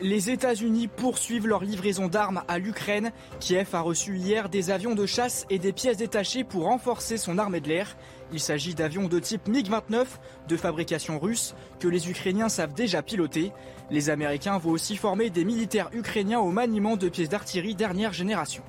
Les 0.00 0.30
États-Unis 0.30 0.86
poursuivent 0.86 1.48
leur 1.48 1.64
livraison 1.64 2.06
d'armes 2.06 2.44
à 2.46 2.58
l'Ukraine. 2.58 3.10
Kiev 3.40 3.74
a 3.74 3.80
reçu 3.80 4.18
hier 4.18 4.50
des 4.50 4.70
avions 4.70 4.94
de 4.94 5.06
chasse 5.06 5.46
et 5.50 5.58
des 5.58 5.72
pièces 5.72 5.96
détachées 5.96 6.44
pour 6.44 6.64
renforcer 6.64 7.16
son 7.16 7.38
armée 7.38 7.60
de 7.60 7.68
l'air. 7.68 7.96
Il 8.32 8.40
s'agit 8.40 8.74
d'avions 8.74 9.08
de 9.08 9.18
type 9.18 9.48
MiG-29 9.48 10.06
de 10.48 10.56
fabrication 10.56 11.18
russe 11.18 11.54
que 11.78 11.88
les 11.88 12.10
Ukrainiens 12.10 12.48
savent 12.48 12.74
déjà 12.74 13.02
piloter. 13.02 13.52
Les 13.90 14.10
Américains 14.10 14.58
vont 14.58 14.70
aussi 14.70 14.96
former 14.96 15.30
des 15.30 15.44
militaires 15.44 15.90
ukrainiens 15.92 16.40
au 16.40 16.50
maniement 16.50 16.96
de 16.96 17.08
pièces 17.08 17.28
d'artillerie 17.28 17.74
dernière 17.74 18.12
génération. 18.12 18.62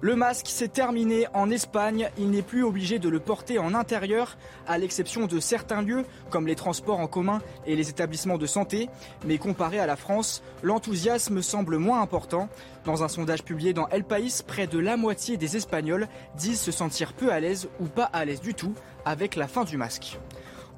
Le 0.00 0.14
masque, 0.14 0.46
s'est 0.46 0.68
terminé 0.68 1.26
en 1.34 1.50
Espagne. 1.50 2.08
Il 2.18 2.30
n'est 2.30 2.42
plus 2.42 2.62
obligé 2.62 3.00
de 3.00 3.08
le 3.08 3.18
porter 3.18 3.58
en 3.58 3.74
intérieur, 3.74 4.38
à 4.68 4.78
l'exception 4.78 5.26
de 5.26 5.40
certains 5.40 5.82
lieux, 5.82 6.04
comme 6.30 6.46
les 6.46 6.54
transports 6.54 7.00
en 7.00 7.08
commun 7.08 7.42
et 7.66 7.74
les 7.74 7.90
établissements 7.90 8.38
de 8.38 8.46
santé. 8.46 8.88
Mais 9.26 9.38
comparé 9.38 9.80
à 9.80 9.86
la 9.86 9.96
France, 9.96 10.44
l'enthousiasme 10.62 11.42
semble 11.42 11.78
moins 11.78 12.00
important. 12.00 12.48
Dans 12.84 13.02
un 13.02 13.08
sondage 13.08 13.42
publié 13.42 13.72
dans 13.72 13.88
El 13.88 14.04
País, 14.04 14.44
près 14.46 14.68
de 14.68 14.78
la 14.78 14.96
moitié 14.96 15.36
des 15.36 15.56
Espagnols 15.56 16.06
disent 16.36 16.60
se 16.60 16.70
sentir 16.70 17.12
peu 17.12 17.32
à 17.32 17.40
l'aise 17.40 17.68
ou 17.80 17.86
pas 17.86 18.04
à 18.04 18.24
l'aise 18.24 18.40
du 18.40 18.54
tout 18.54 18.74
avec 19.04 19.34
la 19.34 19.48
fin 19.48 19.64
du 19.64 19.76
masque. 19.76 20.16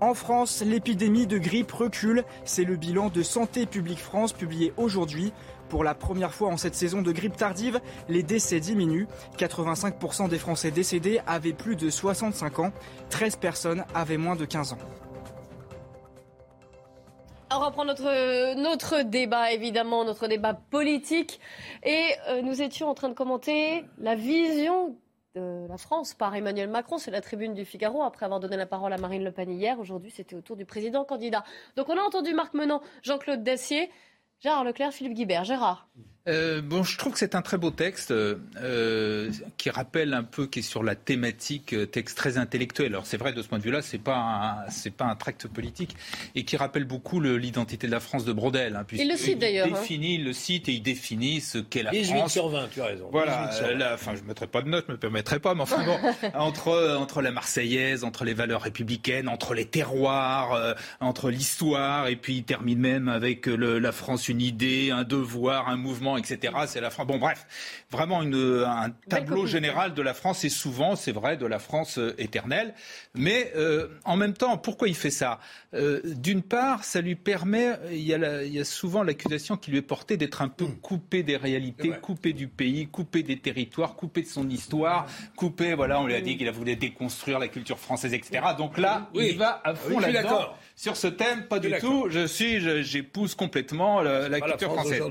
En 0.00 0.14
France, 0.14 0.62
l'épidémie 0.64 1.26
de 1.26 1.36
grippe 1.36 1.72
recule. 1.72 2.24
C'est 2.46 2.64
le 2.64 2.76
bilan 2.76 3.10
de 3.10 3.22
Santé 3.22 3.66
publique 3.66 3.98
France 3.98 4.32
publié 4.32 4.72
aujourd'hui. 4.78 5.30
Pour 5.70 5.84
la 5.84 5.94
première 5.94 6.34
fois 6.34 6.48
en 6.48 6.56
cette 6.56 6.74
saison 6.74 7.00
de 7.00 7.12
grippe 7.12 7.36
tardive, 7.36 7.80
les 8.08 8.24
décès 8.24 8.58
diminuent. 8.58 9.06
85% 9.38 10.28
des 10.28 10.38
Français 10.38 10.72
décédés 10.72 11.20
avaient 11.28 11.52
plus 11.52 11.76
de 11.76 11.88
65 11.88 12.58
ans. 12.58 12.72
13 13.10 13.36
personnes 13.36 13.84
avaient 13.94 14.16
moins 14.16 14.34
de 14.34 14.44
15 14.44 14.72
ans. 14.72 14.78
On 17.52 17.60
reprend 17.60 17.84
notre, 17.84 18.54
notre 18.60 19.02
débat, 19.02 19.52
évidemment, 19.52 20.04
notre 20.04 20.26
débat 20.26 20.54
politique. 20.54 21.40
Et 21.84 22.04
euh, 22.28 22.42
nous 22.42 22.62
étions 22.62 22.88
en 22.88 22.94
train 22.94 23.08
de 23.08 23.14
commenter 23.14 23.84
la 23.98 24.16
vision 24.16 24.96
de 25.36 25.68
la 25.68 25.78
France 25.78 26.14
par 26.14 26.34
Emmanuel 26.34 26.68
Macron. 26.68 26.98
C'est 26.98 27.12
la 27.12 27.20
tribune 27.20 27.54
du 27.54 27.64
Figaro 27.64 28.02
après 28.02 28.24
avoir 28.24 28.40
donné 28.40 28.56
la 28.56 28.66
parole 28.66 28.92
à 28.92 28.98
Marine 28.98 29.22
Le 29.22 29.30
Pen 29.30 29.50
hier. 29.50 29.78
Aujourd'hui, 29.78 30.10
c'était 30.10 30.34
au 30.34 30.40
tour 30.40 30.56
du 30.56 30.64
président 30.64 31.04
candidat. 31.04 31.44
Donc 31.76 31.88
on 31.88 31.96
a 31.96 32.02
entendu 32.02 32.34
Marc 32.34 32.54
Menant, 32.54 32.82
Jean-Claude 33.02 33.44
Dacier. 33.44 33.90
Gérard 34.40 34.64
Leclerc, 34.64 34.92
Philippe 34.92 35.14
Guibert. 35.14 35.44
Gérard. 35.44 35.88
Euh, 36.28 36.60
bon, 36.60 36.82
je 36.82 36.98
trouve 36.98 37.14
que 37.14 37.18
c'est 37.18 37.34
un 37.34 37.40
très 37.40 37.56
beau 37.56 37.70
texte 37.70 38.10
euh, 38.10 39.30
qui 39.56 39.70
rappelle 39.70 40.12
un 40.12 40.22
peu, 40.22 40.46
qui 40.46 40.58
est 40.58 40.62
sur 40.62 40.82
la 40.82 40.94
thématique, 40.94 41.72
euh, 41.72 41.86
texte 41.86 42.16
très 42.16 42.36
intellectuel. 42.36 42.88
Alors 42.88 43.06
c'est 43.06 43.16
vrai 43.16 43.32
de 43.32 43.40
ce 43.40 43.48
point 43.48 43.58
de 43.58 43.62
vue-là, 43.62 43.80
c'est 43.80 43.98
pas 43.98 44.64
c'est 44.68 44.92
pas 44.92 45.06
un 45.06 45.16
tract 45.16 45.48
politique 45.48 45.96
et 46.34 46.44
qui 46.44 46.58
rappelle 46.58 46.84
beaucoup 46.84 47.20
l'identité 47.20 47.86
de 47.86 47.92
la 47.92 48.00
France 48.00 48.26
de 48.26 48.32
Brodel. 48.34 48.76
Hein, 48.76 48.84
il 48.92 49.08
le 49.08 49.16
cite 49.16 49.38
d'ailleurs. 49.38 49.66
Il 49.66 49.74
hein. 49.74 49.80
définit 49.80 50.18
le 50.18 50.34
site 50.34 50.68
et 50.68 50.72
il 50.72 50.82
définit 50.82 51.40
ce 51.40 51.56
qu'est 51.56 51.82
la 51.82 51.90
18 51.90 52.14
France. 52.14 52.32
sur 52.32 52.48
20, 52.48 52.68
tu 52.70 52.82
as 52.82 52.86
raison. 52.86 53.08
Voilà. 53.10 53.50
enfin, 53.94 54.14
je 54.14 54.22
mettrai 54.22 54.46
pas 54.46 54.60
de 54.60 54.68
note, 54.68 54.84
je 54.88 54.92
me 54.92 54.98
permettrai 54.98 55.40
pas, 55.40 55.54
mais 55.54 55.62
enfin 55.62 55.82
bon, 55.84 55.98
entre 56.34 56.96
entre 56.98 57.22
la 57.22 57.32
Marseillaise, 57.32 58.04
entre 58.04 58.24
les 58.24 58.34
valeurs 58.34 58.62
républicaines, 58.62 59.28
entre 59.28 59.54
les 59.54 59.64
terroirs, 59.64 60.76
entre 61.00 61.30
l'histoire, 61.30 62.08
et 62.08 62.16
puis 62.16 62.36
il 62.36 62.44
termine 62.44 62.78
même 62.78 63.08
avec 63.08 63.46
le, 63.46 63.78
la 63.78 63.92
France 63.92 64.28
une 64.28 64.42
idée, 64.42 64.90
un 64.90 65.04
devoir, 65.04 65.68
un 65.68 65.76
mouvement 65.76 66.09
etc. 66.16 66.52
C'est 66.66 66.80
la 66.80 66.90
France. 66.90 67.06
Bon, 67.06 67.18
bref, 67.18 67.46
vraiment 67.90 68.22
une, 68.22 68.64
un 68.66 68.90
tableau 69.08 69.46
général 69.46 69.94
de 69.94 70.02
la 70.02 70.14
France 70.14 70.44
et 70.44 70.48
souvent, 70.48 70.96
c'est 70.96 71.12
vrai, 71.12 71.36
de 71.36 71.46
la 71.46 71.58
France 71.58 71.98
euh, 71.98 72.14
éternelle. 72.18 72.74
Mais 73.14 73.52
euh, 73.56 73.88
en 74.04 74.16
même 74.16 74.34
temps, 74.34 74.56
pourquoi 74.58 74.88
il 74.88 74.94
fait 74.94 75.10
ça? 75.10 75.40
Euh, 75.74 76.00
D'une 76.04 76.42
part, 76.42 76.84
ça 76.84 77.00
lui 77.00 77.14
permet. 77.14 77.78
Il 77.90 78.02
y 78.02 78.14
a, 78.14 78.42
il 78.42 78.52
y 78.52 78.60
a 78.60 78.64
souvent 78.64 79.02
l'accusation 79.02 79.56
qui 79.56 79.70
lui 79.70 79.78
est 79.78 79.82
portée 79.82 80.16
d'être 80.16 80.42
un 80.42 80.48
peu 80.48 80.66
hmm. 80.66 80.76
coupé 80.80 81.22
des 81.22 81.36
réalités, 81.36 81.90
coupé 82.02 82.32
du 82.32 82.48
pays, 82.48 82.86
coupé 82.88 83.22
des 83.22 83.38
territoires, 83.38 83.94
coupé 83.94 84.22
de 84.22 84.28
son 84.28 84.48
histoire, 84.48 85.06
coupé. 85.36 85.74
Voilà, 85.74 86.00
on 86.00 86.06
lui 86.06 86.14
a 86.14 86.20
dit 86.20 86.36
qu'il 86.36 86.48
a 86.48 86.52
voulu 86.52 86.76
déconstruire 86.76 87.38
la 87.38 87.48
culture 87.48 87.78
française, 87.78 88.14
etc. 88.14 88.42
Donc 88.56 88.78
là, 88.78 89.10
il 89.14 89.38
va 89.38 89.60
à 89.64 89.74
fond 89.74 89.98
là-dedans. 89.98 90.54
Sur 90.80 90.96
ce 90.96 91.08
thème, 91.08 91.42
pas 91.46 91.58
du 91.58 91.70
tout. 91.78 92.06
Je 92.08 92.26
suis, 92.26 92.58
j'épouse 92.82 93.34
complètement 93.34 94.00
la, 94.00 94.40
culture 94.40 94.72
française. 94.72 95.02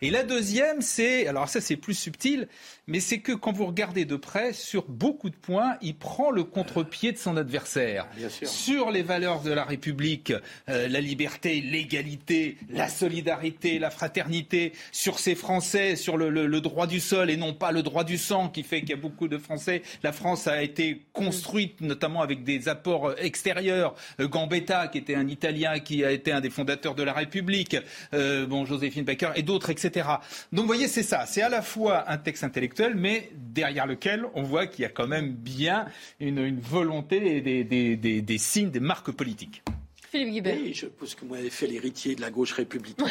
Et 0.00 0.10
la 0.10 0.24
deuxième, 0.24 0.82
c'est, 0.82 1.28
alors 1.28 1.48
ça 1.48 1.60
c'est 1.60 1.76
plus 1.76 1.94
subtil, 1.94 2.48
mais 2.88 2.98
c'est 2.98 3.18
que 3.18 3.32
quand 3.32 3.52
vous 3.52 3.66
regardez 3.66 4.04
de 4.04 4.16
près, 4.16 4.52
sur 4.52 4.84
beaucoup 4.88 5.30
de 5.30 5.36
points, 5.36 5.76
il 5.82 5.94
prend 5.94 6.30
le 6.30 6.42
contre-pied 6.42 7.12
de 7.12 7.18
son 7.18 7.36
adversaire. 7.36 8.08
Sur 8.42 8.90
les 8.90 9.02
valeurs 9.02 9.42
de 9.42 9.52
la 9.52 9.64
République, 9.64 10.32
euh, 10.68 10.88
la 10.88 11.00
liberté, 11.00 11.60
l'égalité, 11.60 12.56
la 12.70 12.88
solidarité, 12.88 13.78
la 13.78 13.90
fraternité, 13.90 14.72
sur 14.90 15.20
ces 15.20 15.36
Français, 15.36 15.94
sur 15.94 16.16
le, 16.16 16.60
droit 16.60 16.86
du 16.86 17.00
sol 17.00 17.30
et 17.30 17.36
non 17.36 17.54
pas 17.54 17.70
le 17.70 17.82
droit 17.82 18.04
du 18.04 18.18
sang, 18.18 18.48
qui 18.48 18.62
fait 18.62 18.80
qu'il 18.80 18.90
y 18.90 18.94
a 18.94 18.96
beaucoup 18.96 19.28
de 19.28 19.38
Français. 19.38 19.82
La 20.02 20.12
France 20.12 20.48
a 20.48 20.62
été 20.62 21.02
construite 21.12 21.80
notamment 21.80 22.20
avec 22.22 22.42
des 22.42 22.68
apports 22.68 23.14
extérieurs. 23.18 23.94
Euh, 24.20 24.26
Gambetta, 24.26 24.88
qui 24.88 24.98
était 24.98 25.14
un 25.14 25.28
Italien 25.28 25.78
qui 25.78 26.04
a 26.04 26.10
été 26.10 26.32
un 26.32 26.40
des 26.40 26.50
fondateurs 26.50 26.94
de 26.94 27.02
la 27.04 27.12
République, 27.12 27.76
euh, 28.12 28.46
bon, 28.46 28.64
Joséphine 28.64 29.04
Baker 29.04 29.30
et 29.36 29.42
d'autres, 29.42 29.70
etc. 29.70 30.08
Donc 30.52 30.62
vous 30.62 30.66
voyez, 30.66 30.88
c'est 30.88 31.02
ça. 31.02 31.26
C'est 31.26 31.42
à 31.42 31.48
la 31.48 31.62
fois 31.62 32.10
un 32.10 32.18
texte 32.18 32.42
intellectuel, 32.42 32.71
mais 32.94 33.30
derrière 33.34 33.86
lequel 33.86 34.24
on 34.34 34.42
voit 34.42 34.66
qu'il 34.66 34.82
y 34.82 34.86
a 34.86 34.90
quand 34.90 35.06
même 35.06 35.32
bien 35.32 35.86
une, 36.20 36.58
volonté 36.60 37.36
et 37.36 37.64
des, 37.64 38.38
signes, 38.38 38.70
des 38.70 38.80
marques 38.80 39.12
politiques. 39.12 39.62
Philippe 40.10 40.30
Guibert. 40.30 40.56
Oui, 40.62 40.74
je 40.74 40.86
pense 40.86 41.14
que 41.14 41.24
moi, 41.24 41.38
j'ai 41.40 41.48
fait 41.48 41.66
l'héritier 41.66 42.14
de 42.14 42.20
la 42.20 42.30
gauche 42.30 42.52
républicaine. 42.52 43.06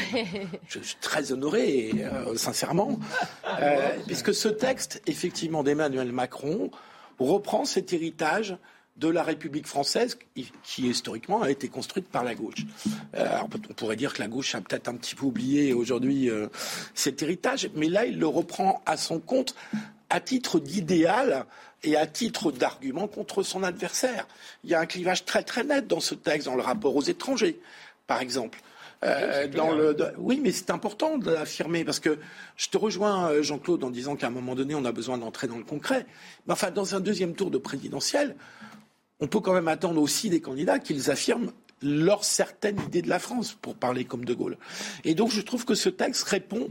Je 0.68 0.80
suis 0.80 0.98
très 1.02 1.32
honoré, 1.32 1.92
euh, 1.96 2.36
sincèrement, 2.36 3.00
euh, 3.60 3.98
puisque 4.06 4.36
ce 4.36 4.48
texte, 4.48 5.02
effectivement, 5.08 5.64
d'Emmanuel 5.64 6.12
Macron 6.12 6.70
reprend 7.18 7.66
cet 7.66 7.92
héritage 7.94 8.56
de 9.02 9.10
la 9.10 9.24
République 9.24 9.66
française 9.66 10.18
qui 10.64 10.88
historiquement 10.88 11.42
a 11.42 11.50
été 11.50 11.68
construite 11.68 12.08
par 12.08 12.24
la 12.24 12.36
gauche. 12.36 12.66
Euh, 13.16 13.28
on 13.44 13.74
pourrait 13.74 13.96
dire 13.96 14.14
que 14.14 14.22
la 14.22 14.28
gauche 14.28 14.54
a 14.54 14.62
peut-être 14.62 14.88
un 14.88 14.96
petit 14.96 15.16
peu 15.16 15.26
oublié 15.26 15.74
aujourd'hui 15.74 16.30
euh, 16.30 16.48
cet 16.94 17.24
héritage, 17.24 17.70
mais 17.76 17.90
là 17.90 18.06
il 18.06 18.20
le 18.20 18.28
reprend 18.28 18.84
à 18.86 18.98
son 18.98 19.20
compte 19.20 19.56
à 20.12 20.20
titre 20.20 20.60
d'idéal 20.60 21.46
et 21.84 21.98
à 21.98 22.06
titre 22.06 22.52
d'argument 22.52 23.08
contre 23.08 23.42
son 23.42 23.64
adversaire. 23.64 24.28
Il 24.64 24.70
y 24.70 24.76
a 24.76 24.80
un 24.80 24.86
clivage 24.86 25.26
très 25.26 25.42
très 25.42 25.64
net 25.64 25.88
dans 25.88 26.00
ce 26.00 26.14
texte, 26.14 26.46
dans 26.46 26.56
le 26.56 26.62
rapport 26.62 26.96
aux 26.96 27.02
étrangers, 27.02 27.60
par 28.06 28.22
exemple. 28.22 28.62
Euh, 29.04 29.48
dans 29.48 29.72
le, 29.72 29.98
oui, 30.20 30.40
mais 30.44 30.52
c'est 30.52 30.70
important 30.70 31.18
de 31.18 31.32
l'affirmer 31.32 31.84
parce 31.84 32.00
que 32.00 32.20
je 32.56 32.70
te 32.70 32.78
rejoins, 32.78 33.42
Jean-Claude, 33.42 33.84
en 33.84 33.90
disant 33.90 34.16
qu'à 34.16 34.28
un 34.28 34.32
moment 34.32 34.54
donné, 34.54 34.76
on 34.76 34.86
a 34.86 34.92
besoin 34.92 35.18
d'entrer 35.18 35.48
dans 35.48 35.58
le 35.58 35.64
concret. 35.64 36.06
Mais 36.46 36.54
enfin, 36.54 36.70
dans 36.70 36.94
un 36.94 37.00
deuxième 37.00 37.34
tour 37.34 37.50
de 37.50 37.58
présidentiel, 37.58 38.36
on 39.22 39.28
peut 39.28 39.40
quand 39.40 39.54
même 39.54 39.68
attendre 39.68 40.02
aussi 40.02 40.30
des 40.30 40.42
candidats 40.42 40.80
qu'ils 40.80 41.10
affirment 41.10 41.52
leur 41.82 42.24
certaine 42.24 42.80
idée 42.80 43.02
de 43.02 43.10
la 43.10 43.20
France, 43.20 43.58
pour 43.60 43.76
parler 43.76 44.06
comme 44.06 44.26
De 44.26 44.34
Gaulle. 44.34 44.58
Et 45.04 45.16
donc 45.16 45.32
je 45.32 45.42
trouve 45.42 45.66
que 45.66 45.76
ce 45.76 45.90
texte 45.90 46.24
répond 46.24 46.68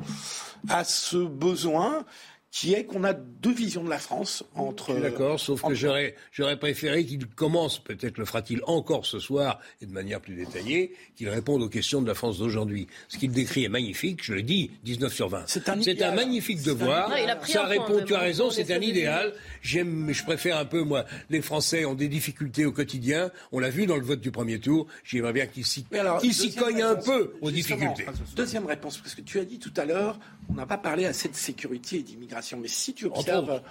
à 0.68 0.84
ce 0.84 1.16
besoin 1.16 2.04
qui 2.50 2.74
est 2.74 2.84
qu'on 2.84 3.04
a 3.04 3.12
deux 3.12 3.52
visions 3.52 3.84
de 3.84 3.90
la 3.90 3.98
France 3.98 4.42
entre. 4.56 4.94
D'accord, 4.94 5.38
sauf 5.38 5.62
que 5.62 5.74
j'aurais, 5.74 6.16
j'aurais 6.32 6.58
préféré 6.58 7.04
qu'il 7.04 7.24
commence, 7.26 7.78
peut-être 7.78 8.18
le 8.18 8.24
fera-t-il 8.24 8.60
encore 8.66 9.06
ce 9.06 9.20
soir 9.20 9.60
et 9.80 9.86
de 9.86 9.92
manière 9.92 10.20
plus 10.20 10.34
détaillée, 10.34 10.92
qu'il 11.14 11.28
réponde 11.28 11.62
aux 11.62 11.68
questions 11.68 12.02
de 12.02 12.08
la 12.08 12.14
France 12.14 12.38
d'aujourd'hui. 12.38 12.88
Ce 13.08 13.18
qu'il 13.18 13.30
décrit 13.30 13.64
est 13.64 13.68
magnifique, 13.68 14.24
je 14.24 14.34
le 14.34 14.42
dis, 14.42 14.72
19 14.82 15.14
sur 15.14 15.28
20. 15.28 15.44
C'est 15.46 15.68
un, 15.68 15.80
c'est 15.80 16.02
un 16.02 16.12
magnifique 16.12 16.62
devoir. 16.64 17.12
Ça 17.44 17.66
répond, 17.66 18.02
tu 18.04 18.14
as 18.14 18.20
raison, 18.20 18.50
c'est 18.50 18.72
un 18.72 18.80
idéal. 18.80 19.32
J'aime, 19.62 19.88
mais 19.88 20.12
je 20.12 20.24
préfère 20.24 20.58
un 20.58 20.64
peu, 20.64 20.82
moi, 20.82 21.04
les 21.28 21.42
Français 21.42 21.84
ont 21.84 21.94
des 21.94 22.08
difficultés 22.08 22.64
au 22.64 22.72
quotidien. 22.72 23.30
On 23.52 23.60
l'a 23.60 23.70
vu 23.70 23.86
dans 23.86 23.96
le 23.96 24.04
vote 24.04 24.20
du 24.20 24.32
premier 24.32 24.58
tour. 24.58 24.88
J'aimerais 25.04 25.32
bien 25.32 25.46
qu'ils 25.46 25.66
s'y, 25.66 25.86
s'y 26.32 26.54
cognent 26.54 26.82
un 26.82 26.96
peu 26.96 27.34
aux 27.40 27.52
difficultés. 27.52 28.06
Deuxième 28.34 28.66
réponse, 28.66 28.98
parce 28.98 29.14
que 29.14 29.20
tu 29.20 29.38
as 29.38 29.44
dit 29.44 29.60
tout 29.60 29.72
à 29.76 29.84
l'heure, 29.84 30.18
on 30.48 30.54
n'a 30.54 30.66
pas 30.66 30.78
parlé 30.78 31.04
assez 31.06 31.28
de 31.28 31.36
sécurité 31.36 31.98
et 31.98 32.02
d'immigration. 32.02 32.39
Mais 32.58 32.68
si 32.68 32.94
tu 32.94 33.06
observes, 33.06 33.62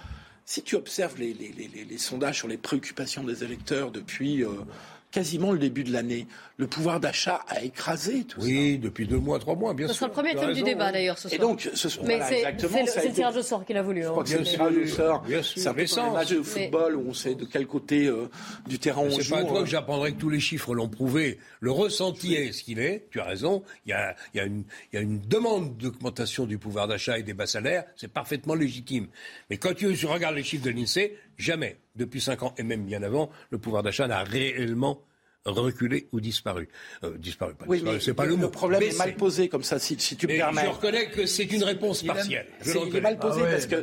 si 0.44 0.62
tu 0.62 0.76
observes 0.76 1.16
les, 1.18 1.98
sondages 1.98 2.38
sur 2.38 2.48
les 2.48 2.58
préoccupations 2.58 3.24
des 3.24 3.44
électeurs 3.44 3.90
depuis 3.90 4.42
euh, 4.44 4.50
quasiment 5.10 5.52
le 5.52 5.58
début 5.58 5.84
de 5.84 5.92
l'année, 5.92 6.26
le 6.60 6.66
pouvoir 6.66 7.00
d'achat 7.00 7.40
a 7.48 7.62
écrasé 7.62 8.24
tout 8.24 8.38
ça. 8.38 8.46
Oui, 8.46 8.78
depuis 8.78 9.06
deux 9.06 9.18
mois, 9.18 9.38
trois 9.38 9.54
mois, 9.54 9.72
bien 9.72 9.86
sûr. 9.86 9.94
Ce 9.94 10.00
sera 10.00 10.08
le 10.08 10.12
premier 10.12 10.34
thème 10.34 10.52
du 10.52 10.62
débat 10.62 10.92
d'ailleurs 10.92 11.16
ce 11.16 11.30
soir. 11.30 11.34
Et 11.34 11.38
donc, 11.38 11.70
ce 11.72 11.88
soir, 11.88 12.06
Mais 12.06 12.20
c'est 12.28 12.44
le 12.52 13.12
tirage 13.14 13.36
au 13.38 13.42
sort 13.42 13.64
qu'il 13.64 13.78
a 13.78 13.82
voulu. 13.82 14.02
Je 14.02 14.08
crois 14.08 14.20
hein. 14.20 14.24
que 14.24 14.28
c'est 14.28 14.38
le 14.38 14.44
tirage 14.44 14.76
au 14.76 14.86
sort. 14.86 15.24
C'est 15.42 15.66
un 15.66 15.72
peu 15.72 15.86
comme 15.86 16.12
match 16.12 16.28
de 16.28 16.42
football 16.42 16.96
où 16.96 17.08
on 17.08 17.14
sait 17.14 17.34
de 17.34 17.46
quel 17.46 17.66
côté 17.66 18.08
euh, 18.08 18.28
du 18.68 18.78
terrain 18.78 19.00
on 19.00 19.08
joue. 19.08 19.22
C'est 19.22 19.30
pas 19.30 19.38
à 19.38 19.44
toi 19.44 19.60
que 19.60 19.62
euh. 19.62 19.70
j'apprendrai 19.70 20.12
que 20.12 20.18
tous 20.18 20.28
les 20.28 20.38
chiffres 20.38 20.74
l'ont 20.74 20.90
prouvé. 20.90 21.38
Le 21.60 21.70
ressenti 21.70 22.34
est 22.34 22.52
ce 22.52 22.62
qu'il 22.62 22.78
est. 22.78 23.06
Tu 23.10 23.20
as 23.20 23.24
raison. 23.24 23.62
Il 23.86 23.90
y 23.90 23.92
a, 23.94 24.14
il 24.34 24.36
y 24.36 24.40
a, 24.40 24.44
une, 24.44 24.64
il 24.92 24.96
y 24.96 24.98
a 24.98 25.02
une 25.02 25.18
demande 25.18 25.78
d'augmentation 25.78 26.44
du 26.44 26.58
pouvoir 26.58 26.88
d'achat 26.88 27.18
et 27.18 27.22
des 27.22 27.32
bas 27.32 27.46
salaires. 27.46 27.84
C'est 27.96 28.12
parfaitement 28.12 28.54
légitime. 28.54 29.06
Mais 29.48 29.56
quand 29.56 29.72
tu 29.74 29.86
regardes 30.06 30.36
les 30.36 30.42
chiffres 30.42 30.64
de 30.66 30.70
l'INSEE, 30.70 31.16
jamais, 31.38 31.78
depuis 31.96 32.20
cinq 32.20 32.42
ans 32.42 32.54
et 32.58 32.62
même 32.62 32.84
bien 32.84 33.02
avant, 33.02 33.30
le 33.48 33.56
pouvoir 33.56 33.82
d'achat 33.82 34.06
n'a 34.06 34.22
réellement 34.22 35.00
reculé 35.46 36.08
ou 36.12 36.20
disparu. 36.20 36.68
Euh, 37.02 37.16
disparu, 37.16 37.54
pas 37.54 37.64
oui, 37.66 37.82
c'est 38.00 38.12
pas 38.12 38.26
le, 38.26 38.36
mot. 38.36 38.42
Le 38.42 38.50
problème 38.50 38.82
est 38.82 38.98
mal 38.98 39.14
posé 39.14 39.48
comme 39.48 39.62
ça, 39.62 39.78
si, 39.78 39.96
si 39.98 40.16
tu 40.16 40.26
me 40.26 40.36
permets. 40.36 40.64
Je 40.64 40.68
reconnais 40.68 41.06
que 41.10 41.24
c'est 41.26 41.44
une 41.44 41.64
réponse 41.64 42.02
partielle. 42.02 42.46
Je 42.60 42.78
il 42.86 42.96
est 42.96 43.00
mal 43.00 43.18
posé 43.18 43.40
ah 43.44 43.50
parce 43.50 43.66
que 43.66 43.76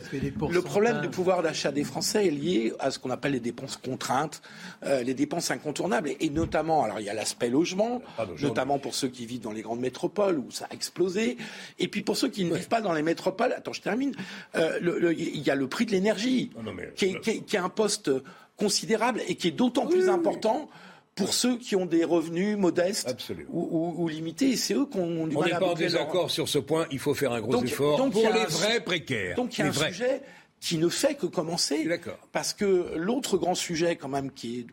le 0.51 0.61
problème 0.61 1.01
du 1.01 1.09
pouvoir 1.09 1.41
d'achat 1.41 1.71
des 1.71 1.83
Français 1.83 2.27
est 2.27 2.31
lié 2.31 2.73
à 2.79 2.91
ce 2.91 2.99
qu'on 2.99 3.09
appelle 3.09 3.31
les 3.31 3.39
dépenses 3.39 3.77
contraintes, 3.77 4.41
euh, 4.83 5.01
les 5.01 5.13
dépenses 5.13 5.49
incontournables, 5.49 6.11
et, 6.19 6.29
notamment, 6.29 6.83
alors 6.83 6.99
il 6.99 7.05
y 7.05 7.09
a 7.09 7.13
l'aspect 7.13 7.49
logement, 7.49 8.01
notamment 8.41 8.77
pour 8.77 8.93
ceux 8.93 9.07
qui 9.07 9.25
vivent 9.25 9.41
dans 9.41 9.51
les 9.51 9.61
grandes 9.61 9.79
métropoles 9.79 10.37
où 10.37 10.51
ça 10.51 10.67
a 10.69 10.73
explosé, 10.73 11.37
et 11.79 11.87
puis 11.87 12.01
pour 12.01 12.17
ceux 12.17 12.29
qui 12.29 12.45
ne 12.45 12.53
vivent 12.53 12.67
pas 12.67 12.81
dans 12.81 12.93
les 12.93 13.01
métropoles, 13.01 13.53
attends, 13.53 13.73
je 13.73 13.81
termine, 13.81 14.13
euh, 14.55 14.79
le, 14.79 15.17
il 15.17 15.41
y 15.41 15.49
a 15.49 15.55
le 15.55 15.67
prix 15.67 15.85
de 15.85 15.91
l'énergie, 15.91 16.51
qui, 16.95 17.05
est, 17.05 17.19
qui, 17.19 17.43
qui 17.43 17.55
est 17.55 17.59
un 17.59 17.69
poste 17.69 18.11
considérable 18.57 19.21
et 19.27 19.35
qui 19.35 19.47
est 19.47 19.51
d'autant 19.51 19.85
plus 19.85 20.09
important 20.09 20.69
pour 21.17 21.33
ceux 21.33 21.57
qui 21.57 21.75
ont 21.75 21.85
des 21.85 22.05
revenus 22.05 22.57
modestes 22.57 23.13
ou, 23.49 24.07
limités. 24.07 24.51
Et 24.51 24.55
c'est 24.55 24.73
eux 24.73 24.85
qu'on 24.85 25.01
On 25.01 25.27
n'est 25.27 25.49
pas 25.49 25.65
en 25.65 25.73
désaccord 25.73 26.31
sur 26.31 26.47
ce 26.47 26.59
point. 26.59 26.87
Il 26.91 26.99
faut 26.99 27.13
faire 27.13 27.33
un 27.33 27.41
gros 27.41 27.61
effort 27.61 28.09
pour 28.09 28.29
les 28.29 28.45
vrais 28.45 28.79
précaires. 28.79 29.35
Donc 29.35 29.57
il 29.57 29.61
y 29.61 29.63
a 29.63 29.67
un 29.67 29.73
sujet 29.73 30.21
qui 30.59 30.77
ne 30.77 30.89
fait 30.89 31.15
que 31.15 31.25
commencer. 31.25 31.87
Parce 32.31 32.53
que 32.53 32.93
l'autre 32.95 33.37
grand 33.37 33.55
sujet, 33.55 33.95
quand 33.95 34.09
même, 34.09 34.31
qui 34.31 34.65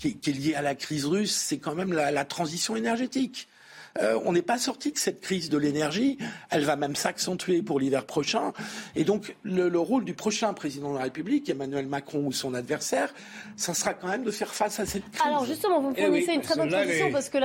est, 0.00 0.12
qui 0.14 0.30
est, 0.30 0.32
lié 0.32 0.54
à 0.54 0.62
la 0.62 0.74
crise 0.74 1.04
russe, 1.04 1.34
c'est 1.34 1.58
quand 1.58 1.74
même 1.74 1.92
la 1.92 2.24
transition 2.24 2.76
énergétique. 2.76 3.48
Euh, 4.00 4.18
on 4.24 4.32
n'est 4.32 4.42
pas 4.42 4.58
sorti 4.58 4.92
de 4.92 4.98
cette 4.98 5.20
crise 5.20 5.50
de 5.50 5.58
l'énergie. 5.58 6.18
Elle 6.50 6.64
va 6.64 6.76
même 6.76 6.96
s'accentuer 6.96 7.62
pour 7.62 7.78
l'hiver 7.78 8.06
prochain. 8.06 8.52
Et 8.96 9.04
donc, 9.04 9.36
le, 9.42 9.68
rôle 9.78 10.04
du 10.04 10.14
prochain 10.14 10.52
président 10.54 10.92
de 10.92 10.98
la 10.98 11.04
République, 11.04 11.48
Emmanuel 11.48 11.86
Macron 11.86 12.24
ou 12.26 12.32
son 12.32 12.54
adversaire, 12.54 13.12
ça 13.56 13.74
sera 13.74 13.94
quand 13.94 14.08
même 14.08 14.24
de 14.24 14.30
faire 14.30 14.54
face 14.54 14.80
à 14.80 14.86
cette 14.86 15.08
crise. 15.10 15.22
Alors, 15.26 15.44
justement, 15.44 15.80
vous 15.80 15.90
me 15.90 15.94
eh 15.96 16.04
fournissez 16.04 16.32
une 16.32 16.40
très 16.40 16.56
bonne 16.56 16.70
transition 16.70 17.10
parce 17.10 17.28
que 17.28 17.38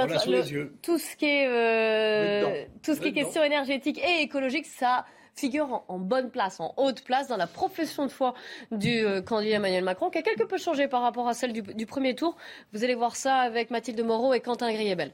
tout 0.82 0.98
ce 0.98 1.16
qui 1.16 1.26
est, 1.26 1.48
euh, 1.48 2.66
tout 2.84 2.96
ce 2.96 3.02
qui 3.02 3.10
est 3.10 3.14
question 3.14 3.44
énergétique 3.44 4.00
et 4.00 4.22
écologique, 4.22 4.66
ça 4.66 5.06
figure 5.36 5.84
en, 5.88 6.00
bonne 6.00 6.32
place, 6.32 6.60
en 6.60 6.74
haute 6.78 7.04
place 7.04 7.28
dans 7.28 7.38
la 7.38 7.46
profession 7.46 8.06
de 8.06 8.12
foi 8.12 8.34
du 8.72 9.06
euh, 9.06 9.22
candidat 9.22 9.58
Emmanuel 9.58 9.84
Macron, 9.84 10.10
qui 10.10 10.18
a 10.18 10.24
quelque 10.24 10.44
peu 10.44 10.58
changé 10.58 10.88
par 10.88 11.02
rapport 11.02 11.28
à 11.28 11.34
celle 11.34 11.54
du, 11.54 11.62
du 11.62 11.86
premier 11.86 12.16
tour. 12.16 12.36
Vous 12.74 12.84
allez 12.84 12.96
voir 12.96 13.16
ça 13.16 13.36
avec 13.36 13.70
Mathilde 13.70 14.04
Moreau 14.04 14.34
et 14.34 14.40
Quentin 14.40 14.72
Griebel. 14.72 15.14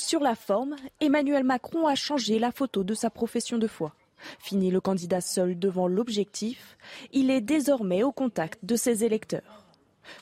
Sur 0.00 0.20
la 0.20 0.36
forme, 0.36 0.76
Emmanuel 1.00 1.42
Macron 1.42 1.88
a 1.88 1.96
changé 1.96 2.38
la 2.38 2.52
photo 2.52 2.84
de 2.84 2.94
sa 2.94 3.10
profession 3.10 3.58
de 3.58 3.66
foi. 3.66 3.94
Fini 4.38 4.70
le 4.70 4.80
candidat 4.80 5.20
seul 5.20 5.58
devant 5.58 5.88
l'objectif, 5.88 6.78
il 7.12 7.32
est 7.32 7.40
désormais 7.40 8.04
au 8.04 8.12
contact 8.12 8.64
de 8.64 8.76
ses 8.76 9.02
électeurs. 9.02 9.64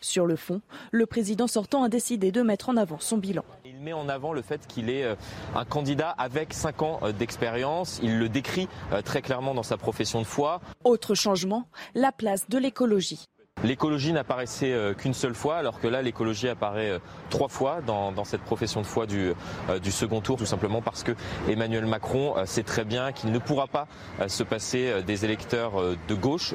Sur 0.01 0.25
le 0.25 0.37
fond, 0.37 0.63
le 0.93 1.05
président 1.05 1.47
sortant 1.47 1.85
a 1.85 1.91
décidé 1.91 2.33
de 2.33 2.41
mettre 2.41 2.71
en 2.71 2.79
avant 2.79 2.99
son 3.01 3.19
bilan. 3.19 3.45
Il 3.67 3.79
met 3.79 3.93
en 3.93 4.09
avant 4.09 4.33
le 4.33 4.41
fait 4.41 4.67
qu'il 4.67 4.89
est 4.89 5.05
euh, 5.05 5.15
un 5.55 5.67
candidat 5.67 6.09
avec 6.09 6.55
5 6.55 6.81
ans 6.81 7.01
euh, 7.03 7.13
d'expérience. 7.13 8.01
Il 8.03 8.19
le 8.19 8.31
décrit 8.31 8.69
euh, 8.93 9.03
très 9.03 9.21
clairement 9.21 9.53
dans 9.53 9.63
sa 9.63 9.77
profession 9.77 10.21
de 10.21 10.27
foi. 10.27 10.63
Autre 10.85 11.15
changement, 11.15 11.69
la 11.95 12.13
place 12.13 12.49
de 12.49 12.57
l'écologie. 12.57 13.27
L'écologie 13.65 14.13
n'apparaissait 14.13 14.73
euh, 14.73 14.93
qu'une 14.93 15.15
seule 15.15 15.35
fois, 15.35 15.57
alors 15.57 15.81
que 15.81 15.89
là, 15.89 16.03
l'écologie 16.03 16.49
apparaît 16.49 16.91
euh, 16.91 16.99
trois 17.31 17.49
fois 17.49 17.81
dans, 17.81 18.25
cette 18.25 18.43
profession 18.43 18.83
de 18.83 18.87
foi 18.87 19.07
du, 19.07 19.33
euh, 19.71 19.79
du, 19.79 19.91
second 19.91 20.21
tour, 20.21 20.37
tout 20.37 20.45
simplement 20.45 20.83
parce 20.83 21.03
que 21.03 21.13
Emmanuel 21.49 21.87
Macron 21.87 22.35
sait 22.45 22.63
très 22.63 22.85
bien 22.85 23.13
qu'il 23.13 23.33
ne 23.33 23.39
pourra 23.39 23.67
pas 23.67 23.87
se 24.29 24.43
passer 24.43 25.03
des 25.07 25.25
électeurs 25.25 25.73
de 26.09 26.15
gauche. 26.15 26.55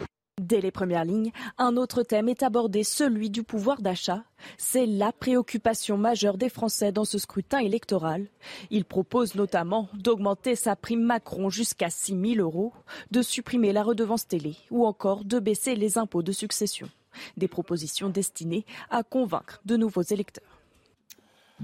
Dès 0.51 0.59
les 0.59 0.69
premières 0.69 1.05
lignes, 1.05 1.31
un 1.57 1.77
autre 1.77 2.03
thème 2.03 2.27
est 2.27 2.43
abordé, 2.43 2.83
celui 2.83 3.29
du 3.29 3.41
pouvoir 3.41 3.81
d'achat. 3.81 4.25
C'est 4.57 4.85
la 4.85 5.13
préoccupation 5.13 5.97
majeure 5.97 6.37
des 6.37 6.49
Français 6.49 6.91
dans 6.91 7.05
ce 7.05 7.17
scrutin 7.19 7.59
électoral. 7.59 8.27
Il 8.69 8.83
propose 8.83 9.35
notamment 9.35 9.87
d'augmenter 9.93 10.57
sa 10.57 10.75
prime 10.75 11.03
Macron 11.03 11.49
jusqu'à 11.49 11.89
6 11.89 12.35
000 12.35 12.45
euros, 12.45 12.73
de 13.11 13.21
supprimer 13.21 13.71
la 13.71 13.81
redevance 13.81 14.27
télé 14.27 14.57
ou 14.71 14.85
encore 14.85 15.23
de 15.23 15.39
baisser 15.39 15.75
les 15.75 15.97
impôts 15.97 16.21
de 16.21 16.33
succession. 16.33 16.89
Des 17.37 17.47
propositions 17.47 18.09
destinées 18.09 18.65
à 18.89 19.03
convaincre 19.03 19.61
de 19.63 19.77
nouveaux 19.77 20.01
électeurs. 20.01 20.59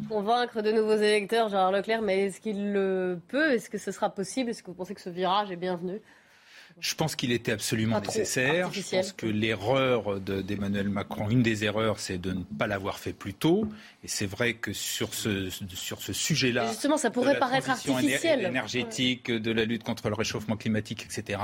Convaincre 0.08 0.62
de 0.62 0.72
nouveaux 0.72 0.96
électeurs, 0.96 1.50
Gérard 1.50 1.74
Leclerc, 1.74 2.02
mais 2.02 2.28
est-ce 2.28 2.40
qu'il 2.40 2.72
le 2.72 3.20
peut? 3.28 3.52
Est-ce 3.52 3.70
que 3.70 3.80
ce 3.80 3.92
sera 3.92 4.10
possible? 4.10 4.52
Est-ce 4.52 4.64
que 4.64 4.68
vous 4.68 4.78
pensez 4.78 4.96
que 4.96 5.02
ce 5.02 5.10
virage 5.10 5.52
est 5.52 5.58
bienvenu? 5.58 6.00
Je 6.80 6.96
pense 6.96 7.16
qu'il 7.16 7.32
était 7.32 7.52
absolument 7.52 8.00
nécessaire. 8.00 8.72
Je 8.72 8.82
pense 8.82 9.12
que 9.12 9.26
l'erreur 9.26 10.20
d'Emmanuel 10.20 10.90
Macron, 10.90 11.30
une 11.30 11.42
des 11.42 11.64
erreurs, 11.64 12.00
c'est 12.00 12.18
de 12.18 12.32
ne 12.32 12.44
pas 12.58 12.68
l'avoir 12.68 13.00
fait 13.00 13.14
plus 13.14 13.34
tôt. 13.34 13.68
Et 14.08 14.10
c'est 14.10 14.26
vrai 14.26 14.54
que 14.54 14.72
sur 14.72 15.14
ce, 15.14 15.50
sur 15.74 16.02
ce 16.02 16.14
sujet-là. 16.14 16.70
Justement, 16.70 16.96
ça 16.96 17.10
pourrait 17.10 17.38
paraître 17.38 17.70
artificiel. 17.70 18.46
énergétique, 18.46 19.30
de 19.30 19.52
la 19.52 19.66
lutte 19.66 19.84
contre 19.84 20.08
le 20.08 20.16
réchauffement 20.16 20.56
climatique, 20.56 21.04
etc. 21.04 21.42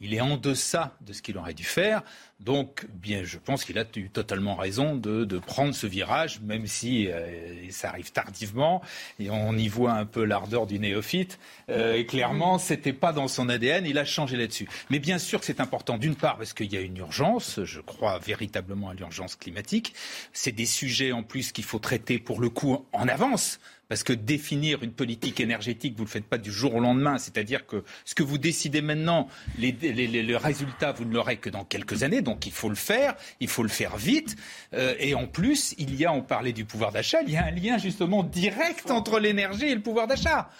Il 0.00 0.14
est 0.14 0.22
en 0.22 0.38
deçà 0.38 0.96
de 1.02 1.12
ce 1.12 1.20
qu'il 1.20 1.36
aurait 1.36 1.52
dû 1.52 1.64
faire. 1.64 2.02
Donc, 2.40 2.86
bien, 2.94 3.24
je 3.24 3.36
pense 3.36 3.64
qu'il 3.64 3.78
a 3.78 3.84
eu 3.96 4.08
totalement 4.08 4.54
raison 4.54 4.94
de, 4.94 5.24
de, 5.26 5.38
prendre 5.38 5.74
ce 5.74 5.86
virage, 5.86 6.40
même 6.40 6.66
si 6.66 7.08
euh, 7.08 7.68
ça 7.70 7.90
arrive 7.90 8.12
tardivement. 8.12 8.80
Et 9.18 9.28
on 9.28 9.54
y 9.54 9.68
voit 9.68 9.92
un 9.92 10.06
peu 10.06 10.24
l'ardeur 10.24 10.66
du 10.66 10.78
néophyte. 10.78 11.38
Euh, 11.68 11.94
et 11.94 12.06
clairement, 12.06 12.56
c'était 12.58 12.94
pas 12.94 13.12
dans 13.12 13.28
son 13.28 13.50
ADN. 13.50 13.84
Il 13.84 13.98
a 13.98 14.06
changé 14.06 14.36
là-dessus. 14.36 14.68
Mais 14.88 14.98
bien 14.98 15.18
sûr 15.18 15.40
que 15.40 15.46
c'est 15.46 15.60
important, 15.60 15.98
d'une 15.98 16.14
part, 16.14 16.38
parce 16.38 16.54
qu'il 16.54 16.72
y 16.72 16.76
a 16.76 16.80
une 16.80 16.96
urgence. 16.96 17.60
Je 17.64 17.80
crois 17.80 18.18
véritablement 18.20 18.88
à 18.88 18.94
l'urgence 18.94 19.36
climatique. 19.36 19.92
C'est 20.32 20.52
des 20.52 20.64
sujets 20.64 21.12
en 21.12 21.24
plus 21.24 21.52
qu'il 21.52 21.64
faut 21.64 21.80
traiter 21.80 21.97
pour 22.24 22.40
le 22.40 22.48
coup 22.48 22.84
en 22.92 23.08
avance. 23.08 23.60
Parce 23.88 24.02
que 24.02 24.12
définir 24.12 24.82
une 24.82 24.92
politique 24.92 25.40
énergétique, 25.40 25.94
vous 25.96 26.02
ne 26.02 26.08
le 26.08 26.10
faites 26.10 26.26
pas 26.26 26.36
du 26.36 26.52
jour 26.52 26.74
au 26.74 26.80
lendemain. 26.80 27.16
C'est-à-dire 27.16 27.66
que 27.66 27.84
ce 28.04 28.14
que 28.14 28.22
vous 28.22 28.36
décidez 28.36 28.82
maintenant, 28.82 29.28
les, 29.58 29.72
le 29.72 30.36
résultat, 30.36 30.92
vous 30.92 31.06
ne 31.06 31.14
l'aurez 31.14 31.38
que 31.38 31.48
dans 31.48 31.64
quelques 31.64 32.02
années. 32.02 32.20
Donc 32.20 32.44
il 32.44 32.52
faut 32.52 32.68
le 32.68 32.74
faire, 32.74 33.14
il 33.40 33.48
faut 33.48 33.62
le 33.62 33.70
faire 33.70 33.96
vite. 33.96 34.36
Euh, 34.74 34.94
et 34.98 35.14
en 35.14 35.26
plus, 35.26 35.74
il 35.78 35.94
y 35.94 36.04
a, 36.04 36.12
on 36.12 36.20
parlait 36.20 36.52
du 36.52 36.66
pouvoir 36.66 36.92
d'achat, 36.92 37.22
il 37.22 37.32
y 37.32 37.36
a 37.38 37.46
un 37.46 37.50
lien 37.50 37.78
justement 37.78 38.22
direct 38.22 38.90
entre 38.90 39.18
l'énergie 39.18 39.66
et 39.66 39.74
le 39.74 39.80
pouvoir 39.80 40.06
d'achat. 40.06 40.50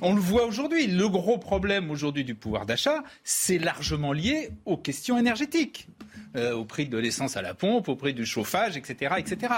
On 0.00 0.14
le 0.14 0.20
voit 0.20 0.46
aujourd'hui. 0.46 0.86
Le 0.86 1.08
gros 1.08 1.38
problème 1.38 1.90
aujourd'hui 1.90 2.22
du 2.22 2.36
pouvoir 2.36 2.66
d'achat, 2.66 3.02
c'est 3.24 3.58
largement 3.58 4.12
lié 4.12 4.50
aux 4.64 4.76
questions 4.76 5.18
énergétiques. 5.18 5.88
Euh, 6.36 6.52
au 6.52 6.64
prix 6.64 6.86
de 6.86 6.98
l'essence 6.98 7.36
à 7.36 7.42
la 7.42 7.54
pompe, 7.54 7.88
au 7.88 7.96
prix 7.96 8.12
du 8.12 8.26
chauffage, 8.26 8.76
etc., 8.76 9.14
etc. 9.16 9.52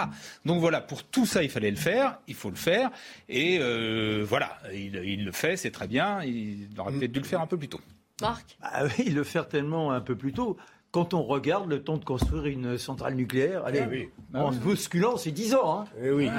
Donc 0.45 0.61
voilà, 0.61 0.81
pour 0.81 1.03
tout 1.03 1.27
ça, 1.27 1.43
il 1.43 1.51
fallait 1.51 1.71
le 1.71 1.77
faire, 1.77 2.19
il 2.29 2.35
faut 2.35 2.51
le 2.51 2.57
faire, 2.57 2.91
et 3.29 3.59
euh, 3.61 4.25
voilà, 4.25 4.59
il, 4.73 5.25
le 5.25 5.33
fait, 5.33 5.57
c'est 5.57 5.73
très 5.73 5.89
bien, 5.89 6.23
il 6.23 6.69
aurait 6.79 6.93
peut-être 6.93 7.11
dû 7.11 7.19
le 7.19 7.25
faire 7.25 7.41
un 7.41 7.47
peu 7.47 7.57
plus 7.57 7.69
tôt. 7.69 7.81
Marc? 8.21 8.57
Ah 8.63 8.85
Oui, 8.85 9.05
il 9.07 9.15
le 9.15 9.25
fait 9.25 9.43
tellement 9.49 9.91
un 9.93 10.01
peu 10.01 10.15
plus 10.15 10.33
tôt. 10.33 10.57
Quand 10.91 11.15
on 11.15 11.23
regarde 11.23 11.69
le 11.69 11.83
temps 11.83 11.99
de 11.99 12.05
construire 12.05 12.47
une 12.47 12.79
centrale 12.79 13.15
nucléaire, 13.15 13.65
allez, 13.67 14.11
ah 14.33 14.45
en 14.45 14.53
se 14.53 14.59
bousculant, 14.59 15.17
c'est 15.17 15.33
10 15.33 15.55
ans. 15.55 15.81
Hein. 15.81 15.85
Eh 16.03 16.11
oui. 16.11 16.31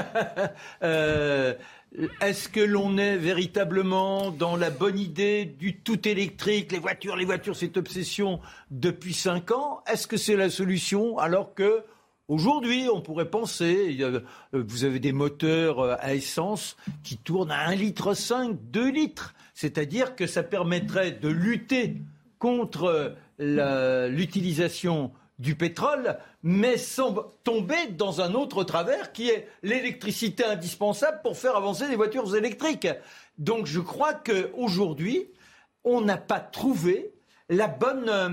euh, 0.82 1.54
est-ce 2.20 2.48
que 2.48 2.60
l'on 2.60 2.98
est 2.98 3.16
véritablement 3.16 4.30
dans 4.30 4.56
la 4.56 4.70
bonne 4.70 4.98
idée 4.98 5.44
du 5.44 5.76
tout 5.76 6.06
électrique, 6.06 6.72
les 6.72 6.78
voitures, 6.78 7.16
les 7.16 7.24
voitures, 7.24 7.56
cette 7.56 7.76
obsession 7.76 8.40
depuis 8.70 9.14
cinq 9.14 9.50
ans? 9.50 9.82
Est-ce 9.90 10.06
que 10.06 10.16
c'est 10.16 10.36
la 10.36 10.50
solution 10.50 11.18
alors 11.18 11.54
que 11.54 11.82
Aujourd'hui, 12.28 12.88
on 12.92 13.00
pourrait 13.00 13.30
penser, 13.30 13.96
euh, 14.00 14.20
vous 14.52 14.84
avez 14.84 14.98
des 14.98 15.12
moteurs 15.12 15.80
euh, 15.80 15.96
à 15.98 16.14
essence 16.14 16.76
qui 17.02 17.16
tournent 17.16 17.50
à 17.50 17.70
1,5 17.70 17.78
litre, 17.78 18.54
2 18.70 18.90
litres. 18.90 19.34
C'est-à-dire 19.54 20.14
que 20.14 20.26
ça 20.26 20.42
permettrait 20.42 21.12
de 21.12 21.28
lutter 21.28 21.96
contre 22.38 23.16
euh, 23.40 24.08
l'utilisation 24.08 25.10
du 25.38 25.54
pétrole, 25.54 26.18
mais 26.42 26.76
sans 26.76 27.14
tomber 27.42 27.88
dans 27.88 28.20
un 28.20 28.34
autre 28.34 28.64
travers 28.64 29.12
qui 29.12 29.28
est 29.28 29.48
l'électricité 29.62 30.44
indispensable 30.44 31.20
pour 31.22 31.36
faire 31.36 31.56
avancer 31.56 31.88
les 31.88 31.96
voitures 31.96 32.36
électriques. 32.36 32.88
Donc 33.38 33.66
je 33.66 33.80
crois 33.80 34.14
qu'aujourd'hui, 34.14 35.28
on 35.84 36.00
n'a 36.00 36.16
pas 36.16 36.40
trouvé 36.40 37.12
la 37.48 37.66
bonne, 37.66 38.08
euh, 38.08 38.30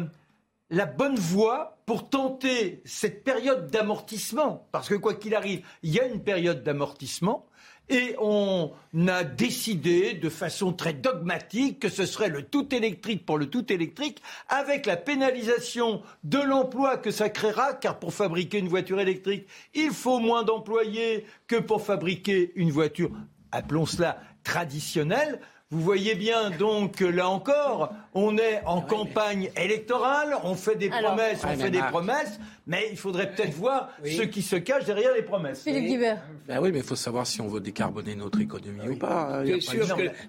la 0.69 0.85
bonne 0.85 1.15
voie 1.15 1.77
pour 1.85 2.09
tenter 2.09 2.81
cette 2.85 3.23
période 3.23 3.69
d'amortissement. 3.69 4.67
Parce 4.71 4.89
que 4.89 4.95
quoi 4.95 5.13
qu'il 5.13 5.35
arrive, 5.35 5.65
il 5.83 5.93
y 5.93 5.99
a 5.99 6.05
une 6.05 6.23
période 6.23 6.63
d'amortissement. 6.63 7.45
Et 7.89 8.15
on 8.19 8.71
a 9.07 9.23
décidé 9.23 10.13
de 10.13 10.29
façon 10.29 10.73
très 10.73 10.93
dogmatique 10.93 11.79
que 11.79 11.89
ce 11.89 12.05
serait 12.05 12.29
le 12.29 12.43
tout 12.43 12.73
électrique 12.73 13.25
pour 13.25 13.37
le 13.37 13.47
tout 13.47 13.71
électrique, 13.71 14.21
avec 14.49 14.85
la 14.85 14.97
pénalisation 14.97 16.01
de 16.23 16.39
l'emploi 16.39 16.97
que 16.97 17.11
ça 17.11 17.29
créera, 17.29 17.73
car 17.73 17.99
pour 17.99 18.13
fabriquer 18.13 18.57
une 18.57 18.69
voiture 18.69 18.99
électrique, 18.99 19.47
il 19.73 19.91
faut 19.91 20.19
moins 20.19 20.43
d'employés 20.43 21.25
que 21.47 21.57
pour 21.57 21.83
fabriquer 21.83 22.51
une 22.55 22.71
voiture, 22.71 23.11
appelons 23.51 23.85
cela 23.85 24.19
traditionnelle. 24.43 25.39
Vous 25.71 25.81
voyez 25.81 26.13
bien 26.13 26.51
donc 26.51 26.99
là 26.99 27.27
encore, 27.27 27.91
on 28.13 28.37
est 28.37 28.61
en 28.67 28.81
campagne 28.81 29.49
électorale, 29.57 30.37
on 30.43 30.53
fait 30.53 30.75
des 30.75 30.89
promesses, 30.89 31.43
on 31.43 31.57
fait 31.57 31.71
des 31.71 31.81
promesses, 31.81 32.39
mais 32.67 32.87
il 32.91 32.97
faudrait 32.97 33.33
peut-être 33.33 33.55
voir 33.55 33.89
ce 34.03 34.21
qui 34.21 34.43
se 34.43 34.57
cache 34.57 34.85
derrière 34.85 35.15
les 35.15 35.23
promesses. 35.23 35.63
Philippe 35.63 35.87
Guibert. 35.87 36.21
Ben 36.47 36.59
oui, 36.61 36.71
mais 36.71 36.79
il 36.79 36.83
faut 36.83 36.95
savoir 36.95 37.25
si 37.25 37.41
on 37.41 37.47
veut 37.47 37.61
décarboner 37.61 38.13
notre 38.13 38.39
économie 38.41 38.89
ou 38.89 38.95
pas. 38.95 39.41
Tu 39.43 39.53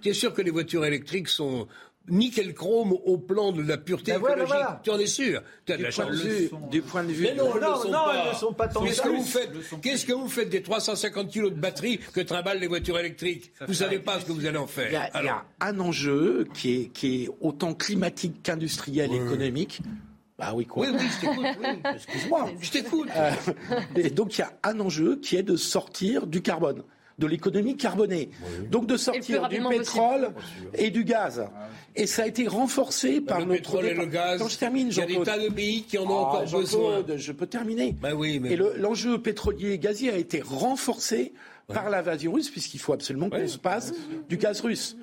es, 0.09 0.14
sûr 0.14 0.32
que 0.32 0.41
les 0.41 0.51
voitures 0.51 0.87
électriques 0.87 1.28
sont 1.28 1.68
nickel 2.09 2.55
chrome 2.55 2.93
au 2.93 3.19
plan 3.19 3.53
de 3.53 3.63
la 3.63 3.77
pureté 3.79 4.13
ben 4.13 4.21
écologique. 4.21 4.67
Tu 4.83 4.91
en 4.91 4.99
es 4.99 5.07
sûr 5.07 5.43
Tu 5.65 5.73
as 5.73 5.77
de 5.77 5.83
la 5.83 5.91
chance. 5.91 6.15
Du 6.71 6.83
point 6.83 7.05
de 7.05 7.13
vue. 7.13 7.25
Mais 7.25 7.35
non, 7.35 7.55
non, 7.55 7.91
non, 7.91 8.05
elles 8.13 8.33
ne 8.33 8.37
sont 8.37 8.53
pas 8.53 8.69
tant 8.69 8.83
Qu'est-ce 8.83 9.03
que 9.03 9.09
vous 9.09 9.25
faites 9.25 9.51
Qu'est-ce 9.83 10.07
que 10.07 10.13
vous 10.13 10.29
faites 10.29 10.49
des 10.49 10.63
350 10.63 11.29
kilos 11.29 11.53
de 11.53 11.59
batterie 11.59 11.99
que 11.99 12.21
trimballent 12.21 12.61
les 12.61 12.69
voitures 12.69 12.99
électriques 12.99 13.53
Vous 13.67 13.75
savez 13.75 13.99
pas 13.99 14.21
ce 14.21 14.27
que 14.27 14.33
vous 14.33 14.47
allez 14.47 14.59
en 14.59 14.67
faire. 14.67 14.89
Il 14.89 15.25
y 15.25 15.29
a, 15.29 15.45
un 15.61 15.81
enjeu 15.81 16.47
qui 16.55 16.75
est, 16.75 16.87
qui 16.89 17.25
est 17.25 17.31
autant 17.41 17.75
climatique 17.75 18.43
qu'industriel 18.43 19.13
et 19.13 19.17
économique. 19.17 19.81
Bah 20.39 20.53
oui, 20.55 20.67
quoi. 20.67 20.87
Oui, 20.87 20.95
oui, 20.99 21.07
je 21.09 21.21
t'écoute. 21.21 21.47
Oui. 21.61 21.93
Excuse-moi, 21.95 22.51
je 22.61 22.71
t'écoute. 22.71 23.09
Euh, 23.17 23.31
et 23.97 24.11
donc, 24.11 24.37
il 24.37 24.43
y 24.43 24.45
a 24.45 24.53
un 24.65 24.79
enjeu 24.81 25.17
qui 25.17 25.37
est 25.37 25.43
de 25.43 25.57
sortir 25.57 26.27
du 26.27 26.43
carbone 26.43 26.83
de 27.19 27.27
l'économie 27.27 27.77
carbonée. 27.77 28.31
Donc 28.71 28.87
de 28.87 28.97
sortir 28.97 29.49
du 29.49 29.61
pétrole 29.62 30.31
et 30.75 30.91
du 30.91 31.05
gaz. 31.05 31.45
Ah 31.47 31.69
et 31.99 32.07
ça 32.07 32.25
a 32.25 32.27
été 32.27 32.47
renforcé 32.47 33.23
par 33.23 33.41
le 33.41 33.47
notre 33.47 33.61
pétrole 33.61 33.87
et 33.87 33.95
le 33.95 34.07
gaz. 34.07 34.39
Quand 34.39 34.49
je 34.49 34.59
termine, 34.59 34.89
il 34.89 34.97
y 34.97 35.01
a 35.01 35.07
des 35.07 35.21
tas 35.23 35.39
de 35.39 35.49
pays 35.49 35.83
qui 35.83 35.97
en 35.97 36.05
ont 36.05 36.19
ah, 36.19 36.29
encore 36.29 36.45
besoin. 36.45 37.05
Je 37.17 37.33
peux 37.33 37.47
terminer. 37.47 37.97
Bah 38.01 38.14
oui, 38.14 38.39
mais 38.39 38.53
et 38.53 38.57
l'enjeu 38.57 39.19
pétrolier 39.21 39.73
et 39.73 39.79
gazier 39.79 40.11
a 40.11 40.17
été 40.17 40.43
renforcé 40.43 41.33
par 41.69 41.91
l'invasion 41.91 42.33
russe, 42.33 42.51
puisqu'il 42.51 42.79
faut 42.79 42.93
absolument 42.93 43.31
qu'on 43.31 43.49
se 43.49 43.59
passe 43.59 43.95
du 44.29 44.37
gaz 44.37 44.61
russe. 44.61 44.97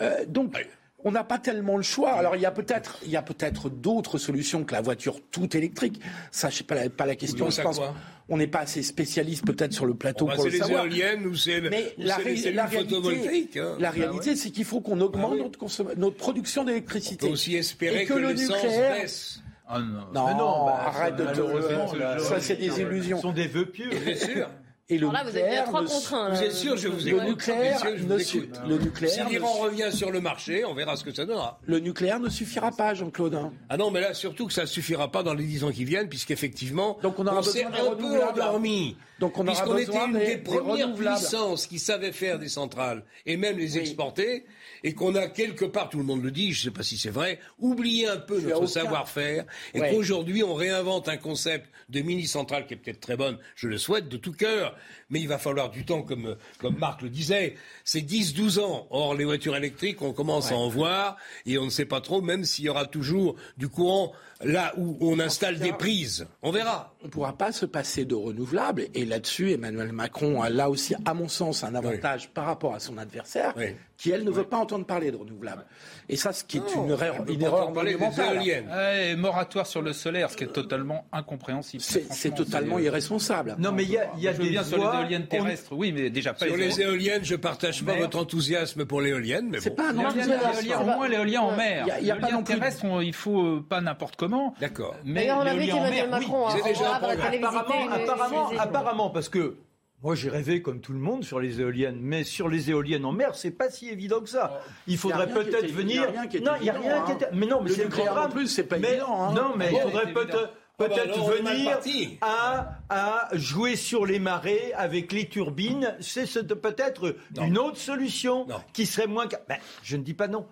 Euh, 0.00 0.24
donc 0.26 0.66
on 1.04 1.12
n'a 1.12 1.24
pas 1.24 1.38
tellement 1.38 1.76
le 1.76 1.82
choix. 1.82 2.12
Alors 2.12 2.34
il 2.36 2.42
y 2.42 2.46
a 2.46 2.50
peut-être, 2.50 2.98
il 3.04 3.10
y 3.10 3.16
a 3.16 3.22
peut-être 3.22 3.68
d'autres 3.68 4.18
solutions 4.18 4.64
que 4.64 4.72
la 4.72 4.80
voiture 4.80 5.20
toute 5.30 5.54
électrique. 5.54 6.00
Ça, 6.30 6.50
je 6.50 6.56
sais 6.56 6.64
pas, 6.64 6.88
pas 6.88 7.06
la 7.06 7.14
question. 7.14 7.50
Je 7.50 7.62
pense 7.62 7.80
on 8.28 8.38
n'est 8.38 8.46
pas 8.46 8.60
assez 8.60 8.82
spécialiste 8.82 9.44
peut-être 9.44 9.72
sur 9.72 9.84
le 9.84 9.94
plateau 9.94 10.26
bah, 10.26 10.36
pour 10.36 10.46
le 10.46 10.50
savoir. 10.50 10.84
C'est 10.84 10.88
les 10.88 10.96
éoliennes 10.96 11.26
ou 11.26 11.34
c'est 11.34 11.60
Mais 11.60 11.94
la, 11.98 12.16
la, 12.52 12.64
réalité, 12.66 13.60
hein. 13.60 13.76
la 13.78 13.90
réalité 13.90 14.34
c'est 14.34 14.50
qu'il 14.50 14.64
faut 14.64 14.80
qu'on 14.80 15.00
augmente 15.00 15.36
bah 15.38 15.44
notre, 15.44 15.98
notre, 15.98 16.16
production 16.16 16.64
d'électricité. 16.64 17.26
Peut 17.26 17.32
aussi 17.32 17.54
espérer 17.56 18.06
que, 18.06 18.14
le 18.14 18.32
nucléaire 18.32 19.02
baisse. 19.02 19.42
Ah 19.66 19.78
non, 19.78 20.06
non, 20.14 20.36
non 20.36 20.66
bah, 20.66 20.84
arrête 20.86 21.16
de 21.16 21.24
te. 21.24 22.22
Ça, 22.22 22.40
c'est 22.40 22.56
des 22.56 22.80
illusions. 22.80 23.16
Ce 23.16 23.22
sont 23.22 23.32
des 23.32 23.46
vœux 23.46 23.66
pieux. 23.66 23.90
Bien 23.90 24.16
sûr. 24.16 24.48
Et 24.90 24.98
le 24.98 25.10
là, 25.10 25.24
vous 25.24 25.34
êtes 25.34 25.64
trois 25.64 25.82
contre 25.82 26.12
un. 26.12 26.34
Vous 26.34 26.42
êtes 26.42 26.52
sûr, 26.52 26.76
je 26.76 26.88
vous 26.88 27.08
écoute. 27.08 27.22
Le 27.22 27.28
nucléaire, 27.28 27.84
ne 27.84 28.68
le 28.68 28.78
nucléaire. 28.78 29.26
Si 29.26 29.32
l'Iran 29.32 29.52
revient 29.54 29.90
sur 29.90 30.10
le 30.10 30.20
marché, 30.20 30.62
on 30.66 30.74
verra 30.74 30.96
ce 30.96 31.04
que 31.04 31.14
ça 31.14 31.24
donnera. 31.24 31.58
Le 31.64 31.78
nucléaire 31.78 32.20
ne 32.20 32.28
suffira 32.28 32.70
pas, 32.70 32.92
Jean-Claude. 32.92 33.34
Hein. 33.34 33.52
Ah 33.70 33.78
non, 33.78 33.90
mais 33.90 34.02
là, 34.02 34.12
surtout 34.12 34.46
que 34.46 34.52
ça 34.52 34.62
ne 34.62 34.66
suffira 34.66 35.10
pas 35.10 35.22
dans 35.22 35.32
les 35.32 35.44
dix 35.44 35.64
ans 35.64 35.70
qui 35.72 35.86
viennent, 35.86 36.10
puisqu'effectivement, 36.10 36.98
Donc 37.02 37.18
on, 37.18 37.26
aura 37.26 37.38
on 37.38 37.42
s'est 37.42 37.64
un 37.64 37.70
peu 37.70 38.22
endormi. 38.22 38.96
Donc 39.20 39.38
on 39.38 39.46
aura 39.46 39.80
était 39.80 39.96
une 39.96 40.18
des, 40.18 40.36
premières 40.38 40.92
puissances 40.92 41.66
qui 41.66 41.78
savait 41.78 42.12
faire 42.12 42.38
des 42.38 42.48
centrales 42.48 43.04
et 43.26 43.36
même 43.36 43.56
les 43.56 43.78
exporter 43.78 44.44
et 44.82 44.92
qu'on 44.92 45.14
a 45.14 45.28
quelque 45.28 45.64
part, 45.64 45.88
tout 45.88 45.98
le 45.98 46.04
monde 46.04 46.22
le 46.22 46.30
dit, 46.30 46.52
je 46.52 46.60
ne 46.60 46.64
sais 46.64 46.76
pas 46.76 46.82
si 46.82 46.98
c'est 46.98 47.10
vrai, 47.10 47.38
oublié 47.58 48.08
un 48.08 48.16
peu 48.16 48.40
notre 48.40 48.66
savoir-faire 48.66 49.44
et 49.72 49.80
qu'aujourd'hui 49.80 50.42
on 50.42 50.54
réinvente 50.54 51.08
un 51.08 51.16
concept 51.16 51.70
de 51.90 52.00
mini-centrale 52.00 52.66
qui 52.66 52.74
est 52.74 52.76
peut-être 52.76 53.00
très 53.00 53.16
bonne, 53.16 53.38
je 53.54 53.68
le 53.68 53.78
souhaite 53.78 54.08
de 54.08 54.16
tout 54.16 54.32
cœur, 54.32 54.73
mais 55.10 55.20
il 55.20 55.28
va 55.28 55.38
falloir 55.38 55.70
du 55.70 55.84
temps, 55.84 56.02
comme, 56.02 56.36
comme 56.58 56.76
Marc 56.78 57.02
le 57.02 57.08
disait, 57.08 57.56
c'est 57.84 58.00
10-12 58.00 58.60
ans. 58.60 58.86
Or, 58.90 59.14
les 59.14 59.24
voitures 59.24 59.56
électriques, 59.56 60.02
on 60.02 60.12
commence 60.12 60.52
à 60.52 60.56
en 60.56 60.68
voir 60.68 61.16
et 61.46 61.58
on 61.58 61.64
ne 61.64 61.70
sait 61.70 61.84
pas 61.84 62.00
trop, 62.00 62.20
même 62.20 62.44
s'il 62.44 62.64
y 62.64 62.68
aura 62.68 62.86
toujours 62.86 63.36
du 63.56 63.68
courant 63.68 64.12
là 64.42 64.72
où 64.76 64.96
on 65.00 65.18
installe 65.20 65.58
des 65.58 65.72
prises. 65.72 66.26
On 66.42 66.50
verra. 66.50 66.93
On 67.04 67.08
ne 67.08 67.12
pourra 67.12 67.34
pas 67.34 67.52
se 67.52 67.66
passer 67.66 68.06
de 68.06 68.14
renouvelables. 68.14 68.86
Et 68.94 69.04
là-dessus, 69.04 69.52
Emmanuel 69.52 69.92
Macron 69.92 70.40
a 70.40 70.48
là 70.48 70.70
aussi, 70.70 70.94
à 71.04 71.12
mon 71.12 71.28
sens, 71.28 71.62
un 71.62 71.74
avantage 71.74 72.30
par 72.30 72.46
rapport 72.46 72.74
à 72.74 72.80
son 72.80 72.96
adversaire, 72.96 73.52
qui, 73.98 74.10
elle, 74.10 74.24
ne 74.24 74.30
veut 74.30 74.44
pas 74.44 74.56
entendre 74.56 74.86
parler 74.86 75.10
de 75.10 75.16
renouvelables. 75.18 75.66
Et 76.08 76.16
ça, 76.16 76.32
ce 76.32 76.44
qui 76.44 76.56
est 76.56 76.74
une 76.74 76.90
erreur, 76.90 77.16
une 77.28 77.42
erreur 77.42 77.72
monumentale. 77.72 78.38
Ouais, 78.38 79.16
moratoire 79.16 79.66
sur 79.66 79.82
le 79.82 79.92
solaire, 79.92 80.30
ce 80.30 80.36
qui 80.38 80.44
est 80.44 80.52
totalement 80.52 81.04
incompréhensible. 81.12 81.82
C'est 81.82 82.34
totalement 82.34 82.78
irresponsable. 82.78 83.54
Non, 83.58 83.72
mais 83.72 83.82
il 83.82 83.90
y 83.90 83.98
a, 83.98 84.10
y 84.16 84.28
a 84.28 84.32
des 84.32 84.48
bien 84.48 84.64
sur 84.64 84.78
les 84.78 84.98
éoliennes 84.98 85.26
terrestres. 85.26 85.74
Oui, 85.74 85.92
mais 85.92 86.08
déjà 86.08 86.32
pas 86.32 86.46
sur 86.46 86.56
les, 86.56 86.80
éoliennes. 86.80 87.22
Je 87.22 87.36
partage 87.36 87.84
pas 87.84 87.96
votre 87.96 88.18
enthousiasme 88.18 88.86
pour 88.86 89.02
l'éolienne, 89.02 89.48
mais 89.50 89.60
c'est 89.60 89.76
pas 89.76 89.90
un 89.90 89.98
enthousiasme. 89.98 90.72
Au 90.80 90.84
moins 90.84 91.08
l'éolien 91.08 91.42
en 91.42 91.54
mer. 91.54 91.86
A, 91.86 92.16
pas 92.16 92.30
non 92.30 92.42
terrestre, 92.42 92.86
il 93.02 93.12
faut 93.12 93.42
euh, 93.42 93.66
pas 93.68 93.82
n'importe 93.82 94.16
comment. 94.16 94.54
D'accord. 94.58 94.96
Mais 95.04 95.30
on 95.30 95.40
a 95.40 95.54
vu 95.54 95.66
qu'Emmanuel 95.66 96.08
Macron 96.08 96.46
a 96.46 96.62
déjà 96.62 96.93
apparemment, 96.94 98.50
apparemment, 98.58 99.10
parce 99.10 99.28
que 99.28 99.56
moi, 100.02 100.14
j'ai 100.14 100.28
rêvé 100.28 100.60
comme 100.60 100.80
tout 100.80 100.92
le 100.92 100.98
monde 100.98 101.24
sur 101.24 101.40
les 101.40 101.62
éoliennes, 101.62 101.98
mais 101.98 102.24
sur 102.24 102.48
les 102.48 102.68
éoliennes 102.70 103.06
en 103.06 103.12
mer, 103.12 103.34
c'est 103.34 103.50
pas 103.50 103.70
si 103.70 103.88
évident 103.88 104.20
que 104.20 104.28
ça. 104.28 104.60
Il 104.86 104.98
faudrait 104.98 105.28
peut-être 105.28 105.70
venir. 105.70 106.12
Non, 106.42 106.52
il 106.60 106.64
n'y 106.64 106.70
a 106.70 106.74
rien 106.74 107.04
qui 107.06 107.12
était. 107.12 107.30
Mais 107.32 107.46
non, 107.46 107.62
mais 107.62 107.70
c'est 107.70 107.84
le 107.84 107.88
programme. 107.88 108.26
En 108.26 108.28
plus, 108.28 108.48
c'est 108.48 108.64
pas 108.64 108.76
évident. 108.76 109.30
Hein. 109.30 109.34
Non, 109.34 109.54
mais 109.56 109.72
il 109.72 109.80
faudrait 109.80 110.12
peut-être 110.12 110.52
peut-être 110.76 111.18
venir 111.24 111.78
à, 112.20 112.80
à, 112.88 113.28
jouer 113.32 113.76
sur 113.76 114.04
les 114.04 114.18
marées 114.18 114.72
avec 114.74 115.12
les 115.12 115.28
turbines. 115.28 115.96
C'est 116.00 116.26
peut-être 116.60 117.16
une 117.40 117.58
autre 117.58 117.78
solution 117.78 118.46
qui 118.72 118.86
serait 118.86 119.06
moins. 119.06 119.26
Ben, 119.48 119.56
je 119.82 119.96
ne 119.96 120.02
dis 120.02 120.14
pas 120.14 120.28
non. 120.28 120.46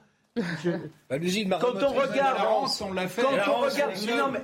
Je... 0.65 0.71
Bah, 1.11 1.59
quand 1.61 1.83
on 1.83 1.93
regarde, 1.93 2.69
on 2.81 2.93
l'a 2.95 3.07
fait. 3.07 3.21
Quand 3.21 3.53
on 3.53 3.61
regarde, 3.61 3.93
mais 4.07 4.17
non, 4.17 4.29
mais, 4.31 4.41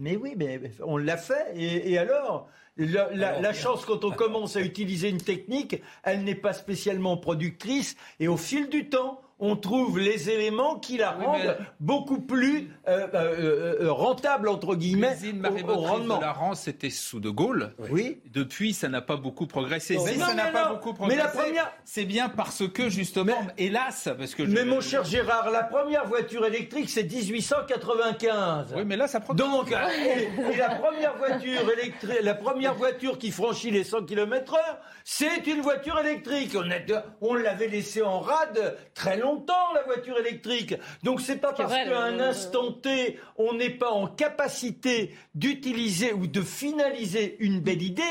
mais, 0.00 0.16
oui, 0.16 0.34
mais 0.36 0.60
on 0.82 0.96
l'a 0.96 1.16
fait. 1.16 1.52
et 1.56 1.98
alors 1.98 2.48
la, 2.76 3.52
chance 3.52 3.84
quand 3.84 4.04
on 4.04 4.10
commence 4.10 4.56
à 4.56 4.60
utiliser 4.60 5.08
une 5.08 5.22
technique, 5.22 5.82
elle 6.02 6.24
n'est 6.24 6.34
pas 6.34 6.52
spécialement 6.52 7.16
productrice 7.16 7.96
et 8.20 8.28
au 8.28 8.36
fil 8.36 8.68
du 8.68 8.88
temps, 8.88 9.20
on 9.40 9.56
trouve 9.56 9.98
les 9.98 10.30
éléments 10.30 10.78
qui 10.78 10.96
la 10.96 11.10
rendent 11.10 11.56
beaucoup 11.80 12.20
plus 12.20 12.70
euh, 12.86 13.08
euh, 13.14 13.76
euh, 13.82 13.92
rentable 13.92 14.48
entre 14.48 14.76
guillemets 14.76 15.16
au, 15.64 15.70
au 15.70 15.74
rendement. 15.80 16.18
de 16.18 16.22
la 16.22 16.32
Rance, 16.32 16.62
c'était 16.62 16.90
sous 16.90 17.18
De 17.18 17.30
Gaulle. 17.30 17.74
Oui. 17.90 18.20
Depuis, 18.32 18.74
ça 18.74 18.88
n'a 18.88 19.00
pas 19.00 19.16
beaucoup 19.16 19.46
progressé. 19.46 19.98
Mais 20.04 20.14
ça 20.14 20.34
n'a 20.34 20.46
pas 20.46 20.68
beaucoup 20.68 20.94
progressé. 20.94 21.18
Mais 21.18 21.24
la 21.24 21.30
première, 21.30 21.72
c'est 21.84 22.04
bien 22.04 22.28
parce 22.28 22.68
que 22.68 22.88
justement, 22.88 23.36
hélas, 23.58 24.08
parce 24.16 24.34
que. 24.34 24.44
Mais 24.44 24.64
mon 24.64 24.80
cher 24.80 25.04
Gérard, 25.04 25.50
la 25.50 25.64
première 25.64 26.06
voiture 26.06 26.46
électrique, 26.46 26.88
c'est 26.88 27.04
1895. 27.04 28.74
Oui, 28.76 28.84
mais 28.86 28.96
là, 28.96 29.08
ça 29.08 29.18
progresse. 29.18 29.46
Donc, 29.46 29.70
et, 29.72 30.56
la 30.56 30.76
première 30.76 31.16
voiture 31.16 31.70
électrique, 31.72 32.22
la 32.22 32.34
première 32.34 32.74
voiture 32.74 33.18
qui 33.18 33.32
franchit 33.32 33.72
les 33.72 33.84
100 33.84 34.04
km/h, 34.04 34.58
c'est 35.04 35.46
une 35.48 35.60
voiture 35.60 35.98
électrique. 35.98 36.56
On, 36.56 37.28
on 37.28 37.34
l'avait 37.34 37.68
laissé 37.68 38.00
en 38.02 38.20
rade 38.20 38.76
très 38.94 39.16
longtemps 39.16 39.23
longtemps 39.24 39.72
la 39.74 39.82
voiture 39.82 40.18
électrique. 40.18 40.74
Donc 41.02 41.20
c'est 41.20 41.38
pas 41.38 41.52
parce 41.52 41.72
qu'à 41.72 42.02
un 42.02 42.20
instant 42.20 42.72
T, 42.72 43.18
on 43.36 43.54
n'est 43.54 43.70
pas 43.70 43.90
en 43.90 44.06
capacité 44.06 45.14
d'utiliser 45.34 46.12
ou 46.12 46.26
de 46.26 46.42
finaliser 46.42 47.36
une 47.40 47.60
belle 47.60 47.82
idée, 47.82 48.02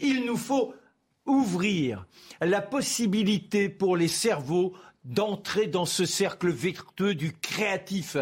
il 0.00 0.24
nous 0.24 0.38
faut 0.38 0.74
ouvrir 1.26 2.06
la 2.40 2.62
possibilité 2.62 3.68
pour 3.68 3.96
les 3.96 4.08
cerveaux 4.08 4.72
d'entrer 5.04 5.66
dans 5.66 5.84
ce 5.84 6.04
cercle 6.04 6.50
vertueux 6.50 7.14
du 7.14 7.32
créatif. 7.32 8.16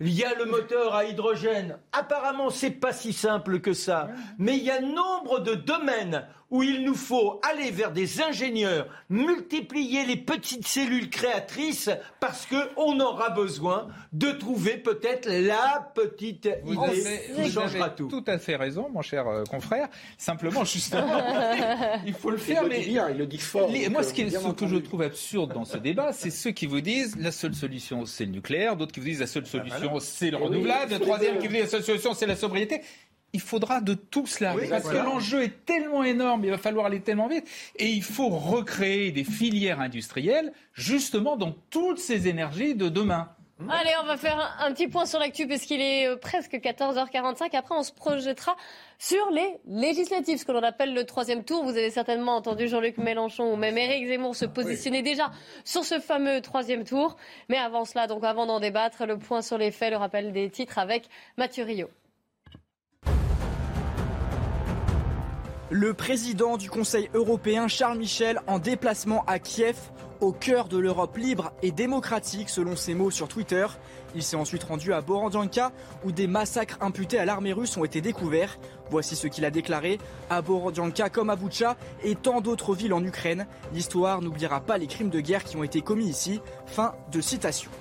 Il 0.00 0.12
y 0.12 0.24
a 0.24 0.34
le 0.34 0.46
moteur 0.46 0.94
à 0.94 1.04
hydrogène. 1.04 1.78
Apparemment, 1.92 2.50
c'est 2.50 2.72
pas 2.72 2.92
si 2.92 3.12
simple 3.12 3.60
que 3.60 3.72
ça. 3.72 4.08
Mais 4.38 4.56
il 4.56 4.64
y 4.64 4.70
a 4.70 4.80
nombre 4.80 5.38
de 5.40 5.54
domaines 5.54 6.26
où 6.54 6.62
il 6.62 6.84
nous 6.84 6.94
faut 6.94 7.40
aller 7.42 7.72
vers 7.72 7.90
des 7.90 8.22
ingénieurs, 8.22 8.86
multiplier 9.10 10.06
les 10.06 10.16
petites 10.16 10.68
cellules 10.68 11.10
créatrices 11.10 11.90
parce 12.20 12.46
qu'on 12.46 13.00
aura 13.00 13.30
besoin 13.30 13.88
de 14.12 14.30
trouver 14.30 14.76
peut-être 14.76 15.28
la 15.28 15.90
petite 15.96 16.48
idée 16.64 17.20
qui 17.34 17.50
changera 17.50 17.90
tout. 17.90 18.06
Tout 18.06 18.22
à 18.28 18.38
fait 18.38 18.54
raison, 18.54 18.88
mon 18.88 19.02
cher 19.02 19.26
euh, 19.26 19.42
confrère. 19.50 19.88
Simplement, 20.16 20.64
justement, 20.64 21.20
il 22.06 22.14
faut 22.14 22.30
le 22.30 22.36
faire. 22.36 22.62
Il 22.62 22.68
le 22.68 22.78
dit 22.78 22.88
bien, 22.88 23.08
il 23.10 23.18
le 23.18 23.26
dit 23.26 23.38
fort. 23.38 23.68
moi, 23.90 24.04
ce, 24.04 24.14
ce 24.14 24.52
que 24.52 24.68
je 24.68 24.76
trouve 24.76 25.02
absurde 25.02 25.52
dans 25.52 25.64
ce 25.64 25.78
débat, 25.78 26.12
c'est 26.12 26.30
ceux 26.30 26.52
qui 26.52 26.66
vous 26.66 26.80
disent 26.80 27.16
la 27.18 27.32
seule 27.32 27.56
solution, 27.56 28.06
c'est 28.06 28.26
le 28.26 28.30
nucléaire, 28.30 28.76
d'autres 28.76 28.92
qui 28.92 29.00
vous 29.00 29.06
disent 29.06 29.20
la 29.20 29.26
seule 29.26 29.46
solution, 29.46 29.98
c'est 29.98 30.30
le 30.30 30.36
renouvelable, 30.36 30.92
le 30.92 31.00
troisième 31.00 31.38
qui 31.38 31.48
vous 31.48 31.54
dit 31.54 31.62
la 31.62 31.66
seule 31.66 31.82
solution, 31.82 32.14
c'est 32.14 32.26
la 32.26 32.36
sobriété 32.36 32.80
il 33.34 33.40
faudra 33.40 33.80
de 33.80 33.94
tout 33.94 34.26
cela. 34.26 34.54
parce 34.70 34.88
que 34.88 34.96
l'enjeu 34.96 35.42
est 35.42 35.66
tellement 35.66 36.04
énorme, 36.04 36.44
il 36.44 36.50
va 36.50 36.58
falloir 36.58 36.86
aller 36.86 37.00
tellement 37.00 37.28
vite. 37.28 37.46
Et 37.76 37.88
il 37.88 38.02
faut 38.02 38.28
recréer 38.28 39.10
des 39.10 39.24
filières 39.24 39.80
industrielles, 39.80 40.52
justement, 40.72 41.36
dans 41.36 41.52
toutes 41.68 41.98
ces 41.98 42.28
énergies 42.28 42.74
de 42.76 42.88
demain. 42.88 43.28
Allez, 43.68 43.90
on 44.02 44.06
va 44.06 44.16
faire 44.16 44.56
un, 44.60 44.72
petit 44.72 44.88
point 44.88 45.06
sur 45.06 45.20
l'actu 45.20 45.46
puisqu'il 45.46 45.80
est 45.80 46.08
euh, 46.08 46.16
presque 46.16 46.54
14h45. 46.54 47.56
Après, 47.56 47.74
on 47.74 47.84
se 47.84 47.92
projettera 47.92 48.56
sur 48.98 49.30
les 49.30 49.58
législatives, 49.66 50.38
ce 50.38 50.44
que 50.44 50.50
l'on 50.50 50.62
appelle 50.62 50.92
le 50.92 51.04
troisième 51.04 51.44
tour. 51.44 51.62
Vous 51.62 51.70
avez 51.70 51.90
certainement 51.90 52.36
entendu 52.36 52.66
Jean-Luc 52.66 52.98
Mélenchon 52.98 53.52
ou 53.52 53.56
même 53.56 53.78
Éric 53.78 54.08
Zemmour 54.08 54.34
se 54.34 54.44
positionner 54.44 55.02
déjà 55.02 55.30
sur 55.64 55.84
ce 55.84 56.00
fameux 56.00 56.40
troisième 56.40 56.84
tour. 56.84 57.16
Mais 57.48 57.56
avant 57.56 57.84
cela, 57.84 58.08
donc 58.08 58.24
avant 58.24 58.46
d'en 58.46 58.58
débattre, 58.58 59.06
le 59.06 59.18
point 59.18 59.40
sur 59.40 59.56
les 59.56 59.70
faits, 59.70 59.92
le 59.92 59.98
rappel 59.98 60.32
des 60.32 60.50
titres 60.50 60.78
avec 60.78 61.08
Mathieu 61.36 61.64
Rio. 61.64 61.88
Le 65.76 65.92
président 65.92 66.56
du 66.56 66.70
Conseil 66.70 67.10
européen, 67.14 67.66
Charles 67.66 67.98
Michel, 67.98 68.40
en 68.46 68.60
déplacement 68.60 69.24
à 69.26 69.40
Kiev, 69.40 69.74
au 70.20 70.30
cœur 70.30 70.68
de 70.68 70.78
l'Europe 70.78 71.16
libre 71.16 71.50
et 71.62 71.72
démocratique, 71.72 72.48
selon 72.48 72.76
ses 72.76 72.94
mots 72.94 73.10
sur 73.10 73.26
Twitter. 73.26 73.66
Il 74.14 74.22
s'est 74.22 74.36
ensuite 74.36 74.62
rendu 74.62 74.92
à 74.92 75.00
Borodjanka, 75.00 75.72
où 76.04 76.12
des 76.12 76.28
massacres 76.28 76.78
imputés 76.80 77.18
à 77.18 77.24
l'armée 77.24 77.52
russe 77.52 77.76
ont 77.76 77.84
été 77.84 78.00
découverts. 78.00 78.56
Voici 78.88 79.16
ce 79.16 79.26
qu'il 79.26 79.44
a 79.44 79.50
déclaré. 79.50 79.98
À 80.30 80.42
Borodjanka 80.42 81.10
comme 81.10 81.28
à 81.28 81.34
Boucha 81.34 81.76
et 82.04 82.14
tant 82.14 82.40
d'autres 82.40 82.76
villes 82.76 82.94
en 82.94 83.02
Ukraine, 83.02 83.48
l'histoire 83.72 84.22
n'oubliera 84.22 84.60
pas 84.60 84.78
les 84.78 84.86
crimes 84.86 85.10
de 85.10 85.18
guerre 85.18 85.42
qui 85.42 85.56
ont 85.56 85.64
été 85.64 85.80
commis 85.80 86.06
ici. 86.06 86.40
Fin 86.66 86.94
de 87.10 87.20
citation. 87.20 87.72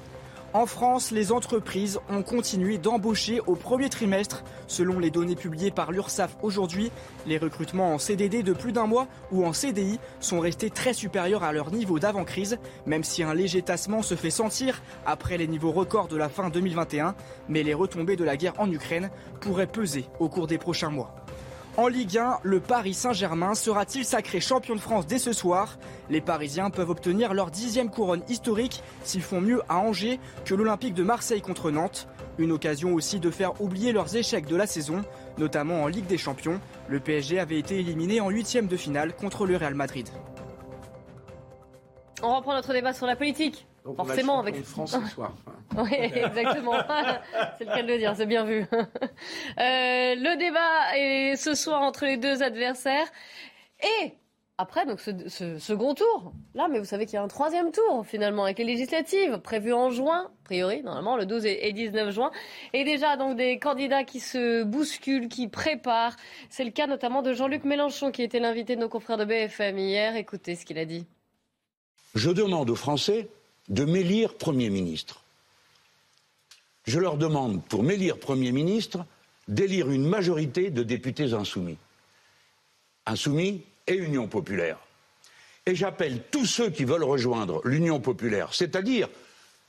En 0.54 0.68
France, 0.68 1.10
les 1.10 1.32
entreprises 1.32 2.00
ont 2.10 2.22
continué 2.22 2.78
d'embaucher 2.78 3.40
au 3.48 3.56
premier 3.56 3.90
trimestre. 3.90 4.44
Selon 4.68 5.00
les 5.00 5.10
données 5.10 5.36
publiées 5.36 5.72
par 5.72 5.92
l'URSSAF 5.92 6.38
aujourd'hui, 6.44 6.92
les 7.26 7.40
recrutements 7.40 7.92
en 7.92 7.98
CDD 7.98 8.44
de 8.44 8.54
plus 8.54 8.72
d'un 8.72 8.86
mois 8.86 9.08
ou 9.32 9.48
en 9.48 9.52
CDI 9.52 10.00
sont 10.20 10.40
restés 10.40 10.70
très 10.70 10.94
supérieurs 10.94 11.42
à 11.42 11.54
leur 11.54 11.72
niveau 11.72 11.98
d'avant-crise, 11.98 12.60
même 12.86 13.04
si 13.04 13.24
un 13.24 13.34
léger 13.34 13.64
tassement 13.64 14.04
se 14.04 14.14
fait 14.14 14.30
sentir 14.30 14.84
après 15.08 15.40
les 15.40 15.48
niveaux 15.48 15.72
records 15.72 16.08
de 16.08 16.18
la 16.18 16.30
fin 16.30 16.52
2021. 16.52 17.16
Mais 17.50 17.64
les 17.64 17.74
retombées 17.74 18.16
de 18.16 18.24
la 18.24 18.38
guerre 18.38 18.60
en 18.60 18.72
Ukraine 18.72 19.10
pourraient 19.42 19.66
peser 19.66 20.06
au 20.20 20.30
cours 20.30 20.46
des 20.46 20.60
prochains 20.60 20.92
mois. 20.92 21.23
En 21.76 21.88
Ligue 21.88 22.20
1, 22.20 22.42
le 22.44 22.60
Paris 22.60 22.94
Saint-Germain 22.94 23.56
sera-t-il 23.56 24.06
sacré 24.06 24.40
champion 24.40 24.76
de 24.76 24.80
France 24.80 25.08
dès 25.08 25.18
ce 25.18 25.34
soir? 25.34 25.80
Les 26.08 26.22
Parisiens 26.22 26.70
peuvent 26.70 26.92
obtenir 26.92 27.34
leur 27.34 27.50
dixième 27.50 27.90
couronne 27.90 28.22
historique 28.30 28.84
s'ils 29.04 29.24
font 29.24 29.42
mieux 29.42 29.64
à 29.70 29.80
Angers 29.80 30.20
que 30.46 30.54
l'Olympique 30.54 30.94
de 30.94 31.02
Marseille 31.02 31.42
contre 31.42 31.72
Nantes. 31.72 32.08
Une 32.38 32.52
occasion 32.52 32.94
aussi 32.94 33.20
de 33.20 33.32
faire 33.32 33.60
oublier 33.60 33.92
leurs 33.92 34.16
échecs 34.16 34.46
de 34.46 34.56
la 34.56 34.68
saison, 34.68 35.04
notamment 35.40 35.82
en 35.82 35.88
Ligue 35.88 36.06
des 36.06 36.20
Champions. 36.20 36.62
Le 36.90 37.00
PSG 37.00 37.40
avait 37.40 37.58
été 37.58 37.80
éliminé 37.80 38.22
en 38.22 38.30
huitième 38.30 38.68
de 38.68 38.78
finale 38.78 39.16
contre 39.16 39.48
le 39.48 39.58
Real 39.58 39.74
Madrid. 39.74 40.08
On 42.22 42.36
reprend 42.36 42.54
notre 42.54 42.74
débat 42.74 42.94
sur 42.94 43.08
la 43.08 43.16
politique. 43.16 43.66
Donc 43.86 43.98
Forcément, 43.98 44.40
avec 44.40 44.64
France 44.64 44.92
ce 44.92 45.14
soir. 45.14 45.34
oui, 45.78 45.94
exactement. 45.94 46.74
c'est 47.58 47.66
le 47.66 47.74
cas 47.74 47.84
de 47.84 47.88
le 47.88 47.98
dire, 47.98 48.14
c'est 48.16 48.26
bien 48.26 48.46
vu. 48.46 48.66
Euh, 49.60 50.16
le 50.16 50.38
débat 50.38 50.98
est 50.98 51.36
ce 51.36 51.54
soir 51.54 51.82
entre 51.82 52.06
les 52.06 52.18
deux 52.18 52.42
adversaires. 52.42 53.08
Et 53.82 54.14
après, 54.58 54.86
donc, 54.86 55.00
ce, 55.00 55.58
second 55.58 55.94
tour, 55.94 56.34
là, 56.54 56.68
mais 56.70 56.80
vous 56.80 56.86
savez 56.86 57.06
qu'il 57.06 57.16
y 57.16 57.18
a 57.18 57.24
un 57.24 57.28
troisième 57.28 57.72
tour, 57.72 58.06
finalement, 58.06 58.44
avec 58.44 58.60
les 58.60 58.64
législatives, 58.64 59.40
prévues 59.40 59.74
en 59.74 59.90
juin, 59.90 60.26
a 60.26 60.46
priori, 60.46 60.84
normalement, 60.84 61.18
le 61.18 61.26
12 61.26 61.46
et 61.46 61.74
19 61.74 62.12
juin. 62.12 62.32
Et 62.74 62.84
déjà, 62.84 63.18
donc, 63.18 63.36
des 63.36 63.60
candidats 63.60 64.04
qui 64.04 64.20
se 64.20 64.64
bousculent, 64.64 65.28
qui 65.28 65.48
préparent. 65.48 66.16
C'est 66.50 66.64
le 66.64 66.72
cas 66.72 66.88
notamment 66.88 67.22
de 67.22 67.34
Jean-Luc 67.34 67.64
Mélenchon, 67.64 68.12
qui 68.12 68.24
était 68.24 68.40
l'invité 68.40 68.76
de 68.76 68.82
nos 68.82 68.90
confrères 68.90 69.18
de 69.18 69.26
BFM 69.26 69.78
hier. 69.78 70.16
Écoutez 70.16 70.56
ce 70.56 70.66
qu'il 70.66 70.78
a 70.78 70.86
dit. 70.86 71.06
Je 72.16 72.30
demande 72.30 72.70
aux 72.70 72.76
Français 72.76 73.30
de 73.70 73.86
m'élire 73.86 74.36
Premier 74.36 74.70
ministre. 74.70 75.24
Je 76.86 77.00
leur 77.00 77.18
demande, 77.18 77.64
pour 77.66 77.84
m'élire 77.84 78.18
Premier 78.18 78.52
ministre, 78.52 79.06
d'élire 79.48 79.90
une 79.90 80.06
majorité 80.06 80.70
de 80.70 80.84
députés 80.84 81.34
insoumis. 81.34 81.78
Insoumis 83.06 83.64
et 83.88 83.96
Union 83.96 84.28
populaire. 84.28 84.78
Et 85.66 85.76
j'appelle 85.76 86.22
tous 86.30 86.46
ceux 86.46 86.70
qui 86.70 86.84
veulent 86.84 87.04
rejoindre 87.04 87.62
l'Union 87.64 88.00
populaire, 88.00 88.54
c'est-à-dire 88.54 89.08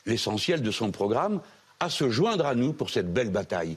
l'essentiel 0.06 0.62
de 0.62 0.70
son 0.70 0.90
programme, 0.90 1.40
à 1.80 1.88
se 1.88 2.10
joindre 2.10 2.46
à 2.46 2.54
nous 2.54 2.72
pour 2.72 2.90
cette 2.90 3.12
belle 3.12 3.30
bataille. 3.30 3.76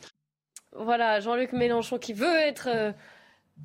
Voilà, 0.75 1.19
Jean-Luc 1.19 1.53
Mélenchon 1.53 1.97
qui 1.97 2.13
veut 2.13 2.37
être 2.37 2.67
euh, 2.69 2.91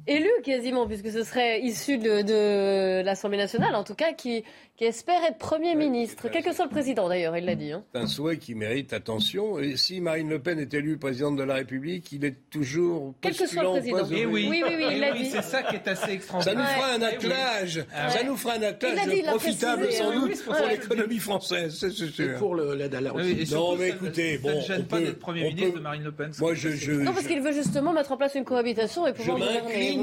élu 0.06 0.30
quasiment, 0.44 0.86
puisque 0.86 1.10
ce 1.10 1.22
serait 1.22 1.60
issu 1.60 1.98
de, 1.98 3.02
l'Assemblée 3.02 3.38
nationale, 3.38 3.74
en 3.74 3.84
tout 3.84 3.94
cas, 3.94 4.12
qui, 4.12 4.44
qui 4.76 4.84
espère 4.84 5.22
être 5.24 5.38
Premier 5.38 5.74
ministre, 5.74 6.28
quel 6.32 6.42
que 6.42 6.52
soit 6.52 6.64
le 6.64 6.70
président 6.70 7.08
d'ailleurs, 7.08 7.36
il 7.36 7.44
l'a 7.44 7.54
dit. 7.54 7.72
Hein. 7.72 7.84
C'est 7.94 8.00
un 8.00 8.06
souhait 8.06 8.38
qui 8.38 8.54
mérite 8.54 8.92
attention. 8.92 9.58
Et 9.58 9.76
si 9.76 10.00
Marine 10.00 10.28
Le 10.28 10.40
Pen 10.40 10.58
est 10.58 10.72
élue 10.74 10.98
présidente 10.98 11.36
de 11.36 11.42
la 11.42 11.54
République, 11.54 12.10
il 12.12 12.24
est 12.24 12.36
toujours 12.50 13.14
quel 13.20 13.36
que 13.36 13.46
soit 13.46 13.62
le 13.62 13.68
président. 13.70 14.06
Et 14.10 14.26
oui, 14.26 14.48
oui, 14.50 14.62
oui, 14.66 14.86
il 14.92 15.00
l'a 15.00 15.12
dit. 15.12 15.26
C'est 15.26 15.42
ça 15.42 15.62
qui 15.62 15.76
est 15.76 15.86
assez 15.86 16.12
extraordinaire. 16.12 16.66
Ça 16.66 16.74
nous 16.74 16.80
fera 16.80 16.92
un 16.94 17.02
attelage, 17.02 17.84
ah 17.94 18.10
ça 18.10 18.22
nous 18.24 18.36
fera 18.36 18.54
un 18.54 18.62
attelage 18.62 19.22
profitable 19.24 19.92
sans 19.92 20.12
doute 20.12 20.44
pour 20.44 20.54
l'économie 20.68 21.18
française, 21.18 21.76
c'est 21.78 21.90
sûr. 21.90 22.24
Et 22.24 22.34
pour 22.36 22.56
l'aide 22.56 22.94
à 22.94 23.00
la 23.00 23.12
Russie. 23.12 23.54
non, 23.54 23.76
mais 23.76 23.90
écoutez, 23.90 24.38
bon, 24.38 24.60
ça 24.62 24.74
ne 24.74 24.78
gêne 24.78 24.86
pas 24.86 25.00
d'être 25.00 25.18
Premier 25.18 25.44
ministre 25.44 25.76
de 25.76 25.82
Marine 25.82 26.04
Le 26.04 26.12
Pen. 26.12 26.32
Moi, 26.40 26.54
je, 26.54 26.92
non, 26.92 27.12
parce 27.12 27.26
qu'il 27.26 27.40
veut 27.40 27.52
justement 27.52 27.92
mettre 27.92 28.12
en 28.12 28.16
place 28.16 28.34
une 28.34 28.44
cohabitation 28.44 29.06
et 29.06 29.12
pouvoir 29.12 29.38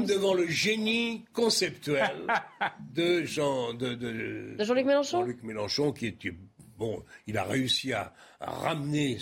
devant 0.06 0.34
le 0.34 0.46
génie 0.46 1.24
conceptuel 1.32 2.26
de 2.94 3.24
Jean 3.24 3.74
de, 3.74 3.94
de, 3.94 4.56
Jean-Luc 4.58 4.86
Mélenchon. 4.86 5.20
Jean-Luc 5.20 5.42
Mélenchon 5.42 5.92
qui 5.92 6.06
est 6.06 6.34
bon, 6.80 7.02
il 7.26 7.36
a 7.38 7.44
réussi 7.44 7.92
à, 7.92 8.12
ramener 8.40 9.18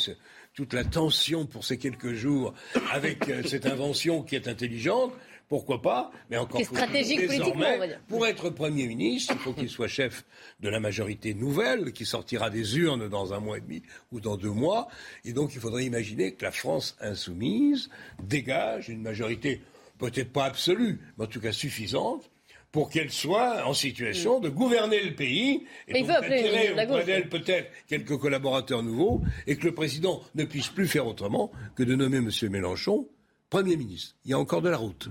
toute 0.55 0.73
la 0.73 0.85
tension 0.85 1.45
pour 1.45 1.65
ces 1.65 1.77
quelques 1.77 2.15
jours 2.15 2.55
avec 2.93 3.29
euh, 3.29 3.43
cette 3.43 3.67
invention 3.75 4.23
qui 4.23 4.37
est 4.37 4.47
intelligente. 4.47 5.13
Pourquoi 5.49 5.81
pas 5.81 6.13
Mais 6.31 6.37
encore 6.37 6.61
stratégique 6.61 7.27
désormais, 7.27 7.99
pour 8.07 8.27
être 8.27 8.51
Premier 8.51 8.87
ministre, 8.87 9.33
il 9.35 9.41
faut 9.41 9.55
qu'il 9.55 9.71
soit 9.71 9.89
chef 9.89 10.25
de 10.61 10.69
la 10.69 10.79
majorité 10.79 11.33
nouvelle 11.33 11.93
qui 11.93 12.05
sortira 12.05 12.51
des 12.51 12.77
urnes 12.77 13.09
dans 13.09 13.33
un 13.33 13.41
mois 13.41 13.57
et 13.57 13.63
demi 13.63 13.83
ou 14.13 14.21
dans 14.21 14.37
deux 14.37 14.51
mois. 14.51 14.89
Et 15.25 15.33
donc 15.33 15.55
il 15.55 15.61
faudrait 15.61 15.87
imaginer 15.87 16.35
que 16.35 16.45
la 16.45 16.53
France 16.53 16.97
insoumise 17.01 17.89
dégage 18.23 18.91
une 18.91 19.01
majorité 19.01 19.63
peut-être 19.99 20.33
pas 20.33 20.45
absolue, 20.45 21.01
mais 21.17 21.25
en 21.25 21.29
tout 21.29 21.41
cas 21.41 21.53
suffisante, 21.53 22.31
pour 22.73 22.91
qu'elle 22.91 23.11
soit 23.11 23.67
en 23.67 23.73
situation 23.73 24.41
de 24.41 24.49
gouverner 24.49 25.03
le 25.03 25.15
pays 25.15 25.65
et 25.87 26.01
donc 26.01 26.09
d'attirer 26.09 26.73
auprès 26.73 27.05
d'elle 27.05 27.29
peut-être 27.29 27.71
quelques 27.87 28.19
collaborateurs 28.19 28.83
nouveaux 28.83 29.23
et 29.47 29.57
que 29.57 29.67
le 29.67 29.75
président 29.75 30.23
ne 30.35 30.45
puisse 30.45 30.69
plus 30.69 30.87
faire 30.87 31.07
autrement 31.07 31.51
que 31.75 31.83
de 31.83 31.95
nommer 31.95 32.19
M. 32.19 32.31
Mélenchon 32.51 33.09
Premier 33.51 33.77
ministre. 33.77 34.15
Il 34.27 34.31
y 34.31 34.35
a 34.35 34.39
encore 34.39 34.61
de 34.61 34.69
la 34.69 34.77
route. 34.77 35.09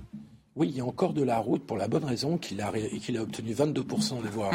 Oui, 0.55 0.69
il 0.69 0.77
y 0.77 0.81
a 0.81 0.85
encore 0.85 1.13
de 1.13 1.23
la 1.23 1.39
route 1.39 1.65
pour 1.65 1.77
la 1.77 1.87
bonne 1.87 2.03
raison 2.03 2.37
qu'il 2.37 2.61
a, 2.61 2.71
qu'il 2.71 3.17
a 3.17 3.21
obtenu 3.23 3.53
22% 3.53 4.21
des 4.21 4.29
voix 4.29 4.51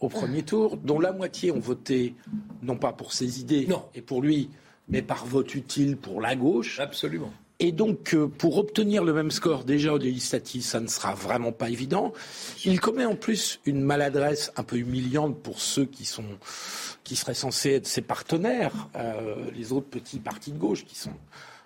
au 0.00 0.08
premier 0.08 0.42
tour, 0.42 0.76
dont 0.76 0.98
la 0.98 1.12
moitié 1.12 1.52
ont 1.52 1.60
voté 1.60 2.14
non 2.62 2.76
pas 2.76 2.92
pour 2.92 3.12
ses 3.12 3.40
idées 3.40 3.68
et 3.94 4.02
pour 4.02 4.22
lui, 4.22 4.50
mais 4.88 5.02
par 5.02 5.24
vote 5.26 5.54
utile 5.54 5.96
pour 5.96 6.20
la 6.20 6.34
gauche. 6.34 6.80
Absolument. 6.80 7.32
Et 7.64 7.70
donc, 7.70 8.12
euh, 8.12 8.26
pour 8.26 8.58
obtenir 8.58 9.04
le 9.04 9.12
même 9.12 9.30
score 9.30 9.62
déjà 9.62 9.92
au 9.92 9.98
législatif, 9.98 10.64
ça 10.64 10.80
ne 10.80 10.88
sera 10.88 11.14
vraiment 11.14 11.52
pas 11.52 11.70
évident. 11.70 12.12
Il 12.64 12.80
commet 12.80 13.04
en 13.04 13.14
plus 13.14 13.60
une 13.66 13.80
maladresse 13.80 14.50
un 14.56 14.64
peu 14.64 14.78
humiliante 14.78 15.38
pour 15.40 15.60
ceux 15.60 15.84
qui 15.84 16.04
sont 16.04 16.24
qui 17.04 17.14
seraient 17.14 17.34
censés 17.34 17.74
être 17.74 17.86
ses 17.86 18.00
partenaires, 18.00 18.88
euh, 18.96 19.36
les 19.54 19.72
autres 19.72 19.86
petits 19.86 20.18
partis 20.18 20.50
de 20.50 20.58
gauche 20.58 20.84
qui 20.84 20.96
sont 20.96 21.14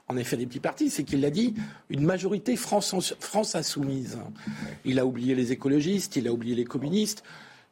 en 0.09 0.19
effet 0.19 0.37
des 0.37 0.47
petits 0.47 0.61
partis, 0.61 0.91
c'est 0.91 1.03
qu'il 1.03 1.25
a 1.25 1.31
dit 1.31 1.55
une 1.89 2.05
majorité 2.05 2.57
France, 2.57 3.15
France 3.19 3.55
insoumise. 3.55 4.19
Il 4.85 4.99
a 4.99 5.07
oublié 5.07 5.35
les 5.35 5.51
écologistes, 5.51 6.17
il 6.17 6.29
a 6.29 6.33
oublié 6.33 6.55
les 6.55 6.65
communistes. 6.65 7.25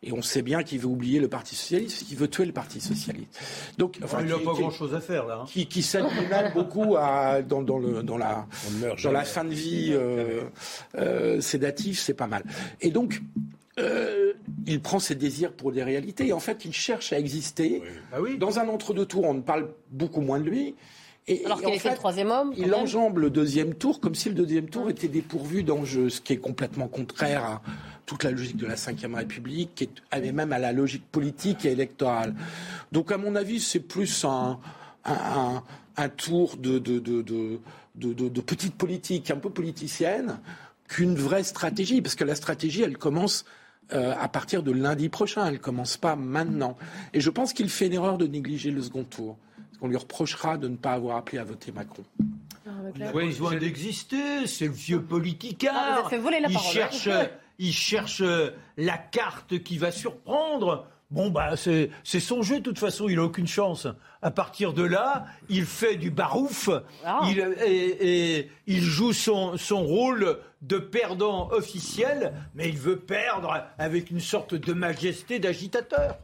Et 0.07 0.13
on 0.13 0.21
sait 0.21 0.43
bien 0.43 0.63
qu'il 0.63 0.81
veut 0.81 0.87
oublier 0.87 1.19
le 1.19 1.29
Parti 1.29 1.57
socialiste, 1.57 2.07
qu'il 2.07 2.19
veut 2.19 2.29
tuer 2.29 2.45
le 2.45 2.53
Parti 2.53 2.81
socialiste. 2.81 3.41
Donc, 3.79 3.99
enfin, 4.05 4.19
il 4.21 4.29
n'a 4.29 4.37
pas 4.39 4.53
grand-chose 4.53 4.95
à 4.95 5.01
faire 5.01 5.27
là. 5.27 5.41
Hein. 5.43 5.47
Qui, 5.49 5.67
qui 5.67 5.85
mal 6.29 6.53
beaucoup 6.53 6.97
à, 6.97 7.41
dans, 7.41 7.63
dans, 7.63 7.79
le, 7.79 8.03
dans 8.03 8.19
la, 8.19 8.47
dans 9.03 9.13
la 9.13 9.25
fin 9.25 9.45
de 9.45 9.55
vie 9.55 9.91
euh, 9.93 10.43
euh, 10.97 11.41
sédative, 11.41 11.99
c'est 11.99 12.15
pas 12.15 12.27
mal. 12.27 12.45
Et 12.83 12.91
donc, 12.91 13.23
euh, 13.79 14.35
il 14.67 14.81
prend 14.81 14.99
ses 14.99 15.15
désirs 15.15 15.53
pour 15.53 15.73
des 15.73 15.83
réalités. 15.83 16.29
Et 16.29 16.33
en 16.35 16.41
fait, 16.41 16.65
il 16.67 16.73
cherche 16.73 17.13
à 17.13 17.19
exister. 17.19 17.83
Bah 18.13 18.19
dans 18.39 18.59
un 18.59 18.69
entre-deux 18.69 19.07
tours, 19.07 19.25
on 19.25 19.35
ne 19.35 19.41
parle 19.41 19.71
beaucoup 19.91 20.21
moins 20.21 20.39
de 20.39 20.45
lui. 20.45 20.75
Et, 21.27 21.45
Alors 21.47 21.61
qu'il 21.61 21.73
était 21.73 21.91
le 21.91 21.97
troisième 21.97 22.31
homme. 22.31 22.53
Il 22.57 22.75
enjambe 22.75 23.19
le 23.19 23.31
deuxième 23.31 23.75
tour 23.75 24.01
comme 24.01 24.15
si 24.15 24.29
le 24.29 24.35
deuxième 24.35 24.69
tour 24.69 24.91
était 24.91 25.09
dépourvu 25.09 25.63
d'enjeux, 25.63 26.11
ce 26.11 26.21
qui 26.21 26.35
est 26.35 26.39
complètement 26.39 26.87
contraire 26.87 27.45
à 27.45 27.63
toute 28.05 28.25
la 28.25 28.31
logique 28.31 28.59
de 28.59 28.67
la 28.67 28.75
Ve 28.75 29.15
République, 29.15 29.75
qui 29.75 29.89
est 30.13 30.33
même 30.33 30.53
à 30.53 30.59
la 30.59 30.73
logique 30.73 31.11
politique 31.11 31.65
et 31.65 31.73
électorale. 31.73 32.35
Donc, 32.93 33.11
à 33.11 33.17
mon 33.17 33.35
avis, 33.35 33.61
c'est 33.61 33.81
plus 33.81 34.27
un, 34.27 34.59
un, 35.05 36.09
tour 36.11 36.57
de, 36.59 36.79
de, 36.79 36.99
de, 36.99 37.23
de, 37.95 38.41
petite 38.43 38.75
politique, 38.75 39.31
un 39.31 39.37
peu 39.37 39.49
politicienne, 39.49 40.39
qu'une 40.89 41.15
vraie 41.15 41.45
stratégie, 41.45 42.03
parce 42.03 42.15
que 42.15 42.25
la 42.25 42.35
stratégie, 42.35 42.83
elle 42.83 42.99
commence 42.99 43.47
euh, 43.93 44.15
à 44.19 44.29
partir 44.29 44.63
de 44.63 44.73
lundi 44.73 45.09
prochain, 45.09 45.47
elle 45.47 45.61
commence 45.61 45.97
pas 45.97 46.17
maintenant. 46.17 46.77
Et 47.15 47.21
je 47.21 47.31
pense 47.31 47.55
qu'il 47.55 47.71
fait 47.71 47.87
une 47.87 47.95
erreur 47.95 48.19
de 48.19 48.27
négliger 48.27 48.71
le 48.71 48.83
second 48.83 49.05
tour. 49.05 49.39
Qu'on 49.85 49.91
lui 49.91 49.97
reprochera 49.99 50.57
de 50.57 50.67
ne 50.69 50.77
pas 50.77 50.93
avoir 50.93 51.19
appelé 51.19 51.37
à 51.37 51.45
voter 51.45 51.71
Macron. 51.71 52.05
Il 52.97 53.03
a 53.03 53.13
besoin 53.13 53.57
d'exister, 53.57 54.47
c'est 54.47 54.65
le 54.67 54.73
vieux 54.73 55.03
politicard. 55.03 55.75
Ah, 55.77 56.01
vous 56.03 56.09
fait 56.09 56.19
voler 56.19 56.41
la 56.41 56.49
il 56.49 56.55
parole. 56.55 56.69
hein. 56.69 56.73
Cherche, 56.91 57.09
il 57.59 57.73
cherche 57.73 58.23
euh, 58.23 58.51
la 58.79 58.97
carte 58.97 59.59
qui 59.63 59.77
va 59.77 59.91
surprendre. 59.93 60.87
Bon, 61.11 61.29
bah, 61.29 61.55
c'est 61.59 61.91
c'est 62.03 62.19
son 62.19 62.41
jeu, 62.43 62.57
de 62.61 62.63
toute 62.65 62.79
façon, 62.79 63.11
il 63.11 63.17
n'a 63.17 63.25
aucune 63.25 63.47
chance. 63.47 63.87
À 64.23 64.31
partir 64.31 64.73
de 64.73 64.83
là, 64.83 65.27
il 65.51 65.67
fait 65.67 65.97
du 65.97 66.11
barouf 66.11 66.71
Ah. 67.05 67.21
il, 67.29 67.39
et, 67.67 68.39
et 68.39 68.51
il 68.67 68.81
joue 68.81 69.13
son, 69.13 69.59
son 69.59 69.83
rôle 69.83 70.39
de 70.63 70.79
perdant 70.79 71.51
officiel, 71.51 72.33
mais 72.55 72.71
il 72.71 72.79
veut 72.79 72.97
perdre 72.99 73.65
avec 73.77 74.11
une 74.11 74.21
sorte 74.21 74.55
de 74.55 74.73
majesté 74.73 75.39
d'agitateur. 75.39 76.17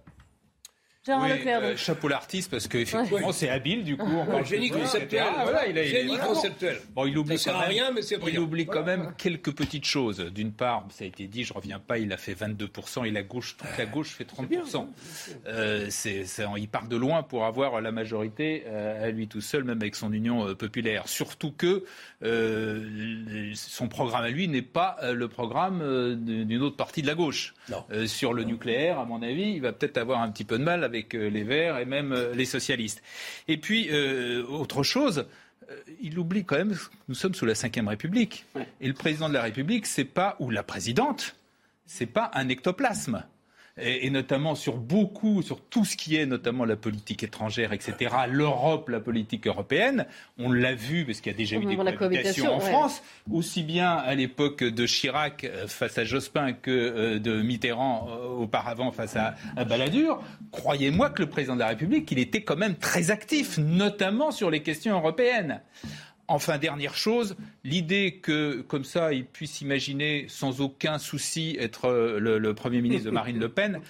Gérard 1.07 1.23
Oui, 1.23 1.31
Leclerc, 1.31 1.61
euh, 1.63 1.77
chapeau 1.79 2.09
l'artiste 2.09 2.51
parce 2.51 2.69
qu'effectivement 2.69 3.29
Ouais. 3.29 3.33
c'est 3.33 3.49
habile 3.49 3.85
du 3.85 3.97
coup. 3.97 4.07
génie 4.45 4.69
conceptuel. 4.69 5.23
Ah, 5.35 5.45
voilà, 5.45 5.67
il 5.67 5.79
a- 5.79 5.83
il 5.83 5.89
est 5.97 6.01
Génie 6.03 6.19
conceptuel. 6.19 6.77
Bon, 6.95 7.07
il 7.07 7.17
oublie 7.17 7.39
Ça 7.39 7.45
sert 7.45 7.53
quand 7.55 7.59
à 7.61 7.63
même, 7.63 7.71
rien, 7.73 7.91
mais 7.91 8.03
c'est 8.03 8.19
il 8.29 8.39
oublie 8.39 8.67
quand 8.67 8.83
même 8.85 9.15
quelques 9.17 9.53
petites 9.57 9.87
choses. 9.87 10.19
D'une 10.21 10.53
part, 10.53 10.85
ça 10.91 11.05
a 11.05 11.07
été 11.07 11.27
dit, 11.27 11.45
je 11.45 11.55
reviens 11.55 11.79
pas, 11.79 11.97
il 11.97 12.13
a 12.13 12.19
fait 12.19 12.35
22% 12.35 13.05
et 13.05 13.11
la 13.11 13.23
gauche, 13.23 13.57
toute 13.57 13.79
la 13.79 13.87
gauche 13.87 14.11
fait 14.11 14.25
30%. 14.25 14.91
Euh, 15.47 15.87
c'est, 15.89 16.27
il 16.59 16.69
part 16.69 16.87
de 16.87 16.97
loin 16.97 17.23
pour 17.23 17.47
avoir 17.47 17.81
la 17.81 17.93
majorité 17.93 18.65
euh, 18.67 19.07
à 19.07 19.11
lui 19.11 19.27
tout 19.27 19.41
seul, 19.41 19.65
même 19.65 19.79
avec 19.81 19.95
son 19.97 20.13
union 20.13 20.55
populaire. 20.55 21.09
Surtout 21.09 21.53
que 21.53 21.83
euh, 22.23 23.53
son 23.55 23.89
programme 23.89 24.25
à 24.25 24.29
lui 24.29 24.49
n'est 24.49 24.61
pas 24.61 24.97
le 25.15 25.29
programme 25.29 25.81
d'une 26.23 26.61
autre 26.61 26.77
partie 26.77 27.01
de 27.01 27.07
la 27.07 27.15
gauche. 27.15 27.55
Euh, 27.91 28.07
sur 28.07 28.35
le 28.35 28.45
nucléaire, 28.45 28.99
à 28.99 29.07
mon 29.07 29.23
avis, 29.23 29.53
il 29.53 29.63
va 29.63 29.73
peut-être 29.73 29.97
avoir 29.97 30.21
un 30.21 30.31
petit 30.31 30.45
peu 30.45 30.59
de 30.59 30.65
mal 30.65 30.90
avec 30.91 31.15
euh, 31.15 31.29
les 31.29 31.45
Verts 31.45 31.79
et 31.79 31.85
même 31.85 32.13
euh, 32.13 32.35
les 32.35 32.45
socialistes. 32.45 33.03
Et 33.49 33.57
puis, 33.57 33.89
euh, 33.91 34.45
autre 34.47 34.83
chose, 34.83 35.27
il 36.03 36.19
oublie 36.19 36.45
quand 36.45 36.57
même 36.57 36.75
que 36.75 36.79
nous 37.09 37.15
sommes 37.15 37.35
sous 37.35 37.47
la 37.47 37.55
Ve 37.55 37.89
République. 37.89 38.45
Et 38.81 38.89
le 38.89 38.95
président 38.95 39.29
de 39.29 39.35
la 39.35 39.43
République, 39.43 39.87
c'est 39.87 40.05
pas, 40.05 40.37
ou 40.41 40.51
la 40.51 40.65
présidente, 40.65 41.37
c'est 41.87 42.07
pas 42.07 42.31
un 42.35 42.49
ectoplasme. 42.49 43.25
Et, 43.83 44.07
et 44.07 44.11
notamment 44.11 44.55
sur 44.55 44.77
beaucoup, 44.77 45.43
sur 45.43 45.61
tout 45.61 45.85
ce 45.85 45.97
qui 45.97 46.17
est 46.17 46.27
notamment 46.27 46.65
la 46.65 46.77
politique 46.77 47.23
étrangère, 47.23 47.73
etc., 47.73 48.15
l'Europe, 48.29 48.89
la 48.89 49.01
politique 49.01 49.47
européenne, 49.47 50.07
on 50.39 50.51
l'a 50.53 50.75
vu 50.75 51.05
parce 51.05 51.21
qu'il 51.21 51.33
y 51.33 51.35
a 51.35 51.39
déjà 51.39 51.57
eu 51.57 51.65
des 51.65 51.77
cohabitations 51.77 51.99
cohabitation, 51.99 52.55
en 52.55 52.59
ouais. 52.59 52.71
France, 52.71 53.03
aussi 53.31 53.63
bien 53.63 53.91
à 53.93 54.15
l'époque 54.15 54.65
de 54.65 54.87
Chirac 54.87 55.45
euh, 55.45 55.67
face 55.67 55.99
à 55.99 56.05
Jospin 56.05 56.53
que 56.53 56.71
euh, 56.71 57.19
de 57.19 57.43
Mitterrand 57.43 58.09
euh, 58.11 58.27
auparavant 58.27 58.93
face 58.93 59.17
à, 59.17 59.35
à 59.57 59.65
Balladur. 59.65 60.23
Croyez-moi 60.51 61.11
que 61.11 61.23
le 61.23 61.29
président 61.29 61.55
de 61.55 61.61
la 61.61 61.69
République, 61.69 62.11
il 62.11 62.19
était 62.19 62.43
quand 62.43 62.57
même 62.57 62.77
très 62.77 63.11
actif, 63.11 63.59
notamment 63.59 64.31
sur 64.31 64.51
les 64.51 64.63
questions 64.63 64.95
européennes. 64.97 65.61
Enfin, 66.33 66.59
dernière 66.59 66.95
chose, 66.95 67.35
l'idée 67.65 68.21
que, 68.23 68.61
comme 68.61 68.85
ça, 68.85 69.13
il 69.13 69.27
puisse 69.27 69.63
imaginer 69.63 70.27
sans 70.29 70.61
aucun 70.61 70.99
souci 70.99 71.57
être 71.59 71.87
euh, 71.87 72.21
le, 72.21 72.39
le 72.39 72.55
Premier 72.55 72.81
ministre 72.81 73.07
de 73.07 73.11
Marine 73.11 73.41
Le 73.41 73.49
Pen, 73.49 73.81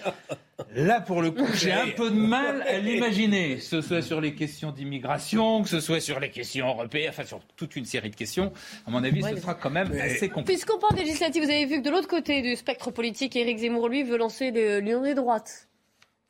là, 0.75 1.03
pour 1.03 1.21
le 1.21 1.33
coup, 1.33 1.47
j'ai 1.55 1.71
un 1.71 1.89
peu 1.89 2.09
de 2.09 2.17
mal 2.17 2.63
à 2.63 2.79
l'imaginer, 2.79 3.57
que 3.57 3.63
ce 3.63 3.83
soit 3.83 4.01
sur 4.01 4.23
les 4.23 4.35
questions 4.35 4.71
d'immigration, 4.71 5.63
que 5.63 5.69
ce 5.69 5.81
soit 5.81 6.01
sur 6.01 6.19
les 6.19 6.31
questions 6.31 6.67
européennes, 6.67 7.11
enfin, 7.11 7.27
sur 7.27 7.41
toute 7.57 7.77
une 7.77 7.85
série 7.85 8.09
de 8.09 8.17
questions. 8.17 8.55
À 8.87 8.91
mon 8.91 9.05
avis, 9.05 9.23
ce 9.23 9.37
sera 9.37 9.55
quand 9.55 9.69
même 9.69 9.93
assez 9.93 10.31
compliqué. 10.31 10.55
Puisqu'on 10.55 10.79
parle 10.79 10.95
des 10.95 11.05
législatives, 11.05 11.45
vous 11.45 11.51
avez 11.51 11.67
vu 11.67 11.83
que 11.83 11.85
de 11.85 11.91
l'autre 11.91 12.09
côté 12.09 12.41
du 12.41 12.57
spectre 12.57 12.91
politique, 12.91 13.37
Éric 13.37 13.59
Zemmour, 13.59 13.91
lui, 13.91 14.03
veut 14.03 14.17
lancer 14.17 14.51
l'Union 14.81 15.03
des 15.03 15.15
droites. 15.15 15.69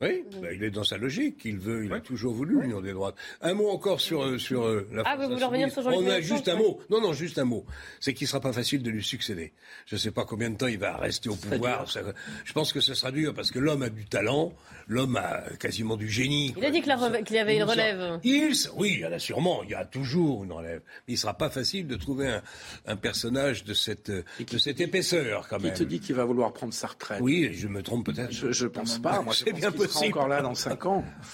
Oui, 0.01 0.23
bah, 0.41 0.51
il 0.53 0.63
est 0.63 0.71
dans 0.71 0.83
sa 0.83 0.97
logique. 0.97 1.41
Il 1.45 1.57
veut, 1.59 1.85
il 1.85 1.93
a 1.93 1.99
toujours 1.99 2.33
voulu 2.33 2.61
l'union 2.61 2.81
des 2.81 2.91
droites. 2.93 3.15
Un 3.41 3.53
mot 3.53 3.69
encore 3.69 4.01
sur 4.01 4.23
euh, 4.23 4.37
sur 4.37 4.63
euh, 4.65 4.87
la 4.91 5.03
Ah, 5.05 5.13
France 5.15 5.27
vous 5.27 5.33
voulez 5.33 5.45
revenir 5.45 5.71
sur 5.71 5.81
Jean-Luc 5.83 5.99
On 6.01 6.09
a 6.09 6.21
juste 6.21 6.47
un 6.47 6.55
ouais. 6.55 6.59
mot. 6.63 6.79
Non, 6.89 7.01
non, 7.01 7.13
juste 7.13 7.37
un 7.37 7.45
mot. 7.45 7.65
C'est 7.99 8.13
qu'il 8.13 8.27
sera 8.27 8.39
pas 8.41 8.53
facile 8.53 8.81
de 8.83 8.89
lui 8.89 9.03
succéder. 9.03 9.53
Je 9.85 9.95
ne 9.95 9.99
sais 9.99 10.11
pas 10.11 10.25
combien 10.25 10.49
de 10.49 10.57
temps 10.57 10.67
il 10.67 10.79
va 10.79 10.97
rester 10.97 11.29
au 11.29 11.35
pouvoir. 11.35 11.89
Ça- 11.89 12.01
je 12.45 12.53
pense 12.53 12.73
que 12.73 12.79
ce 12.81 12.93
sera 12.93 13.11
dur 13.11 13.33
parce 13.33 13.51
que 13.51 13.59
l'homme 13.59 13.83
a 13.83 13.89
du 13.89 14.05
talent, 14.05 14.53
l'homme 14.87 15.15
a 15.17 15.43
quasiment 15.59 15.97
du 15.97 16.09
génie. 16.09 16.53
Il 16.57 16.65
a 16.65 16.71
dit 16.71 16.81
qu'il 16.81 17.35
y 17.35 17.39
avait 17.39 17.55
une 17.57 17.63
relève. 17.63 18.19
Il, 18.23 18.53
oui, 18.75 18.93
il 18.95 18.99
y 19.01 19.05
en 19.05 19.11
a 19.11 19.19
sûrement, 19.19 19.63
il 19.63 19.69
y 19.69 19.75
a 19.75 19.85
toujours 19.85 20.43
une 20.43 20.51
relève. 20.51 20.81
Mais 21.07 21.13
il 21.13 21.17
sera 21.17 21.35
pas 21.37 21.49
facile 21.49 21.87
de 21.87 21.95
trouver 21.95 22.27
un, 22.27 22.41
un 22.87 22.95
personnage 22.95 23.63
de 23.63 23.73
cette, 23.73 24.09
de 24.11 24.57
cette 24.57 24.79
épaisseur, 24.81 25.47
quand 25.47 25.57
Qui 25.57 25.65
même. 25.65 25.73
te 25.73 25.83
dit 25.83 25.99
qu'il 25.99 26.15
va 26.15 26.25
vouloir 26.25 26.53
prendre 26.53 26.73
sa 26.73 26.87
retraite? 26.87 27.19
Oui, 27.21 27.51
je 27.53 27.67
me 27.67 27.83
trompe 27.83 28.05
peut-être. 28.07 28.31
Je, 28.31 28.51
je 28.51 28.67
pense 28.67 28.97
pas. 28.99 29.21
Moi, 29.21 29.33
je 29.33 29.39
C'est 29.43 29.51
pense 29.51 29.59
bien 29.59 29.71
qu'il 29.71 29.79
sera 29.91 29.99
possible. 29.99 30.17
encore 30.17 30.27
là 30.29 30.41
dans 30.41 30.55
5 30.55 30.85
ans. 30.85 31.03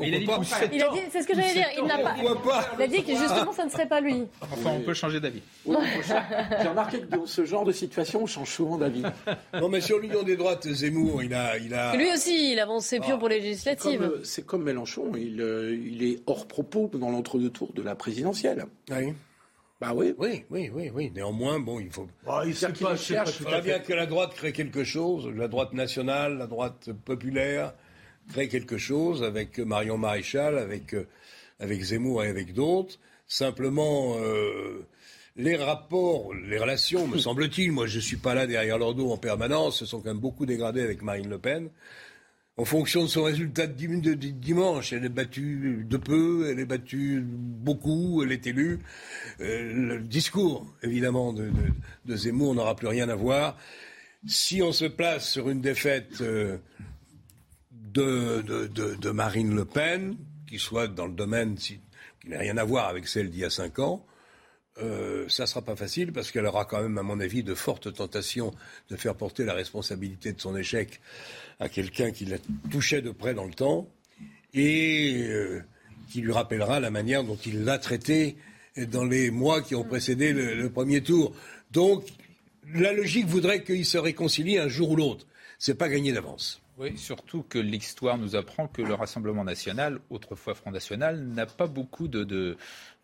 Il 0.00 0.14
a 0.14 0.18
dit 0.18 0.26
pas. 0.26 0.36
pour 0.36 0.44
sept 0.44 0.70
Il 0.72 0.82
a 0.82 0.88
dit, 0.90 1.00
c'est 1.10 1.22
ce 1.22 1.26
que 1.26 1.34
j'allais 1.34 1.52
dire, 1.52 1.66
il 1.76 1.84
n'a 1.84 1.98
pas. 1.98 2.14
Il 2.78 2.82
a 2.82 2.86
dit 2.86 3.02
que 3.02 3.16
justement, 3.16 3.52
ça 3.52 3.64
ne 3.64 3.70
serait 3.70 3.86
pas 3.86 4.00
lui. 4.00 4.24
Enfin, 4.40 4.70
on 4.70 4.80
peut 4.80 4.94
changer 4.94 5.20
d'avis. 5.20 5.42
J'ai 5.66 6.68
remarqué 6.68 7.00
que 7.00 7.06
dans 7.06 7.26
ce 7.26 7.44
genre 7.44 7.64
de 7.64 7.72
situation, 7.72 8.22
on 8.22 8.26
change 8.26 8.50
souvent 8.50 8.78
d'avis. 8.78 9.02
Non, 9.54 9.68
mais 9.68 9.80
sur 9.80 9.98
l'union 9.98 10.22
des 10.22 10.36
droites, 10.36 10.66
Zemmour, 10.66 11.22
il 11.22 11.34
a, 11.34 11.58
il 11.58 11.74
a. 11.74 11.96
Lui 11.96 12.10
aussi, 12.12 12.52
il 12.52 12.60
avance 12.60 12.86
ses 12.86 13.00
pions 13.00 13.18
pour 13.18 13.28
les 13.28 13.40
législatives. 13.40 14.20
C'est 14.22 14.44
comme 14.44 14.62
Mélenchon, 14.64 15.12
il, 15.16 15.40
euh, 15.40 15.74
il 15.74 16.02
est 16.02 16.20
hors 16.26 16.46
propos 16.46 16.90
dans 16.94 17.10
l'entre-deux 17.10 17.50
tours 17.50 17.72
de 17.72 17.82
la 17.82 17.94
présidentielle. 17.94 18.66
Oui. 18.90 19.14
Bah 19.84 19.92
oui. 19.94 20.14
Oui, 20.16 20.44
oui, 20.48 20.70
oui, 20.72 20.90
oui. 20.94 21.12
Néanmoins, 21.14 21.58
bon, 21.60 21.78
il 21.78 21.90
faut. 21.90 22.08
Bah, 22.24 22.42
il 22.46 22.54
sait 22.54 22.72
qu'il 22.72 22.86
pas, 22.86 22.96
cherche. 22.96 23.38
Il 23.40 23.44
faudra 23.44 23.60
bien 23.60 23.78
que 23.80 23.92
la 23.92 24.06
droite 24.06 24.34
crée 24.34 24.52
quelque 24.52 24.82
chose, 24.82 25.28
la 25.36 25.48
droite 25.48 25.74
nationale, 25.74 26.38
la 26.38 26.46
droite 26.46 26.90
populaire, 27.04 27.74
crée 28.30 28.48
quelque 28.48 28.78
chose 28.78 29.22
avec 29.22 29.58
Marion 29.58 29.98
Maréchal, 29.98 30.56
avec, 30.56 30.94
euh, 30.94 31.06
avec 31.60 31.82
Zemmour 31.82 32.24
et 32.24 32.28
avec 32.28 32.54
d'autres. 32.54 32.98
Simplement, 33.26 34.16
euh, 34.18 34.86
les 35.36 35.56
rapports, 35.56 36.32
les 36.32 36.58
relations, 36.58 37.06
me 37.06 37.18
semble-t-il, 37.26 37.70
moi 37.70 37.86
je 37.86 37.96
ne 37.96 38.02
suis 38.02 38.16
pas 38.16 38.34
là 38.34 38.46
derrière 38.46 38.78
leur 38.78 38.94
dos 38.94 39.10
en 39.10 39.18
permanence, 39.18 39.80
se 39.80 39.86
sont 39.86 40.00
quand 40.00 40.08
même 40.08 40.18
beaucoup 40.18 40.46
dégradés 40.46 40.82
avec 40.82 41.02
Marine 41.02 41.28
Le 41.28 41.38
Pen. 41.38 41.68
En 42.56 42.64
fonction 42.64 43.02
de 43.02 43.08
son 43.08 43.24
résultat 43.24 43.66
de, 43.66 43.72
dim- 43.72 44.00
de- 44.00 44.14
de 44.14 44.28
dimanche, 44.28 44.92
elle 44.92 45.04
est 45.04 45.08
battue 45.08 45.84
de 45.88 45.96
peu, 45.96 46.48
elle 46.48 46.60
est 46.60 46.64
battue 46.66 47.20
beaucoup, 47.26 48.22
elle 48.22 48.30
est 48.30 48.46
élue. 48.46 48.78
Euh, 49.40 49.72
le 49.98 50.00
discours, 50.00 50.64
évidemment, 50.82 51.32
de, 51.32 51.50
Zemmour 52.14 52.54
n'aura 52.54 52.76
plus 52.76 52.86
rien 52.86 53.08
à 53.08 53.16
voir. 53.16 53.58
Si 54.26 54.62
on 54.62 54.70
se 54.72 54.84
place 54.84 55.28
sur 55.28 55.50
une 55.50 55.60
défaite 55.60 56.20
euh, 56.20 56.58
de, 57.72 59.10
Marine 59.10 59.54
Le 59.54 59.64
Pen, 59.64 60.16
qui 60.48 60.58
soit 60.60 60.86
dans 60.86 61.06
le 61.06 61.14
domaine 61.14 61.56
qui 61.56 61.80
n'a 62.26 62.38
rien 62.38 62.56
à 62.56 62.64
voir 62.64 62.88
avec 62.88 63.08
celle 63.08 63.30
d'il 63.30 63.40
y 63.40 63.44
a 63.44 63.50
cinq 63.50 63.80
ans, 63.80 64.06
euh, 64.82 65.28
ça 65.28 65.46
sera 65.46 65.62
pas 65.62 65.76
facile 65.76 66.12
parce 66.12 66.30
qu'elle 66.32 66.46
aura 66.46 66.64
quand 66.64 66.82
même, 66.82 66.98
à 66.98 67.02
mon 67.02 67.20
avis, 67.20 67.42
de 67.42 67.54
fortes 67.54 67.92
tentations 67.92 68.52
de 68.90 68.96
faire 68.96 69.14
porter 69.14 69.44
la 69.44 69.54
responsabilité 69.54 70.32
de 70.32 70.40
son 70.40 70.56
échec 70.56 71.00
à 71.60 71.68
quelqu'un 71.68 72.10
qui 72.10 72.24
la 72.24 72.38
touchait 72.70 73.02
de 73.02 73.10
près 73.10 73.34
dans 73.34 73.44
le 73.44 73.54
temps 73.54 73.88
et 74.52 75.22
euh, 75.28 75.62
qui 76.10 76.20
lui 76.20 76.32
rappellera 76.32 76.80
la 76.80 76.90
manière 76.90 77.22
dont 77.22 77.38
il 77.46 77.64
l'a 77.64 77.78
traité 77.78 78.36
dans 78.76 79.04
les 79.04 79.30
mois 79.30 79.62
qui 79.62 79.76
ont 79.76 79.84
précédé 79.84 80.32
le, 80.32 80.68
premier 80.68 81.00
tour. 81.00 81.32
Donc, 81.70 82.04
la 82.72 82.92
logique 82.92 83.26
voudrait 83.26 83.62
qu'ils 83.62 83.86
se 83.86 83.98
réconcilient 83.98 84.58
un 84.58 84.68
jour 84.68 84.90
ou 84.90 84.96
l'autre. 84.96 85.26
C'est 85.58 85.76
pas 85.76 85.88
gagné 85.88 86.12
d'avance. 86.12 86.60
Oui, 86.78 86.96
surtout 86.98 87.44
que 87.48 87.58
l'histoire 87.58 88.18
nous 88.18 88.34
apprend 88.34 88.66
que 88.66 88.82
le 88.82 88.94
Rassemblement 88.94 89.44
national, 89.44 90.00
autrefois 90.10 90.54
Front 90.54 90.72
National, 90.72 91.20
n'a 91.24 91.46
pas 91.46 91.68
beaucoup 91.68 92.08
de, 92.08 92.24
de, 92.24 92.56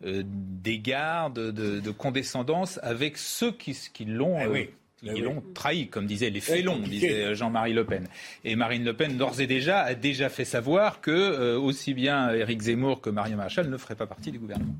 euh, 0.05 0.23
d'égards, 0.25 1.31
de, 1.31 1.51
de- 1.51 1.79
de 1.79 1.91
condescendance 1.91 2.79
avec 2.83 3.17
ceux 3.17 3.51
qui, 3.51 3.77
qui 3.93 4.05
l'ont. 4.05 4.37
Eh 4.39 4.43
euh, 4.43 4.51
oui. 4.51 4.69
Eh 5.03 5.13
oui. 5.13 5.21
l'ont 5.21 5.41
trahi, 5.55 5.87
comme 5.87 6.05
disait 6.05 6.29
les 6.29 6.37
Eh, 6.37 6.41
félons, 6.41 6.77
disait 6.77 7.33
Jean-Marie 7.33 7.73
Le 7.73 7.85
Pen. 7.85 8.07
Et 8.43 8.55
Marine 8.55 8.83
Le 8.85 8.93
Pen, 8.93 9.17
d'ores 9.17 9.41
et 9.41 9.47
déjà, 9.47 9.79
a 9.81 9.95
déjà 9.95 10.29
fait 10.29 10.45
savoir 10.45 11.01
que 11.01 11.09
euh, 11.09 11.57
aussi 11.57 11.95
bien 11.95 12.31
Éric 12.35 12.61
Zemmour 12.61 13.01
que 13.01 13.09
Marion 13.09 13.35
Maréchal 13.37 13.67
ne 13.67 13.77
feraient 13.77 13.95
pas 13.95 14.05
partie 14.05 14.31
du 14.31 14.37
gouvernement. 14.37 14.75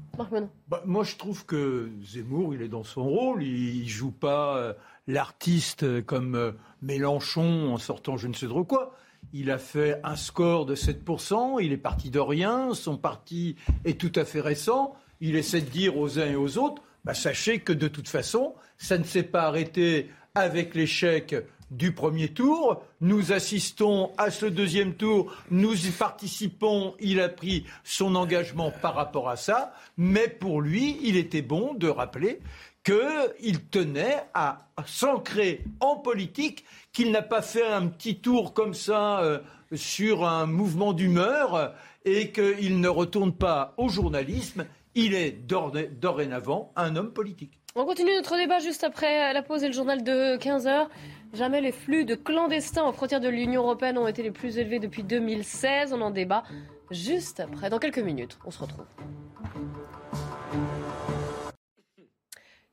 Bah, 0.68 0.84
moi, 0.86 1.04
je 1.04 1.16
trouve 1.16 1.44
que 1.48 1.90
Zemmour, 2.06 2.54
il 2.54 2.62
est 2.62 2.68
dans 2.68 2.84
son 2.84 3.04
rôle. 3.04 3.42
Il, 3.42 3.78
il 3.78 3.90
joue 3.90 4.12
pas 4.12 4.58
euh, 4.58 4.74
l'artiste 5.12 6.04
comme 6.06 6.36
euh, 6.36 6.52
Mélenchon 6.82 7.74
en 7.74 7.78
sortant 7.78 8.18
je 8.18 8.28
ne 8.28 8.34
sais 8.34 8.48
trop 8.48 8.64
quoi. 8.64 8.96
Il 9.34 9.52
a 9.52 9.58
fait 9.58 10.00
un 10.04 10.16
score 10.16 10.66
de 10.66 10.76
7%, 10.76 11.62
il 11.62 11.72
est 11.72 11.78
parti 11.78 12.10
de 12.10 12.20
rien, 12.20 12.74
son 12.74 12.98
parti 12.98 13.56
est 13.86 14.00
tout 14.00 14.12
à 14.16 14.26
fait 14.26 14.42
récent. 14.42 14.96
Il 15.20 15.36
essaie 15.36 15.62
de 15.62 15.70
dire 15.70 15.98
aux 15.98 16.18
uns 16.18 16.26
et 16.26 16.36
aux 16.36 16.58
autres, 16.58 16.82
bah, 17.06 17.14
sachez 17.14 17.60
que 17.60 17.72
de 17.72 17.88
toute 17.88 18.10
façon, 18.10 18.56
ça 18.78 18.98
ne 18.98 19.04
s'est 19.04 19.24
pas 19.24 19.44
arrêté 19.44 20.10
avec 20.34 20.74
l'échec 20.74 21.36
du 21.70 21.94
premier 21.94 22.28
tour. 22.28 22.84
Nous 23.00 23.32
assistons 23.32 24.12
à 24.18 24.30
ce 24.32 24.46
deuxième 24.46 24.96
tour, 24.96 25.34
nous 25.50 25.88
y 25.88 25.92
participons, 25.92 26.96
il 27.00 27.22
a 27.22 27.30
pris 27.30 27.66
son 27.84 28.16
engagement 28.16 28.72
par 28.82 28.96
rapport 28.96 29.30
à 29.30 29.38
ça, 29.38 29.74
mais 29.98 30.28
pour 30.28 30.62
lui, 30.62 31.00
il 31.04 31.16
était 31.16 31.42
bon 31.42 31.74
de 31.74 31.88
rappeler 31.88 32.40
qu'il 32.84 33.66
tenait 33.70 34.24
à 34.34 34.68
s'ancrer 34.86 35.64
en 35.80 35.98
politique, 35.98 36.66
qu'il 36.94 37.12
n'a 37.12 37.22
pas 37.22 37.42
fait 37.42 37.68
un 37.68 37.88
petit 37.88 38.20
tour 38.20 38.54
comme 38.54 38.74
ça 38.74 39.22
euh, 39.22 39.40
sur 39.74 40.26
un 40.26 40.46
mouvement 40.46 40.94
d'humeur 40.94 41.74
et 42.06 42.32
qu'il 42.32 42.80
ne 42.80 42.88
retourne 42.88 43.34
pas 43.34 43.74
au 43.78 43.90
journalisme. 43.90 44.66
Il 44.96 45.14
est 45.14 45.32
dorénavant 45.32 46.74
un 46.76 46.96
homme 46.96 47.14
politique. 47.14 47.62
On 47.76 47.86
continue 47.86 48.14
notre 48.14 48.36
débat 48.36 48.60
juste 48.60 48.84
après 48.84 49.32
la 49.32 49.42
pause 49.42 49.64
et 49.64 49.68
le 49.68 49.74
journal 49.74 50.04
de 50.04 50.36
15h. 50.36 50.88
Jamais 51.34 51.62
les 51.62 51.72
flux 51.72 52.04
de 52.04 52.16
clandestins 52.16 52.84
aux 52.84 52.92
frontières 52.92 53.22
de 53.22 53.30
l'Union 53.30 53.64
européenne 53.64 53.98
ont 53.98 54.08
été 54.08 54.24
les 54.24 54.32
plus 54.32 54.58
élevés 54.58 54.80
depuis 54.80 55.04
2016. 55.04 55.94
On 55.94 56.02
en 56.02 56.12
débat 56.12 56.44
juste 56.90 57.40
après, 57.40 57.70
dans 57.70 57.80
quelques 57.80 58.00
minutes. 58.00 58.38
On 58.46 58.52
se 58.52 58.60
retrouve. 58.60 58.86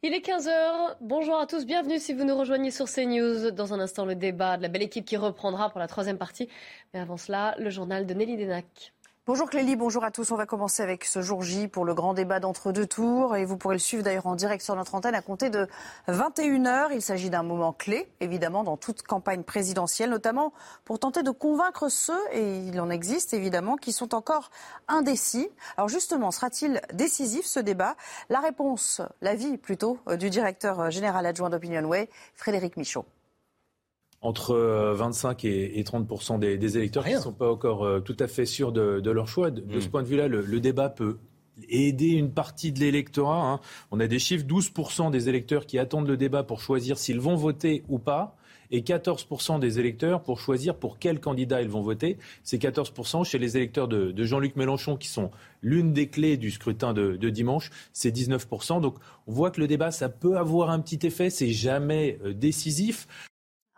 Il 0.04 0.14
est 0.14 0.24
15h. 0.24 0.94
Bonjour 1.00 1.36
à 1.40 1.46
tous. 1.48 1.66
Bienvenue 1.66 1.98
si 1.98 2.12
vous 2.12 2.22
nous 2.22 2.38
rejoignez 2.38 2.70
sur 2.70 2.86
CNews. 2.86 3.50
Dans 3.50 3.74
un 3.74 3.80
instant, 3.80 4.04
le 4.04 4.14
débat 4.14 4.56
de 4.56 4.62
la 4.62 4.68
belle 4.68 4.82
équipe 4.84 5.04
qui 5.04 5.16
reprendra 5.16 5.70
pour 5.70 5.80
la 5.80 5.88
troisième 5.88 6.18
partie. 6.18 6.48
Mais 6.94 7.00
avant 7.00 7.16
cela, 7.16 7.56
le 7.58 7.68
journal 7.68 8.06
de 8.06 8.14
Nelly 8.14 8.36
Denac. 8.36 8.92
Bonjour 9.28 9.50
Clélie, 9.50 9.76
bonjour 9.76 10.04
à 10.04 10.10
tous. 10.10 10.32
On 10.32 10.36
va 10.36 10.46
commencer 10.46 10.82
avec 10.82 11.04
ce 11.04 11.20
jour 11.20 11.42
J 11.42 11.68
pour 11.68 11.84
le 11.84 11.92
grand 11.92 12.14
débat 12.14 12.40
d'entre 12.40 12.72
deux 12.72 12.86
tours. 12.86 13.36
Et 13.36 13.44
vous 13.44 13.58
pourrez 13.58 13.74
le 13.74 13.78
suivre 13.78 14.02
d'ailleurs 14.02 14.26
en 14.26 14.34
direct 14.34 14.64
sur 14.64 14.74
notre 14.74 14.94
antenne 14.94 15.14
à 15.14 15.20
compter 15.20 15.50
de 15.50 15.68
21h. 16.08 16.92
Il 16.94 17.02
s'agit 17.02 17.28
d'un 17.28 17.42
moment 17.42 17.74
clé, 17.74 18.08
évidemment, 18.20 18.64
dans 18.64 18.78
toute 18.78 19.02
campagne 19.02 19.42
présidentielle, 19.42 20.08
notamment 20.08 20.54
pour 20.86 20.98
tenter 20.98 21.22
de 21.22 21.30
convaincre 21.30 21.90
ceux, 21.90 22.18
et 22.32 22.56
il 22.60 22.80
en 22.80 22.88
existe 22.88 23.34
évidemment, 23.34 23.76
qui 23.76 23.92
sont 23.92 24.14
encore 24.14 24.48
indécis. 24.88 25.50
Alors 25.76 25.90
justement, 25.90 26.30
sera-t-il 26.30 26.80
décisif 26.94 27.44
ce 27.44 27.60
débat? 27.60 27.96
La 28.30 28.40
réponse, 28.40 29.02
l'avis 29.20 29.58
plutôt, 29.58 29.98
euh, 30.08 30.16
du 30.16 30.30
directeur 30.30 30.90
général 30.90 31.26
adjoint 31.26 31.50
d'Opinion 31.50 31.84
Way, 31.84 32.08
Frédéric 32.34 32.78
Michaud 32.78 33.04
entre 34.20 34.56
25 34.94 35.44
euh, 35.44 35.68
et, 35.74 35.84
30 35.84 36.40
des, 36.40 36.76
électeurs 36.76 37.04
qui 37.04 37.14
ne 37.14 37.20
sont 37.20 37.32
pas 37.32 37.50
encore 37.50 37.84
euh, 37.84 38.00
tout 38.00 38.16
à 38.18 38.26
fait 38.26 38.46
sûrs 38.46 38.72
de, 38.72 39.10
leur 39.10 39.28
choix. 39.28 39.50
De, 39.50 39.80
ce 39.80 39.86
mm. 39.86 39.90
point 39.90 40.02
de 40.02 40.08
vue-là, 40.08 40.28
le, 40.28 40.60
débat 40.60 40.88
peut 40.88 41.18
aider 41.68 42.08
une 42.08 42.30
partie 42.30 42.72
de 42.72 42.80
l'électorat. 42.80 43.52
Hein. 43.52 43.60
On 43.90 44.00
a 44.00 44.06
des 44.06 44.18
chiffres, 44.18 44.44
12% 44.44 45.10
des 45.10 45.28
électeurs 45.28 45.66
qui 45.66 45.78
attendent 45.78 46.08
le 46.08 46.16
débat 46.16 46.42
pour 46.42 46.60
choisir 46.60 46.98
s'ils 46.98 47.20
vont 47.20 47.36
voter 47.36 47.84
ou 47.88 47.98
pas 47.98 48.36
et 48.70 48.82
14% 48.82 49.58
des 49.60 49.78
électeurs 49.78 50.22
pour 50.22 50.40
choisir 50.40 50.74
pour 50.74 50.98
quel 50.98 51.20
candidat 51.20 51.62
ils 51.62 51.68
vont 51.68 51.82
voter. 51.82 52.18
C'est 52.42 52.60
14% 52.60 53.24
chez 53.24 53.38
les 53.38 53.56
électeurs 53.56 53.88
de, 53.88 54.12
Jean-Luc 54.24 54.56
Mélenchon 54.56 54.96
qui 54.96 55.08
sont 55.08 55.30
l'une 55.62 55.92
des 55.92 56.08
clés 56.08 56.36
du 56.36 56.50
scrutin 56.50 56.92
de, 56.92 57.16
de 57.16 57.30
dimanche. 57.30 57.70
C'est 57.92 58.14
19%. 58.14 58.80
Donc 58.80 58.96
on 59.26 59.32
voit 59.32 59.50
que 59.50 59.60
le 59.60 59.66
débat, 59.66 59.90
ça 59.90 60.08
peut 60.08 60.36
avoir 60.36 60.70
un 60.70 60.80
petit 60.80 61.06
effet. 61.06 61.30
C'est 61.30 61.50
jamais 61.50 62.18
euh, 62.24 62.34
décisif. 62.34 63.06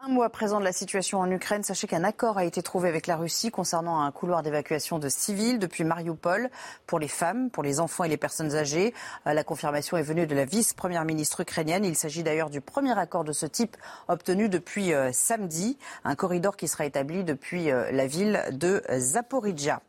Un 0.03 0.09
mois 0.09 0.31
présent 0.31 0.61
de 0.61 0.65
la 0.65 0.73
situation 0.73 1.21
en 1.21 1.31
Ukraine, 1.31 1.63
sachez 1.63 1.87
qu'un 1.87 2.05
accord 2.05 2.39
a 2.39 2.47
été 2.47 2.63
trouvé 2.63 2.89
avec 2.89 3.07
la 3.07 3.17
Russie 3.17 3.51
concernant 3.51 4.01
un 4.01 4.11
couloir 4.11 4.43
d'évacuation 4.43 4.99
de 4.99 5.11
civils 5.11 5.59
depuis 5.59 5.85
Mariupol 5.85 6.49
pour 6.87 6.99
les 6.99 7.07
femmes, 7.07 7.51
pour 7.51 7.63
les 7.63 7.81
enfants 7.81 8.05
et 8.05 8.09
les 8.09 8.17
personnes 8.17 8.57
âgées. 8.57 8.95
Euh, 9.27 9.35
la 9.35 9.45
confirmation 9.45 9.99
est 9.99 10.03
venue 10.03 10.27
de 10.27 10.35
la 10.35 10.47
vice-première 10.47 11.05
ministre 11.05 11.41
ukrainienne. 11.41 11.85
Il 11.85 11.97
s'agit 11.97 12.23
d'ailleurs 12.23 12.49
du 12.49 12.63
premier 12.63 12.99
accord 12.99 13.25
de 13.25 13.33
ce 13.33 13.45
type 13.45 13.77
obtenu 14.09 14.49
depuis 14.49 14.95
euh, 14.95 15.11
samedi, 15.13 15.77
un 16.05 16.15
corridor 16.15 16.57
qui 16.57 16.67
sera 16.67 16.87
établi 16.87 17.23
depuis 17.23 17.71
euh, 17.71 17.93
la 17.93 18.07
ville 18.07 18.43
de 18.53 18.83
Zaporizhia. 18.97 19.83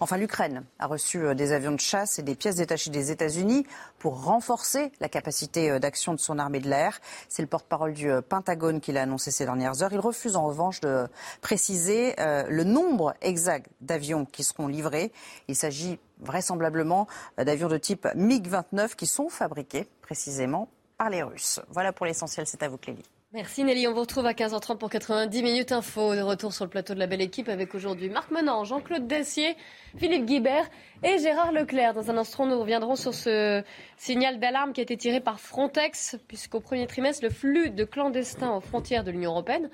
Enfin, 0.00 0.16
l'Ukraine 0.16 0.64
a 0.78 0.86
reçu 0.86 1.24
euh, 1.24 1.34
des 1.34 1.52
avions 1.52 1.72
de 1.72 1.80
chasse 1.80 2.18
et 2.18 2.22
des 2.22 2.34
pièces 2.34 2.56
détachées 2.56 2.90
des 2.90 3.10
États-Unis 3.10 3.66
pour 3.98 4.24
renforcer 4.24 4.92
la 5.00 5.08
capacité 5.08 5.70
euh, 5.70 5.78
d'action 5.78 6.14
de 6.14 6.18
son 6.18 6.38
armée 6.38 6.60
de 6.60 6.68
l'air. 6.68 7.00
C'est 7.28 7.42
le 7.42 7.48
porte-parole 7.48 7.92
du 7.92 8.10
euh, 8.10 8.20
Pentagone 8.20 8.80
qui 8.80 8.92
l'a 8.92 9.02
annoncé 9.02 9.30
ces 9.30 9.44
dernières 9.44 9.82
heures. 9.82 9.92
Il 9.92 10.00
refuse 10.00 10.36
en 10.36 10.46
revanche 10.46 10.80
de 10.80 11.06
préciser 11.40 12.14
le 12.18 12.64
nombre 12.64 13.14
exact 13.20 13.70
d'avions 13.80 14.24
qui 14.24 14.44
seront 14.44 14.66
livrés. 14.66 15.12
Il 15.48 15.56
s'agit 15.56 15.98
vraisemblablement 16.20 17.06
d'avions 17.38 17.68
de 17.68 17.76
type 17.76 18.06
MiG-29 18.14 18.94
qui 18.94 19.06
sont 19.06 19.28
fabriqués 19.28 19.88
précisément 20.02 20.68
par 20.96 21.10
les 21.10 21.22
Russes. 21.22 21.60
Voilà 21.68 21.92
pour 21.92 22.06
l'essentiel. 22.06 22.46
C'est 22.46 22.62
à 22.62 22.68
vous, 22.68 22.78
Clélie. 22.78 23.04
Merci 23.34 23.64
Nelly. 23.64 23.88
On 23.88 23.92
vous 23.92 24.02
retrouve 24.02 24.26
à 24.26 24.32
15h30 24.32 24.78
pour 24.78 24.88
90 24.88 25.42
minutes 25.42 25.72
info. 25.72 26.14
De 26.14 26.20
retour 26.20 26.52
sur 26.52 26.64
le 26.64 26.70
plateau 26.70 26.94
de 26.94 27.00
la 27.00 27.08
belle 27.08 27.20
équipe 27.20 27.48
avec 27.48 27.74
aujourd'hui 27.74 28.08
Marc 28.08 28.30
Menant, 28.30 28.62
Jean-Claude 28.62 29.08
Dacier, 29.08 29.56
Philippe 29.96 30.24
Guibert 30.24 30.70
et 31.02 31.18
Gérard 31.18 31.50
Leclerc. 31.50 31.94
Dans 31.94 32.12
un 32.12 32.16
instant, 32.16 32.46
nous 32.46 32.60
reviendrons 32.60 32.94
sur 32.94 33.12
ce 33.12 33.64
signal 33.96 34.38
d'alarme 34.38 34.72
qui 34.72 34.82
a 34.82 34.84
été 34.84 34.96
tiré 34.96 35.18
par 35.18 35.40
Frontex, 35.40 36.16
puisqu'au 36.28 36.60
premier 36.60 36.86
trimestre, 36.86 37.24
le 37.24 37.30
flux 37.30 37.70
de 37.70 37.82
clandestins 37.82 38.54
aux 38.54 38.60
frontières 38.60 39.02
de 39.02 39.10
l'Union 39.10 39.32
européenne, 39.32 39.68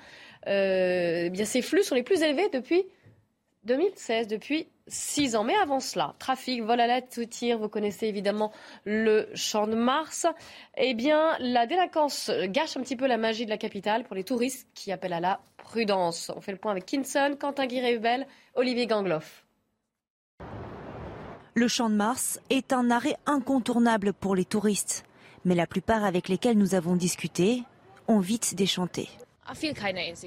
euh, 0.47 1.25
eh 1.25 1.29
bien 1.29 1.45
ces 1.45 1.61
flux 1.61 1.83
sont 1.83 1.93
les 1.93 2.01
plus 2.01 2.23
élevés 2.23 2.49
depuis 2.51 2.83
2016, 3.65 4.27
depuis 4.27 4.69
six 4.91 5.35
ans. 5.35 5.43
Mais 5.43 5.55
avant 5.55 5.79
cela, 5.79 6.15
trafic, 6.19 6.61
vol 6.61 6.79
à 6.79 6.87
la 6.87 7.01
tir, 7.01 7.57
vous 7.57 7.69
connaissez 7.69 8.07
évidemment 8.07 8.51
le 8.85 9.29
champ 9.33 9.67
de 9.67 9.75
Mars. 9.75 10.27
Eh 10.77 10.93
bien, 10.93 11.35
la 11.39 11.65
délinquance 11.65 12.31
gâche 12.45 12.77
un 12.77 12.81
petit 12.81 12.95
peu 12.95 13.07
la 13.07 13.17
magie 13.17 13.45
de 13.45 13.49
la 13.49 13.57
capitale 13.57 14.03
pour 14.03 14.15
les 14.15 14.23
touristes 14.23 14.67
qui 14.73 14.91
appellent 14.91 15.13
à 15.13 15.19
la 15.19 15.41
prudence. 15.57 16.31
On 16.35 16.41
fait 16.41 16.51
le 16.51 16.57
point 16.57 16.71
avec 16.71 16.85
Kinson, 16.85 17.35
Quentin 17.39 17.65
Guirébel, 17.65 18.27
Olivier 18.55 18.87
Gangloff. 18.87 19.45
Le 21.53 21.67
champ 21.67 21.89
de 21.89 21.95
Mars 21.95 22.39
est 22.49 22.71
un 22.71 22.89
arrêt 22.91 23.17
incontournable 23.25 24.13
pour 24.13 24.35
les 24.35 24.45
touristes. 24.45 25.03
Mais 25.43 25.55
la 25.55 25.67
plupart 25.67 26.05
avec 26.05 26.29
lesquels 26.29 26.57
nous 26.57 26.75
avons 26.75 26.95
discuté 26.95 27.63
ont 28.07 28.19
vite 28.19 28.55
déchanté. 28.55 29.09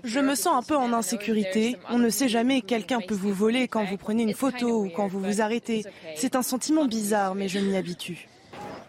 Je 0.05 0.21
me 0.21 0.35
sens 0.35 0.55
un 0.57 0.63
peu 0.63 0.77
en 0.77 0.93
insécurité. 0.93 1.77
On 1.89 1.99
ne 1.99 2.11
sait 2.11 2.29
jamais, 2.29 2.61
quelqu'un 2.61 3.01
peut 3.01 3.15
vous 3.15 3.33
voler 3.33 3.69
quand 3.69 3.85
vous 3.85 3.97
prenez 3.97 4.23
une 4.23 4.35
photo 4.35 4.85
ou 4.85 4.91
quand 4.91 5.07
vous 5.07 5.21
vous 5.21 5.41
arrêtez. 5.41 5.85
C'est 6.17 6.37
un 6.37 6.43
sentiment 6.43 6.87
bizarre, 6.87 7.35
mais 7.35 7.49
je 7.49 7.59
m'y 7.59 7.77
habitue. 7.77 8.29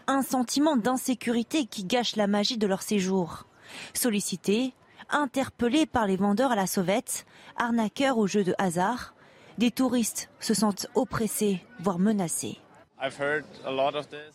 Un 0.08 0.22
sentiment 0.22 0.78
d'insécurité 0.78 1.66
qui 1.66 1.84
gâche 1.84 2.16
la 2.16 2.28
magie 2.28 2.58
de 2.58 2.68
leur 2.68 2.82
séjour. 2.82 3.46
Sollicités, 3.94 4.74
interpellés 5.10 5.86
par 5.86 6.08
les 6.08 6.16
vendeurs 6.16 6.52
à 6.52 6.56
la 6.56 6.68
sauvette, 6.68 7.26
arnaqueurs 7.58 8.18
au 8.18 8.28
jeu 8.28 8.44
de 8.44 8.54
hasard, 8.58 9.14
des 9.58 9.72
touristes 9.72 10.30
se 10.40 10.54
sentent 10.54 10.88
oppressés, 10.96 11.62
voire 11.80 12.00
menacés. 12.00 12.58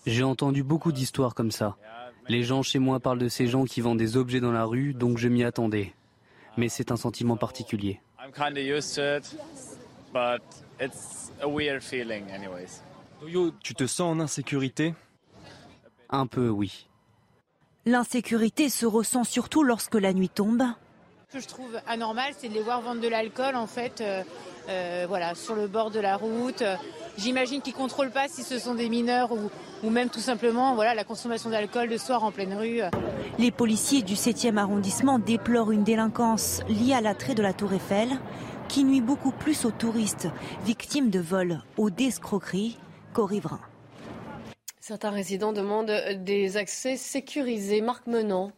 J'ai 0.07 0.23
entendu 0.23 0.63
beaucoup 0.63 0.93
d'histoires 0.93 1.35
comme 1.35 1.51
ça. 1.51 1.77
Les 2.31 2.45
gens 2.45 2.63
chez 2.63 2.79
moi 2.79 3.01
parlent 3.01 3.19
de 3.19 3.29
ces 3.29 3.49
gens 3.49 3.65
qui 3.65 3.81
vendent 3.81 3.99
des 3.99 4.17
objets 4.17 4.39
dans 4.39 4.53
la 4.53 4.65
rue, 4.65 4.95
donc 4.95 5.19
je 5.19 5.27
m'y 5.27 5.43
attendais. 5.43 5.93
Mais 6.57 6.69
c'est 6.69 6.93
un 6.93 6.97
sentiment 6.97 7.37
particulier. 7.37 8.01
Tu 13.65 13.75
te 13.75 13.87
sens 13.89 14.01
en 14.17 14.21
insécurité? 14.21 14.95
Un 16.09 16.29
peu, 16.29 16.49
oui. 16.49 16.87
L'insécurité 17.85 18.69
se 18.69 18.87
ressent 18.87 19.25
surtout 19.25 19.65
lorsque 19.65 19.97
la 19.97 20.13
nuit 20.13 20.29
tombe. 20.29 20.63
Ce 21.31 21.37
que 21.37 21.43
je 21.45 21.49
trouve 21.49 21.79
anormal, 21.87 22.33
c'est 22.37 22.49
de 22.49 22.55
les 22.55 22.63
voir 22.63 22.81
vendre 22.81 23.01
de 23.01 23.07
l'alcool, 23.07 23.55
en 23.55 23.69
fait, 23.69 24.01
euh, 24.01 24.25
euh, 24.69 25.05
voilà, 25.09 25.37
sur 25.37 25.55
le 25.55 25.69
bord 25.69 25.93
de 25.93 26.01
la 26.01 26.17
route. 26.17 26.65
J'imagine 27.19 27.63
qu'ils 27.63 27.75
ne 27.75 27.79
contrôlent 27.79 28.11
pas 28.11 28.27
si 28.27 28.43
ce 28.43 28.59
sont 28.59 28.75
des 28.75 28.89
mineurs 28.89 29.31
ou, 29.85 29.91
même 29.91 30.09
tout 30.09 30.19
simplement 30.19 30.75
voilà, 30.75 30.93
la 30.93 31.05
consommation 31.05 31.49
d'alcool 31.49 31.89
le 31.89 31.99
soir 31.99 32.25
en 32.25 32.33
pleine 32.33 32.53
rue. 32.55 32.81
Les 33.39 33.53
policiers 33.53 34.03
du 34.03 34.15
7e 34.15 34.57
arrondissement 34.57 35.21
déplorent 35.21 35.71
une 35.71 35.85
délinquance 35.85 36.63
liée 36.69 36.95
à 36.95 37.01
l'attrait 37.01 37.37
de 37.37 37.43
la 37.43 37.53
Tour 37.53 37.75
Eiffel 37.75 38.09
qui 38.67 38.83
nuit 38.83 39.01
beaucoup 39.01 39.31
plus 39.31 39.65
aux 39.65 39.71
touristes 39.71 40.27
victimes 40.65 41.11
de 41.11 41.21
vols 41.21 41.63
ou 41.79 41.91
d'escroqueries 41.91 42.77
qu'aux 43.15 43.27
riverains. 43.27 43.61
Certains 44.81 45.11
résidents 45.11 45.53
demandent 45.53 45.95
des 46.25 46.57
accès 46.57 46.97
sécurisés. 46.97 47.83
Marc 47.83 48.09
Menant. 48.09 48.51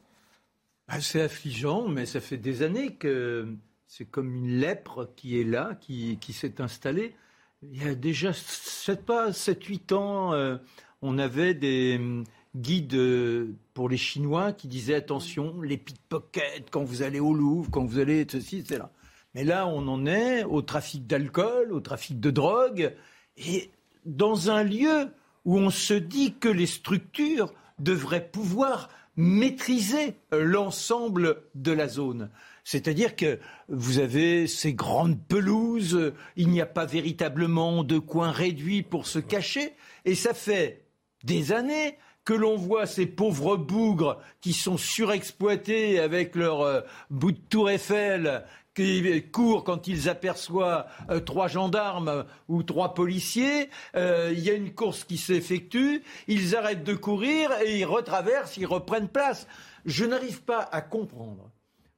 C'est 1.01 1.23
affligeant, 1.23 1.89
mais 1.89 2.07
ça 2.07 2.21
fait 2.21 2.37
des 2.37 2.63
années 2.63 2.95
que 2.95 3.49
c'est 3.87 4.05
comme 4.05 4.35
une 4.35 4.59
lèpre 4.59 5.11
qui 5.17 5.41
est 5.41 5.45
là, 5.45 5.75
qui 5.81 6.19
s'est 6.33 6.61
installée 6.61 7.15
il 7.63 7.83
y 7.83 7.89
a 7.89 7.95
déjà 7.95 8.33
7, 8.33 9.05
pas 9.05 9.31
7-8 9.31 9.95
ans, 9.95 10.35
euh, 10.35 10.57
on 11.01 11.19
avait 11.19 11.55
des 11.55 11.97
hum, 11.99 12.25
guides 12.57 12.95
euh, 12.95 13.55
pour 13.75 13.89
les 13.89 13.97
Chinois 13.97 14.53
qui 14.53 14.69
disaient 14.69 14.95
attention, 14.95 15.61
les 15.61 15.77
pickpockets 15.77 16.67
quand 16.71 16.83
vous 16.83 17.03
allez 17.03 17.21
au 17.21 17.35
Louvre, 17.35 17.71
quand 17.71 17.85
vous 17.85 17.99
allez 17.99 18.27
ceci, 18.29 18.65
là. 18.71 18.91
Mais 19.35 19.45
là, 19.45 19.67
on 19.67 19.89
en 19.89 20.05
est 20.05 20.45
au 20.45 20.61
trafic 20.61 21.07
d'alcool, 21.07 21.73
au 21.73 21.81
trafic 21.81 22.21
de 22.21 22.31
drogue, 22.31 22.95
et 23.39 23.71
dans 24.05 24.51
un 24.51 24.63
lieu 24.63 25.09
où 25.47 25.57
on 25.57 25.71
se 25.71 25.95
dit 25.95 26.35
que 26.35 26.49
les 26.49 26.67
structures 26.67 27.55
devraient 27.79 28.29
pouvoir 28.29 28.91
maîtriser 29.17 30.15
l'ensemble 30.33 31.43
de 31.55 31.73
la 31.73 31.89
zone. 31.89 32.31
C'est-à-dire 32.65 33.17
que 33.17 33.39
vous 33.69 33.99
avez 33.99 34.47
ces 34.47 34.73
grandes 34.73 35.21
pelouses, 35.21 36.13
il 36.37 36.49
n'y 36.49 36.61
a 36.61 36.67
pas 36.67 36.87
véritablement 36.87 37.85
de 37.85 37.99
coin 37.99 38.31
réduit 38.31 38.83
pour 38.83 39.07
se 39.07 39.19
cacher, 39.19 39.73
et 40.05 40.15
ça 40.15 40.33
fait 40.33 40.85
des 41.25 41.53
années 41.53 41.99
que 42.25 42.33
l'on 42.33 42.57
voit 42.57 42.87
ces 42.87 43.07
pauvres 43.07 43.57
bougres 43.57 44.21
qui 44.41 44.53
sont 44.53 44.77
surexploités 44.77 45.99
avec 45.99 46.37
leur 46.37 46.61
euh, 46.61 46.81
bout 47.11 47.33
de 47.33 47.41
tour 47.49 47.69
Eiffel 47.69 48.45
qui 48.75 49.23
courent 49.31 49.65
quand 49.65 49.87
ils 49.87 50.09
aperçoivent 50.09 50.87
euh, 51.11 51.21
trois 51.21 51.49
gendarmes 51.49 52.25
ou 52.49 52.63
trois 52.63 52.95
policiers. 52.95 53.71
Euh, 53.97 54.33
il 54.33 54.41
y 54.41 54.51
a 54.51 54.55
une 54.55 54.73
course 54.75 55.05
qui 55.05 55.19
s'effectue, 55.19 56.03
ils 56.29 56.57
arrêtent 56.57 56.85
de 56.85 56.95
courir 56.95 57.51
et 57.65 57.79
ils 57.79 57.85
retraversent, 57.85 58.57
ils 58.57 58.67
reprennent 58.67 59.09
place. 59.09 59.47
Je 59.85 60.05
n'arrive 60.05 60.43
pas 60.43 60.69
à 60.73 60.81
comprendre 60.81 61.51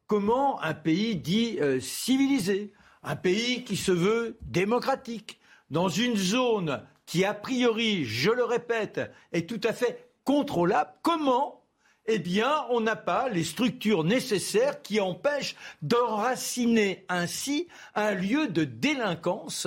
comment 0.06 0.60
un 0.62 0.74
pays 0.74 1.16
dit 1.16 1.58
civilisé, 1.80 2.72
un 3.02 3.16
pays 3.16 3.64
qui 3.64 3.76
se 3.76 3.92
veut 3.92 4.38
démocratique, 4.42 5.38
dans 5.70 5.88
une 5.88 6.16
zone 6.16 6.82
qui, 7.06 7.24
a 7.24 7.34
priori, 7.34 8.04
je 8.04 8.30
le 8.30 8.44
répète, 8.44 9.00
est 9.32 9.48
tout 9.48 9.60
à 9.64 9.72
fait 9.72 10.10
contrôlable. 10.24 10.90
Comment 11.02 11.63
eh 12.06 12.18
bien, 12.18 12.66
on 12.70 12.80
n'a 12.80 12.96
pas 12.96 13.28
les 13.28 13.44
structures 13.44 14.04
nécessaires 14.04 14.82
qui 14.82 15.00
empêchent 15.00 15.56
d'enraciner 15.82 17.04
ainsi 17.08 17.68
un 17.94 18.12
lieu 18.12 18.48
de 18.48 18.64
délinquance 18.64 19.66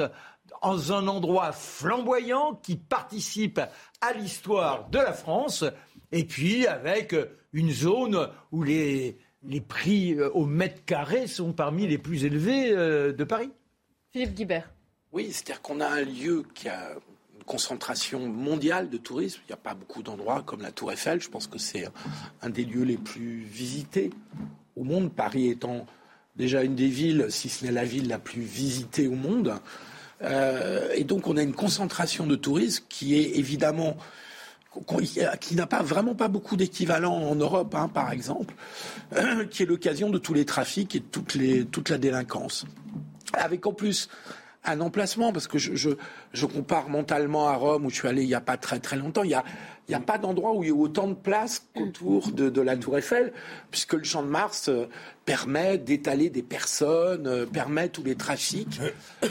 dans 0.62 0.94
un 0.94 1.08
endroit 1.08 1.52
flamboyant 1.52 2.56
qui 2.56 2.76
participe 2.76 3.60
à 4.02 4.14
l'histoire 4.14 4.90
de 4.90 4.98
la 5.00 5.14
France, 5.14 5.64
et 6.12 6.26
puis 6.26 6.68
avec 6.68 7.16
une 7.54 7.72
zone 7.72 8.30
où 8.52 8.64
les, 8.64 9.18
les 9.44 9.62
prix 9.62 10.14
euh, 10.14 10.30
au 10.32 10.46
mètre 10.46 10.84
carré 10.86 11.28
sont 11.28 11.54
parmi 11.54 11.88
les 11.88 11.98
plus 11.98 12.26
élevés 12.26 12.72
euh, 12.72 13.14
de 13.14 13.24
Paris. 13.24 13.52
Philippe 14.12 14.34
Guibert. 14.34 14.70
Oui, 15.12 15.32
c'est-à-dire 15.32 15.62
qu'on 15.62 15.80
a 15.80 15.88
un 15.88 16.04
lieu 16.04 16.44
qui 16.54 16.70
a 16.70 16.96
concentration 17.48 18.28
mondiale 18.28 18.91
de 18.91 18.98
tourisme. 18.98 19.39
Il 19.45 19.48
n'y 19.48 19.54
a 19.54 19.58
pas 19.58 19.74
beaucoup 19.74 20.04
d'endroits 20.04 20.43
comme 20.45 20.62
la 20.62 20.72
Tour 20.72 20.91
Eiffel. 20.91 21.20
Je 21.20 21.30
pense 21.30 21.48
que 21.48 21.58
c'est 21.58 21.88
un 22.43 22.50
des 22.52 22.66
lieux 22.66 22.84
les 22.84 22.98
plus 22.98 23.39
visités 23.39 24.12
au 24.76 24.84
monde. 24.84 25.12
Paris 25.12 25.50
étant 25.50 25.88
déjà 26.36 26.62
une 26.62 26.76
des 26.76 26.89
villes, 26.89 27.28
si 27.30 27.50
ce 27.50 27.66
n'est 27.66 27.72
la 27.72 27.86
ville 27.86 28.08
la 28.08 28.20
plus 28.20 28.41
visitée 28.41 29.08
au 29.08 29.16
monde. 29.16 29.56
Euh, 30.22 30.91
et 30.95 31.04
donc 31.04 31.28
on 31.28 31.38
a 31.38 31.41
une 31.41 31.54
concentration 31.54 32.28
de 32.28 32.36
tourisme 32.36 32.84
qui 32.89 33.16
est 33.16 33.38
évidemment 33.38 33.98
qui 35.41 35.56
n'a 35.56 35.66
pas 35.66 35.82
vraiment 35.82 36.14
pas 36.14 36.28
beaucoup 36.28 36.56
d'équivalent 36.56 37.16
en 37.16 37.34
Europe, 37.34 37.74
hein, 37.74 37.88
par 37.88 38.12
exemple, 38.12 38.54
qui 39.50 39.64
est 39.64 39.66
l'occasion 39.66 40.12
de 40.12 40.20
tous 40.20 40.36
les 40.36 40.45
trafics 40.45 40.95
et 40.95 41.00
de 41.00 41.64
toute 41.64 41.89
la 41.89 41.98
délinquance. 41.98 42.66
Avec 43.34 43.66
en 43.66 43.74
plus 43.74 44.08
un 44.68 44.82
emplacement, 44.82 45.32
parce 45.32 45.47
que 45.47 45.57
je, 45.57 45.76
je, 45.76 45.91
je, 46.34 46.45
compare 46.45 46.89
mentalement 46.89 47.47
à 47.47 47.55
Rome, 47.55 47.86
où 47.86 47.89
je 47.89 47.95
suis 47.95 48.07
allé 48.07 48.24
il 48.24 48.28
n'y 48.28 48.36
a 48.36 48.41
pas 48.41 48.57
très 48.57 48.80
très 48.80 48.97
longtemps, 48.97 49.24
il 49.24 49.30
n'y 49.30 49.34
a, 49.34 49.43
il 49.88 49.93
y 49.93 49.95
a 49.95 49.99
pas 49.99 50.18
d'endroit 50.18 50.53
où 50.53 50.63
il 50.63 50.70
y 50.70 50.72
a 50.72 50.76
autant 50.76 51.07
de 51.07 51.13
place 51.13 51.65
qu'autour 51.76 52.32
de, 52.32 52.49
de, 52.49 52.61
la 52.61 52.76
Tour 52.76 52.97
Eiffel, 52.97 53.34
puisque 53.72 53.93
le 53.93 54.03
Champ 54.03 54.24
de 54.24 54.28
Mars 54.28 54.70
euh, 54.70 54.88
permet 55.26 55.78
d'étaler 55.78 56.30
des 56.30 56.43
personnes, 56.43 57.28
euh, 57.28 57.45
permet 57.45 57.89
tous 57.89 58.03
les 58.03 58.15
trafics. 58.15 58.82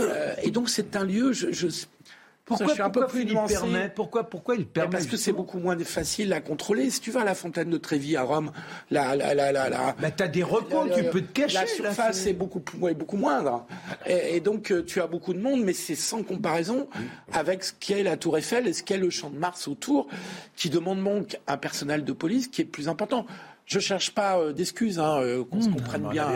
Euh, 0.01 0.35
et 0.43 0.51
donc 0.51 0.69
c'est 0.69 0.97
un 0.97 1.05
lieu, 1.05 1.33
je, 1.33 1.53
je 1.53 1.69
pourquoi, 2.47 2.81
un 2.81 2.91
peu 2.91 3.07
plus 3.09 3.23
il 3.23 3.35
permet 3.35 3.89
Pourquoi, 3.93 4.31
pourquoi 4.31 4.55
il 4.55 4.67
permet 4.67 4.91
Parce 4.91 5.07
que 5.07 5.17
c'est 5.17 5.33
beaucoup 5.33 5.59
moins 5.59 5.77
facile 5.81 6.33
à 6.33 6.41
contrôler. 6.41 6.91
Si 6.91 7.01
tu 7.01 7.11
vas 7.11 7.23
à 7.23 7.25
la 7.25 7.35
fontaine 7.35 7.71
de 7.71 7.77
Trévi 7.77 8.17
à 8.17 8.23
Rome, 8.23 8.53
la, 8.93 9.17
la, 9.17 9.35
la, 9.35 9.51
la, 9.51 9.69
la 9.69 9.97
bah, 10.01 10.13
t'as 10.13 10.29
des 10.29 10.45
recoins, 10.45 10.87
tu 10.89 11.03
peux 11.11 11.23
te 11.23 11.33
cacher. 11.33 11.55
La 11.55 11.67
surface 11.67 12.25
est 12.27 12.35
beaucoup, 12.35 12.61
beaucoup 12.61 13.17
moindre. 13.17 13.67
Et, 14.07 14.39
donc, 14.39 14.71
euh, 14.71 14.85
tu 14.85 15.01
as 15.01 15.09
beaucoup 15.09 15.35
de 15.35 15.41
monde, 15.41 15.65
mais 15.65 15.73
c'est 15.73 15.97
sans 15.97 16.23
comparaison 16.23 16.89
avec 17.33 17.65
ce 17.65 17.73
qu'est 17.73 18.05
la 18.05 18.17
Tour 18.17 18.39
Eiffel 18.39 18.69
et 18.69 18.73
ce 18.73 18.85
qu'est 18.85 18.97
le 18.97 19.11
Champ 19.11 19.31
de 19.31 19.39
Mars 19.39 19.67
autour, 19.67 20.07
qui 20.55 20.71
demande 20.71 21.03
donc 21.03 21.41
un 21.49 21.57
personnel 21.57 22.05
de 22.05 22.13
police 22.13 22.47
qui 22.47 22.63
est 22.63 22.67
plus 22.67 22.89
important. 22.89 23.27
Je 23.65 23.81
cherche 23.81 24.13
pas 24.13 24.39
euh, 24.39 24.53
d'excuses, 24.53 25.01
hein, 25.01 25.19
euh, 25.21 25.43
qu'on 25.43 25.61
se 25.61 25.69
mmh, 25.69 25.75
comprenne 25.75 26.09
bien, 26.11 26.29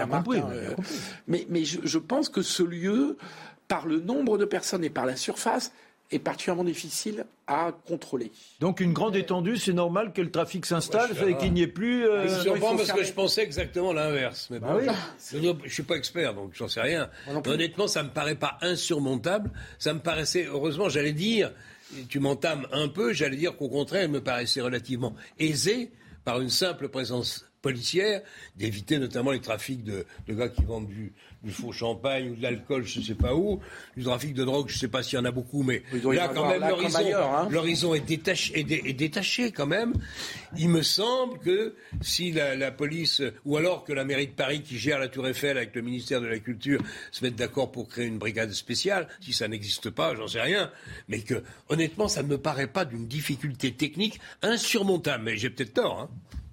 mais, 1.29 1.47
mais 1.49 1.65
je, 1.65 1.79
je 1.85 1.99
pense 1.99 2.29
que 2.29 2.43
ce 2.43 2.65
lieu, 2.65 3.17
par 3.69 3.87
le 3.87 4.01
nombre 4.01 4.37
de 4.37 4.45
personnes 4.45 4.83
et 4.83 4.91
par 4.91 5.07
la 5.07 5.15
surface, 5.15 5.73
est 6.11 6.19
particulièrement 6.19 6.65
difficile 6.65 7.25
à 7.47 7.73
contrôler. 7.87 8.33
Donc 8.61 8.81
une 8.81 8.93
grande 8.93 9.17
étendue, 9.17 9.57
c'est 9.57 9.73
normal 9.73 10.13
que 10.13 10.21
le 10.21 10.31
trafic 10.31 10.67
s'installe 10.67 11.11
et 11.29 11.37
qu'il 11.37 11.53
n'y 11.53 11.63
ait 11.63 11.67
plus. 11.67 12.07
Euh... 12.07 12.29
Je 12.29 12.43
surprends 12.43 12.77
parce 12.77 12.93
que 12.93 13.05
je 13.05 13.13
pensais 13.13 13.43
exactement 13.43 13.93
l'inverse. 13.93 14.49
Mais 14.51 14.59
bah 14.59 14.79
je 15.33 15.39
ne 15.39 15.69
suis 15.69 15.83
pas 15.83 15.97
expert, 15.97 16.35
donc 16.35 16.53
j'en 16.55 16.69
sais 16.69 16.81
rien. 16.81 17.11
Honnêtement, 17.47 17.87
ça 17.87 18.03
me 18.03 18.11
paraît 18.11 18.35
pas 18.35 18.59
insurmontable. 18.61 19.51
Ça 19.79 19.95
me 19.95 20.01
paraissait, 20.01 20.47
heureusement, 20.47 20.89
j'allais 20.89 21.13
dire, 21.13 21.53
tu 22.09 22.21
m'entames 22.21 22.67
un 22.73 22.89
peu, 22.89 23.13
j'allais 23.13 23.37
dire 23.37 23.57
qu'au 23.57 23.69
contraire, 23.69 24.05
il 24.05 24.11
me 24.11 24.21
paraissait 24.21 24.61
relativement 24.61 25.15
aisé 25.39 25.93
par 26.25 26.41
une 26.41 26.51
simple 26.51 26.89
présence 26.89 27.47
policière 27.63 28.23
d'éviter 28.57 28.99
notamment 28.99 29.33
les 29.33 29.41
trafics 29.41 29.85
de, 29.85 30.07
de 30.27 30.35
gars 30.35 30.49
qui 30.49 30.65
vendent 30.65 30.89
du, 30.89 31.13
du 31.43 31.53
faux 31.53 31.73
champagne 31.73 32.31
ou 32.31 32.37
de 32.37 32.43
l'alcool, 32.43 32.85
je 32.85 33.01
ne 33.01 33.05
sais 33.05 33.15
pas 33.15 33.35
où, 33.35 33.61
du 33.97 34.05
trafic 34.05 34.35
de 34.35 34.45
drogue, 34.45 34.69
je 34.69 34.75
ne 34.75 34.79
sais 34.79 34.89
pas 34.89 35.03
s'il 35.03 35.19
y 35.19 35.23
en 35.23 35.25
a 35.25 35.31
beaucoup, 35.31 35.63
mais 35.63 35.83
là, 35.93 36.29
quand 36.29 36.49
même, 36.49 36.63
hein. 36.63 37.49
l'horizon 37.51 37.95
est, 37.95 38.01
détaché, 38.01 38.59
est, 38.59 38.93
détaché 38.93 39.51
quand 39.51 39.67
même. 39.67 39.95
Il 40.59 40.69
me 40.69 40.83
semble 40.83 41.39
que 41.39 41.75
si 42.03 42.33
la, 42.33 42.71
police, 42.71 43.23
ou 43.45 43.57
alors 43.57 43.85
que 43.85 43.93
la 43.93 44.05
mairie 44.05 44.27
de 44.27 44.33
Paris 44.33 44.63
qui 44.63 44.79
gère 44.79 44.99
la 44.99 45.09
Tour 45.09 45.27
Eiffel 45.29 45.57
avec 45.57 45.75
le 45.75 45.83
ministère 45.83 46.21
de 46.21 46.27
la 46.27 46.39
Culture 46.39 46.83
se 47.11 47.25
mettent 47.25 47.37
d'accord 47.37 47.73
pour 47.73 47.89
créer 47.89 48.07
une 48.07 48.19
brigade 48.19 48.53
spéciale, 48.53 49.09
si 49.21 49.33
ça 49.33 49.49
n'existe 49.49 49.91
pas, 49.91 50.15
j'en 50.15 50.29
sais 50.29 50.43
rien, 50.43 50.71
mais 51.09 51.21
que 51.21 51.43
honnêtement, 51.69 52.09
ça 52.09 52.23
ne 52.23 52.29
me 52.29 52.39
paraît 52.39 52.67
pas 52.67 52.85
d'une 52.85 53.07
difficulté 53.07 53.73
technique 53.73 54.21
insurmontable. 54.43 55.25
Mais 55.25 55.37
j'ai 55.37 55.51
peut-être 55.51 55.75
tort. 55.75 56.01
Hein. 56.01 56.11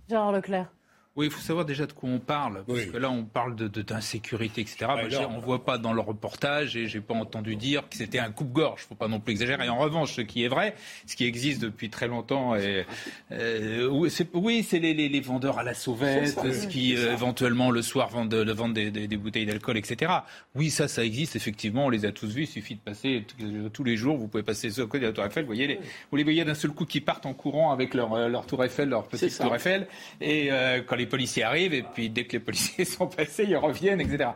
Gérard 0.09 0.31
Leclerc. 0.31 0.69
Oui, 1.17 1.25
il 1.25 1.31
faut 1.31 1.41
savoir 1.41 1.65
déjà 1.65 1.87
de 1.87 1.93
quoi 1.93 2.09
on 2.11 2.19
parle, 2.19 2.63
parce 2.67 2.85
que 2.85 2.97
là, 2.97 3.09
on 3.09 3.23
parle 3.23 3.55
d'insécurité, 3.55 4.63
de, 4.63 4.69
etc. 4.69 4.85
on 5.27 5.37
ne 5.37 5.41
voit 5.41 5.65
pas 5.65 5.79
dans 5.79 5.91
le 5.91 5.99
reportage, 5.99 6.77
et 6.77 6.85
j'ai 6.85 7.01
pas 7.01 7.15
entendu 7.15 7.55
dire 7.55 7.89
que 7.89 7.97
c'était 7.97 8.19
un 8.19 8.29
coupe-gorge. 8.29 8.81
Il 8.85 8.89
faut 8.89 8.95
pas 8.95 9.07
non 9.07 9.19
plus 9.19 9.31
exagérer. 9.31 9.65
Et 9.65 9.69
en 9.69 9.79
revanche, 9.79 10.13
ce 10.13 10.21
qui 10.21 10.43
est 10.43 10.47
vrai, 10.47 10.75
ce 11.07 11.15
qui 11.15 11.25
existe 11.25 11.59
depuis 11.59 11.89
très 11.89 12.07
longtemps, 12.07 12.55
et, 12.55 12.85
euh, 13.31 13.87
oui, 13.89 14.61
c'est 14.61 14.77
les, 14.77 14.93
les, 14.93 15.09
les, 15.09 15.19
vendeurs 15.19 15.57
à 15.57 15.63
la 15.63 15.73
sauvette, 15.73 16.37
ce 16.37 16.67
qui 16.67 16.95
euh, 16.95 17.13
éventuellement 17.13 17.71
le 17.71 17.81
soir 17.81 18.09
vendent, 18.09 18.35
le 18.35 18.53
vendent 18.53 18.75
des, 18.75 18.91
des, 18.91 19.07
des 19.07 19.17
bouteilles 19.17 19.47
d'alcool, 19.47 19.77
etc. 19.77 20.11
Oui, 20.53 20.69
ça, 20.69 20.87
ça 20.87 21.03
existe 21.03 21.35
effectivement. 21.35 21.87
On 21.87 21.89
les 21.89 22.05
a 22.05 22.11
tous 22.11 22.27
vus. 22.27 22.43
Il 22.43 22.47
suffit 22.47 22.75
de 22.75 22.81
passer 22.81 23.25
tous 23.73 23.83
les 23.83 23.97
jours. 23.97 24.17
Vous 24.17 24.27
pouvez 24.27 24.43
passer 24.43 24.69
sur 24.69 24.83
le 24.83 24.87
côté 24.87 25.01
de 25.01 25.07
la 25.07 25.13
Tour 25.13 25.25
Eiffel. 25.25 25.45
Vous 25.45 25.47
voyez, 25.47 25.65
les, 25.65 25.79
vous 26.11 26.17
les 26.17 26.23
voyez 26.23 26.45
d'un 26.45 26.53
seul 26.53 26.69
coup 26.71 26.85
qui 26.85 27.01
partent 27.01 27.25
en 27.25 27.33
courant 27.33 27.71
avec 27.71 27.95
leur, 27.95 28.13
euh, 28.13 28.27
leur 28.27 28.45
Tour 28.45 28.63
Eiffel, 28.63 28.89
leur 28.89 29.07
petite 29.07 29.35
Tour 29.35 29.55
Eiffel, 29.55 29.87
et 30.21 30.51
quand 30.85 30.95
les 30.95 31.06
les 31.07 31.09
policiers 31.09 31.43
arrivent 31.43 31.73
et 31.73 31.83
puis 31.83 32.09
dès 32.09 32.25
que 32.25 32.33
les 32.33 32.39
policiers 32.39 32.85
sont 32.97 33.07
passés, 33.07 33.45
ils 33.47 33.55
reviennent, 33.55 34.01
etc. 34.01 34.31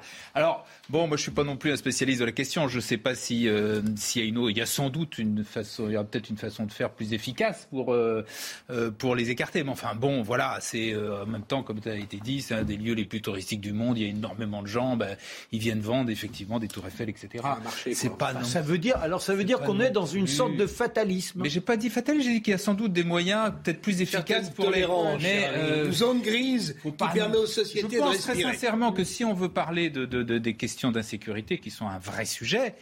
bon, 0.92 1.08
moi 1.08 1.18
je 1.18 1.24
suis 1.24 1.32
pas 1.32 1.44
non 1.44 1.56
plus 1.56 1.72
un 1.72 1.78
spécialiste 1.78 2.20
de 2.20 2.26
la 2.26 2.32
question. 2.32 2.68
Je 2.68 2.76
ne 2.76 2.82
sais 2.82 2.98
pas 2.98 3.16
si 3.16 3.48
euh, 3.48 3.82
s'il 3.96 4.22
y 4.22 4.26
a 4.26 4.28
une 4.28 4.50
il 4.50 4.58
y 4.58 4.62
a 4.62 4.66
sans 4.66 4.90
doute 4.90 5.18
une 5.18 5.44
façon, 5.44 5.88
il 5.88 5.94
y 5.94 5.96
a 5.96 6.04
peut-être 6.04 6.30
une 6.30 6.38
façon 6.38 6.66
de 6.66 6.72
faire 6.72 6.92
plus 6.92 7.14
efficace 7.14 7.68
pour 7.70 7.94
euh, 7.94 8.26
euh, 8.70 8.92
pour 8.92 9.16
les 9.16 9.30
écarter. 9.30 9.64
Mais 9.64 9.72
enfin, 9.72 9.96
bon, 9.96 10.22
voilà, 10.22 10.58
c'est 10.60 10.96
en 10.96 11.26
même 11.26 11.44
temps, 11.44 11.64
comme 11.64 11.82
ça 11.82 11.92
a 11.92 11.96
été 11.96 12.18
dit, 12.18 12.42
c'est 12.42 12.54
un 12.54 12.64
des 12.64 12.76
lieux 12.76 12.94
les 12.94 13.06
plus 13.06 13.22
touristiques 13.22 13.62
du 13.62 13.74
monde. 13.74 13.98
Il 13.98 14.04
y 14.04 14.08
a 14.08 14.10
énormément 14.10 14.62
de 14.62 14.68
gens, 14.68 14.98
ben, 14.98 15.16
ils 15.52 15.60
viennent 15.60 15.80
vendre 15.80 16.10
effectivement 16.10 16.60
des 16.60 16.68
tours 16.68 16.86
Eiffel, 16.86 17.10
etc. 17.10 17.44
C'est 17.94 18.18
pas. 18.18 18.44
ça 18.44 18.62
veut 18.62 18.78
dire 18.78 18.98
alors 18.98 19.22
ça 19.22 19.34
veut 19.34 19.44
dire 19.44 19.62
qu'on 19.62 19.80
est 19.80 19.92
dans 19.92 20.06
une 20.06 20.28
sorte 20.28 20.58
de 20.58 20.66
fatalisme. 20.66 21.42
Mais 21.42 21.50
j'ai 21.50 21.62
pas 21.62 21.78
dit 21.78 21.90
fatalisme, 21.90 22.26
j'ai 22.26 22.34
dit 22.34 22.42
qu'il 22.42 22.52
y 22.52 22.56
a 22.56 22.60
sans 22.60 22.74
doute 22.74 22.92
des 22.94 23.04
moyens 23.04 23.52
peut-être 23.64 23.82
plus 23.82 24.02
efficaces 24.02 24.50
pour 24.50 24.70
les. 24.70 24.86
Mais 25.22 25.92
zone 25.92 26.22
grise 26.22 26.76
qui 26.84 26.92
permet 26.92 27.38
aux 27.38 27.46
sociétés 27.46 27.98
je 27.98 27.98
pense 27.98 28.20
très 28.20 28.42
sincèrement 28.42 28.92
que 28.92 29.04
si 29.04 29.24
on 29.24 29.34
veut 29.34 29.50
parler 29.50 29.90
de, 29.90 30.06
des 30.06 30.54
questions 30.56 30.81
d'insécurité 30.90 31.60
qui 31.60 31.70
sont 31.70 31.88
un 31.88 32.00
vrai 32.00 32.26
sujet, 32.26 32.74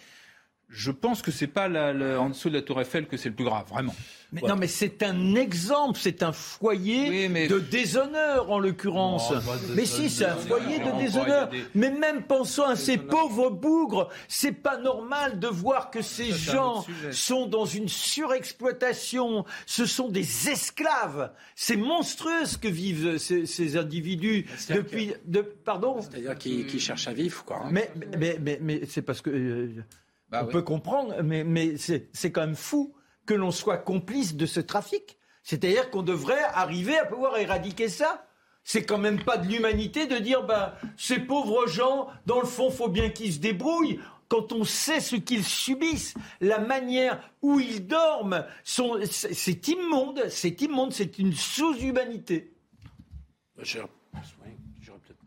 je 0.70 0.92
pense 0.92 1.22
que 1.22 1.32
c'est 1.32 1.48
pas 1.48 1.68
en 1.68 2.30
dessous 2.30 2.50
de 2.50 2.56
la 2.56 2.62
Tour 2.62 2.80
Eiffel 2.80 3.08
que 3.08 3.18
c'est 3.18 3.30
le 3.30 3.36
plus 3.36 3.46
grave, 3.46 3.68
vraiment. 3.70 3.96
Non, 4.32 4.56
mais 4.56 4.68
c'est 4.68 5.02
un 5.02 5.34
exemple, 5.34 6.00
c'est 6.00 6.22
un 6.22 6.32
foyer 6.32 7.28
de 7.48 7.60
déshonneur 7.60 8.52
en 8.52 8.60
l'occurrence. 8.60 9.34
mais 9.76 9.86
si, 9.86 10.10
c'est 10.10 10.26
un 10.26 10.36
foyer 10.36 10.80
de 10.80 11.00
déshonneur. 11.00 11.50
Mais 11.74 11.90
même 11.90 12.24
pensant 12.24 12.68
à 12.68 12.76
ces 12.76 12.98
pauvres 12.98 13.50
bougres, 13.50 14.10
c'est 14.28 14.52
pas 14.52 14.78
normal 14.78 15.40
de 15.40 15.48
voir 15.48 15.90
que 15.90 16.04
ces 16.04 16.32
gens 16.32 16.86
sont 17.12 17.48
dans 17.48 17.66
une 17.66 17.90
surexploitation. 17.90 19.46
Ce 19.66 19.88
sont 19.88 20.10
des 20.10 20.50
esclaves. 20.50 21.32
C'est 21.56 21.78
monstrueux 21.78 22.46
ce 22.46 22.58
que 22.58 22.68
vivent 22.68 23.18
ces, 23.18 23.78
individus 23.78 24.46
depuis. 24.70 25.14
De, 25.26 25.42
pardon. 25.42 26.02
C'est-à-dire 26.02 26.38
qui, 26.38 26.80
cherchent 26.80 27.08
à 27.08 27.14
vivre, 27.14 27.44
quoi. 27.44 27.66
Mais 27.72 27.92
mais 28.18 28.38
mais, 28.40 28.60
mais, 28.62 28.82
c'est 28.86 29.02
parce 29.02 29.22
que. 29.22 29.30
Euh, 29.30 29.84
bah 30.32 30.46
on 30.48 30.52
peut 30.52 30.62
comprendre, 30.62 31.22
mais, 31.24 31.44
mais 31.44 31.76
c'est 31.78 32.32
quand 32.32 32.42
même 32.42 32.56
fou 32.56 32.94
que 33.26 33.34
l'on 33.34 33.52
soit 33.52 33.78
complice 33.78 34.36
de 34.36 34.46
ce 34.46 34.60
trafic. 34.60 35.18
C'est-à-dire 35.44 35.90
qu'on 35.90 36.04
devrait 36.04 36.44
arriver 36.54 36.98
à 36.98 37.06
pouvoir 37.06 37.38
éradiquer 37.38 37.90
ça. 37.90 38.26
C'est 38.64 38.84
quand 38.84 38.98
même 38.98 39.24
pas 39.24 39.38
de 39.38 39.48
l'humanité 39.48 40.06
de 40.06 40.18
dire, 40.18 40.46
bah, 40.46 40.76
ces 40.98 41.20
pauvres 41.20 41.68
gens, 41.68 42.08
dans 42.26 42.40
le 42.40 42.46
fond, 42.46 42.70
faut 42.70 42.90
bien 42.90 43.10
qu'ils 43.10 43.34
se 43.34 43.40
débrouillent 43.40 44.00
quand 44.30 44.54
on 44.54 44.64
sait 44.64 45.00
ce 45.00 45.16
qu'ils 45.16 45.44
subissent, 45.44 46.14
la 46.40 46.60
manière 46.60 47.20
où 47.42 47.60
ils 47.60 47.86
dorment, 47.86 48.46
c'est 48.64 49.68
immonde, 49.68 50.24
c'est 50.30 50.62
immonde, 50.62 50.94
c'est 50.94 51.18
une 51.18 51.34
sous-humanité. 51.34 52.54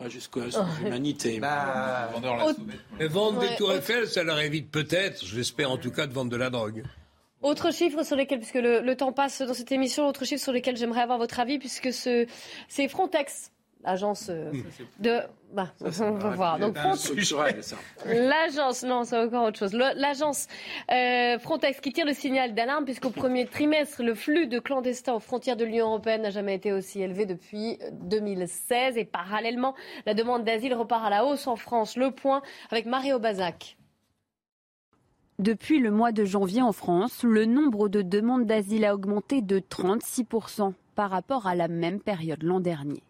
Pas 0.03 0.09
jusqu'à 0.09 0.41
la 0.41 0.51
sous-humanité. 0.51 1.39
Bah... 1.41 2.11
Mais 2.99 3.07
vendre 3.07 3.41
des 3.41 3.55
tours 3.57 3.73
Eiffel, 3.73 4.09
ça 4.09 4.23
leur 4.23 4.41
évite 4.41 4.71
peut-être, 4.71 5.25
j'espère 5.25 5.71
en 5.71 5.77
tout 5.77 5.91
cas, 5.91 6.07
de 6.07 6.13
vendre 6.13 6.31
de 6.31 6.37
la 6.37 6.51
drogue. 6.51 6.85
Autre 7.43 7.73
chiffre 7.73 8.05
sur 8.05 8.17
lesquels, 8.17 8.39
puisque 8.39 8.55
le, 8.55 8.95
temps 8.95 9.13
passe 9.13 9.43
dans 9.43 9.55
cette 9.55 9.73
émission, 9.73 10.07
autre 10.07 10.25
chiffre 10.25 10.43
sur 10.43 10.53
lesquels 10.53 10.77
j'aimerais 10.77 11.03
avoir 11.03 11.19
votre 11.19 11.41
avis, 11.41 11.59
puisque 11.59 11.93
c'est 11.93 12.29
Frontex 12.89 13.51
Agence 13.85 14.29
euh, 14.31 14.53
de. 15.01 15.21
Bah, 15.53 15.69
on 15.81 16.13
va 16.13 16.31
voir. 16.31 16.59
Donc, 16.59 16.77
L'agence, 18.07 18.85
non, 18.85 19.05
c'est 19.05 19.19
encore 19.19 19.49
autre 19.49 19.59
chose. 19.59 19.75
L'agence 19.75 20.47
euh, 20.91 21.39
Frontex 21.39 21.81
qui 21.81 21.93
tire 21.93 22.07
le 22.07 22.15
signal 22.15 22.55
d'alarme, 22.55 22.85
puisqu'au 22.85 23.11
premier 23.23 23.47
trimestre, 23.47 24.03
le 24.03 24.15
flux 24.15 24.47
de 24.47 24.59
clandestins 24.59 25.15
aux 25.15 25.21
frontières 25.21 25.57
de 25.57 25.65
l'Union 25.65 25.89
européenne 25.89 26.23
n'a 26.23 26.31
jamais 26.31 26.55
été 26.55 26.73
aussi 26.73 27.03
élevé 27.03 27.27
depuis 27.27 27.79
2016. 27.93 28.97
Et 28.97 29.05
parallèlement, 29.05 29.75
la 30.07 30.15
demande 30.15 30.45
d'asile 30.45 30.75
repart 30.75 31.05
à 31.05 31.11
la 31.11 31.25
hausse 31.27 31.47
en 31.47 31.57
France. 31.57 31.97
Le 31.97 32.13
point 32.13 32.41
avec 32.71 32.87
Mario 32.87 33.19
Bazac. 33.19 33.77
Depuis 35.39 35.81
le 35.81 35.91
mois 35.91 36.13
de 36.13 36.25
janvier 36.25 36.63
en 36.63 36.73
France, 36.73 37.25
le 37.25 37.47
nombre 37.47 37.89
de 37.89 38.01
demandes 38.01 38.47
d'asile 38.47 38.85
a 38.85 38.95
augmenté 38.95 39.43
de 39.43 39.59
36% 39.59 40.73
par 40.95 41.11
rapport 41.11 41.47
à 41.47 41.55
la 41.55 41.69
même 41.69 42.01
période 42.01 42.43
l'an 42.43 42.61
dernier. 42.61 43.03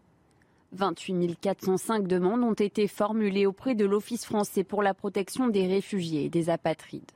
28 0.72 1.36
405 1.40 2.06
demandes 2.06 2.42
ont 2.42 2.54
été 2.54 2.88
formulées 2.88 3.46
auprès 3.46 3.74
de 3.74 3.84
l'Office 3.84 4.24
français 4.24 4.64
pour 4.64 4.82
la 4.82 4.94
protection 4.94 5.48
des 5.48 5.66
réfugiés 5.66 6.24
et 6.24 6.28
des 6.30 6.48
apatrides. 6.48 7.10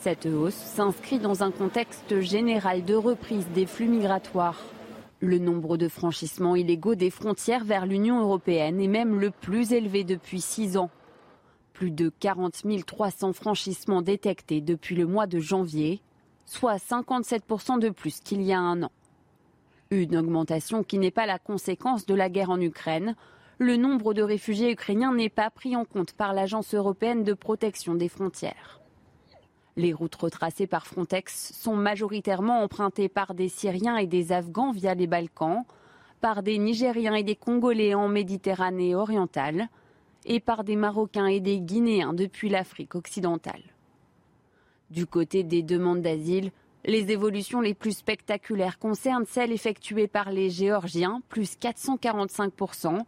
Cette 0.00 0.24
hausse 0.24 0.54
s'inscrit 0.54 1.18
dans 1.18 1.42
un 1.42 1.50
contexte 1.50 2.20
général 2.20 2.84
de 2.84 2.94
reprise 2.94 3.46
des 3.54 3.66
flux 3.66 3.86
migratoires. 3.86 4.62
Le 5.20 5.38
nombre 5.38 5.76
de 5.76 5.88
franchissements 5.88 6.56
illégaux 6.56 6.94
des 6.94 7.10
frontières 7.10 7.64
vers 7.64 7.84
l'Union 7.84 8.20
européenne 8.20 8.80
est 8.80 8.88
même 8.88 9.20
le 9.20 9.30
plus 9.30 9.74
élevé 9.74 10.02
depuis 10.02 10.40
six 10.40 10.78
ans. 10.78 10.90
Plus 11.74 11.90
de 11.90 12.10
40 12.20 12.62
300 12.86 13.34
franchissements 13.34 14.00
détectés 14.00 14.62
depuis 14.62 14.96
le 14.96 15.06
mois 15.06 15.26
de 15.26 15.38
janvier, 15.38 16.00
soit 16.46 16.76
57% 16.76 17.78
de 17.78 17.90
plus 17.90 18.20
qu'il 18.20 18.40
y 18.40 18.54
a 18.54 18.58
un 18.58 18.84
an. 18.84 18.90
Une 19.92 20.16
augmentation 20.16 20.84
qui 20.84 20.98
n'est 21.00 21.10
pas 21.10 21.26
la 21.26 21.40
conséquence 21.40 22.06
de 22.06 22.14
la 22.14 22.28
guerre 22.28 22.50
en 22.50 22.60
Ukraine. 22.60 23.16
Le 23.58 23.74
nombre 23.76 24.14
de 24.14 24.22
réfugiés 24.22 24.70
ukrainiens 24.70 25.12
n'est 25.12 25.28
pas 25.28 25.50
pris 25.50 25.74
en 25.74 25.84
compte 25.84 26.12
par 26.12 26.32
l'Agence 26.32 26.74
européenne 26.74 27.24
de 27.24 27.32
protection 27.32 27.96
des 27.96 28.08
frontières. 28.08 28.80
Les 29.74 29.92
routes 29.92 30.14
retracées 30.14 30.68
par 30.68 30.86
Frontex 30.86 31.52
sont 31.54 31.74
majoritairement 31.74 32.62
empruntées 32.62 33.08
par 33.08 33.34
des 33.34 33.48
Syriens 33.48 33.96
et 33.96 34.06
des 34.06 34.30
Afghans 34.30 34.70
via 34.70 34.94
les 34.94 35.08
Balkans, 35.08 35.64
par 36.20 36.44
des 36.44 36.58
Nigériens 36.58 37.14
et 37.14 37.24
des 37.24 37.34
Congolais 37.34 37.94
en 37.94 38.06
Méditerranée 38.06 38.94
orientale, 38.94 39.68
et 40.24 40.38
par 40.38 40.62
des 40.62 40.76
Marocains 40.76 41.26
et 41.26 41.40
des 41.40 41.58
Guinéens 41.58 42.12
depuis 42.12 42.48
l'Afrique 42.48 42.94
occidentale. 42.94 43.62
Du 44.90 45.04
côté 45.06 45.42
des 45.42 45.64
demandes 45.64 46.02
d'asile, 46.02 46.52
les 46.84 47.10
évolutions 47.10 47.60
les 47.60 47.74
plus 47.74 47.96
spectaculaires 47.98 48.78
concernent 48.78 49.26
celles 49.26 49.52
effectuées 49.52 50.08
par 50.08 50.30
les 50.30 50.50
Géorgiens, 50.50 51.22
plus 51.28 51.56
445%, 51.58 53.04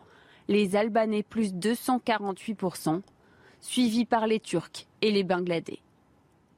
les 0.49 0.77
Albanais, 0.77 1.23
plus 1.23 1.55
248%, 1.55 3.01
suivis 3.61 4.05
par 4.05 4.27
les 4.27 4.41
Turcs 4.41 4.87
et 5.01 5.11
les 5.11 5.25
Bangladais. 5.25 5.79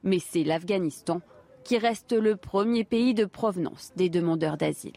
Mais 0.03 0.19
c'est 0.19 0.43
l'Afghanistan 0.43 1.21
qui 1.63 1.77
reste 1.77 2.13
le 2.13 2.35
premier 2.35 2.83
pays 2.83 3.13
de 3.13 3.25
provenance 3.25 3.91
des 3.95 4.09
demandeurs 4.09 4.57
d'asile. 4.57 4.93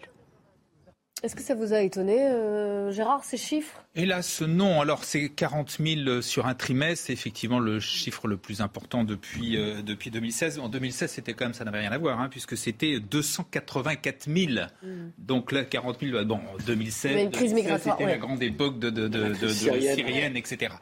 Est-ce 1.23 1.35
que 1.35 1.43
ça 1.43 1.55
vous 1.55 1.73
a 1.73 1.81
étonné, 1.81 2.17
euh, 2.21 2.93
Gérard, 2.93 3.25
ces 3.25 3.37
chiffres? 3.37 3.83
Hélas, 3.97 4.43
non. 4.43 4.81
Alors, 4.81 5.03
c'est 5.03 5.29
40 5.29 5.79
000 5.85 6.21
sur 6.23 6.47
un 6.47 6.55
trimestre. 6.55 7.07
C'est 7.07 7.13
effectivement 7.13 7.59
le 7.59 7.81
chiffre 7.81 8.29
le 8.29 8.37
plus 8.37 8.61
important 8.61 9.03
depuis, 9.03 9.57
euh, 9.57 9.83
depuis 9.83 10.11
2016. 10.11 10.61
En 10.61 10.69
2016, 10.69 11.11
c'était 11.11 11.35
quand 11.35 11.47
même, 11.47 11.55
ça 11.55 11.65
n'avait 11.65 11.81
rien 11.81 11.91
à 11.91 11.99
voir, 11.99 12.21
hein, 12.21 12.29
puisque 12.31 12.57
c'était 12.57 13.01
284 13.01 14.29
000. 14.33 14.67
Mm. 14.83 14.89
Donc 15.19 15.51
là, 15.51 15.65
40 15.65 15.99
000, 16.01 16.25
bon, 16.25 16.41
2016, 16.67 17.31
c'était 17.33 18.07
la 18.07 18.19
grande 18.19 18.43
époque 18.43 18.79
de, 18.79 18.91
de, 18.91 19.09
de, 19.09 19.35
de 19.35 19.49
syrienne. 19.49 20.37
etc. 20.37 20.75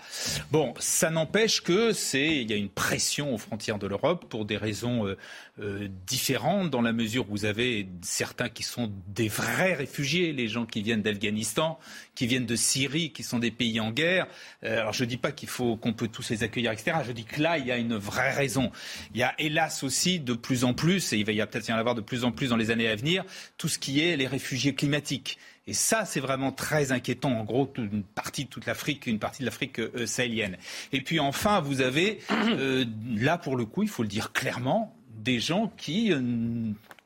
Bon, 0.50 0.74
ça 0.78 1.08
n'empêche 1.10 1.62
que 1.62 1.92
c'est, 1.92 2.42
il 2.42 2.50
y 2.50 2.52
a 2.52 2.56
une 2.56 2.68
pression 2.68 3.34
aux 3.34 3.38
frontières 3.38 3.78
de 3.78 3.86
l'Europe 3.86 4.26
pour 4.28 4.44
des 4.44 4.58
raisons 4.58 5.06
euh, 5.06 5.16
euh, 5.58 5.88
différentes, 6.06 6.70
dans 6.70 6.82
la 6.82 6.92
mesure 6.92 7.24
où 7.28 7.32
vous 7.32 7.44
avez 7.46 7.88
certains 8.02 8.50
qui 8.50 8.62
sont 8.62 8.92
des 9.08 9.28
vrais 9.28 9.72
réfugiés, 9.72 10.25
les 10.32 10.48
gens 10.48 10.66
qui 10.66 10.82
viennent 10.82 11.02
d'Afghanistan, 11.02 11.78
qui 12.14 12.26
viennent 12.26 12.46
de 12.46 12.56
Syrie, 12.56 13.12
qui 13.12 13.22
sont 13.22 13.38
des 13.38 13.50
pays 13.50 13.80
en 13.80 13.90
guerre. 13.90 14.26
Euh, 14.64 14.80
alors 14.80 14.92
je 14.92 15.04
ne 15.04 15.08
dis 15.08 15.16
pas 15.16 15.32
qu'il 15.32 15.48
faut 15.48 15.76
qu'on 15.76 15.92
peut 15.92 16.08
tous 16.08 16.30
les 16.30 16.42
accueillir, 16.42 16.72
etc. 16.72 16.98
Je 17.06 17.12
dis 17.12 17.24
que 17.24 17.40
là, 17.40 17.58
il 17.58 17.66
y 17.66 17.72
a 17.72 17.76
une 17.76 17.96
vraie 17.96 18.32
raison. 18.32 18.70
Il 19.14 19.20
y 19.20 19.22
a 19.22 19.34
hélas 19.38 19.82
aussi 19.82 20.20
de 20.20 20.34
plus 20.34 20.64
en 20.64 20.74
plus, 20.74 21.12
et 21.12 21.18
il 21.18 21.24
va 21.24 21.46
peut-être 21.46 21.68
y 21.68 21.72
en 21.72 21.76
avoir 21.76 21.94
de 21.94 22.00
plus 22.00 22.24
en 22.24 22.32
plus 22.32 22.48
dans 22.48 22.56
les 22.56 22.70
années 22.70 22.88
à 22.88 22.96
venir, 22.96 23.24
tout 23.58 23.68
ce 23.68 23.78
qui 23.78 24.00
est 24.00 24.16
les 24.16 24.26
réfugiés 24.26 24.74
climatiques. 24.74 25.38
Et 25.68 25.72
ça, 25.72 26.04
c'est 26.04 26.20
vraiment 26.20 26.52
très 26.52 26.92
inquiétant. 26.92 27.32
En 27.32 27.44
gros, 27.44 27.72
une 27.76 28.04
partie 28.04 28.44
de 28.44 28.50
toute 28.50 28.66
l'Afrique, 28.66 29.06
une 29.06 29.18
partie 29.18 29.40
de 29.40 29.46
l'Afrique 29.46 29.80
euh, 29.80 30.06
sahélienne. 30.06 30.56
Et 30.92 31.00
puis 31.00 31.18
enfin, 31.18 31.60
vous 31.60 31.80
avez, 31.80 32.20
euh, 32.30 32.84
là 33.16 33.36
pour 33.36 33.56
le 33.56 33.64
coup, 33.64 33.82
il 33.82 33.88
faut 33.88 34.02
le 34.02 34.08
dire 34.08 34.32
clairement, 34.32 34.94
des 35.16 35.40
gens 35.40 35.72
qui 35.76 36.12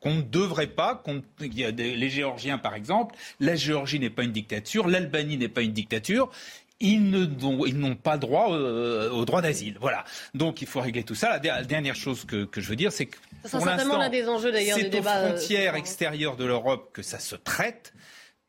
qu'on 0.00 0.14
ne 0.14 0.22
devrait 0.22 0.66
pas. 0.66 1.02
Il 1.40 1.58
y 1.58 1.64
a 1.64 1.70
les 1.70 2.10
Géorgiens, 2.10 2.58
par 2.58 2.74
exemple. 2.74 3.14
La 3.38 3.54
Géorgie 3.54 4.00
n'est 4.00 4.10
pas 4.10 4.24
une 4.24 4.32
dictature. 4.32 4.88
L'Albanie 4.88 5.36
n'est 5.36 5.48
pas 5.48 5.62
une 5.62 5.72
dictature 5.72 6.30
ils 6.80 7.78
n'ont 7.78 7.94
pas 7.94 8.16
droit 8.16 8.52
euh, 8.52 9.10
au 9.10 9.24
droit 9.24 9.42
d'asile. 9.42 9.76
Voilà. 9.80 10.04
Donc 10.34 10.62
il 10.62 10.66
faut 10.66 10.80
régler 10.80 11.02
tout 11.02 11.14
ça. 11.14 11.38
La, 11.42 11.62
dernière 11.62 11.94
chose 11.94 12.24
que, 12.24 12.48
je 12.56 12.68
veux 12.68 12.76
dire, 12.76 12.90
c'est 12.90 13.06
que 13.06 13.16
pour 13.50 13.64
l'instant, 13.66 14.00
c'est 14.10 14.22
aux 14.24 14.46
euh, 14.46 15.02
frontières 15.02 15.74
extérieures 15.74 16.36
de 16.36 16.44
l'Europe 16.44 16.90
que 16.92 17.02
ça 17.02 17.18
se 17.18 17.36
traite 17.36 17.92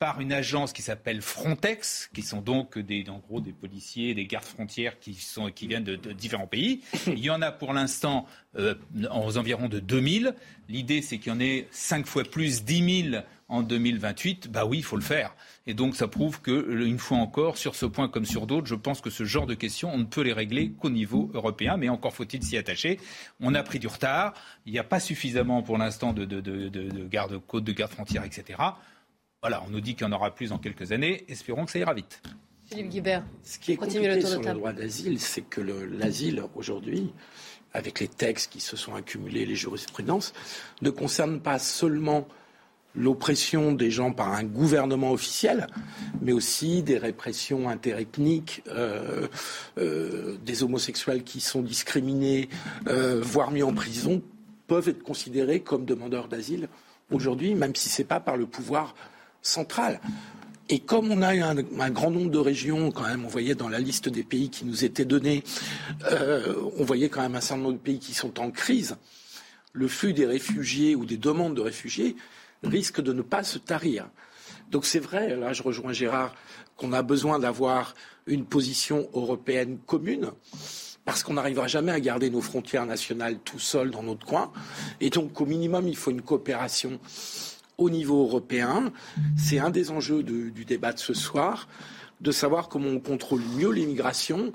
par 0.02 0.20
une 0.20 0.34
agence 0.34 0.74
qui 0.74 0.82
s'appelle 0.82 1.22
Frontex, 1.22 2.10
qui 2.12 2.24
sont 2.24 2.41
donc 2.41 2.80
des, 2.80 3.06
en 3.08 3.20
gros 3.20 3.39
des 3.39 3.54
policiers, 3.54 4.16
des 4.16 4.26
gardes 4.26 4.45
frontières 4.45 4.97
qui, 4.97 5.14
sont, 5.14 5.52
qui 5.52 5.68
viennent 5.68 5.84
de, 5.84 5.95
différents 6.12 6.47
pays. 6.47 6.82
Il 7.06 7.20
y 7.20 7.30
en 7.30 7.39
a 7.43 7.52
pour 7.52 7.72
l'instant 7.72 8.26
euh, 8.58 8.74
aux 9.14 9.38
environs 9.38 9.70
de 9.70 9.80
2000. 9.80 10.34
L'idée, 10.70 11.04
c'est 11.04 11.20
qu'il 11.20 11.32
y 11.32 11.36
en 11.36 11.39
ait 11.39 11.68
5 11.70 12.08
fois 12.08 12.24
plus, 12.24 12.64
10 12.64 13.10
000 13.12 13.24
en 13.47 13.62
2028. 13.62 14.49
Bah 14.49 14.66
oui, 14.66 14.80
il 14.80 14.84
faut 14.84 14.95
le 14.95 15.04
faire. 15.04 15.36
Et 15.68 15.76
donc 15.76 15.95
ça 15.95 16.08
prouve 16.08 16.41
que, 16.41 16.84
une 16.84 16.97
fois 16.97 17.20
encore, 17.20 17.60
sur 17.60 17.76
ce 17.76 17.86
point 17.86 18.08
comme 18.08 18.26
sur 18.26 18.47
d'autres, 18.47 18.66
je 18.66 18.74
pense 18.74 19.02
que 19.02 19.12
ce 19.12 19.24
genre 19.24 19.45
de 19.45 19.54
questions, 19.54 19.93
on 19.93 19.99
ne 19.99 20.06
peut 20.06 20.22
les 20.22 20.34
régler 20.34 20.72
qu'au 20.72 20.89
niveau 20.89 21.30
européen, 21.36 21.78
mais 21.78 21.89
encore 21.89 22.16
faut-il 22.16 22.41
s'y 22.41 22.58
attacher. 22.58 22.99
On 23.39 23.54
a 23.54 23.62
pris 23.62 23.78
du 23.78 23.86
retard. 23.86 24.34
Il 24.66 24.74
n'y 24.74 24.80
a 24.80 24.84
pas 24.84 24.99
suffisamment 24.99 25.62
pour 25.62 25.78
l'instant 25.78 26.12
de, 26.12 26.26
de, 26.26 26.41
de, 26.41 27.08
garde-frontières, 27.08 28.24
etc. 28.24 28.58
Voilà, 29.42 29.64
on 29.66 29.72
nous 29.72 29.82
dit 29.82 29.96
qu'il 29.96 30.06
y 30.06 30.10
en 30.10 30.12
aura 30.12 30.36
plus 30.36 30.52
en 30.52 30.60
quelques 30.60 30.92
années. 30.92 31.26
Espérons 31.28 31.66
que 31.66 31.72
ça 31.72 31.80
ira 31.80 31.96
vite. 31.96 32.22
Philippe 32.66 32.89
Guibert. 32.89 33.24
Ce 33.44 33.58
qui 33.58 33.72
est 33.72 33.76
compliqué 33.76 34.22
sur 34.22 34.39
le 34.39 34.54
droit 34.54 34.72
d'asile, 34.72 35.20
c'est 35.20 35.42
que 35.42 35.62
l'asile 35.62 36.44
aujourd'hui, 36.54 37.12
avec 37.74 38.00
les 38.00 38.08
textes 38.08 38.52
qui 38.52 38.60
se 38.60 38.78
sont 38.78 38.94
accumulés, 38.94 39.48
les 39.48 39.56
jurisprudences, 39.56 40.34
ne 40.84 40.92
concerne 40.92 41.39
pas 41.39 41.58
seulement 41.58 42.28
l'oppression 42.94 43.72
des 43.72 43.89
gens 43.89 44.12
par 44.12 44.32
un 44.32 44.44
gouvernement 44.44 45.12
officiel, 45.12 45.66
mais 46.22 46.34
aussi 46.34 46.84
des 46.84 47.00
répressions 47.00 47.68
interethniques, 47.68 48.62
euh, 48.68 49.28
euh, 49.80 50.38
des 50.46 50.62
homosexuels 50.62 51.24
qui 51.24 51.42
sont 51.42 51.64
discriminés, 51.64 52.48
euh, 52.88 53.20
voire 53.24 53.50
mis 53.50 53.64
en 53.64 53.74
prison, 53.74 54.22
peuvent 54.68 54.89
être 54.89 55.02
considérés 55.02 55.62
comme 55.62 55.86
demandeurs 55.86 56.28
d'asile 56.28 56.68
aujourd'hui, 57.12 57.56
même 57.56 57.76
si 57.76 57.89
ce 57.89 58.02
n'est 58.02 58.08
pas 58.08 58.20
par 58.20 58.38
le 58.38 58.46
pouvoir 58.46 58.94
centrale. 59.42 60.00
Et 60.70 60.80
comme 60.80 61.12
on 61.12 61.22
a 61.22 61.34
un, 61.34 61.89
grand 61.89 62.12
nombre 62.12 62.32
de 62.32 62.38
régions, 62.38 62.92
quand 62.92 63.04
même, 63.04 63.26
on 63.26 63.28
voyait 63.28 63.56
dans 63.56 63.68
la 63.68 63.80
liste 63.80 64.08
des 64.08 64.24
pays 64.24 64.50
qui 64.50 64.64
nous 64.64 64.86
étaient 64.86 65.06
donnés, 65.06 65.44
euh, 66.10 66.56
on 66.78 66.86
voyait 66.86 67.10
quand 67.10 67.22
même 67.22 67.36
un 67.36 67.42
certain 67.42 67.64
nombre 67.64 67.76
de 67.76 67.80
pays 67.80 68.00
qui 68.00 68.14
sont 68.14 68.39
en 68.39 68.52
crise. 68.52 68.96
Le 69.74 69.88
flux 69.88 70.14
des 70.14 70.26
réfugiés 70.26 70.96
ou 70.96 71.06
des 71.06 71.18
demandes 71.18 71.56
de 71.56 71.62
réfugiés 71.62 72.16
risque 72.64 73.02
de 73.02 73.12
ne 73.12 73.22
pas 73.22 73.44
se 73.44 73.58
tarir. 73.58 74.08
Donc 74.70 74.86
c'est 74.86 75.00
vrai, 75.00 75.36
là 75.36 75.52
je 75.52 75.64
rejoins 75.64 75.92
Gérard, 75.92 76.34
qu'on 76.78 76.94
a 76.94 77.02
besoin 77.02 77.39
d'avoir 77.39 77.94
une 78.26 78.46
position 78.46 79.10
européenne 79.14 79.78
commune 79.86 80.32
parce 81.04 81.24
qu'on 81.24 81.34
n'arrivera 81.34 81.68
jamais 81.68 81.92
à 81.92 82.00
garder 82.00 82.30
nos 82.30 82.42
frontières 82.42 82.86
nationales 82.86 83.39
tout 83.39 83.60
seuls 83.60 83.92
dans 83.92 84.04
notre 84.04 84.26
coin. 84.26 84.52
Et 85.00 85.10
donc, 85.10 85.42
au 85.42 85.46
minimum, 85.46 85.88
il 85.88 85.98
faut 85.98 86.12
une 86.12 86.22
coopération 86.22 87.00
au 87.78 87.90
niveau 87.90 88.24
européen. 88.24 88.92
C'est 89.38 89.60
un 89.60 89.70
des 89.70 89.92
enjeux 89.92 90.24
du 90.24 90.66
débat 90.66 90.94
de 90.94 91.00
ce 91.00 91.14
soir, 91.14 91.68
de 92.22 92.32
savoir 92.32 92.70
comment 92.70 92.90
on 92.90 93.00
contrôle 93.00 93.42
mieux 93.56 93.72
l'immigration 93.72 94.54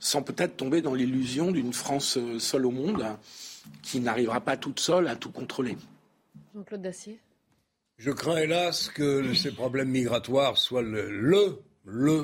sans 0.00 0.22
peut-être 0.22 0.56
tomber 0.56 0.80
dans 0.80 0.94
l'illusion 0.94 1.50
d'une 1.50 1.72
France 1.72 2.16
euh, 2.16 2.38
seule 2.38 2.66
au 2.66 2.70
monde 2.70 3.04
qui 3.82 4.00
n'arrivera 4.00 4.40
pas 4.40 4.56
toute 4.56 4.80
seule 4.80 5.08
à 5.08 5.16
tout 5.16 5.30
contrôler. 5.30 5.76
Jean-Claude 6.54 6.82
Dacier 6.82 7.20
Je 7.96 8.10
crains 8.10 8.38
hélas 8.38 8.88
que 8.88 9.34
ces 9.34 9.52
problèmes 9.52 9.88
migratoires 9.88 10.56
soient 10.56 10.82
le, 10.82 11.10
le, 11.10 11.58
le 11.84 12.22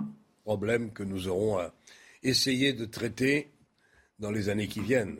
problème 0.44 0.92
que 0.92 1.02
nous 1.02 1.28
aurons 1.28 1.58
à 1.58 1.72
essayer 2.22 2.72
de 2.72 2.84
traiter 2.84 3.50
dans 4.18 4.30
les 4.30 4.48
années 4.48 4.68
qui 4.68 4.80
viennent. 4.80 5.18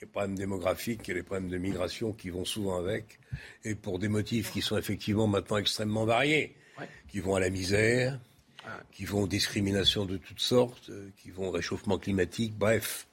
Les 0.00 0.06
problèmes 0.06 0.34
démographiques 0.34 1.08
et 1.08 1.14
les 1.14 1.22
problèmes 1.22 1.48
de 1.48 1.56
migration 1.56 2.12
qui 2.12 2.28
vont 2.28 2.44
souvent 2.44 2.78
avec, 2.78 3.18
et 3.64 3.74
pour 3.74 3.98
des 3.98 4.08
motifs 4.08 4.52
qui 4.52 4.60
sont 4.60 4.76
effectivement 4.76 5.26
maintenant 5.26 5.56
extrêmement 5.56 6.04
variés, 6.04 6.54
qui 7.08 7.20
vont 7.20 7.34
à 7.34 7.40
la 7.40 7.48
misère, 7.48 8.18
qui 8.92 9.04
vont 9.04 9.22
aux 9.22 9.26
discriminations 9.28 10.04
de 10.04 10.16
toutes 10.16 10.40
sortes, 10.40 10.90
euh, 10.90 11.08
qui 11.16 11.30
vont 11.30 11.48
au 11.48 11.50
réchauffement 11.50 11.98
climatique, 11.98 12.56
bref. 12.58 13.06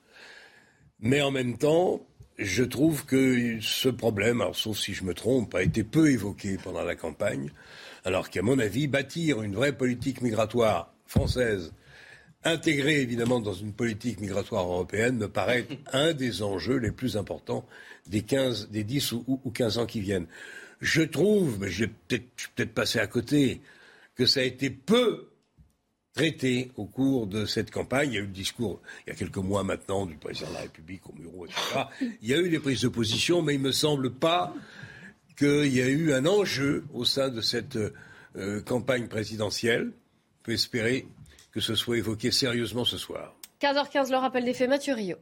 Mais 1.00 1.22
en 1.22 1.32
même 1.32 1.58
temps, 1.58 2.06
je 2.38 2.64
trouve 2.64 3.06
que 3.06 3.60
ce 3.62 3.90
problème, 3.90 4.42
alors 4.42 4.56
sauf 4.56 4.78
si 4.78 4.94
je 4.94 5.04
me 5.04 5.14
trompe, 5.14 5.54
a 5.56 5.64
été 5.64 5.84
peu 5.84 6.10
évoqué 6.10 6.58
pendant 6.58 6.84
la 6.84 6.96
campagne, 6.96 7.52
alors 8.06 8.30
qu'à 8.30 8.42
mon 8.42 8.60
avis, 8.60 8.88
bâtir 8.88 9.42
une 9.42 9.56
vraie 9.56 9.78
politique 9.78 10.22
migratoire 10.22 10.94
française, 11.06 11.72
intégrée 12.46 13.02
évidemment 13.02 13.40
dans 13.40 13.54
une 13.54 13.74
politique 13.74 14.20
migratoire 14.20 14.66
européenne, 14.66 15.18
me 15.18 15.28
paraît 15.28 15.68
un 15.94 16.14
des 16.14 16.44
enjeux 16.44 16.78
les 16.78 16.92
plus 16.92 17.18
importants 17.18 17.66
des, 18.08 18.22
15, 18.22 18.70
des 18.70 18.84
10 18.84 19.14
ou, 19.14 19.52
15 19.54 19.78
ans 19.78 19.86
qui 19.86 20.02
viennent. 20.02 20.28
Je 20.82 21.02
trouve, 21.02 21.60
mais 21.60 21.70
je 21.70 21.86
vais 21.86 21.92
peut-être 22.08 22.74
passer 22.74 23.00
à 23.00 23.08
côté, 23.08 23.62
que 24.16 24.26
ça 24.26 24.42
a 24.42 24.44
été 24.44 24.70
peu 24.70 25.30
traité 26.14 26.72
au 26.76 26.86
cours 26.86 27.28
de 27.28 27.46
cette 27.46 27.72
campagne. 27.72 28.12
Il 28.12 28.16
y 28.16 28.18
a 28.18 28.22
eu 28.22 28.26
le 28.26 28.32
discours, 28.32 28.82
il 29.06 29.10
y 29.10 29.14
a 29.14 29.16
quelques 29.16 29.38
mois 29.38 29.64
maintenant, 29.64 30.06
du 30.06 30.16
président 30.16 30.50
de 30.50 30.54
la 30.56 30.62
République 30.62 31.10
au 31.10 31.14
Muro, 31.14 31.46
etc. 31.46 31.86
Il 32.22 32.28
y 32.28 32.34
a 32.34 32.38
eu 32.40 32.50
des 32.50 32.60
prises 32.60 32.82
de 32.82 32.90
position, 32.90 33.42
mais 33.42 33.56
il 33.56 33.62
ne 33.62 33.68
me 33.68 33.72
semble 33.72 34.12
pas 34.12 34.54
qu'il 35.38 35.74
y 35.74 35.82
a 35.82 35.88
eu 35.88 36.14
un 36.14 36.26
enjeu 36.26 36.84
au 36.94 37.06
sein 37.06 37.30
de 37.30 37.42
cette 37.42 37.78
euh, 38.36 38.62
campagne 38.62 39.08
présidentielle. 39.08 39.92
On 39.92 40.44
peut 40.44 40.52
espérer 40.52 41.08
que 41.54 41.62
ce 41.62 41.76
soit 41.76 41.98
évoqué 41.98 42.32
sérieusement 42.32 42.84
ce 42.84 42.98
soir. 42.98 43.36
15h15, 43.62 44.10
le 44.10 44.18
rappel 44.18 44.44
des 44.44 44.54
faits, 44.54 44.70
Mathieu 44.70 44.94
Rio. 44.94 45.18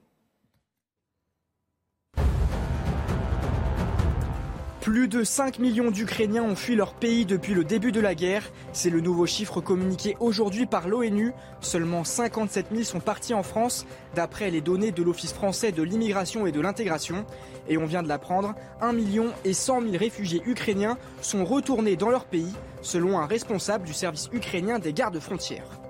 Plus 4.80 5.08
de 5.08 5.24
5 5.24 5.60
millions 5.60 5.92
d'Ukrainiens 5.92 6.42
ont 6.42 6.56
fui 6.56 6.76
leur 6.76 6.96
pays 6.96 7.26
depuis 7.26 7.54
le 7.54 7.64
début 7.64 7.92
de 7.92 8.00
la 8.00 8.16
guerre. 8.16 8.52
C'est 8.74 8.90
le 8.90 9.00
nouveau 9.00 9.28
chiffre 9.28 9.62
communiqué 9.62 10.18
aujourd'hui 10.20 10.66
par 10.66 10.88
l'ONU. 10.88 11.34
Seulement 11.60 12.04
57 12.04 12.68
000 12.72 12.84
sont 12.84 13.00
partis 13.00 13.36
en 13.36 13.44
France, 13.44 13.86
d'après 14.16 14.50
les 14.50 14.62
données 14.62 14.92
de 14.92 15.04
l'Office 15.04 15.34
français 15.34 15.72
de 15.72 15.84
l'immigration 15.84 16.48
et 16.48 16.52
de 16.52 16.60
l'intégration. 16.60 17.28
Et 17.68 17.78
on 17.78 17.86
vient 17.86 18.02
de 18.02 18.08
l'apprendre, 18.08 18.56
1 18.80 18.94
million 18.94 19.28
et 19.46 19.54
100 19.54 19.82
000 19.82 19.98
réfugiés 19.98 20.42
ukrainiens 20.48 20.98
sont 21.22 21.46
retournés 21.46 21.96
dans 21.96 22.10
leur 22.10 22.26
pays, 22.26 22.54
selon 22.82 23.20
un 23.20 23.28
responsable 23.28 23.86
du 23.86 23.94
service 23.94 24.30
ukrainien 24.34 24.80
des 24.80 24.94
gardes 24.94 25.20
frontières. 25.20 25.82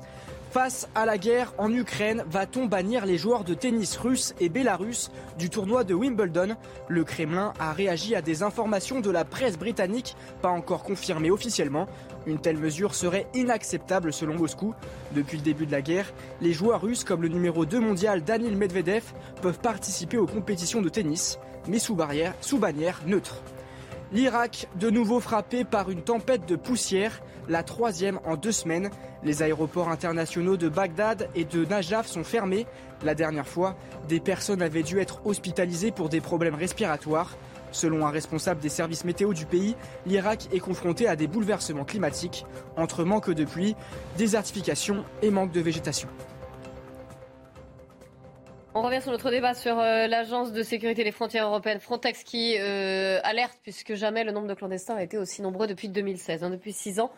Face 0.52 0.90
à 0.96 1.06
la 1.06 1.18
guerre 1.18 1.54
en 1.58 1.72
Ukraine, 1.72 2.26
va-t-on 2.28 2.66
bannir 2.66 3.06
les 3.06 3.18
joueurs 3.18 3.46
de 3.46 3.54
tennis 3.54 3.96
russes 3.96 4.36
et 4.42 4.50
bélarusses 4.50 5.10
du 5.40 5.50
tournoi 5.50 5.86
de 5.86 5.94
Wimbledon? 5.94 6.58
Le 6.90 7.06
Kremlin 7.06 7.54
a 7.58 7.72
réagi 7.72 8.16
à 8.16 8.22
des 8.22 8.44
informations 8.44 9.00
de 9.00 9.10
la 9.10 9.24
presse 9.24 9.58
britannique, 9.58 10.18
pas 10.42 10.50
encore 10.50 10.84
confirmées 10.84 11.32
officiellement. 11.32 11.88
Une 12.28 12.38
telle 12.38 12.58
mesure 12.58 12.96
serait 12.96 13.28
inacceptable 13.34 14.12
selon 14.12 14.34
Moscou. 14.34 14.76
Depuis 15.14 15.38
le 15.38 15.44
début 15.44 15.66
de 15.66 15.72
la 15.72 15.82
guerre, 15.82 16.12
les 16.42 16.52
joueurs 16.52 16.82
russes 16.82 17.06
comme 17.06 17.22
le 17.22 17.30
numéro 17.30 17.66
2 17.66 17.80
mondial 17.80 18.22
Danil 18.22 18.58
Medvedev 18.58 19.06
peuvent 19.42 19.60
participer 19.60 20.18
aux 20.18 20.28
compétitions 20.28 20.82
de 20.82 20.90
tennis, 20.90 21.40
mais 21.70 21.80
sous, 21.80 21.96
barrière, 21.96 22.34
sous 22.42 22.60
bannière 22.60 23.00
neutre. 23.06 23.42
L'Irak, 24.14 24.68
de 24.76 24.90
nouveau 24.90 25.22
frappé 25.22 25.64
par 25.64 25.90
une 25.90 26.02
tempête 26.02 26.46
de 26.46 26.58
poussière, 26.58 27.22
la 27.48 27.64
troisième 27.64 28.20
en 28.26 28.36
deux 28.36 28.52
semaines. 28.52 28.90
Les 29.24 29.42
aéroports 29.42 29.88
internationaux 29.88 30.58
de 30.58 30.68
Bagdad 30.68 31.30
et 31.34 31.46
de 31.46 31.64
Najaf 31.64 32.08
sont 32.08 32.26
fermés. 32.26 32.68
La 33.06 33.16
dernière 33.16 33.48
fois, 33.48 33.78
des 34.10 34.20
personnes 34.20 34.62
avaient 34.62 34.84
dû 34.84 35.00
être 35.00 35.26
hospitalisées 35.26 35.92
pour 35.92 36.10
des 36.10 36.20
problèmes 36.20 36.56
respiratoires. 36.56 37.38
Selon 37.72 38.06
un 38.06 38.10
responsable 38.10 38.60
des 38.60 38.68
services 38.68 39.06
météo 39.06 39.34
du 39.34 39.46
pays, 39.46 39.78
l'Irak 40.06 40.50
est 40.52 40.60
confronté 40.60 41.08
à 41.08 41.16
des 41.16 41.28
bouleversements 41.28 41.86
climatiques, 41.86 42.46
entre 42.76 43.06
manque 43.06 43.32
de 43.32 43.46
pluie, 43.46 43.78
désertification 44.18 45.06
et 45.22 45.32
manque 45.32 45.54
de 45.54 45.62
végétation. 45.62 46.10
On 48.74 48.84
revient 48.84 49.02
sur 49.02 49.12
notre 49.12 49.30
débat 49.32 49.54
sur 49.54 49.78
euh, 49.80 50.08
l'agence 50.08 50.54
de 50.54 50.64
sécurité 50.64 51.04
des 51.04 51.12
frontières 51.12 51.46
européennes 51.46 51.82
Frontex 51.82 52.24
qui 52.24 52.56
euh, 52.58 53.20
alerte 53.24 53.60
puisque 53.64 53.96
jamais 53.96 54.24
le 54.24 54.32
nombre 54.32 54.48
de 54.48 54.54
clandestins 54.54 54.96
a 54.96 55.04
été 55.04 55.18
aussi 55.18 55.42
nombreux 55.42 55.68
depuis 55.68 55.90
2016, 55.90 56.46
hein, 56.46 56.50
depuis 56.50 56.72
six 56.72 57.02
ans. 57.02 57.12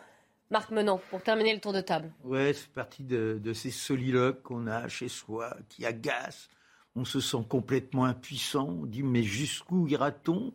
Marc 0.50 0.72
Menant, 0.72 1.00
pour 1.10 1.22
terminer 1.22 1.54
le 1.54 1.60
tour 1.60 1.72
de 1.72 1.80
table. 1.80 2.10
Ouais, 2.24 2.52
c'est 2.52 2.68
partie 2.70 3.04
de, 3.04 3.40
ces 3.54 3.70
soliloques 3.70 4.42
qu'on 4.42 4.66
a 4.66 4.88
chez 4.88 5.08
soi, 5.08 5.56
qui 5.68 5.86
agacent. 5.86 6.48
On 6.96 7.04
se 7.04 7.20
sent 7.20 7.44
complètement 7.48 8.04
impuissant. 8.04 8.68
On 8.82 8.86
dit 8.86 9.04
mais 9.04 9.22
jusqu'où 9.22 9.86
ira-t-on? 9.86 10.52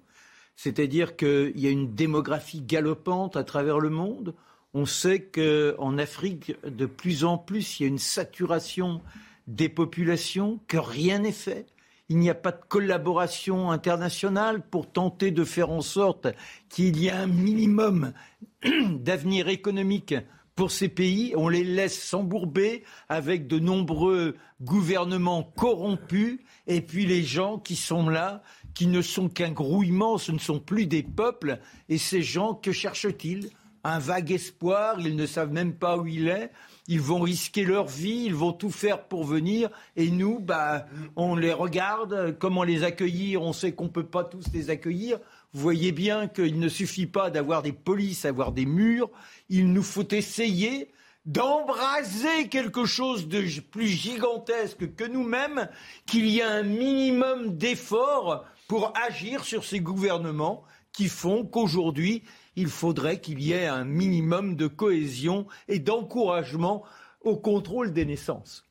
C'est-à-dire 0.58 1.16
qu'il 1.16 1.58
y 1.58 1.68
a 1.68 1.72
une 1.72 1.96
démographie 1.96 2.62
galopante 2.62 3.38
à 3.38 3.46
travers 3.46 3.80
le 3.80 3.90
monde. 3.90 4.36
On 4.74 4.86
sait 4.86 5.22
qu'en 5.22 5.98
Afrique, 5.98 6.58
de 6.66 6.86
plus 6.86 7.24
en 7.24 7.38
plus, 7.38 7.80
il 7.80 7.84
y 7.84 7.86
a 7.86 7.90
une 7.90 7.98
saturation 7.98 9.02
des 9.50 9.68
populations, 9.68 10.60
que 10.68 10.78
rien 10.78 11.20
n'est 11.20 11.32
fait. 11.32 11.66
Il 12.08 12.18
n'y 12.18 12.30
a 12.30 12.36
pas 12.36 12.52
de 12.52 12.62
collaboration 12.68 13.72
internationale 13.72 14.62
pour 14.62 14.92
tenter 14.92 15.32
de 15.32 15.44
faire 15.44 15.72
en 15.72 15.82
sorte 15.82 16.28
qu'il 16.70 16.98
y 16.98 17.08
ait 17.08 17.12
un 17.12 17.28
minimum 17.28 18.14
d'avenir 18.64 19.48
économique 19.48 20.16
pour 20.56 20.72
ces 20.72 20.88
pays. 20.88 21.34
On 21.36 21.50
les 21.50 21.64
laisse 21.64 22.00
s'embourber 22.00 22.84
avec 23.10 23.48
de 23.48 23.60
nombreux 23.60 24.36
gouvernements 24.62 25.44
corrompus 25.44 26.40
et 26.68 26.82
puis 26.82 27.06
les 27.06 27.24
gens 27.24 27.58
qui 27.58 27.76
sont 27.76 28.08
là, 28.08 28.44
qui 28.76 28.88
ne 28.88 29.02
sont 29.02 29.30
qu'un 29.30 29.52
grouillement, 29.52 30.18
ce 30.18 30.32
ne 30.32 30.40
sont 30.40 30.60
plus 30.60 30.86
des 30.86 31.04
peuples. 31.04 31.60
Et 31.90 31.98
ces 31.98 32.22
gens, 32.22 32.54
que 32.54 32.72
cherchent-ils? 32.72 33.50
Un 33.84 34.00
vague 34.00 34.32
espoir, 34.32 35.00
ils 35.00 35.16
ne 35.16 35.26
savent 35.26 35.52
même 35.52 35.74
pas 35.74 35.98
où 35.98 36.06
il 36.08 36.28
est. 36.28 36.52
Ils 36.88 37.02
vont 37.02 37.20
risquer 37.20 37.64
leur 37.64 37.88
vie, 37.88 38.24
ils 38.26 38.34
vont 38.34 38.52
tout 38.52 38.72
faire 38.72 39.04
pour 39.04 39.24
venir, 39.24 39.70
et 39.96 40.10
nous, 40.10 40.40
bah, 40.40 40.88
on 41.16 41.36
les 41.36 41.54
regarde, 41.54 42.36
comment 42.40 42.64
les 42.64 42.84
accueillir, 42.84 43.44
on 43.44 43.54
sait 43.54 43.74
qu'on 43.74 43.86
ne 43.86 43.90
peut 43.90 44.06
pas 44.06 44.24
tous 44.24 44.46
les 44.54 44.72
accueillir. 44.72 45.20
Vous 45.54 45.62
voyez 45.62 45.92
bien 45.92 46.28
qu'il 46.28 46.60
ne 46.60 46.68
suffit 46.68 47.06
pas 47.06 47.30
d'avoir 47.30 47.62
des 47.62 47.74
polices, 47.74 48.24
d'avoir 48.24 48.52
des 48.52 48.66
murs, 48.66 49.10
il 49.50 49.72
nous 49.72 49.84
faut 49.84 50.08
essayer 50.10 50.92
d'embraser 51.26 52.48
quelque 52.50 52.86
chose 52.86 53.28
de 53.28 53.44
plus 53.62 53.88
gigantesque 53.88 54.96
que 54.96 55.04
nous-mêmes, 55.04 55.70
qu'il 56.08 56.28
y 56.28 56.42
a 56.42 56.50
un 56.50 56.64
minimum 56.64 57.56
d'efforts 57.56 58.46
pour 58.68 58.94
agir 59.08 59.44
sur 59.44 59.64
ces 59.64 59.80
gouvernements 59.80 60.64
qui 60.92 61.08
font 61.08 61.46
qu'aujourd'hui, 61.46 62.24
il 62.60 62.68
faudrait 62.68 63.22
qu'il 63.22 63.42
y 63.42 63.54
ait 63.54 63.68
un 63.68 63.86
minimum 63.86 64.58
de 64.58 64.68
cohésion 64.68 65.48
et 65.70 65.80
d'encouragement 65.80 66.84
au 67.22 67.38
contrôle 67.38 67.94
des 67.94 68.04
naissances. 68.04 68.66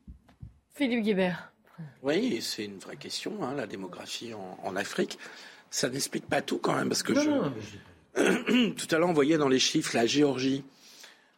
Philippe 0.74 1.02
Guibert. 1.02 1.52
Oui, 2.02 2.40
c'est 2.42 2.66
une 2.66 2.78
vraie 2.78 2.96
question, 2.96 3.42
hein, 3.42 3.54
la 3.56 3.66
démographie 3.66 4.32
en, 4.34 4.76
Afrique. 4.76 5.18
Ça 5.70 5.88
n'explique 5.88 6.26
pas 6.26 6.42
tout 6.42 6.58
quand 6.58 6.74
même, 6.74 6.88
parce 6.88 7.02
que 7.02 7.12
tout 8.72 8.94
à 8.94 8.98
l'heure 8.98 9.08
on 9.08 9.14
voyait 9.14 9.38
dans 9.38 9.48
les 9.48 9.58
chiffres 9.58 9.96
la 9.96 10.06
Géorgie. 10.06 10.64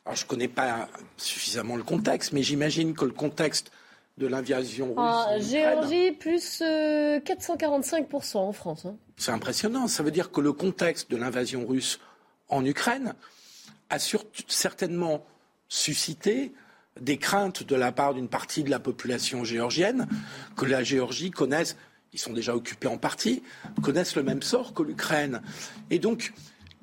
Alors 0.04 0.16
je 0.16 0.24
ne 0.24 0.28
connais 0.28 0.48
pas 0.48 0.88
suffisamment 1.16 1.76
le 1.76 1.84
contexte, 1.84 2.32
mais 2.32 2.42
j'imagine 2.42 2.94
que 2.94 3.04
le 3.04 3.12
contexte 3.12 3.70
de 4.18 4.26
l'invasion 4.26 4.88
russe. 4.88 4.96
Ah, 4.98 5.38
Géorgie, 5.38 6.12
plus 6.12 6.62
445% 6.62 6.62
euh, 6.62 8.38
en 8.40 8.52
France. 8.52 8.86
Hein. 8.86 8.96
C'est 9.16 9.30
impressionnant. 9.30 9.86
Ça 9.86 10.02
veut 10.02 10.10
dire 10.10 10.32
que 10.32 10.40
le 10.40 10.52
contexte 10.52 11.10
de 11.10 11.16
l'invasion 11.16 11.64
russe 11.64 12.00
en 12.50 12.64
Ukraine 12.64 13.14
a 13.88 13.98
certainement 13.98 15.26
suscité 15.68 16.52
des 17.00 17.16
craintes 17.16 17.62
de 17.62 17.74
la 17.76 17.92
part 17.92 18.14
d'une 18.14 18.28
partie 18.28 18.62
de 18.62 18.70
la 18.70 18.78
population 18.78 19.44
géorgienne 19.44 20.06
que 20.56 20.66
la 20.66 20.82
Géorgie 20.82 21.30
connaisse, 21.30 21.76
ils 22.12 22.18
sont 22.18 22.32
déjà 22.32 22.54
occupés 22.54 22.88
en 22.88 22.98
partie, 22.98 23.42
connaissent 23.82 24.16
le 24.16 24.22
même 24.22 24.42
sort 24.42 24.74
que 24.74 24.82
l'Ukraine. 24.82 25.42
Et 25.90 25.98
donc, 25.98 26.32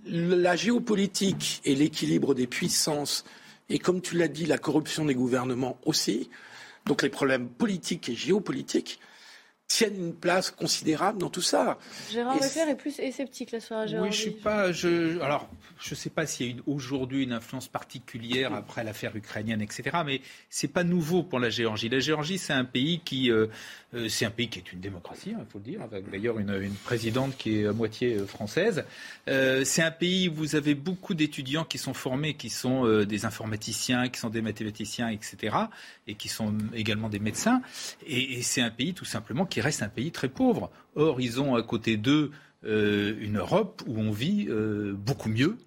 la 0.05 0.55
géopolitique 0.55 1.61
et 1.65 1.75
l'équilibre 1.75 2.33
des 2.33 2.47
puissances, 2.47 3.25
et 3.69 3.79
comme 3.79 4.01
tu 4.01 4.17
l'as 4.17 4.29
dit, 4.29 4.45
la 4.45 4.57
corruption 4.57 5.05
des 5.05 5.15
gouvernements 5.15 5.77
aussi, 5.85 6.29
donc 6.85 7.01
les 7.01 7.09
problèmes 7.09 7.49
politiques 7.49 8.07
et 8.09 8.15
géopolitiques, 8.15 8.99
tiennent 9.67 9.97
une 9.97 10.15
place 10.15 10.49
considérable 10.49 11.19
dans 11.19 11.29
tout 11.29 11.41
ça. 11.41 11.77
Gérard 12.11 12.35
Leclerc 12.35 12.69
est 12.69 12.75
plus 12.75 12.91
sceptique 12.91 13.51
là 13.51 13.59
sur 13.59 13.75
la 13.75 13.85
Géorgie. 13.85 14.09
Oui, 14.09 14.15
je 14.15 14.21
suis 14.21 14.31
pas. 14.31 14.71
Je, 14.71 15.19
alors, 15.19 15.49
je 15.79 15.91
ne 15.91 15.95
sais 15.95 16.09
pas 16.09 16.25
s'il 16.25 16.47
y 16.47 16.59
a 16.59 16.61
aujourd'hui 16.67 17.23
une 17.23 17.33
influence 17.33 17.67
particulière 17.67 18.53
après 18.53 18.83
l'affaire 18.83 19.15
ukrainienne, 19.15 19.61
etc. 19.61 19.97
Mais 20.05 20.21
c'est 20.49 20.69
pas 20.69 20.83
nouveau 20.83 21.21
pour 21.21 21.39
la 21.39 21.49
Géorgie. 21.49 21.89
La 21.89 21.99
Géorgie, 21.99 22.37
c'est 22.37 22.53
un 22.53 22.65
pays 22.65 23.01
qui, 23.03 23.29
euh, 23.29 23.47
c'est 24.09 24.25
un 24.25 24.31
pays 24.31 24.49
qui 24.49 24.59
est 24.59 24.73
une 24.73 24.79
démocratie, 24.79 25.29
il 25.29 25.35
hein, 25.35 25.45
faut 25.49 25.59
le 25.59 25.63
dire, 25.63 25.81
avec 25.81 26.09
d'ailleurs 26.09 26.39
une, 26.39 26.73
présidente 26.83 27.37
qui 27.37 27.59
est 27.61 27.67
à 27.67 27.73
moitié 27.73 28.15
euh, 28.15 28.25
française. 28.25 28.83
c'est 29.25 29.81
un 29.81 29.91
pays 29.91 30.29
où 30.29 30.33
vous 30.33 30.55
avez 30.55 30.75
beaucoup 30.75 31.13
d'étudiants 31.13 31.63
qui 31.63 31.77
sont 31.77 31.93
formés, 31.93 32.33
qui 32.33 32.49
sont 32.49 33.03
des 33.05 33.25
informaticiens, 33.25 34.09
qui 34.09 34.19
sont 34.19 34.29
des 34.29 34.41
mathématiciens, 34.41 35.09
etc. 35.09 35.55
Et 36.07 36.15
qui 36.15 36.27
sont 36.27 36.53
également 36.73 37.09
des 37.09 37.19
médecins. 37.19 37.61
Et 38.05 38.41
c'est 38.41 38.61
un 38.61 38.69
pays 38.69 38.93
tout 38.93 39.05
simplement 39.05 39.45
qui 39.45 39.61
reste 39.61 39.83
un 39.83 39.89
pays 39.89 40.11
très 40.11 40.29
pauvre. 40.29 40.69
Or, 40.95 41.21
ils 41.21 41.41
ont 41.41 41.55
à 41.55 41.63
côté 41.63 41.97
d'eux 41.97 42.31
une 42.63 43.37
Europe 43.37 43.83
où 43.87 43.99
on 43.99 44.11
vit 44.11 44.47
beaucoup 44.97 45.29
mieux 45.29 45.57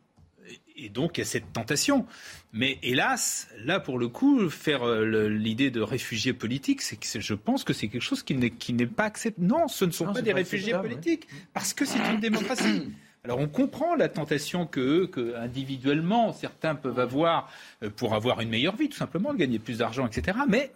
et 0.80 0.88
donc 0.88 1.18
il 1.18 1.20
y 1.20 1.22
a 1.22 1.26
cette 1.26 1.52
tentation. 1.52 2.06
Mais 2.52 2.78
hélas, 2.82 3.48
là 3.64 3.80
pour 3.80 3.98
le 3.98 4.08
coup, 4.08 4.48
faire 4.50 4.82
euh, 4.82 5.28
l'idée 5.28 5.70
de 5.70 5.80
réfugiés 5.80 6.32
politiques, 6.32 6.82
c'est 6.82 6.96
que 6.96 7.20
je 7.20 7.34
pense 7.34 7.64
que 7.64 7.72
c'est 7.72 7.88
quelque 7.88 8.02
chose 8.02 8.22
qui 8.22 8.34
n'est 8.72 8.86
pas 8.86 9.04
acceptable. 9.04 9.46
Non, 9.46 9.68
ce 9.68 9.84
ne 9.84 9.90
sont 9.90 10.12
pas 10.12 10.22
des 10.22 10.32
réfugiés 10.32 10.74
politiques, 10.74 11.28
parce 11.52 11.74
que 11.74 11.84
c'est 11.84 11.98
une 12.10 12.20
démocratie. 12.20 12.88
Alors 13.24 13.38
on 13.38 13.48
comprend 13.48 13.96
la 13.96 14.08
tentation 14.08 14.64
que, 14.66 15.04
que, 15.04 15.36
individuellement 15.36 16.32
certains 16.32 16.74
peuvent 16.74 16.98
avoir 16.98 17.52
euh, 17.82 17.90
pour 17.90 18.14
avoir 18.14 18.40
une 18.40 18.48
meilleure 18.48 18.76
vie, 18.76 18.88
tout 18.88 18.96
simplement, 18.96 19.34
gagner 19.34 19.58
plus 19.58 19.78
d'argent, 19.78 20.06
etc. 20.06 20.38
Mais 20.48 20.72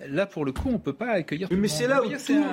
là, 0.00 0.26
pour 0.26 0.44
le 0.44 0.52
coup, 0.52 0.68
on 0.68 0.72
ne 0.72 0.78
peut 0.78 0.92
pas 0.92 1.10
accueillir. 1.10 1.48
Mais 1.50 1.68
c'est 1.68 1.86
là 1.86 2.02
où 2.02 2.08
tout, 2.08 2.44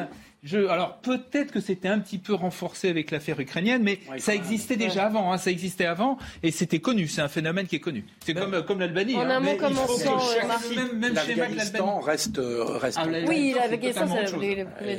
alors 0.70 0.98
peut-être 0.98 1.52
que 1.52 1.61
c'était 1.61 1.88
un 1.88 1.99
petit 1.99 2.18
peu 2.18 2.34
renforcé 2.34 2.90
avec 2.90 3.11
l'affaire 3.11 3.40
ukrainienne, 3.40 3.82
mais 3.82 3.99
ça 4.18 4.36
existait 4.36 4.76
déjà 4.76 5.06
avant. 5.06 5.32
Hein, 5.32 5.38
ça 5.38 5.52
existait 5.52 5.86
avant 5.86 6.18
et 6.41 6.52
c'était 6.52 6.80
connu. 6.80 7.07
C'est 7.07 7.22
un 7.22 7.30
phénomène 7.30 7.65
qui 7.65 7.78
est 7.78 7.80
connu. 7.80 8.06
C'est 8.26 8.34
comme, 8.34 8.64
comme 8.65 8.80
l'Albanie. 8.80 9.15
En 9.15 9.22
hein. 9.22 9.30
un 9.30 9.40
mot, 9.40 9.56
comme 9.56 9.78
on 9.78 9.88
sent, 9.88 10.10
même, 10.76 10.99
même 10.99 11.18
schéma 11.18 11.48
que 11.48 11.56
l'Albanie. 11.56 11.91
reste, 12.03 12.40
reste. 12.40 12.99
Ah, 13.02 13.07
oui, 13.28 13.56
ça, 13.94 14.06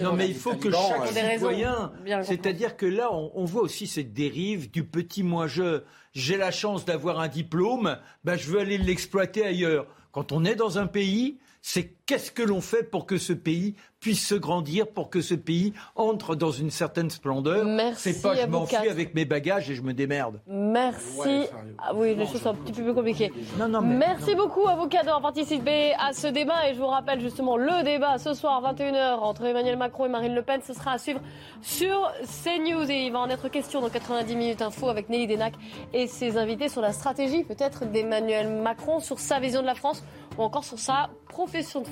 Non, 0.03 0.15
mais 0.15 0.29
il 0.29 0.35
faut 0.35 0.55
que 0.55 0.71
chaque 0.71 1.09
citoyen. 1.09 1.93
C'est-à-dire 2.23 2.77
que 2.77 2.87
là, 2.87 3.13
on, 3.13 3.31
on 3.35 3.45
voit 3.45 3.63
aussi 3.63 3.87
cette 3.87 4.13
dérive 4.15 4.71
du 4.71 4.85
petit 4.85 5.23
moi-je. 5.23 5.83
J'ai 6.15 6.37
la 6.37 6.53
chance 6.53 6.85
d'avoir 6.85 7.19
un 7.19 7.27
diplôme, 7.27 7.99
ben 8.23 8.37
je 8.37 8.49
veux 8.49 8.61
aller 8.61 8.79
l'exploiter 8.79 9.45
ailleurs. 9.45 9.87
Quand 10.13 10.31
on 10.31 10.45
est 10.45 10.55
dans 10.55 10.79
un 10.79 10.87
pays, 10.87 11.39
c'est 11.61 11.95
qu'est-ce 12.07 12.31
que 12.31 12.43
l'on 12.43 12.61
fait 12.61 12.91
pour 12.91 13.07
que 13.07 13.19
ce 13.19 13.33
pays 13.33 13.75
puisse 14.01 14.27
se 14.27 14.35
grandir, 14.35 14.87
pour 14.89 15.09
que 15.09 15.23
ce 15.23 15.35
pays 15.35 15.73
entre 15.97 16.35
dans 16.35 16.51
une 16.51 16.71
certaine 16.71 17.09
splendeur. 17.09 17.67
C'est 17.97 18.21
pas 18.21 18.35
je 18.35 18.47
m'enfuis 18.47 18.91
avec 18.91 19.15
mes 19.15 19.25
bagages 19.25 19.71
et 19.71 19.75
je 19.75 19.81
me 19.81 19.95
démerde. 19.95 20.43
Merci. 20.47 21.47
ah 21.79 21.95
oui, 21.95 22.15
les 22.15 22.27
choses 22.27 22.43
sont 22.43 22.51
un 22.51 22.55
petit 22.55 22.73
peu 22.73 22.83
plus 22.83 22.93
compliquées. 22.93 23.33
Non, 23.59 23.67
non, 23.67 23.81
Merci 23.81 24.35
beaucoup 24.35 24.69
à 24.69 24.77
vous 24.77 24.89
d'avoir 24.89 25.23
participé 25.23 25.95
à 25.95 26.13
ce 26.13 26.27
débat 26.27 26.69
et 26.69 26.75
je 26.75 26.81
vous 26.81 26.87
rappelle 26.87 27.21
justement 27.21 27.57
le 27.57 27.83
débat 27.83 28.19
ce 28.19 28.35
soir 28.35 28.63
21h 28.63 29.21
entre 29.21 29.47
Emmanuel 29.47 29.79
Macron 29.79 30.05
et 30.05 30.11
Marine 30.11 30.35
Le 30.35 30.43
Pen. 30.43 30.61
Ce 30.63 30.75
sera 30.75 30.93
à 30.93 30.99
suivre 30.99 31.23
sur 31.63 32.13
CNews 32.45 32.91
et 32.91 33.07
il 33.07 33.13
va 33.13 33.21
en 33.21 33.31
être 33.31 33.49
question 33.49 33.81
dans 33.81 33.89
90 33.89 34.37
minutes 34.37 34.61
info 34.61 34.91
avec 34.91 35.09
Nelly 35.09 35.27
Denac 35.27 35.55
et 35.95 36.09
ses 36.09 36.37
invités 36.37 36.69
sur 36.69 36.83
la 36.83 36.93
stratégie 36.93 37.43
peut-être 37.43 37.91
d'Emmanuel 37.91 38.51
Macron, 38.51 39.01
sur 39.01 39.19
sa 39.19 39.41
vision 39.41 39.63
de 39.63 39.67
la 39.67 39.75
France 39.75 40.05
ou 40.37 40.43
encore 40.43 40.65
sur 40.65 40.79
sa 40.79 41.09
profession 41.29 41.81
de 41.81 41.87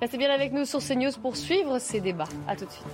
Restez 0.00 0.18
bien 0.18 0.30
avec 0.30 0.52
nous 0.52 0.64
sur 0.64 0.80
CNews 0.80 1.12
pour 1.20 1.36
suivre 1.36 1.78
ces 1.78 2.00
débats. 2.00 2.28
A 2.48 2.56
tout 2.56 2.64
de 2.64 2.70
suite. 2.70 2.86